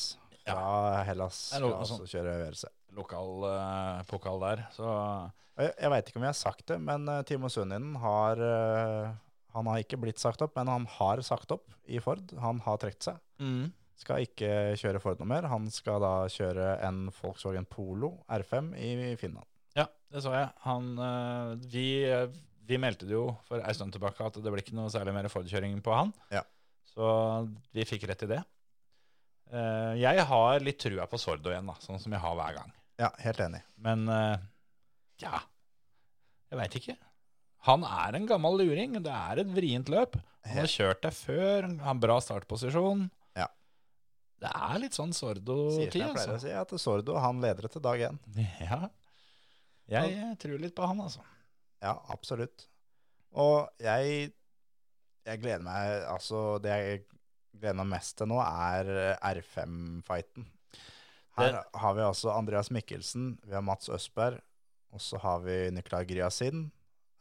fra 0.43 1.03
Hellas 1.07 1.39
er 1.53 1.61
skal 1.63 1.75
også 1.77 1.99
sånt. 1.99 2.13
kjøre 2.13 2.39
VRC. 2.41 2.65
lokal 2.97 3.45
uh, 3.47 4.01
pokal 4.11 4.43
der, 4.43 4.65
så 4.75 4.89
Jeg, 5.59 5.75
jeg 5.79 5.91
veit 5.93 6.09
ikke 6.09 6.19
om 6.19 6.25
jeg 6.27 6.33
har 6.33 6.39
sagt 6.41 6.65
det, 6.69 6.79
men 6.81 7.07
uh, 7.09 7.21
Timo 7.29 7.51
Sundinen 7.53 7.95
har 8.01 8.41
uh, 8.41 9.13
Han 9.53 9.69
har 9.69 9.83
ikke 9.83 10.01
blitt 10.01 10.21
sagt 10.21 10.43
opp, 10.43 10.57
men 10.57 10.71
han 10.73 10.87
har 10.99 11.21
sagt 11.21 11.53
opp 11.53 11.69
i 11.85 12.01
Ford. 12.01 12.25
Han 12.41 12.63
har 12.65 12.79
trukket 12.81 13.11
seg. 13.11 13.19
Skal 14.03 14.25
ikke 14.27 14.51
kjøre 14.81 15.01
Ford 15.03 15.21
noe 15.21 15.31
mer. 15.31 15.47
Han 15.53 15.69
skal 15.71 16.03
da 16.03 16.15
kjøre 16.33 16.73
en 16.89 17.05
Volkswagen 17.15 17.69
Polo 17.71 18.17
R5 18.35 18.73
i 18.75 19.13
Finland. 19.21 19.47
Ja, 19.79 19.87
det 20.11 20.25
så 20.25 20.33
jeg. 20.35 20.49
Han, 20.65 20.89
eh, 20.99 21.53
vi, 21.71 21.87
vi 22.67 22.81
meldte 22.83 23.07
det 23.07 23.15
jo 23.15 23.29
for 23.47 23.63
ei 23.63 23.77
stund 23.77 23.95
tilbake 23.95 24.27
at 24.27 24.41
det 24.43 24.53
ble 24.53 24.65
ikke 24.65 24.75
noe 24.79 24.91
særlig 24.93 25.15
mer 25.15 25.31
Ford-kjøring 25.33 25.79
på 25.87 25.95
han. 25.95 26.11
Ja. 26.35 26.43
Så 26.93 27.07
vi 27.73 27.87
fikk 27.89 28.09
rett 28.11 28.27
i 28.27 28.33
det. 28.35 28.43
Eh, 29.53 29.95
jeg 30.03 30.27
har 30.33 30.67
litt 30.67 30.83
trua 30.83 31.07
på 31.09 31.21
Sordo 31.21 31.53
igjen, 31.53 31.71
da, 31.71 31.79
sånn 31.85 32.03
som 32.03 32.13
jeg 32.13 32.25
har 32.25 32.37
hver 32.39 32.59
gang. 32.59 32.75
Ja, 33.01 33.15
helt 33.23 33.41
enig. 33.47 33.63
Men 33.87 34.05
eh, 34.11 34.45
ja, 35.23 35.45
jeg 36.51 36.59
veit 36.61 36.79
ikke. 36.83 36.99
Han 37.71 37.87
er 37.87 38.19
en 38.19 38.27
gammel 38.27 38.59
luring. 38.59 38.99
Det 39.05 39.15
er 39.15 39.45
et 39.45 39.51
vrient 39.55 39.91
løp. 39.93 40.19
Han 40.49 40.65
har 40.65 40.71
kjørt 40.71 41.05
det 41.07 41.13
før. 41.15 41.69
Han 41.69 41.79
har 41.85 42.01
bra 42.03 42.17
startposisjon. 42.19 43.07
Det 44.43 44.51
er 44.51 44.81
litt 44.83 44.97
sånn 44.97 45.13
Sordo-tid, 45.15 45.85
jeg 45.85 45.93
pleier 45.95 46.33
å 46.33 46.35
altså. 46.35 46.39
si, 46.43 46.51
at 46.51 46.73
Sordo 46.83 47.15
han 47.23 47.39
leder 47.43 47.69
etter 47.69 47.83
dag 47.85 48.01
én. 48.09 48.19
Ja. 48.63 48.81
Jeg 49.93 50.15
jeg 50.17 50.39
tror 50.43 50.63
litt 50.63 50.75
på 50.75 50.87
han, 50.89 51.03
altså. 51.05 51.23
Ja, 51.83 51.97
absolutt. 52.15 52.67
Og 53.39 53.69
jeg, 53.83 54.31
jeg 55.27 55.41
gleder 55.43 55.65
meg 55.65 56.05
Altså, 56.11 56.59
det 56.63 56.73
jeg 56.73 57.03
gleder 57.53 57.79
meg 57.83 57.91
mest 57.95 58.17
til 58.19 58.31
nå, 58.31 58.39
er 58.43 58.91
R5-fighten. 59.19 60.47
Her 61.39 61.59
har 61.81 61.95
vi 61.97 62.03
altså 62.05 62.33
Andreas 62.35 62.69
Mikkelsen, 62.75 63.37
vi 63.47 63.55
har 63.57 63.65
Mats 63.65 63.89
Østberg, 63.93 64.41
og 64.93 65.01
så 65.01 65.21
har 65.23 65.39
vi 65.47 65.59
Nicolai 65.73 66.05
Griasin, 66.09 66.67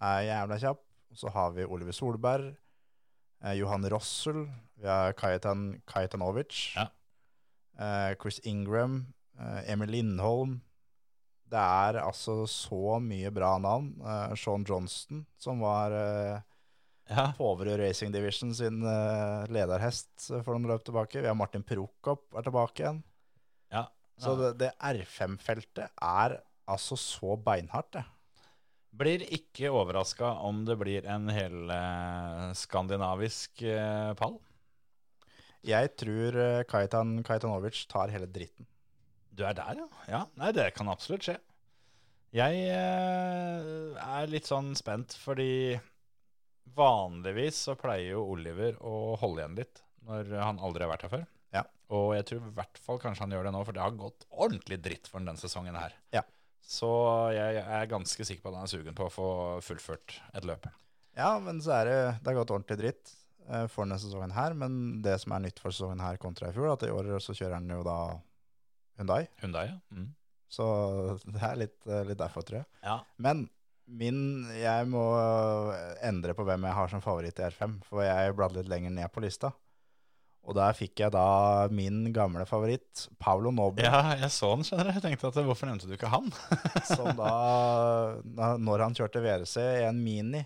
er 0.04 0.26
jævla 0.28 0.58
kjapp. 0.60 0.82
Og 1.12 1.20
så 1.20 1.32
har 1.36 1.52
vi 1.56 1.66
Oliver 1.68 1.96
Solberg, 1.96 2.54
eh, 3.44 3.56
Johan 3.60 3.84
Rossel, 3.92 4.46
vi 4.80 4.88
har 4.88 5.14
Kajetan 5.20 5.82
Kajetanovic, 5.88 6.74
Ja. 6.76 6.88
Eh, 7.80 8.14
Chris 8.22 8.40
Ingram, 8.44 9.14
eh, 9.40 9.72
Emil 9.72 9.90
Lindholm. 9.96 10.60
Det 11.52 11.60
er 11.60 12.00
altså 12.00 12.46
så 12.48 12.98
mye 13.04 13.32
bra 13.36 13.58
navn. 13.60 13.94
Eh, 14.02 14.36
Sean 14.40 14.66
Johnston, 14.68 15.26
som 15.38 15.60
var 15.64 15.92
Ja. 17.12 17.34
Poverud 17.36 17.80
Racing 17.82 18.14
Division 18.14 18.54
sin 18.56 18.80
lederhest 19.52 20.30
for 20.46 20.54
noen 20.56 20.70
løp 20.70 20.84
tilbake. 20.88 21.20
Vi 21.20 21.28
har 21.28 21.36
Martin 21.36 21.64
Prokop 21.68 22.30
er 22.38 22.46
tilbake 22.46 22.80
igjen. 22.86 23.02
ja. 23.72 23.88
Så 24.22 24.36
det, 24.38 24.52
det 24.62 24.70
R5-feltet 24.80 25.90
er 26.00 26.38
altså 26.70 26.96
så 26.96 27.36
beinhardt, 27.42 27.92
det. 27.98 28.04
Blir 28.94 29.24
ikke 29.34 29.72
overraska 29.74 30.30
om 30.46 30.62
det 30.68 30.76
blir 30.80 31.06
en 31.10 31.28
hel 31.34 31.70
eh, 31.74 32.52
skandinavisk 32.60 33.64
eh, 33.64 34.12
pall. 34.20 34.38
Jeg 35.68 35.94
tror 36.00 36.38
eh, 36.42 36.64
Kaitan 36.70 37.20
Kaitanovic 37.26 37.84
tar 37.92 38.12
hele 38.14 38.30
dritten. 38.30 38.66
Du 39.32 39.46
er 39.48 39.56
der, 39.56 39.78
ja? 39.78 39.88
Ja, 40.10 40.22
Nei, 40.42 40.52
det 40.56 40.72
kan 40.76 40.90
absolutt 40.92 41.28
skje. 41.28 41.38
Jeg 42.36 42.64
eh, 42.72 44.02
er 44.02 44.32
litt 44.32 44.48
sånn 44.48 44.74
spent, 44.80 45.14
fordi 45.20 45.78
vanligvis 46.78 47.66
så 47.68 47.76
pleier 47.80 48.16
jo 48.16 48.26
Oliver 48.34 48.78
å 48.80 49.16
holde 49.20 49.44
igjen 49.44 49.58
litt 49.60 49.82
når 50.08 50.34
han 50.40 50.62
aldri 50.64 50.86
har 50.86 50.94
vært 50.94 51.06
her 51.06 51.14
før. 51.14 51.26
Ja. 51.54 51.66
Og 51.94 52.14
jeg 52.16 52.28
tror 52.30 52.46
i 52.48 52.54
hvert 52.58 52.82
fall 52.82 53.02
kanskje 53.04 53.26
han 53.26 53.36
gjør 53.36 53.50
det 53.50 53.56
nå, 53.56 53.64
for 53.68 53.78
det 53.78 53.84
har 53.84 53.98
gått 54.00 54.26
ordentlig 54.32 54.80
dritt 54.82 55.10
for 55.12 55.22
denne 55.22 55.40
sesongen 55.40 55.78
her. 55.78 55.96
Ja. 56.16 56.24
Så 56.66 56.90
jeg 57.36 57.62
er 57.62 57.90
ganske 57.92 58.26
sikker 58.26 58.46
på 58.46 58.54
at 58.54 58.62
han 58.62 58.70
er 58.70 58.72
sugen 58.72 58.98
på 58.98 59.10
å 59.10 59.14
få 59.14 59.30
fullført 59.66 60.18
et 60.32 60.48
løp. 60.48 60.70
Ja, 61.18 61.36
men 61.44 61.60
så 61.64 61.76
er 61.82 61.90
det, 61.90 61.98
det 62.22 62.32
har 62.32 62.40
gått 62.40 62.54
ordentlig 62.56 62.80
dritt 62.80 63.12
for 63.72 63.86
denne 63.86 64.00
sesongen 64.02 64.34
her. 64.36 64.54
Men 64.58 64.76
det 65.06 65.18
som 65.24 65.36
er 65.38 65.46
nytt 65.48 65.60
for 65.64 65.74
sesongen 65.76 66.04
her 66.04 66.20
kontra 66.22 66.50
i 66.52 66.56
fjor, 66.56 66.72
at 66.74 66.84
i 66.88 66.92
år 66.94 67.14
så 67.24 67.36
kjører 67.38 67.58
han 67.60 67.70
jo 67.74 67.82
da 67.88 67.98
Hyundai. 69.00 69.24
Hyundai, 69.42 69.66
ja. 69.72 69.80
Mm. 69.96 70.10
Så 70.52 70.66
det 71.32 71.42
er 71.48 71.58
litt, 71.62 71.78
eh, 71.88 72.04
litt 72.10 72.20
derfor, 72.20 72.44
tror 72.48 72.62
jeg. 72.62 72.68
ja. 72.84 73.00
Men 73.24 73.46
min, 73.92 74.18
jeg 74.56 74.86
må 74.88 75.02
endre 76.06 76.36
på 76.38 76.44
hvem 76.48 76.64
jeg 76.68 76.76
har 76.78 76.92
som 76.92 77.02
favoritt 77.04 77.40
i 77.42 77.48
R5, 77.50 77.80
for 77.88 78.04
jeg 78.06 78.36
bladde 78.38 78.62
litt 78.62 78.70
lenger 78.72 78.94
ned 78.96 79.12
på 79.12 79.24
lista. 79.24 79.50
Og 80.48 80.56
der 80.58 80.74
fikk 80.74 81.04
jeg 81.04 81.12
da 81.14 81.68
min 81.70 82.06
gamle 82.16 82.46
favoritt, 82.50 83.04
Paulo 83.22 83.52
Nobel. 83.54 83.84
Ja, 83.86 84.16
jeg 84.18 84.32
så 84.34 84.54
den, 84.56 84.64
skjønner 84.66 84.88
du. 84.90 84.94
Jeg 84.96 85.04
tenkte 85.06 85.30
at 85.30 85.42
hvorfor 85.46 85.70
nevnte 85.70 85.90
du 85.90 85.94
ikke 85.98 86.10
han? 86.10 86.32
som 86.88 87.12
da, 87.20 87.34
da- 88.40 88.56
når 88.58 88.86
han 88.88 88.96
kjørte 88.98 89.22
VRC 89.22 89.58
i 89.62 89.84
en 89.90 90.00
Mini 90.02 90.42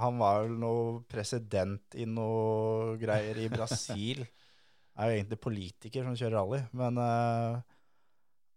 Han 0.00 0.18
var 0.20 0.44
vel 0.44 0.54
noe 0.60 1.00
president 1.10 1.96
i 2.00 2.06
noe 2.08 2.96
greier 3.00 3.38
i 3.44 3.48
Brasil. 3.52 4.24
er 5.00 5.10
jo 5.12 5.18
egentlig 5.20 5.40
politiker 5.40 6.04
som 6.06 6.16
kjører 6.18 6.36
rally, 6.40 6.58
men 6.76 6.98
uh, 7.00 7.60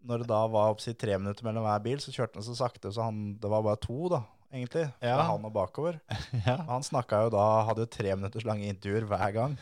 når 0.03 0.23
det 0.23 0.29
da 0.33 0.39
var 0.51 0.73
oppsi 0.73 0.91
tre 0.99 1.15
minutter 1.19 1.45
mellom 1.47 1.63
hver 1.63 1.83
bil, 1.85 2.01
så 2.03 2.11
kjørte 2.11 2.39
han 2.41 2.43
så 2.47 2.55
sakte, 2.59 2.91
så 2.91 3.05
han, 3.07 3.21
det 3.39 3.51
var 3.51 3.63
bare 3.63 3.79
to 3.79 4.09
da, 4.11 4.19
egentlig. 4.51 4.87
Fra 4.99 5.11
Ja. 5.13 5.21
han 5.29 5.45
og 5.47 5.53
bakover. 5.55 6.01
Ja. 6.47 6.57
Han 6.67 6.83
snakka 6.83 7.21
jo 7.27 7.29
da, 7.37 7.45
hadde 7.69 7.85
jo 7.85 7.91
tre 7.93 8.15
minutters 8.17 8.43
lange 8.49 8.67
intervjuer 8.67 9.07
hver 9.07 9.31
gang. 9.37 9.55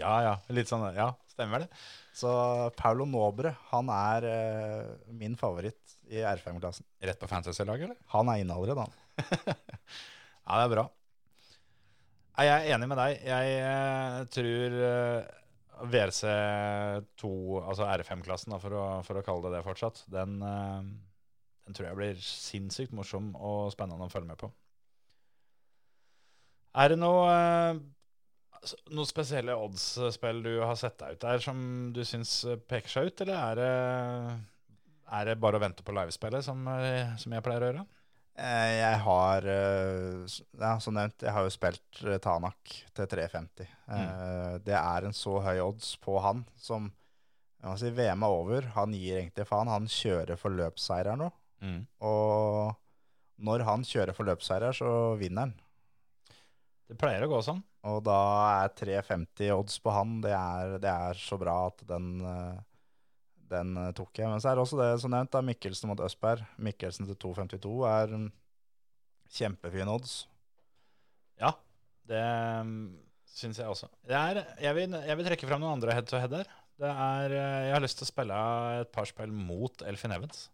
ja, 0.00 0.14
ja. 0.26 0.32
Litt 0.56 0.70
sånn, 0.72 0.88
ja, 0.96 1.12
stemmer 1.30 1.62
det. 1.62 1.68
Så 2.14 2.30
Paulo 2.78 3.06
Nobre, 3.10 3.54
han 3.70 3.88
er 3.94 4.26
eh, 4.30 4.90
min 5.14 5.38
favoritt 5.38 5.94
i 6.10 6.18
R5-klassen. 6.26 6.86
Rett 7.02 7.18
på 7.22 7.30
fantasy-laget, 7.30 7.88
eller? 7.92 7.98
Han 8.16 8.28
er 8.34 8.42
inne 8.42 8.58
allerede, 8.58 8.88
han. 8.88 9.00
Ja, 10.44 10.58
det 10.58 10.64
er 10.66 10.72
bra. 10.74 10.82
Nei, 12.34 12.46
Jeg 12.48 12.54
er 12.66 12.74
enig 12.74 12.88
med 12.90 12.98
deg. 12.98 13.24
Jeg 13.28 13.58
eh, 13.62 14.20
tror 14.34 14.76
eh, 14.88 15.34
VRC2, 15.92 17.30
altså 17.62 17.86
R5-klassen, 17.86 18.56
for, 18.62 18.78
for 19.06 19.20
å 19.20 19.24
kalle 19.26 19.46
det 19.46 19.60
det 19.60 19.64
fortsatt, 19.66 20.02
den, 20.10 20.40
eh, 20.42 20.88
den 21.68 21.78
tror 21.78 21.88
jeg 21.88 21.98
blir 22.00 22.22
sinnssykt 22.26 22.94
morsom 22.96 23.32
og 23.38 23.70
spennende 23.74 24.08
å 24.08 24.12
følge 24.12 24.32
med 24.32 24.40
på. 24.42 24.50
Er 26.82 26.90
det 26.90 26.98
noe, 26.98 27.30
eh, 27.30 27.78
altså, 28.58 28.82
noe 28.98 29.06
spesielle 29.06 29.54
odds-spill 29.54 30.42
du 30.42 30.56
har 30.64 30.74
sett 30.80 30.98
deg 31.04 31.14
ut 31.14 31.26
der 31.28 31.44
som 31.44 31.58
du 31.94 32.02
syns 32.02 32.40
peker 32.66 32.90
seg 32.96 33.12
ut, 33.12 33.22
eller 33.28 33.38
er 33.38 33.60
det, 33.62 33.72
er 35.20 35.30
det 35.30 35.38
bare 35.38 35.62
å 35.62 35.62
vente 35.68 35.86
på 35.86 35.94
livespillet, 35.94 36.42
som, 36.42 36.66
som 37.22 37.38
jeg 37.38 37.46
pleier 37.46 37.62
å 37.62 37.70
gjøre? 37.70 37.86
Eh, 38.34 38.72
Jeg 38.80 38.98
har, 39.04 39.46
eh, 39.46 40.26
ja, 40.58 40.72
som 40.82 40.94
nevnt, 40.96 41.22
jeg 41.22 41.32
har 41.32 41.44
jo 41.46 41.52
spilt 41.54 42.00
eh, 42.02 42.18
Tanak 42.18 42.72
til 42.94 43.06
350. 43.06 43.68
Mm. 43.86 44.60
Det 44.66 44.74
er 44.74 45.06
en 45.06 45.14
så 45.14 45.38
høy 45.44 45.60
odds 45.62 45.94
på 46.02 46.18
han 46.24 46.44
som 46.58 46.90
si, 47.78 47.90
VM 47.94 48.24
er 48.26 48.34
over. 48.34 48.66
Han 48.74 48.94
gir 48.96 49.20
egentlig 49.20 49.46
faen. 49.46 49.70
Han 49.70 49.86
kjører 49.86 50.40
for 50.40 50.50
løpsseier 50.50 51.14
nå. 51.20 51.30
Mm. 51.62 51.84
Og 52.04 52.74
når 53.44 53.64
han 53.68 53.86
kjører 53.86 54.16
for 54.16 54.26
løpsseier, 54.28 54.74
så 54.76 55.14
vinner 55.20 55.46
han. 55.48 55.54
Det 56.90 56.98
pleier 57.00 57.24
å 57.24 57.30
gå 57.30 57.40
sånn. 57.44 57.62
Og 57.88 58.02
da 58.04 58.18
er 58.64 58.74
350 58.76 59.52
odds 59.54 59.78
på 59.84 59.94
han. 59.94 60.18
Det 60.24 60.34
er, 60.34 60.76
det 60.82 60.90
er 60.90 61.20
så 61.20 61.38
bra 61.40 61.66
at 61.70 61.86
den, 61.88 62.10
den 63.54 63.76
eh, 63.80 63.92
tok 63.96 64.20
jeg. 64.20 64.28
Men 64.30 64.42
så 64.42 64.50
er 64.50 64.58
det 64.58 64.64
også 64.64 64.80
det 64.80 64.90
som 65.02 65.12
nevnt, 65.14 65.32
da, 65.34 65.42
Mikkelsen 65.44 65.90
mot 65.90 66.02
Østberg. 66.04 66.44
Mikkelsen 66.62 67.08
til 67.08 67.18
252 67.26 67.74
er 67.90 68.14
kjempefine 68.18 68.28
kjempefin 69.34 69.90
odds. 69.90 70.24
Ja, 71.40 71.54
det 72.06 72.22
um, 72.60 72.74
syns 73.34 73.58
jeg 73.58 73.70
også. 73.70 73.88
Det 74.06 74.14
er, 74.14 74.42
jeg, 74.62 74.76
vil, 74.78 74.98
jeg 75.08 75.18
vil 75.18 75.28
trekke 75.30 75.48
fram 75.50 75.64
noen 75.64 75.78
andre 75.78 75.96
head 75.96 76.10
to 76.10 76.20
head 76.20 76.36
her. 76.38 76.50
Det 76.78 76.90
er, 76.90 77.32
eh, 77.38 77.60
jeg 77.68 77.76
har 77.76 77.84
lyst 77.84 78.00
til 78.00 78.06
å 78.06 78.10
spille 78.10 78.40
et 78.80 78.90
par 78.94 79.08
spill 79.10 79.34
mot 79.34 79.86
Elfin 79.86 80.14
Evans. 80.14 80.48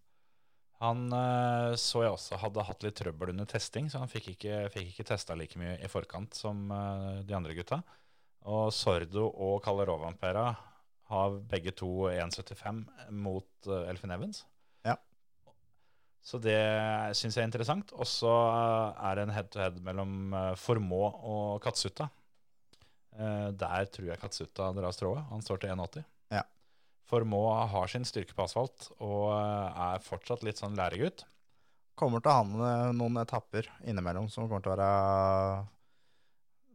Han 0.81 1.09
eh, 1.13 1.77
så 1.81 2.07
jeg 2.07 2.15
også 2.15 2.41
hadde 2.41 2.65
hatt 2.65 2.85
litt 2.87 2.97
trøbbel 3.01 3.35
under 3.35 3.49
testing, 3.49 3.91
så 3.93 4.01
han 4.01 4.13
fikk 4.13 4.33
ikke, 4.35 4.67
fikk 4.73 4.95
ikke 4.95 5.09
testa 5.13 5.37
like 5.37 5.61
mye 5.61 5.77
i 5.81 5.93
forkant 5.93 6.37
som 6.37 6.69
de 7.25 7.37
andre 7.37 7.57
gutta. 7.57 7.83
Og 8.49 8.71
Sordo 8.73 9.27
og 9.29 9.59
Kalle 9.65 9.85
Rovanpera 9.89 10.49
har 11.11 11.41
begge 11.51 11.73
to 11.75 11.89
1,75 12.11 12.85
mot 13.11 13.69
uh, 13.69 13.89
Elfin 13.91 14.15
Evans. 14.15 14.45
Ja. 14.87 14.95
Så 16.23 16.39
det 16.43 16.61
syns 17.19 17.37
jeg 17.37 17.43
er 17.43 17.49
interessant. 17.49 17.93
Og 17.97 18.07
så 18.09 18.31
eh, 18.31 19.03
er 19.09 19.17
det 19.17 19.25
en 19.25 19.35
head-to-head 19.35 19.79
mellom 19.87 20.35
eh, 20.37 20.53
Formå 20.61 21.03
og 21.09 21.63
Katsuta. 21.65 22.11
Der 23.11 23.89
tror 23.91 24.07
jeg 24.07 24.21
Katsuta 24.23 24.69
drar 24.73 24.95
strået. 24.95 25.25
Han 25.33 25.43
står 25.43 25.59
til 25.61 25.73
1,80. 25.75 26.05
Ja. 26.33 26.45
Formå 27.11 27.41
har 27.73 27.91
sin 27.91 28.07
styrke 28.07 28.37
på 28.37 28.45
asfalt 28.47 28.87
og 29.03 29.33
er 29.35 30.05
fortsatt 30.05 30.45
litt 30.47 30.61
sånn 30.63 30.79
læregutt. 30.79 31.27
Kommer 31.99 32.23
til 32.23 32.31
å 32.31 32.37
ha 32.39 32.93
noen 32.95 33.19
etapper 33.21 33.67
innimellom 33.83 34.31
som 34.31 34.47
kommer 34.47 34.63
til 34.65 34.73
å 34.73 34.77
være 34.79 34.93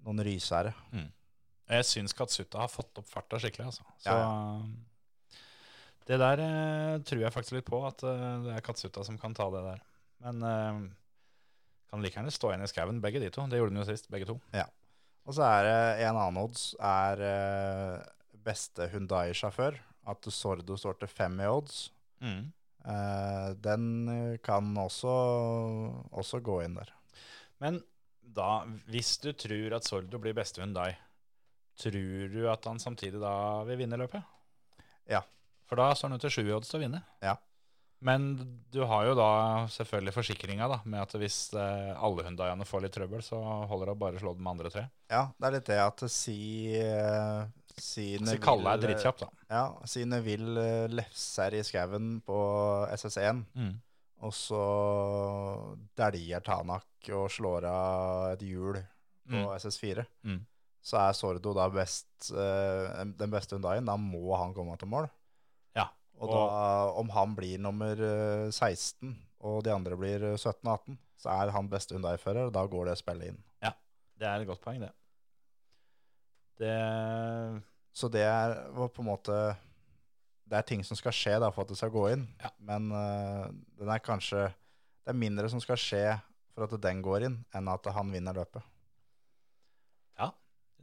noen 0.05 0.25
rysere. 0.27 0.75
Jeg 1.65 1.85
syns 1.89 2.13
Katsuta 2.13 2.61
har 2.61 2.69
fått 2.69 2.99
opp 3.01 3.07
farta 3.09 3.39
skikkelig, 3.41 3.71
altså. 3.71 3.85
Så 4.03 4.13
Ja, 4.13 4.59
det 6.05 6.19
der 6.21 6.41
eh, 6.43 6.99
tror 7.01 7.23
jeg 7.23 7.33
faktisk 7.33 7.57
litt 7.57 7.69
på, 7.69 7.79
at 7.87 8.03
eh, 8.05 8.25
det 8.45 8.53
er 8.53 8.65
Katsuta 8.65 9.03
som 9.05 9.17
kan 9.21 9.33
ta 9.37 9.47
det 9.53 9.63
der. 9.65 9.79
Men 10.25 10.43
eh, 10.45 10.81
kan 11.89 12.03
like 12.03 12.19
gjerne 12.19 12.33
stå 12.33 12.51
igjen 12.51 12.65
i 12.65 12.69
skauen, 12.69 13.01
begge 13.01 13.21
de 13.23 13.31
to. 13.33 13.45
Det 13.49 13.57
gjorde 13.57 13.73
de 13.73 13.81
jo 13.81 13.87
sist, 13.89 14.09
begge 14.13 14.29
to. 14.29 14.37
Og 15.25 15.33
så 15.33 15.47
er 15.47 15.65
det 15.65 15.79
en 16.05 16.19
annen 16.19 16.37
odds, 16.43 16.67
er 16.77 17.23
beste 18.45 18.85
Hundai-sjåfør. 18.91 19.79
At 20.05 20.27
Sordo 20.29 20.77
står 20.77 20.99
til 21.01 21.09
fem 21.09 21.39
i 21.41 21.49
odds. 21.49 21.87
Mm. 22.21 22.51
den 23.65 23.87
kan 24.45 24.69
også, 24.77 25.15
også 26.13 26.39
gå 26.45 26.59
inn 26.63 26.77
der. 26.77 26.91
Men 27.61 27.79
da, 28.21 28.61
hvis 28.91 29.15
du 29.23 29.31
tror 29.33 29.79
at 29.79 29.89
Sordo 29.89 30.21
blir 30.21 30.37
beste 30.37 30.61
Hyundai, 30.61 30.91
tror 31.81 32.29
du 32.33 32.45
at 32.51 32.65
han 32.69 32.79
samtidig 32.79 33.19
da 33.21 33.63
vil 33.67 33.77
vinne 33.83 33.97
løpet? 33.99 34.23
Ja. 35.11 35.21
For 35.69 35.75
da 35.81 35.89
står 35.97 36.09
han 36.11 36.19
jo 36.19 36.23
til 36.27 36.33
sju 36.37 36.47
odds 36.55 36.69
til 36.71 36.79
å 36.79 36.83
vinne. 36.85 37.01
Ja. 37.25 37.35
Men 38.05 38.25
du 38.69 38.81
har 38.85 39.05
jo 39.07 39.13
da 39.17 39.29
selvfølgelig 39.71 40.13
forsikringa 40.13 40.67
da, 40.69 40.77
med 40.85 40.99
at 41.01 41.13
hvis 41.17 41.37
eh, 41.57 41.93
alle 41.95 42.25
Hyundaiene 42.27 42.67
får 42.67 42.83
litt 42.83 42.93
trøbbel, 42.93 43.23
så 43.25 43.39
holder 43.71 43.89
det 43.89 43.95
å 43.95 44.01
bare 44.03 44.19
slå 44.21 44.33
dem 44.37 44.49
andre 44.51 44.69
tre. 44.69 44.83
Ja, 45.09 45.23
det 45.39 45.47
er 45.47 45.55
litt 45.55 45.69
det 45.71 45.79
at 45.81 46.03
si 46.13 46.39
eh, 46.77 47.45
Si 47.75 48.13
Så 48.23 48.37
Kalle 48.39 48.71
er 48.71 48.79
drittkjapp, 48.79 49.17
da. 49.19 49.27
Ja, 49.51 49.63
si 49.89 50.05
Neville 50.07 50.61
eh, 50.85 50.91
lefser 50.95 51.57
i 51.57 51.63
skauen 51.67 52.19
på 52.23 52.37
SS1, 52.95 53.41
og 54.23 54.31
så 54.31 54.61
dæljer 55.99 56.39
Tanak 56.45 57.09
og 57.15 57.27
slår 57.33 57.67
av 57.69 58.33
et 58.35 58.45
hjul 58.47 58.77
på 58.79 58.83
Mm. 59.25 59.47
SS4. 59.57 60.03
Mm. 60.29 60.39
Så 60.85 60.99
er 61.01 61.15
Sordo 61.17 61.53
da 61.57 61.65
best, 61.73 62.09
uh, 62.29 63.01
den 63.17 63.31
beste 63.33 63.57
Hundaien. 63.57 63.87
Da 63.87 63.95
må 63.97 64.35
han 64.37 64.53
komme 64.53 64.75
til 64.77 64.91
mål. 64.91 65.07
Ja. 65.77 65.87
Og 66.21 66.29
da, 66.29 66.43
om 67.01 67.09
han 67.11 67.33
blir 67.35 67.59
nummer 67.59 67.99
eh, 67.99 68.51
16, 68.51 69.15
og 69.45 69.63
de 69.65 69.73
andre 69.73 69.97
blir 69.99 70.23
eh, 70.23 70.37
17 70.37 70.61
og 70.63 70.75
18, 70.77 70.99
så 71.19 71.31
er 71.33 71.51
han 71.55 71.71
beste 71.71 71.97
Hundai-fører, 71.97 72.47
og 72.47 72.53
da 72.55 72.63
går 72.69 72.91
det 72.91 72.99
spillet 73.01 73.33
inn. 73.33 73.41
Ja, 73.65 73.73
Det 74.15 74.27
er 74.29 74.43
et 74.43 74.47
godt 74.47 74.61
poeng, 74.63 74.79
det. 74.83 74.93
Det 76.55 76.75
Så 77.91 78.07
det 78.07 78.23
er 78.23 78.53
på 78.71 79.01
en 79.03 79.09
måte 79.09 79.33
Det 80.47 80.55
er 80.55 80.61
ting 80.63 80.85
som 80.87 80.95
skal 80.95 81.11
skje 81.11 81.33
da 81.43 81.49
for 81.51 81.65
at 81.65 81.73
det 81.73 81.75
skal 81.75 81.91
gå 81.91 82.05
inn. 82.13 82.23
Ja. 82.39 82.53
Men 82.63 82.87
uh, 82.93 83.49
den 83.75 83.91
er 83.91 83.99
kanskje 83.99 84.45
Det 85.03 85.11
er 85.11 85.19
mindre 85.19 85.49
som 85.51 85.59
skal 85.59 85.79
skje 85.81 86.05
for 86.55 86.69
at 86.69 86.77
den 86.79 87.01
går 87.03 87.27
inn, 87.27 87.41
enn 87.51 87.67
at 87.67 87.89
han 87.91 88.13
vinner 88.13 88.37
løpet. 88.37 88.63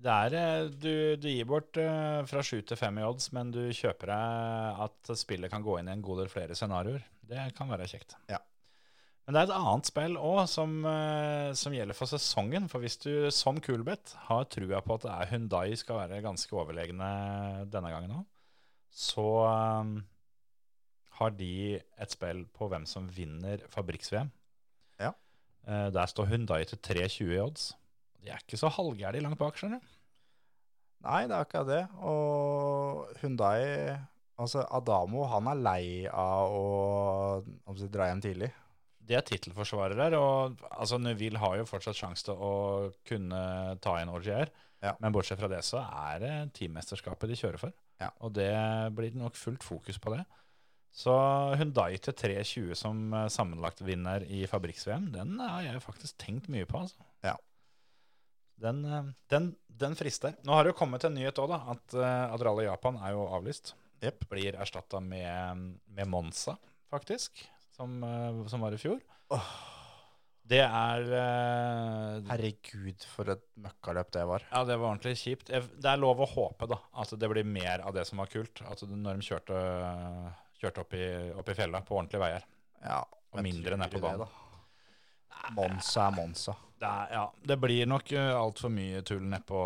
Det 0.03 0.11
er, 0.11 0.35
eh, 0.35 0.71
du, 0.83 0.95
du 1.21 1.29
gir 1.31 1.47
bort 1.47 1.79
uh, 1.79 2.23
fra 2.27 2.43
sju 2.43 2.59
til 2.67 2.79
fem 2.79 2.97
i 2.99 3.05
odds, 3.07 3.29
men 3.37 3.53
du 3.55 3.61
kjøper 3.71 4.11
deg 4.11 4.81
at 4.87 5.13
spillet 5.19 5.53
kan 5.53 5.63
gå 5.63 5.77
inn 5.79 5.91
i 5.91 5.95
en 5.95 6.03
god 6.03 6.25
del 6.25 6.33
flere 6.33 6.57
scenarioer. 6.59 7.05
Det 7.29 7.45
kan 7.57 7.71
være 7.71 7.87
kjekt. 7.91 8.17
Ja. 8.33 8.41
Men 9.23 9.37
det 9.37 9.43
er 9.43 9.53
et 9.53 9.55
annet 9.55 9.87
spill 9.87 10.17
òg 10.19 10.41
som, 10.51 10.81
uh, 10.83 11.53
som 11.55 11.75
gjelder 11.77 11.95
for 11.95 12.11
sesongen. 12.11 12.67
For 12.73 12.83
hvis 12.83 12.99
du 13.05 13.31
som 13.35 13.61
Kulbeth 13.63 14.17
har 14.27 14.49
trua 14.51 14.83
på 14.83 14.99
at 14.99 15.07
Hundai 15.31 15.77
skal 15.79 16.01
være 16.03 16.23
ganske 16.25 16.57
overlegne 16.59 17.11
denne 17.71 17.93
gangen 17.95 18.17
òg, 18.19 18.25
så 18.93 19.25
eh, 19.49 19.93
har 21.17 21.31
de 21.33 21.55
et 21.79 22.13
spill 22.13 22.43
på 22.53 22.67
hvem 22.69 22.85
som 22.85 23.07
vinner 23.09 23.63
fabrikks-VM. 23.73 24.29
Ja. 25.01 25.15
Uh, 25.65 25.89
Der 25.95 26.11
står 26.11 26.29
Hundai 26.35 26.65
til 26.69 26.83
3,20 26.83 27.31
i 27.31 27.41
odds. 27.41 27.71
De 28.23 28.31
er 28.31 28.43
ikke 28.43 28.61
så 28.61 28.71
halvgærne 28.71 29.23
langt 29.25 29.41
bak, 29.41 29.57
skjønner 29.57 29.81
du. 29.81 29.92
Nei, 31.03 31.27
det 31.27 31.37
er 31.37 31.45
akkurat 31.45 31.69
det. 31.69 31.83
Og 32.07 33.21
Hundai 33.23 33.61
Altså, 34.43 34.65
Adamo, 34.75 35.27
han 35.29 35.47
er 35.53 35.61
lei 35.61 35.85
av 36.09 36.51
å 36.57 36.63
om 37.69 37.77
si, 37.79 37.87
dra 37.93 38.09
hjem 38.09 38.23
tidlig. 38.25 38.49
De 39.03 39.15
er 39.19 39.25
tittelforsvarere, 39.27 40.09
og 40.19 40.63
altså, 40.71 40.99
Neville 40.99 41.39
har 41.43 41.59
jo 41.61 41.69
fortsatt 41.69 41.99
sjanse 41.99 42.27
til 42.27 42.39
å 42.39 42.53
kunne 43.07 43.43
ta 43.85 43.99
igjen 43.99 44.13
Orgier. 44.15 44.53
Ja. 44.83 44.97
Men 45.03 45.15
bortsett 45.15 45.39
fra 45.39 45.51
det, 45.53 45.61
så 45.67 45.83
er 45.85 46.23
det 46.23 46.35
teammesterskapet 46.59 47.31
de 47.31 47.39
kjører 47.39 47.61
for. 47.61 47.75
Ja. 48.03 48.09
Og 48.25 48.33
det 48.35 48.51
blir 48.97 49.15
nok 49.15 49.39
fullt 49.39 49.63
fokus 49.63 50.01
på 50.03 50.15
det. 50.17 50.25
Så 50.93 51.13
Hundai 51.61 51.95
til 52.03 52.17
3,20 52.19 52.75
som 52.77 53.05
eh, 53.17 53.29
sammenlagt 53.33 53.81
vinner 53.87 54.27
i 54.27 54.43
fabrikks-VM, 54.51 55.09
den 55.15 55.39
har 55.41 55.63
jeg 55.65 55.85
faktisk 55.85 56.19
tenkt 56.21 56.51
mye 56.53 56.67
på. 56.69 56.83
altså. 56.83 57.07
Ja. 57.25 57.37
Den, 58.63 58.85
eh, 58.85 59.11
den, 59.33 59.53
den 59.67 59.97
frister. 59.99 60.37
Nå 60.47 60.55
har 60.55 60.65
det 60.65 60.75
jo 60.75 60.79
kommet 60.79 61.05
en 61.07 61.17
nyhet 61.17 61.41
òg. 61.43 61.55
At, 61.57 61.97
eh, 61.97 62.35
at 62.35 62.45
Rally 62.47 62.69
Japan 62.69 63.01
er 63.03 63.17
jo 63.17 63.27
avlyst. 63.35 63.75
Yep. 64.03 64.29
Blir 64.31 64.59
erstatta 64.59 65.01
med, 65.03 65.77
med 65.87 66.11
Monza, 66.11 66.57
faktisk. 66.91 67.45
Som, 67.75 68.03
eh, 68.07 68.43
som 68.51 68.65
var 68.65 68.75
i 68.75 68.81
fjor. 68.81 69.03
Det 70.53 70.59
er 70.59 71.05
uh, 71.07 72.17
Herregud, 72.27 73.05
for 73.15 73.31
et 73.33 73.45
møkkaløp 73.63 74.11
det 74.13 74.25
var. 74.27 74.45
Ja, 74.51 74.65
det 74.67 74.75
var 74.75 74.91
ordentlig 74.91 75.15
kjipt. 75.21 75.53
Det 75.53 75.89
er 75.89 76.01
lov 76.03 76.21
å 76.21 76.27
håpe 76.29 76.67
da, 76.69 76.81
at 76.99 77.15
det 77.17 77.31
blir 77.31 77.47
mer 77.47 77.85
av 77.87 77.95
det 77.95 78.05
som 78.09 78.21
var 78.21 78.29
kult. 78.29 78.61
At 78.67 78.83
når 78.91 79.21
de 79.21 79.29
kjørte, 79.29 79.61
kjørte 80.59 80.83
opp, 80.83 80.97
i, 80.99 81.07
opp 81.39 81.49
i 81.49 81.57
fjella 81.57 81.81
på 81.87 81.97
ordentlige 81.97 82.25
veier. 82.25 82.45
Ja, 82.83 82.99
Og 83.33 83.47
mindre 83.47 83.79
ned 83.79 83.95
på 83.95 84.03
banen. 84.03 84.35
Monza 85.57 86.09
er 86.09 86.19
Monza. 86.19 86.59
Det, 86.83 86.91
er, 86.91 87.13
ja, 87.15 87.25
det 87.47 87.57
blir 87.63 87.87
nok 87.87 88.11
uh, 88.19 88.33
altfor 88.41 88.73
mye 88.75 89.05
tull 89.07 89.23
nedpå 89.31 89.61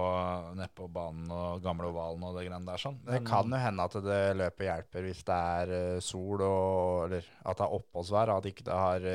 ned 0.58 0.72
på 0.76 0.88
banen 0.92 1.30
og 1.32 1.62
gamle 1.64 1.88
ovalen 1.88 2.26
og 2.28 2.36
det 2.36 2.44
greiene 2.44 2.68
der. 2.68 2.82
sånn. 2.82 2.98
Det 3.06 3.22
kan 3.24 3.48
jo 3.48 3.60
hende 3.62 3.86
at 3.88 3.96
det 4.04 4.22
løpet 4.36 4.68
hjelper 4.68 5.06
hvis 5.06 5.22
det 5.24 5.38
er 5.56 5.72
eh, 5.78 6.00
sol 6.04 6.44
og 6.44 7.06
Eller 7.06 7.30
at 7.46 7.56
det 7.56 7.64
er 7.64 7.76
oppholdsvær. 7.78 8.34
At 8.36 8.50
ikke 8.50 8.66
det 8.68 8.76
har 8.76 9.08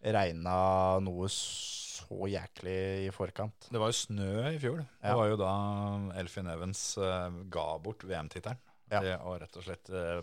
regna 0.00 0.56
noe 1.02 1.28
så 1.30 2.26
jæklig 2.30 3.06
i 3.06 3.10
forkant. 3.14 3.68
Det 3.70 3.80
var 3.80 3.92
jo 3.92 3.98
snø 3.98 4.32
i 4.50 4.58
fjor. 4.60 4.82
Det 5.02 5.16
var 5.20 5.30
jo 5.30 5.38
da 5.40 5.52
Elfin 6.20 6.50
Evans 6.50 6.82
eh, 6.98 7.40
ga 7.52 7.66
bort 7.82 8.04
VM-tittelen. 8.06 8.60
Ja. 8.90 9.02
Og 9.22 9.38
rett 9.38 9.54
og 9.54 9.62
slett 9.62 9.90
eh, 9.94 10.22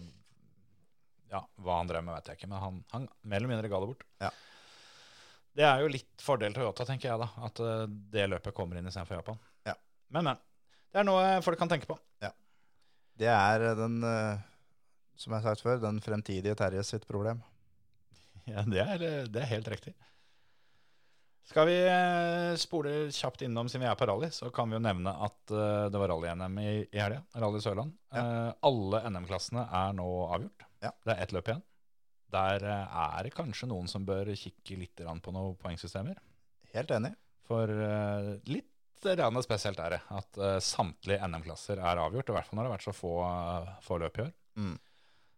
Ja, 1.31 1.39
hva 1.63 1.77
han 1.79 1.87
drev 1.87 2.03
med, 2.03 2.17
vet 2.17 2.31
jeg 2.31 2.39
ikke, 2.39 2.49
men 2.51 2.59
han, 2.63 2.81
han 2.91 3.07
mer 3.23 3.41
eller 3.41 3.51
mindre 3.53 3.71
ga 3.71 3.79
det 3.83 3.89
bort. 3.93 4.03
Ja. 4.23 4.31
Det 5.57 5.65
er 5.65 5.81
jo 5.81 5.89
litt 5.89 6.21
fordel 6.21 6.53
Toyota, 6.53 6.85
tenker 6.85 7.09
jeg, 7.09 7.21
da. 7.21 7.29
At 7.47 7.61
eh, 7.63 7.85
det 8.13 8.27
løpet 8.29 8.55
kommer 8.57 8.77
inn 8.77 8.89
istedenfor 8.89 9.19
Japan. 9.19 9.39
Ja. 9.65 9.73
Men, 10.13 10.29
men. 10.31 10.43
Det 10.93 11.01
er 11.01 11.07
noe 11.07 11.31
folk 11.45 11.59
kan 11.59 11.71
tenke 11.71 11.89
på. 11.89 11.97
Det 13.17 13.29
er 13.33 13.63
den, 13.77 14.01
eh, 14.05 14.43
som 15.17 15.33
jeg 15.33 15.41
har 15.41 15.55
sagt 15.55 15.65
før, 15.65 15.79
den 15.81 16.01
fremtidige 16.03 16.57
Terje 16.57 16.85
sitt 16.85 17.07
problem. 17.09 17.43
Ja, 18.47 18.61
det 18.63 18.79
er, 18.79 19.01
det 19.27 19.41
er 19.41 19.49
helt 19.49 19.67
riktig. 19.67 19.91
Skal 21.47 21.65
vi 21.67 21.75
eh, 21.87 22.53
spole 22.59 23.09
kjapt 23.11 23.41
innom, 23.43 23.67
siden 23.67 23.83
vi 23.83 23.89
er 23.89 23.97
på 23.99 24.07
rally, 24.07 24.29
så 24.31 24.47
kan 24.55 24.69
vi 24.71 24.77
jo 24.77 24.83
nevne 24.83 25.11
at 25.25 25.51
eh, 25.51 25.87
det 25.91 25.99
var 25.99 26.13
rally-NM 26.13 26.55
i, 26.63 26.69
i 26.85 27.01
helga. 27.01 27.25
Rally 27.39 27.59
Sørland. 27.63 27.91
Eh, 28.15 28.49
alle 28.69 29.01
NM-klassene 29.09 29.65
er 29.81 29.97
nå 29.97 30.07
avgjort. 30.37 30.63
Ja. 30.83 30.93
Det 31.03 31.15
er 31.15 31.25
ett 31.25 31.35
løp 31.35 31.51
igjen. 31.51 31.63
Der 32.33 32.63
eh, 32.63 32.97
er 33.03 33.27
det 33.27 33.35
kanskje 33.35 33.69
noen 33.71 33.87
som 33.91 34.05
bør 34.07 34.33
kikke 34.35 34.79
litt 34.79 35.03
på 35.23 35.33
noen 35.35 35.55
poengsystemer. 35.61 36.19
Helt 36.73 36.91
enig. 36.91 37.13
For 37.47 37.71
eh, 37.71 38.33
litt 38.51 38.73
spesielt 38.97 39.79
er 39.79 39.93
det 39.93 40.01
at 40.09 40.39
eh, 40.41 40.57
samtlige 40.63 41.21
NM-klasser 41.29 41.79
er 41.79 42.01
avgjort. 42.01 42.31
I 42.31 42.37
hvert 42.37 42.49
fall 42.49 42.59
når 42.59 42.65
det 42.65 42.71
har 42.71 42.77
vært 42.77 42.87
så 42.87 42.95
få, 42.97 43.13
få 43.85 43.99
løp 44.01 44.19
i 44.19 44.25
år. 44.25 44.31
Mm. 44.57 44.77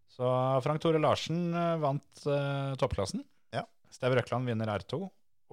Så 0.10 0.30
Frank 0.66 0.82
Tore 0.84 1.00
Larsen 1.00 1.54
vant 1.80 2.24
toppklassen. 2.82 3.22
Ja. 3.56 3.62
Steve 3.94 4.18
Røkland 4.18 4.50
vinner 4.50 4.72
R2. 4.74 5.04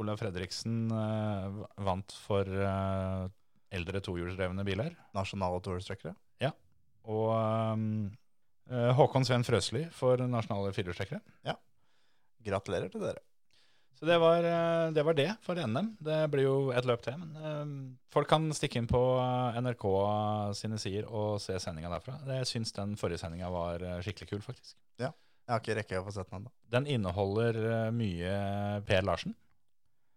Olav 0.00 0.18
Fredriksen 0.20 0.88
vant 0.90 2.14
for 2.24 2.48
eldre 3.76 4.00
tohjulsdrevne 4.02 4.64
biler. 4.66 4.96
Nasjonale 5.14 5.60
tourstrekkere. 5.62 6.16
Og 7.06 7.30
eh, 7.32 7.82
Håkon 8.68 9.24
Sven 9.26 9.44
Frøsli 9.46 9.84
for 9.94 10.18
nasjonale 10.26 10.72
firehjulstrekkere. 10.74 11.20
Gratulerer 12.46 12.90
til 12.90 13.02
dere. 13.02 13.22
Så 13.96 14.04
det 14.04 14.18
var, 14.20 14.44
eh, 14.44 14.90
det 14.92 15.02
var 15.02 15.14
det 15.16 15.30
for 15.40 15.56
NM. 15.56 15.96
Det 16.04 16.18
blir 16.30 16.44
jo 16.44 16.56
et 16.76 16.84
løp 16.84 17.00
til. 17.04 17.16
Men 17.16 17.36
eh, 17.40 17.70
folk 18.12 18.28
kan 18.28 18.50
stikke 18.52 18.82
inn 18.82 18.88
på 18.90 19.00
eh, 19.22 19.56
NRK 19.64 19.86
sine 20.58 20.76
sider 20.80 21.08
og 21.08 21.40
se 21.40 21.56
sendinga 21.62 21.94
derfra. 21.94 22.18
Jeg 22.28 22.50
syns 22.50 22.76
den 22.76 22.92
forrige 23.00 23.22
sendinga 23.22 23.48
var 23.54 23.80
eh, 23.80 24.02
skikkelig 24.04 24.28
kul, 24.34 24.42
faktisk. 24.44 24.76
Jeg 25.46 25.54
har 25.54 25.62
ikke 25.62 25.74
rekket 25.78 26.00
å 26.00 26.04
få 26.08 26.12
sett 26.12 26.28
den 26.28 26.40
ennå. 26.42 26.52
Den 26.74 26.86
inneholder 26.90 27.58
eh, 27.70 27.90
mye 27.94 28.36
Per 28.86 29.04
Larsen. 29.06 29.32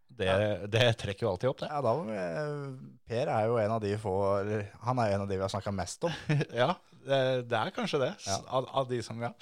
Det, 0.10 0.32
det 0.74 0.88
trekker 1.00 1.28
jo 1.28 1.32
alltid 1.32 1.52
opp, 1.52 1.60
det. 1.62 1.68
Ja, 1.70 1.80
da 1.86 1.92
Per 3.08 3.30
er 3.30 3.44
jo 3.48 3.60
en 3.62 3.76
av 3.76 3.84
de 3.84 3.92
få 4.02 4.14
Han 4.82 5.00
er 5.00 5.12
jo 5.12 5.20
en 5.20 5.24
av 5.24 5.30
de 5.30 5.38
vi 5.38 5.44
har 5.46 5.52
snakka 5.54 5.72
mest 5.72 6.04
om. 6.10 6.16
Ja, 6.64 6.74
det, 7.06 7.20
det 7.50 7.58
er 7.60 7.74
kanskje 7.76 8.00
det, 8.06 8.14
Ja. 8.28 8.40
av, 8.60 8.70
av 8.84 8.88
de 8.90 9.02
som 9.06 9.20
ja. 9.22 9.34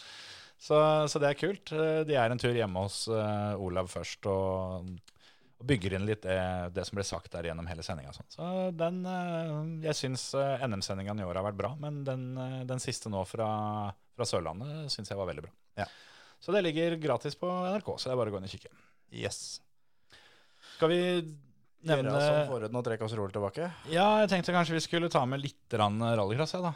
Så, 0.58 0.78
så 1.08 1.20
det 1.22 1.30
er 1.30 1.38
kult. 1.38 1.72
Eh, 1.72 2.02
De 2.08 2.16
er 2.18 2.34
en 2.34 2.40
tur 2.42 2.56
hjemme 2.56 2.82
hos 2.82 3.04
uh, 3.14 3.54
Olav 3.62 3.92
først 3.94 4.26
og, 4.26 4.88
og 5.62 5.68
bygger 5.70 5.94
inn 6.00 6.08
litt 6.10 6.24
det, 6.26 6.38
det 6.74 6.86
som 6.88 6.98
ble 6.98 7.06
sagt 7.06 7.30
der 7.36 7.46
gjennom 7.52 7.68
hele 7.70 7.86
sendinga. 7.86 8.10
Så 8.34 8.48
den 8.74 9.04
uh, 9.06 9.62
Jeg 9.86 9.98
syns 10.00 10.32
NM-sendingene 10.34 11.22
i 11.22 11.28
år 11.30 11.38
har 11.38 11.46
vært 11.52 11.60
bra, 11.62 11.76
men 11.82 12.02
den, 12.08 12.26
eh, 12.42 12.60
den 12.70 12.82
siste 12.82 13.12
nå 13.14 13.22
fra, 13.30 13.50
fra 14.18 14.26
Sørlandet 14.30 14.90
syns 14.94 15.14
jeg 15.14 15.20
var 15.22 15.30
veldig 15.30 15.46
bra. 15.46 15.54
Ja. 15.84 15.86
Så 16.42 16.54
det 16.54 16.64
ligger 16.66 16.98
gratis 17.02 17.38
på 17.38 17.50
NRK, 17.50 17.94
så 17.98 18.10
det 18.10 18.16
er 18.16 18.22
bare 18.24 18.34
å 18.34 18.38
gå 18.38 18.42
inn 18.42 18.50
og 18.50 18.54
kikke. 18.58 18.74
Yes. 19.14 19.40
Skal 20.78 20.90
vi 20.94 21.02
Nevne 21.88 22.10
nevne 22.10 22.20
som 22.22 22.50
forhud 22.50 22.74
og 22.74 22.84
trekke 22.86 23.06
oss 23.06 23.14
rolig 23.18 23.34
tilbake? 23.36 23.70
Ja, 23.94 24.08
jeg 24.24 24.32
tenkte 24.34 24.54
kanskje 24.56 24.76
vi 24.76 24.82
skulle 24.84 25.10
ta 25.14 25.22
med 25.30 25.42
litt 25.46 25.74
rallycross, 25.78 26.56
ja, 26.58 26.64
da. 26.66 26.74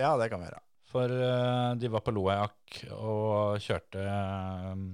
Ja, 0.00 0.14
det 0.20 0.28
kan 0.32 0.42
vi 0.42 0.48
gjøre. 0.48 0.62
For 0.94 1.10
uh, 1.10 1.74
de 1.78 1.90
var 1.90 2.04
på 2.06 2.14
Loajak 2.14 2.78
og 2.94 3.58
kjørte 3.62 4.02
um, 4.70 4.86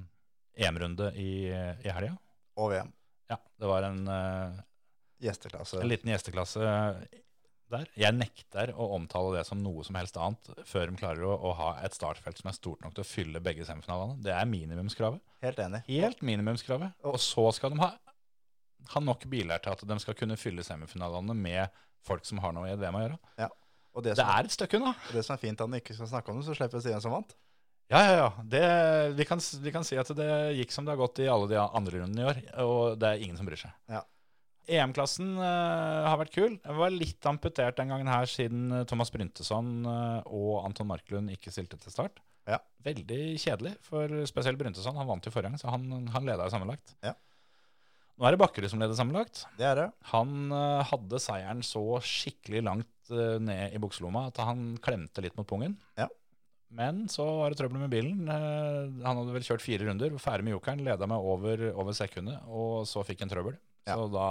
EM-runde 0.57 1.11
i, 1.21 1.33
i 1.51 1.93
helga. 1.93 2.15
Og 2.61 2.73
VM. 2.73 2.93
Ja, 3.31 3.37
det 3.61 3.69
var 3.71 3.87
en, 3.89 4.05
uh, 4.09 4.61
Gjesteklasse. 5.21 5.81
en 5.83 5.91
liten 5.91 6.11
gjesteklasse 6.11 6.61
der. 7.71 7.91
Jeg 7.99 8.17
nekter 8.17 8.73
å 8.75 8.89
omtale 8.97 9.37
det 9.37 9.45
som 9.47 9.61
noe 9.63 9.85
som 9.87 9.99
helst 9.99 10.17
annet 10.19 10.49
før 10.67 10.91
de 10.91 10.99
klarer 10.99 11.27
å, 11.29 11.35
å 11.37 11.53
ha 11.59 11.71
et 11.85 11.95
startfelt 11.95 12.41
som 12.41 12.51
er 12.51 12.57
stort 12.57 12.83
nok 12.85 12.97
til 12.97 13.05
å 13.05 13.09
fylle 13.09 13.43
begge 13.45 13.67
semifinalene. 13.69 14.19
Det 14.25 14.33
er 14.35 14.49
minimumskravet. 14.51 15.23
Helt 15.45 15.61
enig. 15.63 15.83
Helt 15.87 16.25
minimumskravet. 16.27 16.97
Og 17.07 17.21
så 17.23 17.47
skal 17.57 17.75
de 17.75 17.83
ha, 17.85 17.93
ha 18.95 19.05
nok 19.05 19.29
biler 19.31 19.63
til 19.63 19.77
at 19.77 19.87
de 19.93 19.99
skal 20.03 20.19
kunne 20.19 20.41
fylle 20.41 20.67
semifinalene 20.67 21.37
med 21.37 21.83
folk 22.07 22.25
som 22.27 22.41
har 22.43 22.57
noe 22.57 22.71
i 22.71 22.75
et 22.75 22.81
VM 22.81 22.97
å 22.97 23.05
gjøre. 23.05 23.21
Og 23.95 24.05
det 24.07 24.17
Det 24.19 24.25
er 24.25 24.47
et 24.47 24.55
stykke 24.55 24.79
unna. 24.79 24.95
og 24.95 25.15
det 25.17 25.25
som 25.27 25.35
er 25.35 25.43
fint 25.43 25.61
at 25.61 25.67
han 25.67 25.81
ikke 25.81 25.97
skal 25.97 26.11
snakke 26.13 26.31
om 26.31 26.41
det, 26.41 26.47
så 26.47 26.55
slipper 26.55 26.79
vi 26.79 26.83
å 26.83 26.85
si 26.87 26.93
hvem 26.95 27.03
som 27.05 27.17
vant. 27.17 27.35
Ja, 27.91 28.01
ja, 28.07 28.15
ja. 28.21 28.29
Det, 28.47 28.63
vi, 29.19 29.27
kan, 29.27 29.43
vi 29.43 29.73
kan 29.75 29.85
si 29.87 29.99
at 29.99 30.11
det 30.15 30.31
gikk 30.61 30.71
som 30.71 30.87
det 30.87 30.95
har 30.95 31.01
gått 31.01 31.19
i 31.25 31.27
alle 31.31 31.49
de 31.51 31.59
andre 31.59 32.03
rundene 32.05 32.23
i 32.23 32.29
år, 32.31 32.41
og 32.63 32.99
det 33.03 33.09
er 33.09 33.25
ingen 33.25 33.39
som 33.39 33.49
bryr 33.49 33.59
seg. 33.59 33.75
Ja. 33.91 34.05
EM-klassen 34.71 35.33
uh, 35.41 36.07
har 36.07 36.21
vært 36.21 36.37
kul. 36.37 36.53
Jeg 36.55 36.77
var 36.79 36.93
litt 36.95 37.27
amputert 37.27 37.81
den 37.81 37.91
gangen 37.91 38.11
her, 38.11 38.29
siden 38.31 38.69
eh, 38.77 38.85
Thomas 38.87 39.11
Bryntesson 39.11 39.81
eh, 39.89 40.29
og 40.31 40.61
Anton 40.63 40.87
Marklund 40.87 41.33
ikke 41.35 41.51
stilte 41.51 41.81
til 41.81 41.91
start. 41.91 42.21
Ja. 42.47 42.61
Veldig 42.87 43.35
kjedelig, 43.43 43.75
for 43.83 44.13
spesielt 44.31 44.61
Bryntesson. 44.61 44.95
Han 45.01 45.09
vant 45.11 45.27
jo 45.27 45.33
forrige 45.35 45.51
gang, 45.51 45.59
så 45.59 45.75
han, 45.75 45.91
han 46.15 46.29
leda 46.29 46.47
jo 46.47 46.55
sammenlagt. 46.55 46.95
Ja. 47.03 47.17
Nå 48.21 48.27
er 48.29 48.35
det 48.37 48.43
Bakkerud 48.43 48.69
som 48.69 48.83
leder 48.83 48.97
sammenlagt. 48.99 49.47
Det 49.57 49.65
er 49.65 49.79
det. 49.79 49.87
Han 50.11 50.51
uh, 50.53 50.85
hadde 50.85 51.19
seieren 51.25 51.63
så 51.65 51.81
skikkelig 52.05 52.61
langt 52.67 53.13
uh, 53.15 53.39
ned 53.41 53.73
i 53.73 53.79
bukselomma 53.81 54.27
at 54.29 54.37
han 54.45 54.75
klemte 54.85 55.23
litt 55.25 55.39
mot 55.39 55.49
pungen. 55.49 55.79
Ja. 55.97 56.05
Men 56.77 57.07
så 57.09 57.25
var 57.39 57.51
det 57.51 57.57
trøbbel 57.63 57.81
med 57.81 57.95
bilen. 57.95 58.29
Uh, 58.29 58.93
han 59.07 59.23
hadde 59.23 59.33
vel 59.33 59.47
kjørt 59.47 59.65
fire 59.65 59.87
runder, 59.89 60.13
ferdig 60.21 60.45
med 60.51 60.53
jokeren, 60.53 60.83
leda 60.85 61.09
med 61.09 61.31
over, 61.33 61.63
over 61.73 61.97
sekundet, 61.97 62.43
og 62.53 62.85
så 62.91 63.07
fikk 63.09 63.25
han 63.25 63.33
trøbbel. 63.33 63.57
Ja. 63.89 63.97
Så 63.97 64.05
da 64.13 64.27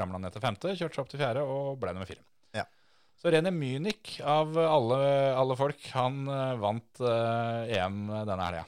ramla 0.00 0.16
han 0.16 0.24
ned 0.24 0.32
til 0.38 0.44
femte, 0.46 0.72
kjørte 0.72 0.96
seg 0.96 1.04
opp 1.04 1.12
til 1.12 1.20
fjerde 1.20 1.44
og 1.44 1.76
ble 1.82 1.92
nummer 1.92 2.08
fire. 2.08 2.24
Ja. 2.56 2.64
Så 3.20 3.28
René 3.36 3.52
Münik, 3.52 4.16
av 4.24 4.56
alle, 4.64 5.02
alle 5.36 5.58
folk, 5.60 5.84
han 5.92 6.24
vant 6.62 7.04
EM 7.04 8.00
denne 8.16 8.48
helga. 8.48 8.64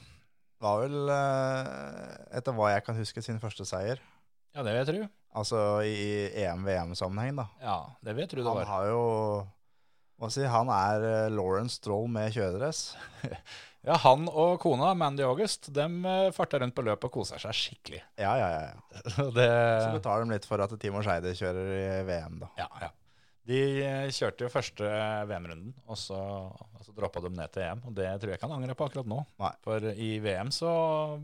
Var 0.61 0.85
vel, 0.85 1.11
etter 2.36 2.57
hva 2.57 2.70
jeg 2.74 2.85
kan 2.85 3.01
huske, 3.01 3.24
sin 3.24 3.40
første 3.40 3.65
seier. 3.69 4.05
Ja, 4.57 4.65
det 4.65 4.73
vil 4.73 4.81
jeg 4.81 4.89
tro. 4.91 5.07
Altså 5.39 5.62
i 5.87 5.97
EM-VM-sammenheng, 6.43 7.37
da. 7.39 7.47
Ja, 7.62 7.79
det 8.03 8.15
vil 8.16 8.25
jeg 8.25 8.31
tro 8.33 8.43
det 8.43 8.55
Han 8.65 8.70
har 8.73 8.87
jo 8.91 9.03
Hva 10.19 10.31
si, 10.35 10.43
han 10.51 10.70
er 10.73 11.05
eh, 11.07 11.31
Lawrence 11.31 11.77
Stroll 11.79 12.09
med 12.11 12.33
kjøredress. 12.35 12.93
Ja, 13.87 13.95
Han 14.03 14.27
og 14.29 14.57
kona, 14.61 14.91
Mandy 14.99 15.23
August, 15.23 15.69
dem 15.73 16.01
eh, 16.05 16.27
farta 16.35 16.59
rundt 16.61 16.75
på 16.77 16.83
løpet 16.85 17.07
og 17.09 17.12
kosa 17.15 17.39
seg 17.41 17.55
skikkelig. 17.55 18.01
Ja, 18.19 18.33
ja, 18.37 18.49
ja. 18.51 18.65
ja. 18.75 19.05
Det, 19.37 19.47
Så 19.85 19.93
betaler 19.95 20.27
de 20.27 20.35
litt 20.35 20.49
for 20.51 20.61
at 20.65 20.75
Timo 20.83 21.01
Skeide 21.07 21.31
kjører 21.39 21.70
i 21.79 21.85
VM, 22.09 22.41
da. 22.43 22.49
ja, 22.59 22.66
ja. 22.83 22.91
De 23.49 23.59
eh, 23.81 24.11
kjørte 24.12 24.45
jo 24.45 24.53
første 24.53 24.85
VM-runden, 25.31 25.73
og 25.89 25.97
så, 25.97 26.19
og 26.53 26.85
så 26.85 26.93
droppa 26.97 27.23
de 27.25 27.31
ned 27.33 27.53
til 27.55 27.65
EM. 27.65 27.81
Og 27.89 27.95
det 27.97 28.09
tror 28.20 28.33
jeg 28.33 28.41
ikke 28.41 28.49
han 28.51 28.57
angrer 28.59 28.77
på 28.77 28.89
akkurat 28.91 29.09
nå. 29.09 29.23
Nei. 29.41 29.53
For 29.65 29.89
i 29.95 30.11
VM 30.25 30.53
så 30.53 30.70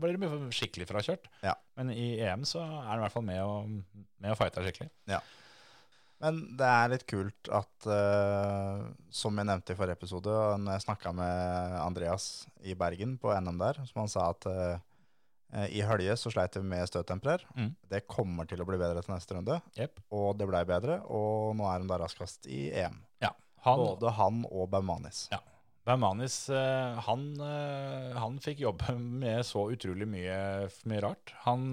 blir 0.01 0.17
de 0.17 0.29
skikkelig 0.57 0.89
frakjørt. 0.89 1.29
Ja. 1.45 1.53
Men 1.77 1.93
i 1.93 2.15
EM 2.25 2.47
så 2.49 2.63
er 2.65 2.87
han 2.89 2.97
i 2.97 3.05
hvert 3.05 3.13
fall 3.13 3.27
med 3.27 3.41
og, 3.45 3.75
med 4.23 4.33
og 4.33 4.39
fighter 4.39 4.65
skikkelig. 4.65 4.89
Men 6.23 6.41
det 6.57 6.67
er 6.71 6.91
litt 6.93 7.05
kult 7.11 7.49
at, 7.53 7.87
uh, 7.91 8.87
som 9.13 9.35
jeg 9.37 9.49
nevnte 9.49 9.75
i 9.75 9.77
forrige 9.77 9.99
episode, 9.99 10.33
når 10.63 10.77
jeg 10.77 10.85
snakka 10.87 11.11
med 11.13 11.77
Andreas 11.83 12.29
i 12.63 12.73
Bergen 12.79 13.17
på 13.21 13.33
NM 13.35 13.59
der, 13.61 13.81
som 13.89 14.01
han 14.05 14.11
sa 14.11 14.29
at 14.31 14.47
eh, 14.49 14.83
i 15.71 15.81
helge 15.87 16.17
så 16.19 16.31
sleit 16.33 16.57
vi 16.57 16.63
med 16.67 16.83
støttemperer. 16.89 17.45
Mm. 17.55 17.69
Det 17.91 18.01
kommer 18.11 18.47
til 18.49 18.59
å 18.59 18.67
bli 18.67 18.79
bedre 18.81 19.01
til 19.05 19.13
neste 19.15 19.37
runde, 19.37 19.61
Yep. 19.79 20.01
og 20.11 20.37
det 20.39 20.47
blei 20.49 20.63
bedre. 20.67 20.99
Og 21.07 21.55
nå 21.55 21.67
er 21.71 21.79
de 21.83 21.87
da 21.91 21.99
raskest 22.01 22.49
i 22.51 22.67
EM. 22.75 22.97
Ja. 23.23 23.31
Han, 23.63 23.79
Både 23.85 24.11
han 24.17 24.43
og 24.51 24.67
Baumanis. 24.73 25.25
Ja. 25.31 25.39
Baumanis 25.85 26.49
eh, 26.49 26.99
han, 27.07 27.25
eh, 27.39 28.13
han 28.17 28.39
fikk 28.43 28.63
jobbe 28.65 28.97
med 29.23 29.45
så 29.45 29.67
utrolig 29.71 30.07
mye, 30.09 30.37
mye 30.89 31.03
rart. 31.07 31.33
Han 31.45 31.71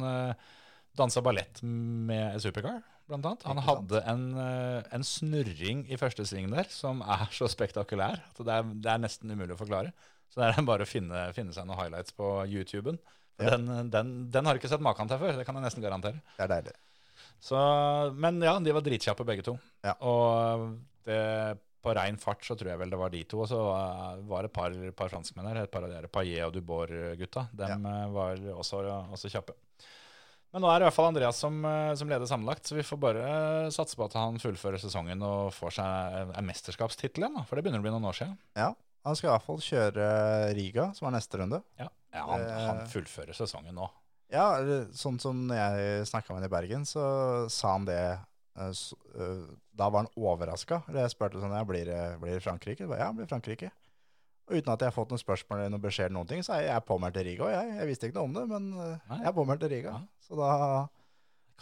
dansa 0.97 1.23
ballett 1.25 1.63
med 1.63 2.41
Supercar, 2.43 2.83
blant 3.09 3.27
annet. 3.27 3.47
Han 3.49 3.61
hadde 3.65 4.03
en, 4.09 4.25
eh, 4.39 4.83
en 4.93 5.05
snurring 5.07 5.87
i 5.91 5.99
første 6.01 6.27
sving 6.29 6.51
der 6.53 6.69
som 6.73 7.03
er 7.03 7.29
så 7.35 7.49
spektakulær 7.51 8.21
at 8.21 8.43
det 8.45 8.59
er, 8.59 8.69
det 8.85 8.93
er 8.93 9.03
nesten 9.03 9.33
umulig 9.33 9.57
å 9.57 9.61
forklare. 9.63 9.93
Så 10.33 10.41
det 10.41 10.51
er 10.53 10.69
bare 10.69 10.87
å 10.87 10.89
finne, 10.89 11.27
finne 11.37 11.53
seg 11.53 11.67
noen 11.69 11.81
highlights 11.81 12.15
på 12.17 12.29
YouTuben. 12.49 13.01
Ja. 13.41 13.57
Den, 13.57 13.91
den, 13.91 14.11
den 14.31 14.45
har 14.47 14.55
du 14.55 14.61
ikke 14.61 14.69
sett 14.71 14.83
maken 14.85 15.09
til 15.11 15.19
før, 15.19 15.37
det 15.39 15.47
kan 15.49 15.57
jeg 15.59 15.65
nesten 15.65 15.83
garantere. 15.83 16.21
Det 16.37 16.45
er 16.45 16.53
deilig. 16.53 16.75
Så, 17.43 17.59
men 18.15 18.39
ja, 18.45 18.53
de 18.63 18.75
var 18.77 18.85
dritkjappe 18.87 19.25
begge 19.27 19.43
to. 19.47 19.57
Ja. 19.83 19.97
Og 20.07 20.77
det, 21.09 21.19
på 21.83 21.95
rein 21.99 22.19
fart 22.23 22.45
så 22.47 22.55
tror 22.55 22.71
jeg 22.71 22.79
vel 22.79 22.93
det 22.93 23.01
var 23.01 23.11
de 23.11 23.25
to. 23.27 23.41
Og 23.43 23.49
så 23.51 23.59
eh, 23.59 24.21
var 24.31 24.45
det 24.47 24.53
et 24.53 24.55
par, 24.61 24.77
par 25.01 25.11
franskmenn 25.11 25.49
her, 25.51 25.63
et 25.65 25.73
par 25.73 25.83
av 25.89 25.91
de 25.91 26.13
Paillet 26.13 26.45
og 26.47 26.55
Dubord-gutta. 26.55 27.49
De 27.59 27.73
var 28.15 28.39
også, 28.55 28.85
også 29.17 29.33
kjappe. 29.33 29.57
Men 30.53 30.61
nå 30.63 30.69
er 30.69 30.79
det 30.79 30.85
i 30.85 30.87
hvert 30.91 30.99
fall 30.99 31.09
Andreas 31.09 31.39
som, 31.41 31.59
eh, 31.65 31.95
som 31.99 32.11
leder 32.13 32.29
sammenlagt, 32.29 32.69
så 32.69 32.77
vi 32.77 32.85
får 32.87 32.99
bare 33.01 33.27
satse 33.73 33.97
på 33.99 34.05
at 34.07 34.15
han 34.21 34.37
fullfører 34.39 34.79
sesongen 34.83 35.23
og 35.25 35.51
får 35.57 35.79
seg 35.81 36.17
en- 36.21 36.35
en 36.37 36.47
mesterskapstittel 36.53 37.25
igjen, 37.25 37.43
for 37.49 37.57
det 37.57 37.65
begynner 37.65 37.81
å 37.81 37.87
bli 37.89 37.95
noen 37.97 38.07
år 38.13 38.19
siden. 38.21 38.37
Ja, 38.61 38.75
han 39.03 39.19
skal 39.19 39.29
i 39.29 39.33
hvert 39.33 39.47
fall 39.47 39.63
kjøre 39.65 40.07
Riga, 40.59 40.91
som 40.97 41.09
er 41.09 41.17
neste 41.17 41.41
runde. 41.41 41.63
Ja, 41.81 41.89
ja 42.15 42.27
han, 42.29 42.47
han 42.69 42.83
fullfører 42.93 43.37
sesongen 43.37 43.75
nå. 43.79 43.89
Ja, 44.33 44.47
sånn 44.97 45.19
som 45.21 45.45
når 45.51 45.59
jeg 45.59 46.07
snakka 46.09 46.33
med 46.33 46.41
han 46.41 46.49
i 46.49 46.53
Bergen, 46.53 46.87
så 46.89 47.03
sa 47.53 47.75
han 47.75 47.85
det 47.85 48.01
eh, 48.01 48.71
eh, 48.71 49.43
Da 49.77 49.91
var 49.93 50.07
han 50.07 50.13
overraska. 50.17 50.81
Jeg 50.89 51.13
spurte 51.13 51.43
sånn 51.43 51.53
ja, 51.53 51.65
blir 51.69 51.85
det 51.89 52.01
blir 52.23 52.41
Frankrike. 52.41 52.89
Ba, 52.89 53.01
Ja, 53.03 53.11
blir 53.17 53.29
Frankrike. 53.29 53.69
Og 54.49 54.57
uten 54.59 54.73
at 54.73 54.83
jeg 54.83 54.91
har 54.91 54.97
fått 54.97 55.13
noen 55.13 55.21
spørsmål 55.21 55.61
eller 55.61 55.75
noen 55.75 55.85
beskjed 55.85 56.09
eller 56.09 56.19
noen 56.19 56.31
ting, 56.33 56.43
så 56.45 56.57
er 56.57 56.67
jeg 56.67 56.85
påmeldt 56.89 57.15
til 57.19 57.29
Riga. 57.29 57.51
Jeg, 57.53 57.77
jeg 57.79 57.91
visste 57.91 58.09
ikke 58.09 58.19
noe 58.19 58.31
om 58.31 58.35
det, 58.39 58.47
men 58.51 58.73
eh, 58.75 59.13
jeg 59.13 59.29
er 59.31 59.37
påmeldt 59.37 59.63
til 59.65 59.73
Riga. 59.77 59.95
Ja. 60.01 60.27
Så 60.27 60.41
da 60.41 60.51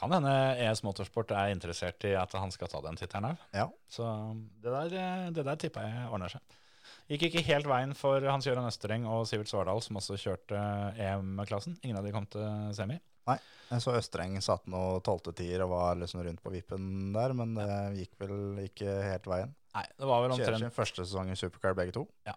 Kan 0.01 0.15
hende 0.15 0.33
ES 0.65 0.81
Motorsport 0.87 1.35
er 1.37 1.51
interessert 1.53 2.05
i 2.09 2.15
at 2.17 2.33
han 2.33 2.53
skal 2.55 2.71
ta 2.73 2.79
den 2.81 2.97
tittelen 2.97 3.35
òg. 3.35 3.43
Ja. 3.53 3.67
Så 3.91 4.07
det 4.62 4.73
der, 4.73 4.95
eh, 4.97 5.27
det 5.35 5.45
der 5.45 5.59
tipper 5.61 5.85
jeg 5.85 6.07
ordner 6.09 6.33
seg. 6.33 6.57
Gikk 7.11 7.24
ikke 7.27 7.43
helt 7.49 7.66
veien 7.66 7.93
for 7.99 8.23
Hans 8.23 8.47
Gøran 8.47 8.69
Østereng 8.69 9.07
og 9.11 9.24
Sivert 9.27 9.51
Svardal, 9.51 9.81
som 9.82 9.99
også 9.99 10.15
kjørte 10.20 10.59
EM-klassen. 10.95 11.74
Ingen 11.82 11.99
av 11.99 12.07
de 12.07 12.12
kom 12.15 12.28
til 12.31 12.45
semi. 12.77 13.01
Jeg 13.70 13.82
så 13.85 13.95
Østreng 13.95 14.35
satt 14.43 14.65
noe 14.70 14.99
tolvtetier 15.07 15.62
og 15.62 15.70
var 15.70 15.99
liksom 15.99 16.23
rundt 16.27 16.43
på 16.43 16.51
vippen 16.51 17.11
der, 17.15 17.35
men 17.39 17.55
det 17.55 17.69
gikk 18.01 18.15
vel 18.23 18.62
ikke 18.65 18.95
helt 19.07 19.27
veien. 19.31 19.53
Nei, 19.77 19.85
det 19.95 20.09
var 20.11 20.24
vel 20.24 20.32
Kjører 20.35 20.47
omtrent 20.47 20.65
sin 20.65 20.74
første 20.74 21.05
sesong 21.07 21.31
i 21.31 21.39
Supercar 21.39 21.77
begge 21.78 21.95
to. 21.95 22.05
Ja, 22.27 22.35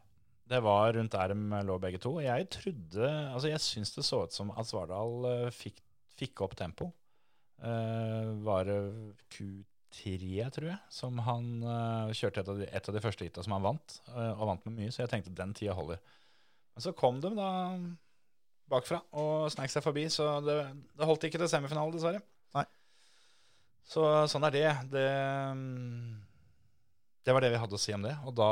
Det 0.49 0.59
var 0.61 0.93
rundt 0.93 1.15
der 1.15 1.33
de 1.33 1.61
lå 1.69 1.77
begge 1.81 2.01
to. 2.01 2.19
Jeg 2.21 2.49
trodde 2.53 3.09
Altså, 3.09 3.47
jeg 3.49 3.61
syns 3.65 3.93
det 3.95 4.05
så 4.05 4.23
ut 4.25 4.33
som 4.33 4.51
at 4.53 4.69
Svardal 4.69 5.29
eh, 5.31 5.49
fikk, 5.53 5.81
fikk 6.17 6.45
opp 6.45 6.57
tempo. 6.57 6.91
Uh, 7.63 8.33
var 8.43 8.65
det 8.67 8.77
Q3, 9.93 10.49
tror 10.55 10.69
jeg, 10.71 10.79
som 10.93 11.19
han 11.27 11.49
uh, 11.61 12.13
kjørte 12.15 12.41
et 12.41 12.49
av, 12.49 12.59
de, 12.59 12.67
et 12.67 12.89
av 12.89 12.95
de 12.95 13.01
første 13.03 13.27
hita 13.27 13.43
som 13.45 13.55
han 13.57 13.65
vant, 13.65 13.99
Uh, 14.09 14.31
og 14.33 14.47
vant 14.49 14.65
med 14.67 14.79
mye, 14.79 14.93
så 14.93 15.03
jeg 15.03 15.11
tenkte 15.13 15.35
den 15.37 15.53
tida 15.57 15.75
holder. 15.77 16.01
Men 16.73 16.85
så 16.85 16.93
kom 16.97 17.19
de 17.21 17.31
da 17.37 17.49
bakfra 18.71 19.01
og 19.19 19.51
snek 19.53 19.71
seg 19.71 19.85
forbi, 19.85 20.07
så 20.11 20.39
det, 20.43 20.57
det 20.97 21.07
holdt 21.07 21.27
ikke 21.27 21.41
til 21.41 21.51
semifinale, 21.51 21.93
dessverre. 21.93 22.23
Nei. 22.57 22.65
Så 23.87 24.03
sånn 24.31 24.47
er 24.47 24.55
det. 24.55 24.67
det. 24.93 25.07
mm, 25.59 26.21
Det 27.25 27.35
var 27.35 27.43
det 27.43 27.51
vi 27.53 27.59
hadde 27.61 27.77
å 27.77 27.81
si 27.81 27.95
om 27.95 28.05
det. 28.05 28.15
Og 28.27 28.35
da 28.37 28.51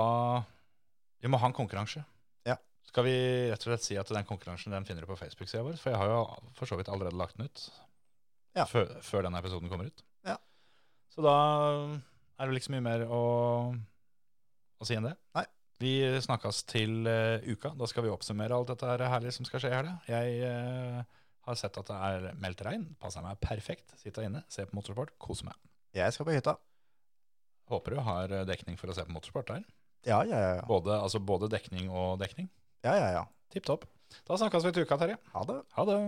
Vi 1.22 1.30
må 1.30 1.38
ha 1.38 1.50
en 1.50 1.56
konkurranse. 1.56 2.04
Ja. 2.48 2.58
Skal 2.88 3.06
vi 3.08 3.16
rett 3.52 3.62
og 3.62 3.72
slett 3.72 3.86
si 3.86 3.98
at 4.00 4.10
den 4.10 4.28
konkurransen 4.28 4.74
den 4.74 4.88
finner 4.88 5.06
du 5.06 5.12
på 5.12 5.20
Facebook-sida 5.20 5.64
vår? 5.66 5.78
For 5.82 5.94
jeg 5.94 6.02
har 6.02 6.12
jo 6.12 6.22
for 6.58 6.70
så 6.70 6.78
vidt 6.80 6.90
allerede 6.90 7.18
lagt 7.18 7.38
den 7.38 7.50
ut. 7.50 7.66
Ja. 8.58 8.66
Før, 8.68 8.98
før 9.06 9.28
denne 9.28 9.40
episoden 9.40 9.72
kommer 9.72 9.88
ut. 9.88 10.04
Så 11.12 11.24
da 11.26 11.38
er 11.38 12.44
det 12.44 12.50
vel 12.52 12.60
ikke 12.60 12.70
så 12.70 12.76
mye 12.76 12.86
mer 12.86 13.06
å, 13.08 13.24
å 14.80 14.88
si 14.88 14.98
enn 14.98 15.10
det. 15.10 15.16
Nei. 15.38 15.48
Vi 15.82 15.96
snakkes 16.22 16.60
til 16.70 17.08
uh, 17.10 17.42
uka. 17.42 17.72
Da 17.74 17.88
skal 17.90 18.06
vi 18.06 18.12
oppsummere 18.14 18.54
alt 18.54 18.70
dette 18.70 18.86
her 18.86 19.02
herlige 19.10 19.34
som 19.40 19.48
skal 19.48 19.64
skje 19.64 19.72
i 19.72 19.78
helga. 19.80 19.96
Jeg 20.12 20.28
uh, 20.46 21.02
har 21.48 21.56
sett 21.58 21.78
at 21.82 21.88
det 21.90 21.98
er 21.98 22.28
meldt 22.42 22.62
regn. 22.66 22.84
Passer 23.02 23.24
meg 23.26 23.40
perfekt. 23.42 23.96
Sitter 24.02 24.28
inne, 24.28 24.44
se 24.52 24.66
på 24.68 24.78
motorsport, 24.78 25.12
koser 25.22 25.50
meg. 25.50 25.58
Jeg 25.98 26.14
skal 26.16 26.28
på 26.28 26.36
hytta. 26.36 26.54
Håper 27.72 27.96
du 27.96 28.00
har 28.04 28.32
eh, 28.36 28.48
dekning 28.48 28.78
for 28.80 28.92
å 28.92 28.96
se 28.96 29.04
på 29.08 29.14
motorsport 29.16 29.48
der. 29.52 29.64
Ja, 30.08 30.20
ja, 30.28 30.40
ja. 30.58 30.64
Både, 30.68 30.92
altså 30.98 31.20
både 31.24 31.50
dekning 31.52 31.90
og 31.90 32.20
dekning. 32.22 32.50
ja, 32.84 32.96
ja, 32.98 33.10
ja. 33.20 33.24
Tipp 33.52 33.66
topp. 33.68 33.86
Da 34.28 34.38
snakkes 34.40 34.66
vi 34.66 34.72
til 34.76 34.84
uka, 34.88 34.98
Terje. 35.00 35.18
Ha 35.34 35.42
det. 35.48 35.60
Ha 35.76 35.84
det. 35.92 36.00